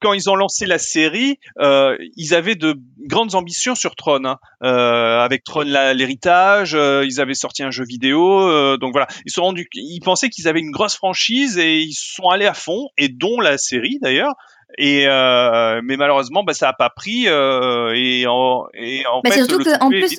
quand 0.00 0.12
ils 0.12 0.28
ont 0.28 0.36
lancé 0.36 0.66
la 0.66 0.78
série, 0.78 1.38
euh, 1.58 1.96
ils 2.16 2.34
avaient 2.34 2.54
de 2.54 2.76
grandes 3.06 3.34
ambitions 3.34 3.74
sur 3.74 3.96
Tron, 3.96 4.24
hein. 4.24 4.38
euh, 4.62 5.20
avec 5.20 5.44
Tron 5.44 5.62
l'héritage. 5.62 6.74
Euh, 6.74 7.04
ils 7.04 7.20
avaient 7.20 7.34
sorti 7.34 7.62
un 7.62 7.70
jeu 7.70 7.84
vidéo, 7.84 8.48
euh, 8.48 8.76
donc 8.76 8.92
voilà. 8.92 9.08
Ils 9.24 9.32
sont 9.32 9.42
rendus, 9.42 9.68
ils 9.74 10.00
pensaient 10.00 10.28
qu'ils 10.28 10.48
avaient 10.48 10.60
une 10.60 10.70
grosse 10.70 10.96
franchise 10.96 11.58
et 11.58 11.78
ils 11.78 11.94
sont 11.94 12.28
allés 12.28 12.46
à 12.46 12.54
fond, 12.54 12.88
et 12.96 13.08
dont 13.08 13.40
la 13.40 13.58
série 13.58 13.98
d'ailleurs. 14.00 14.34
Et 14.78 15.04
euh, 15.06 15.80
mais 15.84 15.96
malheureusement, 15.96 16.44
bah, 16.44 16.54
ça 16.54 16.68
a 16.68 16.72
pas 16.72 16.90
pris. 16.90 17.24
Euh, 17.28 17.92
et 17.94 18.26
en, 18.26 18.66
et 18.74 19.02
en 19.12 19.20
bah, 19.22 19.30
fait, 19.30 19.44
surtout 19.44 19.58
que 19.58 19.82
en 19.82 19.88
plus, 19.90 20.16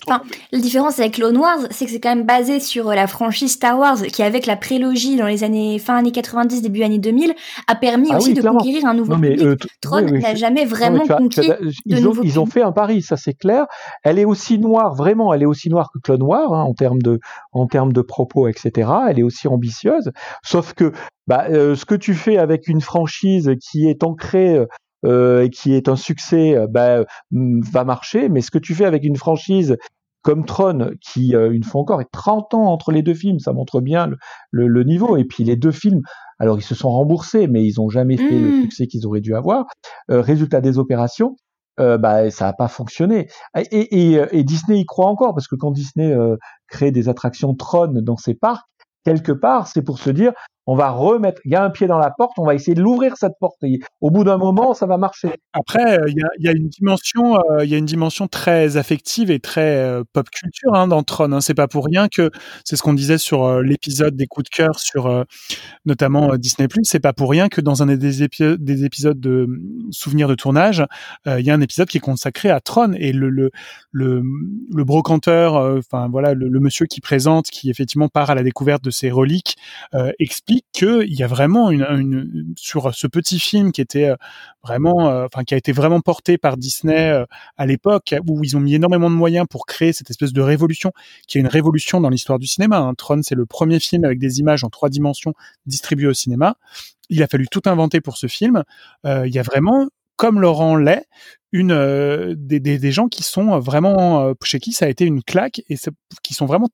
la 0.51 0.59
différence 0.59 0.99
avec 0.99 1.13
Clone 1.13 1.37
Wars, 1.37 1.59
c'est 1.71 1.85
que 1.85 1.91
c'est 1.91 1.99
quand 1.99 2.15
même 2.15 2.25
basé 2.25 2.59
sur 2.59 2.89
la 2.89 3.07
franchise 3.07 3.53
Star 3.53 3.77
Wars, 3.79 4.01
qui 4.03 4.21
avec 4.21 4.45
la 4.45 4.55
prélogie 4.55 5.15
dans 5.15 5.27
les 5.27 5.43
années 5.43 5.79
fin 5.79 5.97
années 5.97 6.11
90, 6.11 6.61
début 6.61 6.83
années 6.83 6.99
2000, 6.99 7.33
a 7.67 7.75
permis 7.75 8.09
ah 8.11 8.17
aussi 8.17 8.29
oui, 8.29 8.33
de 8.35 8.41
clairement. 8.41 8.59
conquérir 8.59 8.85
un 8.85 8.93
nouveau 8.93 9.13
non, 9.13 9.19
mais, 9.19 9.29
public. 9.31 9.45
euh, 9.47 9.55
Tron 9.81 10.03
oui, 10.03 10.11
oui, 10.13 10.19
n'a 10.19 10.35
jamais 10.35 10.65
vraiment 10.65 10.97
non, 10.97 11.15
as- 11.15 11.17
conquis 11.17 11.51
as- 11.51 11.57
de 11.57 11.71
ils, 11.85 11.97
ont, 11.97 12.01
nouveaux 12.01 12.23
ils 12.23 12.39
ont 12.39 12.45
fait 12.45 12.61
un 12.61 12.71
pari, 12.71 13.01
ça 13.01 13.17
c'est 13.17 13.33
clair. 13.33 13.65
Elle 14.03 14.19
est 14.19 14.25
aussi 14.25 14.59
noire, 14.59 14.93
vraiment, 14.93 15.33
elle 15.33 15.41
est 15.41 15.47
aussi 15.47 15.69
noire 15.69 15.89
que 15.93 15.99
Clone 15.99 16.19
Noir 16.19 16.53
hein, 16.53 16.63
en 16.63 16.73
termes 16.73 17.01
de, 17.01 17.19
en 17.53 17.67
termes 17.67 17.93
de 17.93 18.01
propos, 18.01 18.47
etc. 18.47 18.89
Elle 19.09 19.19
est 19.19 19.23
aussi 19.23 19.47
ambitieuse. 19.47 20.11
Sauf 20.43 20.73
que 20.73 20.91
bah, 21.27 21.45
euh, 21.49 21.75
ce 21.75 21.85
que 21.85 21.95
tu 21.95 22.13
fais 22.13 22.37
avec 22.37 22.67
une 22.67 22.81
franchise 22.81 23.51
qui 23.61 23.87
est 23.87 24.03
ancrée 24.03 24.65
euh, 25.05 25.49
qui 25.49 25.73
est 25.73 25.89
un 25.89 25.95
succès, 25.95 26.55
bah, 26.69 27.03
va 27.31 27.83
marcher. 27.83 28.29
Mais 28.29 28.41
ce 28.41 28.51
que 28.51 28.59
tu 28.59 28.73
fais 28.73 28.85
avec 28.85 29.03
une 29.03 29.17
franchise 29.17 29.77
comme 30.21 30.45
Tron, 30.45 30.91
qui 31.01 31.33
une 31.33 31.63
fois 31.63 31.81
encore 31.81 31.99
est 31.99 32.09
30 32.11 32.53
ans 32.53 32.65
entre 32.71 32.93
les 32.93 33.01
deux 33.01 33.13
films, 33.13 33.39
ça 33.39 33.51
montre 33.51 33.81
bien 33.81 34.09
le, 34.51 34.67
le, 34.67 34.83
niveau. 34.85 35.17
Et 35.17 35.25
puis 35.25 35.43
les 35.43 35.57
deux 35.57 35.73
films, 35.73 36.01
alors 36.39 36.57
ils 36.57 36.63
se 36.63 36.75
sont 36.75 36.89
remboursés, 36.89 37.47
mais 37.47 37.65
ils 37.65 37.75
n'ont 37.77 37.89
jamais 37.89 38.15
fait 38.15 38.39
le 38.39 38.53
Mmh. 38.53 38.61
succès 38.63 38.87
qu'ils 38.87 39.05
auraient 39.05 39.21
dû 39.21 39.35
avoir. 39.35 39.65
Euh, 40.11 40.21
résultat 40.21 40.61
des 40.61 40.77
opérations, 40.77 41.35
euh, 41.79 41.97
bah, 41.97 42.29
ça 42.29 42.45
n'a 42.45 42.53
pas 42.53 42.67
fonctionné. 42.67 43.27
Et, 43.55 44.15
et, 44.15 44.43
Disney 44.43 44.79
y 44.79 44.85
croit 44.85 45.07
encore, 45.07 45.33
parce 45.33 45.47
que 45.47 45.55
quand 45.55 45.71
Disney 45.71 46.11
euh, 46.11 46.37
crée 46.67 46.91
des 46.91 47.09
attractions 47.09 47.53
Tron 47.55 47.91
dans 48.01 48.17
ses 48.17 48.35
parcs, 48.35 48.65
quelque 49.03 49.31
part, 49.31 49.67
c'est 49.67 49.81
pour 49.81 49.99
se 49.99 50.09
dire, 50.09 50.33
on 50.65 50.75
va 50.75 50.91
remettre, 50.91 51.41
il 51.45 51.51
y 51.51 51.55
a 51.55 51.63
un 51.63 51.69
pied 51.69 51.87
dans 51.87 51.97
la 51.99 52.11
porte, 52.11 52.33
on 52.37 52.45
va 52.45 52.55
essayer 52.55 52.75
de 52.75 52.81
l'ouvrir 52.81 53.17
cette 53.17 53.33
porte. 53.39 53.57
Et 53.63 53.79
au 54.01 54.11
bout 54.11 54.23
d'un 54.23 54.37
moment, 54.37 54.73
ça 54.73 54.85
va 54.85 54.97
marcher. 54.97 55.29
Après, 55.53 55.99
euh, 55.99 56.05
il 56.07 56.15
y, 56.39 56.47
a, 56.47 56.51
une 56.51 56.69
dimension, 56.69 57.37
il 57.61 57.69
y 57.69 57.75
a 57.75 57.77
une 57.77 57.85
dimension 57.85 58.27
très 58.27 58.77
affective 58.77 59.31
et 59.31 59.39
très 59.39 59.75
euh, 59.77 60.03
pop 60.13 60.29
culture 60.29 60.73
hein, 60.73 60.87
dans 60.87 61.03
Tron. 61.03 61.31
Hein. 61.31 61.41
C'est 61.41 61.53
pas 61.53 61.67
pour 61.67 61.85
rien 61.85 62.07
que 62.07 62.31
c'est 62.63 62.75
ce 62.75 62.81
qu'on 62.81 62.93
disait 62.93 63.17
sur 63.17 63.43
euh, 63.43 63.61
l'épisode 63.61 64.15
des 64.15 64.27
coups 64.27 64.49
de 64.49 64.55
cœur 64.55 64.79
sur 64.79 65.07
euh, 65.07 65.23
notamment 65.85 66.35
Disney+. 66.37 66.67
C'est 66.83 66.99
pas 66.99 67.13
pour 67.13 67.29
rien 67.29 67.49
que 67.49 67.61
dans 67.61 67.83
un 67.83 67.87
des, 67.87 68.23
épi 68.23 68.43
des 68.57 68.85
épisodes 68.85 69.19
de 69.19 69.47
souvenirs 69.91 70.27
de 70.27 70.35
tournage, 70.35 70.85
il 71.25 71.45
y 71.45 71.51
a 71.51 71.53
un 71.53 71.61
épisode 71.61 71.87
qui 71.87 71.97
est 71.97 72.01
consacré 72.01 72.49
à 72.49 72.59
Tron 72.59 72.93
et 72.93 73.11
le 73.11 73.29
le 73.29 73.51
le, 73.91 74.23
le 74.73 74.83
brocanteur, 74.83 75.53
enfin 75.77 76.07
voilà, 76.09 76.33
le, 76.33 76.47
le, 76.47 76.59
monsieur 76.59 76.87
qui 76.87 76.99
présente, 76.99 77.47
qui 77.47 77.69
effectivement 77.69 78.07
part 78.07 78.29
à 78.29 78.35
la 78.35 78.43
découverte 78.43 78.83
de 78.83 78.89
ces 78.89 79.11
reliques, 79.11 79.55
explique 80.19 80.52
qu'il 80.71 81.13
y 81.13 81.23
a 81.23 81.27
vraiment 81.27 81.71
une, 81.71 82.53
sur 82.55 82.93
ce 82.93 83.07
petit 83.07 83.39
film 83.39 83.71
qui 83.71 83.81
était 83.81 84.13
vraiment, 84.63 85.09
euh, 85.09 85.25
enfin 85.25 85.43
qui 85.43 85.53
a 85.53 85.57
été 85.57 85.71
vraiment 85.71 86.01
porté 86.01 86.37
par 86.37 86.57
Disney 86.57 87.09
euh, 87.09 87.25
à 87.57 87.65
l'époque, 87.65 88.15
où 88.27 88.43
ils 88.43 88.55
ont 88.55 88.59
mis 88.59 88.75
énormément 88.75 89.09
de 89.09 89.15
moyens 89.15 89.45
pour 89.49 89.65
créer 89.65 89.93
cette 89.93 90.09
espèce 90.09 90.33
de 90.33 90.41
révolution, 90.41 90.91
qui 91.27 91.37
est 91.37 91.41
une 91.41 91.47
révolution 91.47 91.99
dans 92.01 92.09
l'histoire 92.09 92.39
du 92.39 92.47
cinéma. 92.47 92.77
Hein. 92.77 92.93
Tron, 92.95 93.21
c'est 93.23 93.35
le 93.35 93.45
premier 93.45 93.79
film 93.79 94.05
avec 94.05 94.19
des 94.19 94.39
images 94.39 94.63
en 94.63 94.69
trois 94.69 94.89
dimensions 94.89 95.33
distribuées 95.65 96.07
au 96.07 96.13
cinéma. 96.13 96.55
Il 97.09 97.21
a 97.23 97.27
fallu 97.27 97.47
tout 97.47 97.61
inventer 97.65 98.01
pour 98.01 98.17
ce 98.17 98.27
film. 98.27 98.63
Euh, 99.05 99.27
il 99.27 99.33
y 99.33 99.39
a 99.39 99.43
vraiment 99.43 99.87
comme 100.15 100.39
Laurent 100.39 100.75
Lay, 100.75 101.03
une 101.51 101.71
euh, 101.71 102.33
des, 102.37 102.91
gens 102.91 103.07
qui 103.07 103.23
sont 103.23 103.59
vraiment 103.59 104.21
euh, 104.21 104.33
chez 104.43 104.59
qui 104.59 104.71
ça 104.71 104.85
a 104.85 104.87
été 104.87 105.05
une 105.05 105.23
claque 105.23 105.61
et 105.69 105.75
qui 106.23 106.33
sont 106.33 106.45
vraiment 106.45 106.69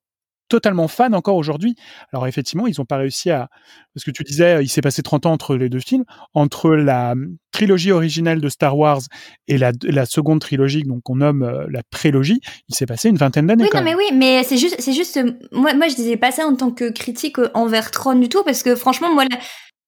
totalement 0.49 0.87
fans 0.87 1.13
encore 1.13 1.35
aujourd'hui. 1.35 1.75
Alors 2.11 2.27
effectivement, 2.27 2.67
ils 2.67 2.75
n'ont 2.77 2.85
pas 2.85 2.97
réussi 2.97 3.29
à... 3.29 3.49
Parce 3.93 4.03
que 4.03 4.11
tu 4.11 4.23
disais, 4.23 4.63
il 4.63 4.69
s'est 4.69 4.81
passé 4.81 5.01
30 5.01 5.25
ans 5.25 5.31
entre 5.31 5.55
les 5.55 5.69
deux 5.69 5.79
films, 5.79 6.03
entre 6.33 6.71
la 6.71 7.15
trilogie 7.51 7.91
originelle 7.91 8.41
de 8.41 8.49
Star 8.49 8.77
Wars 8.77 9.01
et 9.47 9.57
la, 9.57 9.71
la 9.83 10.05
seconde 10.05 10.41
trilogie, 10.41 10.83
donc 10.83 11.09
on 11.09 11.17
nomme 11.17 11.43
euh, 11.43 11.65
la 11.69 11.81
prélogie, 11.89 12.41
il 12.67 12.75
s'est 12.75 12.85
passé 12.85 13.09
une 13.09 13.17
vingtaine 13.17 13.47
d'années. 13.47 13.63
Oui, 13.63 13.69
non, 13.73 13.83
mais 13.83 13.95
oui, 13.95 14.05
mais 14.13 14.43
c'est 14.43 14.57
juste, 14.57 14.75
c'est 14.79 14.93
juste, 14.93 15.19
moi, 15.51 15.73
moi, 15.73 15.87
je 15.87 15.95
disais 15.95 16.17
pas 16.17 16.31
ça 16.31 16.45
en 16.45 16.55
tant 16.55 16.71
que 16.71 16.89
critique 16.89 17.37
envers 17.53 17.91
Tron 17.91 18.15
du 18.15 18.29
tout, 18.29 18.43
parce 18.43 18.63
que 18.63 18.75
franchement, 18.75 19.13
moi, 19.13 19.25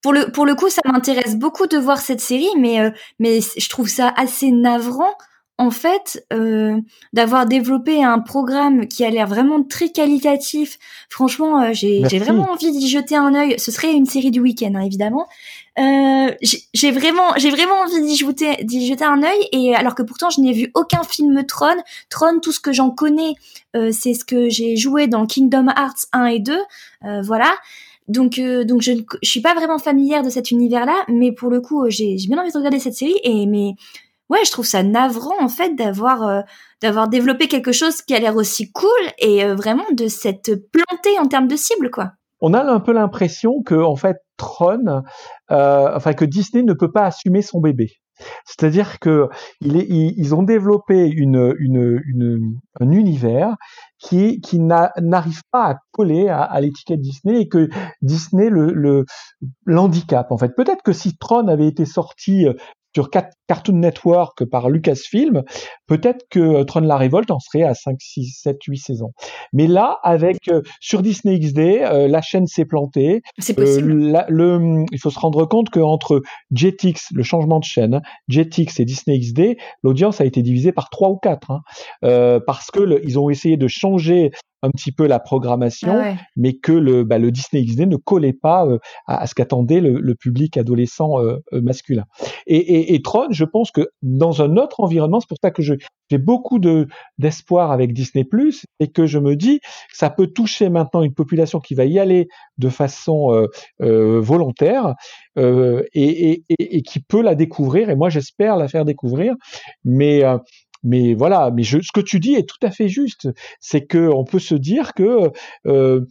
pour 0.02 0.14
le, 0.14 0.32
pour 0.32 0.46
le 0.46 0.56
coup, 0.56 0.70
ça 0.70 0.82
m'intéresse 0.86 1.38
beaucoup 1.38 1.68
de 1.68 1.78
voir 1.78 2.00
cette 2.00 2.22
série, 2.22 2.50
mais, 2.58 2.82
euh, 2.82 2.92
mais 3.20 3.40
je 3.42 3.70
trouve 3.70 3.88
ça 3.88 4.14
assez 4.18 4.52
navrant 4.52 5.14
en 5.62 5.70
fait, 5.70 6.26
euh, 6.34 6.82
d'avoir 7.14 7.46
développé 7.46 8.04
un 8.04 8.18
programme 8.18 8.88
qui 8.88 9.06
a 9.06 9.12
l'air 9.12 9.28
vraiment 9.28 9.62
très 9.62 9.90
qualitatif. 9.90 10.80
Franchement, 11.08 11.62
euh, 11.62 11.70
j'ai 11.72 12.02
vraiment 12.18 12.50
envie 12.52 12.72
d'y 12.72 12.90
jeter 12.90 13.16
un 13.16 13.36
œil. 13.36 13.60
Ce 13.60 13.72
serait 13.72 13.94
une 13.94 14.08
série 14.08 14.32
du 14.32 14.40
week-end, 14.40 14.74
hein, 14.74 14.82
évidemment. 14.82 15.28
Euh, 15.78 16.32
j'ai 16.74 16.92
vraiment, 16.92 17.36
j'ai 17.38 17.52
vraiment 17.52 17.76
envie 17.76 18.02
d'y 18.02 18.16
jeter, 18.18 18.64
d'y 18.64 18.88
jeter 18.88 19.06
un 19.06 19.22
œil. 19.22 19.48
Et 19.52 19.76
alors 19.76 19.94
que 19.94 20.02
pourtant, 20.02 20.32
je 20.32 20.42
n'ai 20.42 20.52
vu 20.52 20.72
aucun 20.74 21.04
film 21.04 21.46
Tron. 21.46 21.78
Tron, 22.10 22.40
tout 22.42 22.52
ce 22.52 22.60
que 22.60 22.74
j'en 22.74 22.90
connais, 22.90 23.36
euh, 23.76 23.92
c'est 23.92 24.16
ce 24.16 24.26
que 24.26 24.50
j'ai 24.50 24.76
joué 24.78 25.06
dans 25.06 25.28
Kingdom 25.28 25.68
Hearts 25.68 26.08
1 26.12 26.26
et 26.26 26.40
2. 26.40 26.58
Euh, 27.06 27.22
voilà. 27.22 27.54
Donc, 28.08 28.40
euh, 28.40 28.64
donc 28.64 28.82
je 28.82 28.94
ne 28.94 29.02
je 29.22 29.30
suis 29.30 29.42
pas 29.42 29.54
vraiment 29.54 29.78
familière 29.78 30.24
de 30.24 30.32
cet 30.32 30.50
univers-là, 30.50 31.06
mais 31.08 31.32
pour 31.32 31.52
le 31.52 31.62
coup, 31.62 31.88
j'ai 31.88 32.16
bien 32.28 32.40
envie 32.40 32.52
de 32.52 32.58
regarder 32.58 32.80
cette 32.80 32.96
série. 32.96 33.20
Et 33.24 33.46
mais 33.46 33.76
ouais, 34.32 34.40
je 34.45 34.52
trouve 34.52 34.66
ça 34.66 34.82
navrant 34.82 35.36
en 35.41 35.49
fait 35.49 35.76
d'avoir 35.76 36.24
euh, 36.24 36.41
d'avoir 36.82 37.10
développé 37.10 37.48
quelque 37.48 37.74
chose 37.74 38.02
qui 38.02 38.16
a 38.16 38.20
l'air 38.20 38.36
aussi 38.36 38.72
cool 38.72 38.90
et 39.20 39.44
euh, 39.44 39.56
vraiment 39.56 39.86
de 39.91 40.08
s'être 40.08 40.56
planté 40.72 41.20
en 41.20 41.28
termes 41.28 41.48
de 41.48 41.56
cible 41.58 41.91
quoi. 41.91 42.14
On 42.40 42.56
a 42.56 42.64
un 42.64 42.80
peu 42.80 42.94
l'impression 42.94 43.62
que 43.64 43.76
en 43.76 43.95
fait 43.95 44.18
Tron, 44.38 45.03
euh, 45.52 45.95
enfin 45.95 46.14
que 46.14 46.26
Disney 46.26 46.64
ne 46.64 46.74
peut 46.74 46.91
pas 46.91 47.06
assumer 47.06 47.44
son 47.44 47.60
bébé. 47.60 47.90
C'est-à-dire 48.45 48.99
que 48.99 49.30
ils, 49.62 50.36
ont 50.36 50.44
développé 50.44 51.08
une, 51.08 51.56
un 52.80 52.91
univers 52.91 53.56
qui, 53.98 54.40
qui 54.41 54.60
n'arrive 54.60 55.41
pas 55.52 55.72
à 55.72 55.76
coller 55.91 56.30
à, 56.30 56.60
l'étiquette 56.62 57.02
Disney 57.02 57.41
et 57.41 57.48
que 57.48 57.68
Disney 58.03 58.49
le, 58.49 58.74
le 58.74 59.06
l'handicap 59.66 60.32
en 60.32 60.38
fait. 60.38 60.56
Peut-être 60.56 60.84
que 60.84 60.94
si 60.94 61.18
Tron 61.18 61.48
avait 61.48 61.66
été 61.66 61.86
sorti 61.86 62.45
sur 62.95 63.09
Cartoon 63.47 63.76
Network 63.76 64.45
par 64.45 64.69
Lucasfilm, 64.69 65.43
peut-être 65.88 66.26
que 66.30 66.63
Tron 66.63 66.81
la 66.81 66.97
Révolte 66.97 67.31
en 67.31 67.39
serait 67.39 67.63
à 67.63 67.73
5, 67.73 67.95
6, 67.99 68.39
7, 68.43 68.57
8 68.68 68.77
saisons. 68.77 69.11
Mais 69.53 69.68
là, 69.68 69.99
avec 70.03 70.47
euh, 70.49 70.61
sur 70.80 71.01
Disney 71.01 71.39
XD, 71.39 71.59
euh, 71.59 72.07
la 72.07 72.22
chaîne 72.22 72.47
s'est 72.47 72.65
plantée. 72.65 73.22
C'est 73.38 73.53
possible. 73.53 73.91
Euh, 73.91 74.11
la, 74.11 74.26
le, 74.30 74.85
il 74.91 74.99
faut 74.99 75.09
se 75.09 75.19
rendre 75.19 75.45
compte 75.45 75.69
qu'entre 75.69 76.22
Jetix, 76.53 77.07
le 77.13 77.23
changement 77.23 77.59
de 77.59 77.65
chaîne, 77.65 78.01
Jetix 78.27 78.80
et 78.80 78.85
Disney 78.85 79.19
XD, 79.19 79.57
l'audience 79.84 80.22
a 80.22 80.26
été 80.26 80.41
divisée 80.41 80.72
par 80.72 80.89
3 80.89 81.09
ou 81.09 81.18
4. 81.18 81.51
Hein, 81.51 82.39
parce 82.45 82.72
que 82.72 82.80
le, 82.80 83.05
ils 83.05 83.19
ont 83.19 83.30
essayé 83.30 83.57
de 83.57 83.68
changer 83.68 84.31
un 84.62 84.70
petit 84.70 84.92
peu 84.92 85.08
la 85.08 85.20
programmation, 85.20 85.92
ah 85.92 86.02
ouais. 86.02 86.16
mais 86.36 86.54
que 86.54 86.72
le, 86.72 87.04
bah, 87.04 87.18
le 87.18 87.32
Disney 87.32 87.64
XD 87.66 87.88
ne 87.88 87.96
collait 87.96 88.34
pas 88.34 88.66
euh, 88.66 88.78
à, 89.08 89.22
à, 89.22 89.28
ce 89.28 89.34
qu'attendait 89.34 89.82
le, 89.82 90.00
le, 90.00 90.16
public 90.16 90.58
adolescent 90.58 91.20
euh, 91.20 91.40
masculin. 91.52 92.06
Et, 92.48 92.58
et, 92.58 92.94
et, 92.94 93.02
Tron, 93.02 93.28
je 93.32 93.46
pense 93.46 93.72
que 93.72 93.90
dans 94.02 94.42
un 94.42 94.58
autre 94.58 94.80
environnement, 94.80 95.20
c'est 95.20 95.30
pour 95.30 95.40
ça 95.42 95.52
que 95.52 95.62
j'ai 95.62 95.78
beaucoup 96.18 96.60
de 96.60 96.88
d'espoir 97.18 97.72
avec 97.72 97.94
Disney 97.94 98.26
Plus 98.26 98.66
et 98.80 98.92
que 98.92 99.06
je 99.06 99.18
me 99.18 99.36
dis 99.36 99.60
que 99.60 99.98
ça 99.98 100.10
peut 100.10 100.28
toucher 100.28 100.70
maintenant 100.70 101.02
une 101.02 101.14
population 101.14 101.60
qui 101.60 101.74
va 101.74 101.86
y 101.86 102.00
aller 102.00 102.28
de 102.58 102.70
façon 102.70 103.48
euh, 103.82 104.20
volontaire 104.20 104.94
et, 105.38 106.44
et, 106.50 106.82
qui 106.82 107.00
peut 107.00 107.22
la 107.22 107.36
découvrir. 107.36 107.90
Et 107.90 107.96
moi, 107.96 108.10
j'espère 108.10 108.58
la 108.58 108.68
faire 108.68 108.86
découvrir, 108.86 109.36
mais 109.86 110.24
mais 110.84 111.14
voilà, 111.14 111.52
mais 111.52 111.64
je, 111.64 111.80
ce 111.82 111.91
que 111.94 112.02
tu 112.02 112.20
dis 112.20 112.34
est 112.34 112.48
tout 112.48 112.58
à 112.64 112.72
fait 112.72 112.88
juste. 112.88 113.30
C'est 113.60 113.86
que 113.86 114.10
on 114.10 114.24
peut 114.24 114.40
se 114.40 114.56
dire 114.56 114.94
que 114.94 115.32
euh, 115.68 116.02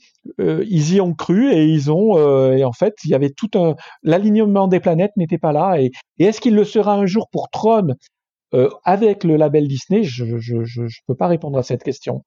euh, 0.41 0.65
ils 0.69 0.95
y 0.95 1.01
ont 1.01 1.15
cru 1.15 1.53
et 1.53 1.65
ils 1.65 1.91
ont 1.91 2.17
euh, 2.19 2.53
et 2.53 2.65
en 2.65 2.73
fait 2.73 2.95
il 3.05 3.11
y 3.11 3.15
avait 3.15 3.31
tout 3.31 3.51
un 3.55 3.75
l'alignement 4.03 4.69
des 4.69 4.81
planètes 4.81 5.13
n'était 5.17 5.39
pas 5.39 5.53
là 5.53 5.81
et, 5.81 5.91
est-ce 6.19 6.41
qu'il 6.41 6.55
le 6.55 6.65
sera 6.65 6.95
un 6.95 7.07
jour 7.07 7.29
pour 7.33 7.49
Tron 7.51 7.95
avec 8.85 9.25
le 9.25 9.37
label 9.37 9.67
Disney? 9.69 10.03
Je 10.03 10.37
je 10.39 11.01
peux 11.07 11.15
pas 11.15 11.29
répondre 11.29 11.59
à 11.59 11.63
cette 11.63 11.83
question. 11.83 12.23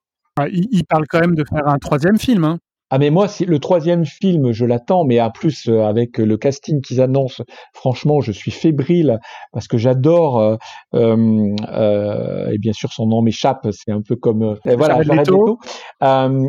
Il, 0.52 0.68
il 0.72 0.84
parle 0.86 1.06
quand 1.07 1.20
même 1.20 1.36
de 1.36 1.44
faire 1.48 1.68
un 1.68 1.78
troisième 1.78 2.18
film. 2.18 2.44
Hein. 2.44 2.57
Ah 2.95 2.99
mais 2.99 3.10
moi, 3.10 3.28
si 3.28 3.45
le 3.45 3.57
troisième 3.57 4.06
film, 4.06 4.52
je 4.52 4.65
l'attends, 4.65 5.03
mais 5.03 5.20
en 5.20 5.32
plus 5.32 5.68
euh, 5.68 5.84
avec 5.84 6.20
le 6.20 6.38
casting 6.38 6.80
qu'ils 6.80 7.02
annoncent, 7.02 7.44
franchement, 7.74 8.22
je 8.22 8.32
suis 8.32 8.52
fébrile 8.52 9.18
parce 9.52 9.68
que 9.68 9.80
j'adore. 9.80 10.40
Euh, 10.40 10.57
euh, 10.94 12.52
et 12.52 12.60
bien 12.60 12.72
sûr, 12.72 12.94
son 12.94 13.07
nom 13.07 13.24
m'échappe. 13.24 13.68
C'est 13.72 13.91
un 13.91 14.03
peu 14.07 14.15
comme 14.15 14.44
euh, 14.44 14.76
voilà, 14.78 15.02
Jared 15.02 15.28
Leto. 15.28 15.57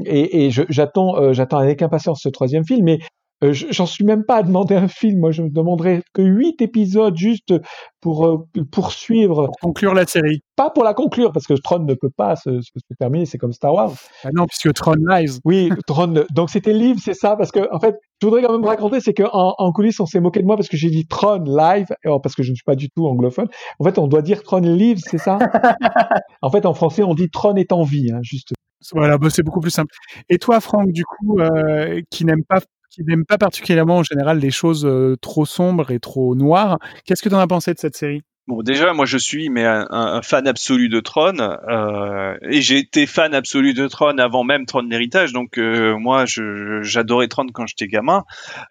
et, 0.05 0.45
et 0.45 0.51
j'attends, 0.51 1.33
j'attends 1.33 1.57
avec 1.57 1.81
impatience 1.81 2.21
ce 2.23 2.29
troisième 2.29 2.67
film. 2.67 2.85
Mais 2.85 2.99
euh, 3.43 3.53
j'en 3.53 3.87
suis 3.87 4.05
même 4.05 4.25
pas 4.25 4.37
à 4.37 4.43
demander 4.43 4.75
un 4.75 4.89
film. 4.89 5.21
Moi, 5.21 5.31
je 5.31 5.43
me 5.43 5.51
demanderais 5.51 6.03
que 6.13 6.23
huit 6.23 6.63
épisodes 6.63 7.17
juste 7.17 7.53
pour 8.01 8.27
euh, 8.27 8.47
poursuivre. 8.71 9.47
Pour 9.47 9.57
conclure 9.61 9.95
la 9.95 10.07
série. 10.07 10.41
Pas 10.57 10.71
pour 10.71 10.85
la 10.85 10.95
conclure, 10.95 11.33
parce 11.33 11.47
que 11.47 11.55
Tron 11.55 11.81
ne 11.81 11.95
peut 11.95 12.11
pas 12.17 12.37
se, 12.37 12.61
se, 12.61 12.71
se 12.77 12.95
terminer. 12.99 13.27
C'est 13.27 13.39
comme 13.39 13.53
Star 13.53 13.75
Wars. 13.75 13.93
Ah 14.23 14.29
non, 14.33 14.47
puisque 14.47 14.73
Tron 14.73 14.95
Live. 15.09 15.39
Oui, 15.45 15.71
Tron. 15.87 16.25
donc 16.33 16.51
c'était 16.51 16.73
live, 16.73 16.99
c'est 17.03 17.15
ça, 17.15 17.37
parce 17.37 17.51
que 17.51 17.69
en 17.73 17.81
fait, 17.81 17.97
je 18.21 18.27
voudrais 18.27 18.43
quand 18.43 18.53
même 18.53 18.65
raconter, 18.65 19.01
c'est 19.01 19.15
qu'en 19.15 19.55
en 19.59 19.73
coulisses, 19.73 20.01
on 20.01 20.07
s'est 20.07 20.21
moqué 20.21 20.41
de 20.41 20.47
moi 20.47 20.57
parce 20.57 20.69
que 20.69 20.77
j'ai 20.77 20.91
dit 20.91 21.07
Tron 21.07 21.45
Live, 21.45 21.89
parce 22.23 22.35
que 22.35 22.43
je 22.43 22.51
ne 22.51 22.55
suis 22.55 22.65
pas 22.65 22.77
du 22.77 22.89
tout 22.91 23.07
anglophone. 23.07 23.49
En 23.79 23.85
fait, 23.85 23.99
on 23.99 24.07
doit 24.07 24.23
dire 24.23 24.43
Tron 24.43 24.61
Live, 24.61 24.99
c'est 25.03 25.19
ça? 25.19 25.39
En 26.43 26.51
fait, 26.51 26.67
en 26.67 26.75
français, 26.75 27.03
on 27.03 27.15
dit 27.15 27.31
Tron 27.31 27.57
est 27.57 27.73
en 27.73 27.85
vie, 27.85 28.11
hein, 28.13 28.21
juste. 28.23 28.53
Voilà, 28.93 29.17
bah, 29.19 29.29
c'est 29.31 29.43
beaucoup 29.43 29.61
plus 29.61 29.71
simple. 29.71 29.95
Et 30.29 30.39
toi, 30.39 30.61
Franck, 30.61 30.93
du 30.93 31.05
coup, 31.05 31.41
euh, 31.41 32.03
qui 32.11 32.25
n'aime 32.25 32.45
pas 32.47 32.61
qui 32.95 33.05
n'aime 33.05 33.25
pas 33.25 33.39
particulièrement 33.39 33.99
en 33.99 34.03
général 34.03 34.39
les 34.39 34.51
choses 34.51 34.89
trop 35.21 35.45
sombres 35.45 35.91
et 35.91 36.01
trop 36.01 36.35
noires. 36.35 36.79
Qu'est-ce 37.05 37.23
que 37.23 37.29
tu 37.29 37.35
en 37.35 37.41
as 37.41 37.47
pensé 37.47 37.75
de 37.75 37.79
cette 37.79 37.97
série? 37.97 38.23
Bon, 38.47 38.63
déjà, 38.63 38.93
moi, 38.93 39.07
je 39.07 39.17
suis 39.17 39.49
mais 39.49 39.65
un, 39.65 40.21
fan 40.21 40.47
absolu 40.47 40.91
de 40.91 41.01
Tron, 41.01 41.39
euh, 41.41 42.37
et 42.43 42.61
j'ai 42.61 42.77
été 42.77 43.07
fan 43.07 43.33
absolu 43.33 43.73
de 43.73 43.87
Tron 43.89 44.19
avant 44.19 44.45
même 44.45 44.67
Tron 44.67 44.83
l'héritage. 44.83 45.33
Donc, 45.33 45.57
euh, 45.57 45.97
moi, 45.97 46.25
j'adorais 46.27 47.29
Tron 47.29 47.47
quand 47.55 47.67
j'étais 47.67 47.87
gamin. 47.87 48.23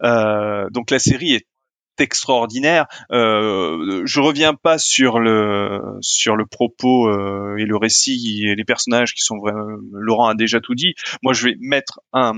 Euh, 0.04 0.70
donc, 0.70 0.92
la 0.92 1.00
série 1.00 1.34
est 1.34 1.48
extraordinaire. 1.98 2.86
Euh, 3.12 4.04
je 4.06 4.20
reviens 4.20 4.54
pas 4.54 4.78
sur 4.78 5.20
le 5.20 5.80
sur 6.02 6.36
le 6.36 6.46
propos 6.46 7.10
et 7.58 7.66
le 7.66 7.78
récit 7.78 8.44
et 8.46 8.56
les 8.56 8.66
personnages 8.66 9.14
qui 9.16 9.24
sont 9.24 9.38
vraiment. 9.40 9.66
Laurent 9.92 10.28
a 10.28 10.36
déjà 10.36 10.60
tout 10.60 10.76
dit. 10.76 10.94
Moi, 11.24 11.34
je 11.34 11.46
vais 11.46 11.56
mettre 11.60 12.00
un 12.14 12.34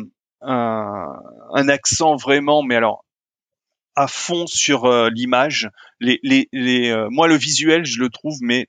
un, 0.46 1.14
un 1.54 1.70
accent 1.70 2.16
vraiment, 2.16 2.64
mais 2.64 2.76
alors 2.76 3.06
à 3.96 4.08
fond 4.08 4.46
sur 4.46 4.86
euh, 4.86 5.10
l'image. 5.10 5.70
Les, 6.00 6.20
les, 6.22 6.50
les 6.52 6.92
euh, 6.92 7.08
moi, 7.10 7.28
le 7.28 7.36
visuel, 7.36 7.86
je 7.86 8.00
le 8.00 8.10
trouve, 8.10 8.38
mais 8.42 8.68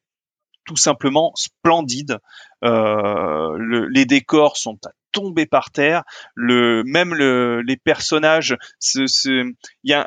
tout 0.64 0.76
simplement 0.76 1.32
splendide. 1.34 2.18
Euh, 2.64 3.56
le, 3.58 3.86
les 3.88 4.04
décors 4.04 4.56
sont 4.56 4.78
à 4.86 4.90
tomber 5.12 5.46
par 5.46 5.70
terre. 5.70 6.02
Le 6.34 6.82
même 6.84 7.14
le, 7.14 7.62
les 7.62 7.76
personnages, 7.76 8.56
il 8.94 9.54
y 9.84 9.92
a 9.92 10.06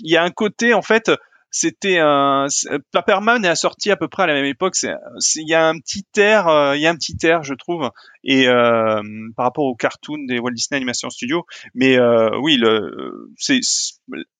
il 0.00 0.10
y 0.10 0.16
a 0.16 0.22
un 0.22 0.30
côté 0.30 0.74
en 0.74 0.82
fait 0.82 1.10
c'était 1.58 1.98
un 1.98 2.48
Paperman 2.92 3.42
est 3.42 3.48
assorti 3.48 3.90
à 3.90 3.96
peu 3.96 4.08
près 4.08 4.24
à 4.24 4.26
la 4.26 4.34
même 4.34 4.44
époque. 4.44 4.76
Il 4.82 5.48
y 5.48 5.54
a 5.54 5.66
un 5.66 5.78
petit 5.78 6.04
air, 6.18 6.48
euh, 6.48 6.76
il 6.76 6.82
y 6.82 6.86
a 6.86 6.90
un 6.90 6.96
petit 6.96 7.16
air, 7.22 7.42
je 7.42 7.54
trouve, 7.54 7.90
et 8.24 8.46
euh, 8.46 9.00
par 9.36 9.46
rapport 9.46 9.64
au 9.64 9.74
cartoon 9.74 10.18
des 10.26 10.38
Walt 10.38 10.52
Disney 10.52 10.76
Animation 10.76 11.08
Studios. 11.08 11.46
Mais 11.74 11.98
euh, 11.98 12.38
oui, 12.42 12.58
le, 12.58 13.30
c'est 13.38 13.60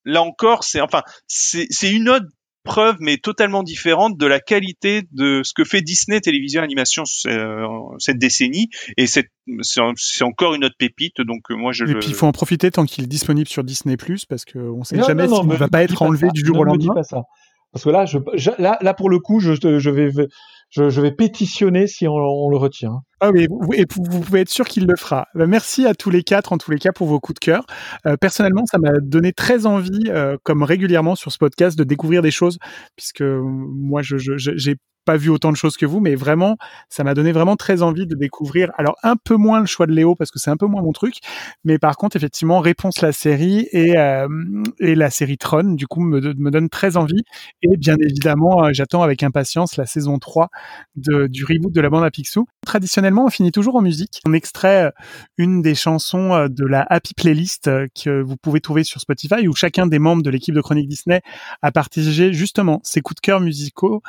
là 0.05 0.23
encore, 0.23 0.63
c'est 0.63 0.83
enfin, 0.83 1.03
c'est 1.27 1.91
une 1.91 2.11
autre 2.11 2.27
preuve, 2.67 2.97
mais 3.01 3.17
totalement 3.17 3.63
différente 3.63 4.19
de 4.19 4.27
la 4.27 4.41
qualité 4.41 5.03
de 5.13 5.41
ce 5.43 5.55
que 5.55 5.65
fait 5.65 5.81
Disney 5.81 6.21
Télévision 6.21 6.63
Animation 6.63 7.05
euh, 7.27 7.67
cette 7.99 8.19
décennie. 8.19 8.69
Et 8.99 9.07
c'est 9.07 9.25
encore 10.23 10.55
une 10.55 10.65
autre 10.65 10.75
pépite. 10.79 11.21
Donc 11.23 11.51
euh, 11.51 11.57
moi, 11.57 11.73
je. 11.73 11.87
Et 11.87 11.95
puis 11.95 12.09
il 12.09 12.15
faut 12.15 12.27
en 12.27 12.33
profiter 12.33 12.71
tant 12.71 12.85
qu'il 12.85 13.05
est 13.05 13.09
disponible 13.09 13.49
sur 13.49 13.65
Disney 13.65 13.97
Plus, 13.97 14.27
parce 14.27 14.45
qu'on 14.45 14.85
sait 14.85 15.03
jamais 15.03 15.29
s'il 15.29 15.47
ne 15.47 15.57
va 15.57 15.69
pas 15.69 15.83
être 15.83 16.03
enlevé 16.03 16.29
du 16.35 16.45
jour 16.45 16.59
au 16.59 16.65
lendemain. 16.65 16.95
Pas 16.95 17.03
ça. 17.03 17.23
Parce 17.73 17.85
que 17.85 17.91
là, 17.91 18.07
je, 18.07 18.19
là, 18.59 18.79
là, 18.81 18.95
pour 18.95 19.11
le 19.11 19.19
coup, 19.19 19.41
je, 19.41 19.53
je 19.55 19.91
vais, 19.91 20.11
je, 20.71 20.91
je, 20.91 21.01
vais 21.01 21.13
pétitionner 21.13 21.87
si 21.87 22.07
on, 22.09 22.49
le 22.49 22.57
retient. 22.57 23.01
Ah 23.21 23.31
oui, 23.31 23.47
et 23.75 23.85
vous, 23.95 24.21
pouvez 24.21 24.41
être 24.41 24.51
sûr 24.51 24.67
qu'il 24.67 24.87
le 24.87 24.97
fera. 24.97 25.27
Bah, 25.35 25.47
merci 25.47 25.87
à 25.87 25.95
tous 25.95 26.11
les 26.11 26.23
quatre, 26.23 26.53
en 26.53 26.59
tous 26.59 26.71
les 26.71 26.79
cas, 26.79 26.93
pour 26.93 27.07
vos 27.07 27.21
coups 27.21 27.41
de 27.41 27.45
cœur. 27.45 27.65
Euh, 28.07 28.17
personnellement, 28.17 28.67
ça 28.67 28.79
m'a 28.79 28.93
donné 29.01 29.33
très 29.33 29.67
envie, 29.67 30.09
euh, 30.09 30.37
comme 30.43 30.63
régulièrement 30.63 31.15
sur 31.15 31.33
ce 31.33 31.39
podcast, 31.39 31.79
de 31.79 31.85
découvrir 31.85 32.23
des 32.23 32.31
choses, 32.31 32.59
puisque 32.97 33.23
moi, 33.23 34.03
je, 34.03 34.17
j'ai 34.19 34.77
pas 35.07 35.17
vu 35.17 35.31
autant 35.31 35.53
de 35.53 35.57
choses 35.57 35.77
que 35.77 35.87
vous, 35.87 36.01
mais 36.01 36.17
vraiment, 36.17 36.59
ça 36.91 37.05
m'a 37.05 37.15
donné 37.15 37.33
vraiment 37.33 37.57
très 37.57 37.83
envie 37.83 38.07
de 38.07 38.15
découvrir. 38.15 38.73
Alors 38.77 38.97
un 39.03 39.17
peu 39.17 39.37
moins 39.37 39.61
le 39.61 39.67
choix 39.67 39.87
de 39.87 39.93
Léo 39.93 40.15
parce 40.17 40.31
que 40.31 40.39
c'est 40.39 40.51
un 40.51 40.57
peu 40.57 40.67
moins 40.67 40.83
mon 40.83 40.93
truc, 40.93 41.21
mais 41.65 41.79
par 41.79 41.97
contre 41.97 42.17
effectivement 42.17 42.61
réponse 42.61 43.01
la 43.01 43.13
série 43.13 43.69
et 43.71 43.97
euh, 43.97 44.29
et 44.81 44.95
la 44.95 45.11
série 45.11 45.39
Tron 45.39 45.75
du 45.75 45.87
coup 45.87 46.01
me, 46.01 46.21
me 46.21 46.51
donne 46.51 46.69
très 46.69 46.97
envie 46.97 47.23
et 47.63 47.77
bien 47.77 47.97
évidemment 48.01 48.65
euh, 48.65 48.71
j'attends 48.73 49.03
avec 49.03 49.23
impatience 49.23 49.77
la 49.77 49.87
saison 49.87 50.19
3 50.19 50.49
de, 50.97 51.29
du 51.29 51.45
reboot 51.45 51.73
de 51.73 51.81
la 51.81 51.89
bande 51.89 52.05
à 52.05 52.11
Picsou. 52.11 52.47
Traditionnellement 52.67 53.27
on 53.27 53.31
finit 53.31 53.53
toujours 53.53 53.77
en 53.77 53.83
musique. 53.83 54.21
On 54.27 54.33
extrait 54.33 54.87
euh, 54.87 54.91
une 55.39 55.63
des 55.63 55.77
chansons 55.77 56.49
de 56.49 56.67
la 56.67 56.85
Happy 56.91 57.15
Playlist 57.15 57.71
que 58.03 58.21
vous 58.21 58.37
pouvez 58.37 58.61
trouver 58.61 58.83
sur 58.83 59.01
Spotify 59.01 59.47
où 59.47 59.55
chacun 59.55 59.87
des 59.87 60.01
membres 60.01 60.25
de 60.25 60.31
l'équipe 60.31 60.55
de 60.55 60.61
Chronique 60.61 60.89
Disney 60.89 61.23
a 61.63 61.71
partagé 61.71 62.33
justement 62.33 62.81
ses 62.83 63.01
coups 63.01 63.17
de 63.17 63.21
cœur 63.21 63.41
musicaux 63.41 64.03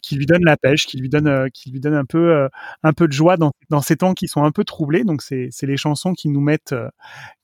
qui 0.00 0.14
lui 0.14 0.27
donne 0.28 0.44
la 0.44 0.56
pêche, 0.56 0.86
qui 0.86 0.98
lui 0.98 1.08
donne, 1.08 1.26
euh, 1.26 1.48
qui 1.52 1.70
lui 1.70 1.80
donne 1.80 1.94
un 1.94 2.04
peu, 2.04 2.32
euh, 2.32 2.48
un 2.82 2.92
peu 2.92 3.08
de 3.08 3.12
joie 3.12 3.36
dans, 3.36 3.52
dans 3.70 3.80
ces 3.80 3.96
temps 3.96 4.14
qui 4.14 4.28
sont 4.28 4.44
un 4.44 4.52
peu 4.52 4.64
troublés. 4.64 5.04
Donc 5.04 5.22
c'est, 5.22 5.48
c'est 5.50 5.66
les 5.66 5.76
chansons 5.76 6.12
qui 6.12 6.28
nous 6.28 6.40
mettent, 6.40 6.72
euh, 6.72 6.88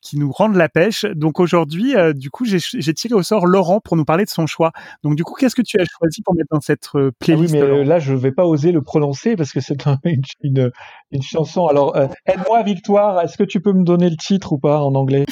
qui 0.01 0.19
nous 0.19 0.31
rendent 0.31 0.57
la 0.57 0.69
pêche. 0.69 1.05
Donc 1.05 1.41
aujourd'hui, 1.41 1.95
du 2.15 2.31
coup, 2.31 2.45
j'ai, 2.45 2.59
j'ai 2.61 2.95
tiré 2.95 3.15
au 3.15 3.23
sort 3.23 3.47
Laurent 3.47 3.81
pour 3.81 3.97
nous 3.97 4.05
parler 4.05 4.25
de 4.25 4.31
son 4.31 4.47
choix. 4.47 4.71
Donc 5.03 5.17
du 5.17 5.25
coup, 5.25 5.35
qu'est-ce 5.35 5.55
que 5.55 5.63
tu 5.63 5.81
as 5.81 5.85
choisi 5.85 6.23
pour 6.23 6.35
mettre 6.35 6.51
dans 6.51 6.61
cette 6.61 6.89
playlist 7.19 7.55
ah 7.55 7.65
Oui, 7.65 7.79
mais 7.79 7.85
là, 7.85 7.99
je 7.99 8.13
vais 8.15 8.33
pas 8.33 8.45
oser 8.45 8.71
le 8.71 8.83
prononcer 8.83 9.35
parce 9.35 9.53
que 9.53 9.61
c'est 9.61 9.83
une, 10.05 10.23
une, 10.43 10.71
une 11.11 11.23
chanson. 11.23 11.67
Alors, 11.67 11.97
aide-moi, 12.27 12.63
Victoire. 12.63 13.21
Est-ce 13.23 13.39
que 13.39 13.45
tu 13.45 13.61
peux 13.61 13.73
me 13.73 13.85
donner 13.85 14.11
le 14.11 14.17
titre 14.17 14.53
ou 14.53 14.59
pas 14.59 14.81
en 14.81 14.95
anglais? 14.95 15.25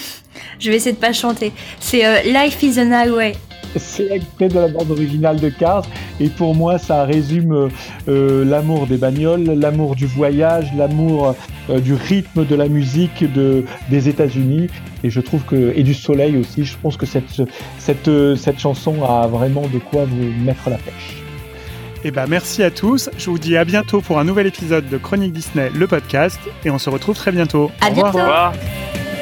Je 0.58 0.70
vais 0.70 0.76
essayer 0.76 0.94
de 0.94 1.00
pas 1.00 1.12
chanter. 1.12 1.52
C'est 1.78 2.24
Life 2.24 2.62
is 2.62 2.80
an 2.80 2.92
Highway 2.92 3.34
c'est 3.76 4.10
extrait 4.10 4.48
de 4.48 4.54
la 4.58 4.68
bande 4.68 4.90
originale 4.90 5.38
de 5.40 5.48
Cars 5.48 5.84
et 6.20 6.28
pour 6.28 6.54
moi 6.54 6.78
ça 6.78 7.04
résume 7.04 7.70
euh, 8.08 8.44
l'amour 8.44 8.86
des 8.86 8.96
bagnoles, 8.96 9.44
l'amour 9.44 9.94
du 9.96 10.06
voyage, 10.06 10.66
l'amour 10.76 11.34
euh, 11.70 11.80
du 11.80 11.94
rythme 11.94 12.44
de 12.44 12.54
la 12.54 12.68
musique 12.68 13.30
de, 13.32 13.64
des 13.90 14.08
États-Unis 14.08 14.68
et 15.04 15.10
je 15.10 15.20
trouve 15.20 15.42
que 15.44 15.72
et 15.76 15.82
du 15.82 15.94
soleil 15.94 16.36
aussi. 16.36 16.64
Je 16.64 16.76
pense 16.80 16.96
que 16.96 17.06
cette 17.06 17.42
cette 17.78 18.10
cette 18.36 18.58
chanson 18.58 19.04
a 19.04 19.26
vraiment 19.26 19.62
de 19.72 19.78
quoi 19.78 20.04
vous 20.04 20.44
mettre 20.44 20.70
la 20.70 20.76
pêche. 20.76 21.16
Eh 22.04 22.10
ben 22.10 22.26
merci 22.28 22.62
à 22.64 22.70
tous. 22.70 23.10
Je 23.16 23.30
vous 23.30 23.38
dis 23.38 23.56
à 23.56 23.64
bientôt 23.64 24.00
pour 24.00 24.18
un 24.18 24.24
nouvel 24.24 24.48
épisode 24.48 24.88
de 24.88 24.98
Chronique 24.98 25.32
Disney, 25.32 25.70
le 25.72 25.86
podcast, 25.86 26.40
et 26.64 26.70
on 26.70 26.78
se 26.78 26.90
retrouve 26.90 27.14
très 27.14 27.30
bientôt. 27.30 27.70
À 27.80 27.90
Au 27.90 27.94
bientôt. 27.94 28.18
revoir. 28.18 28.52
like 28.52 28.60
a 28.60 29.18
road 29.18 29.21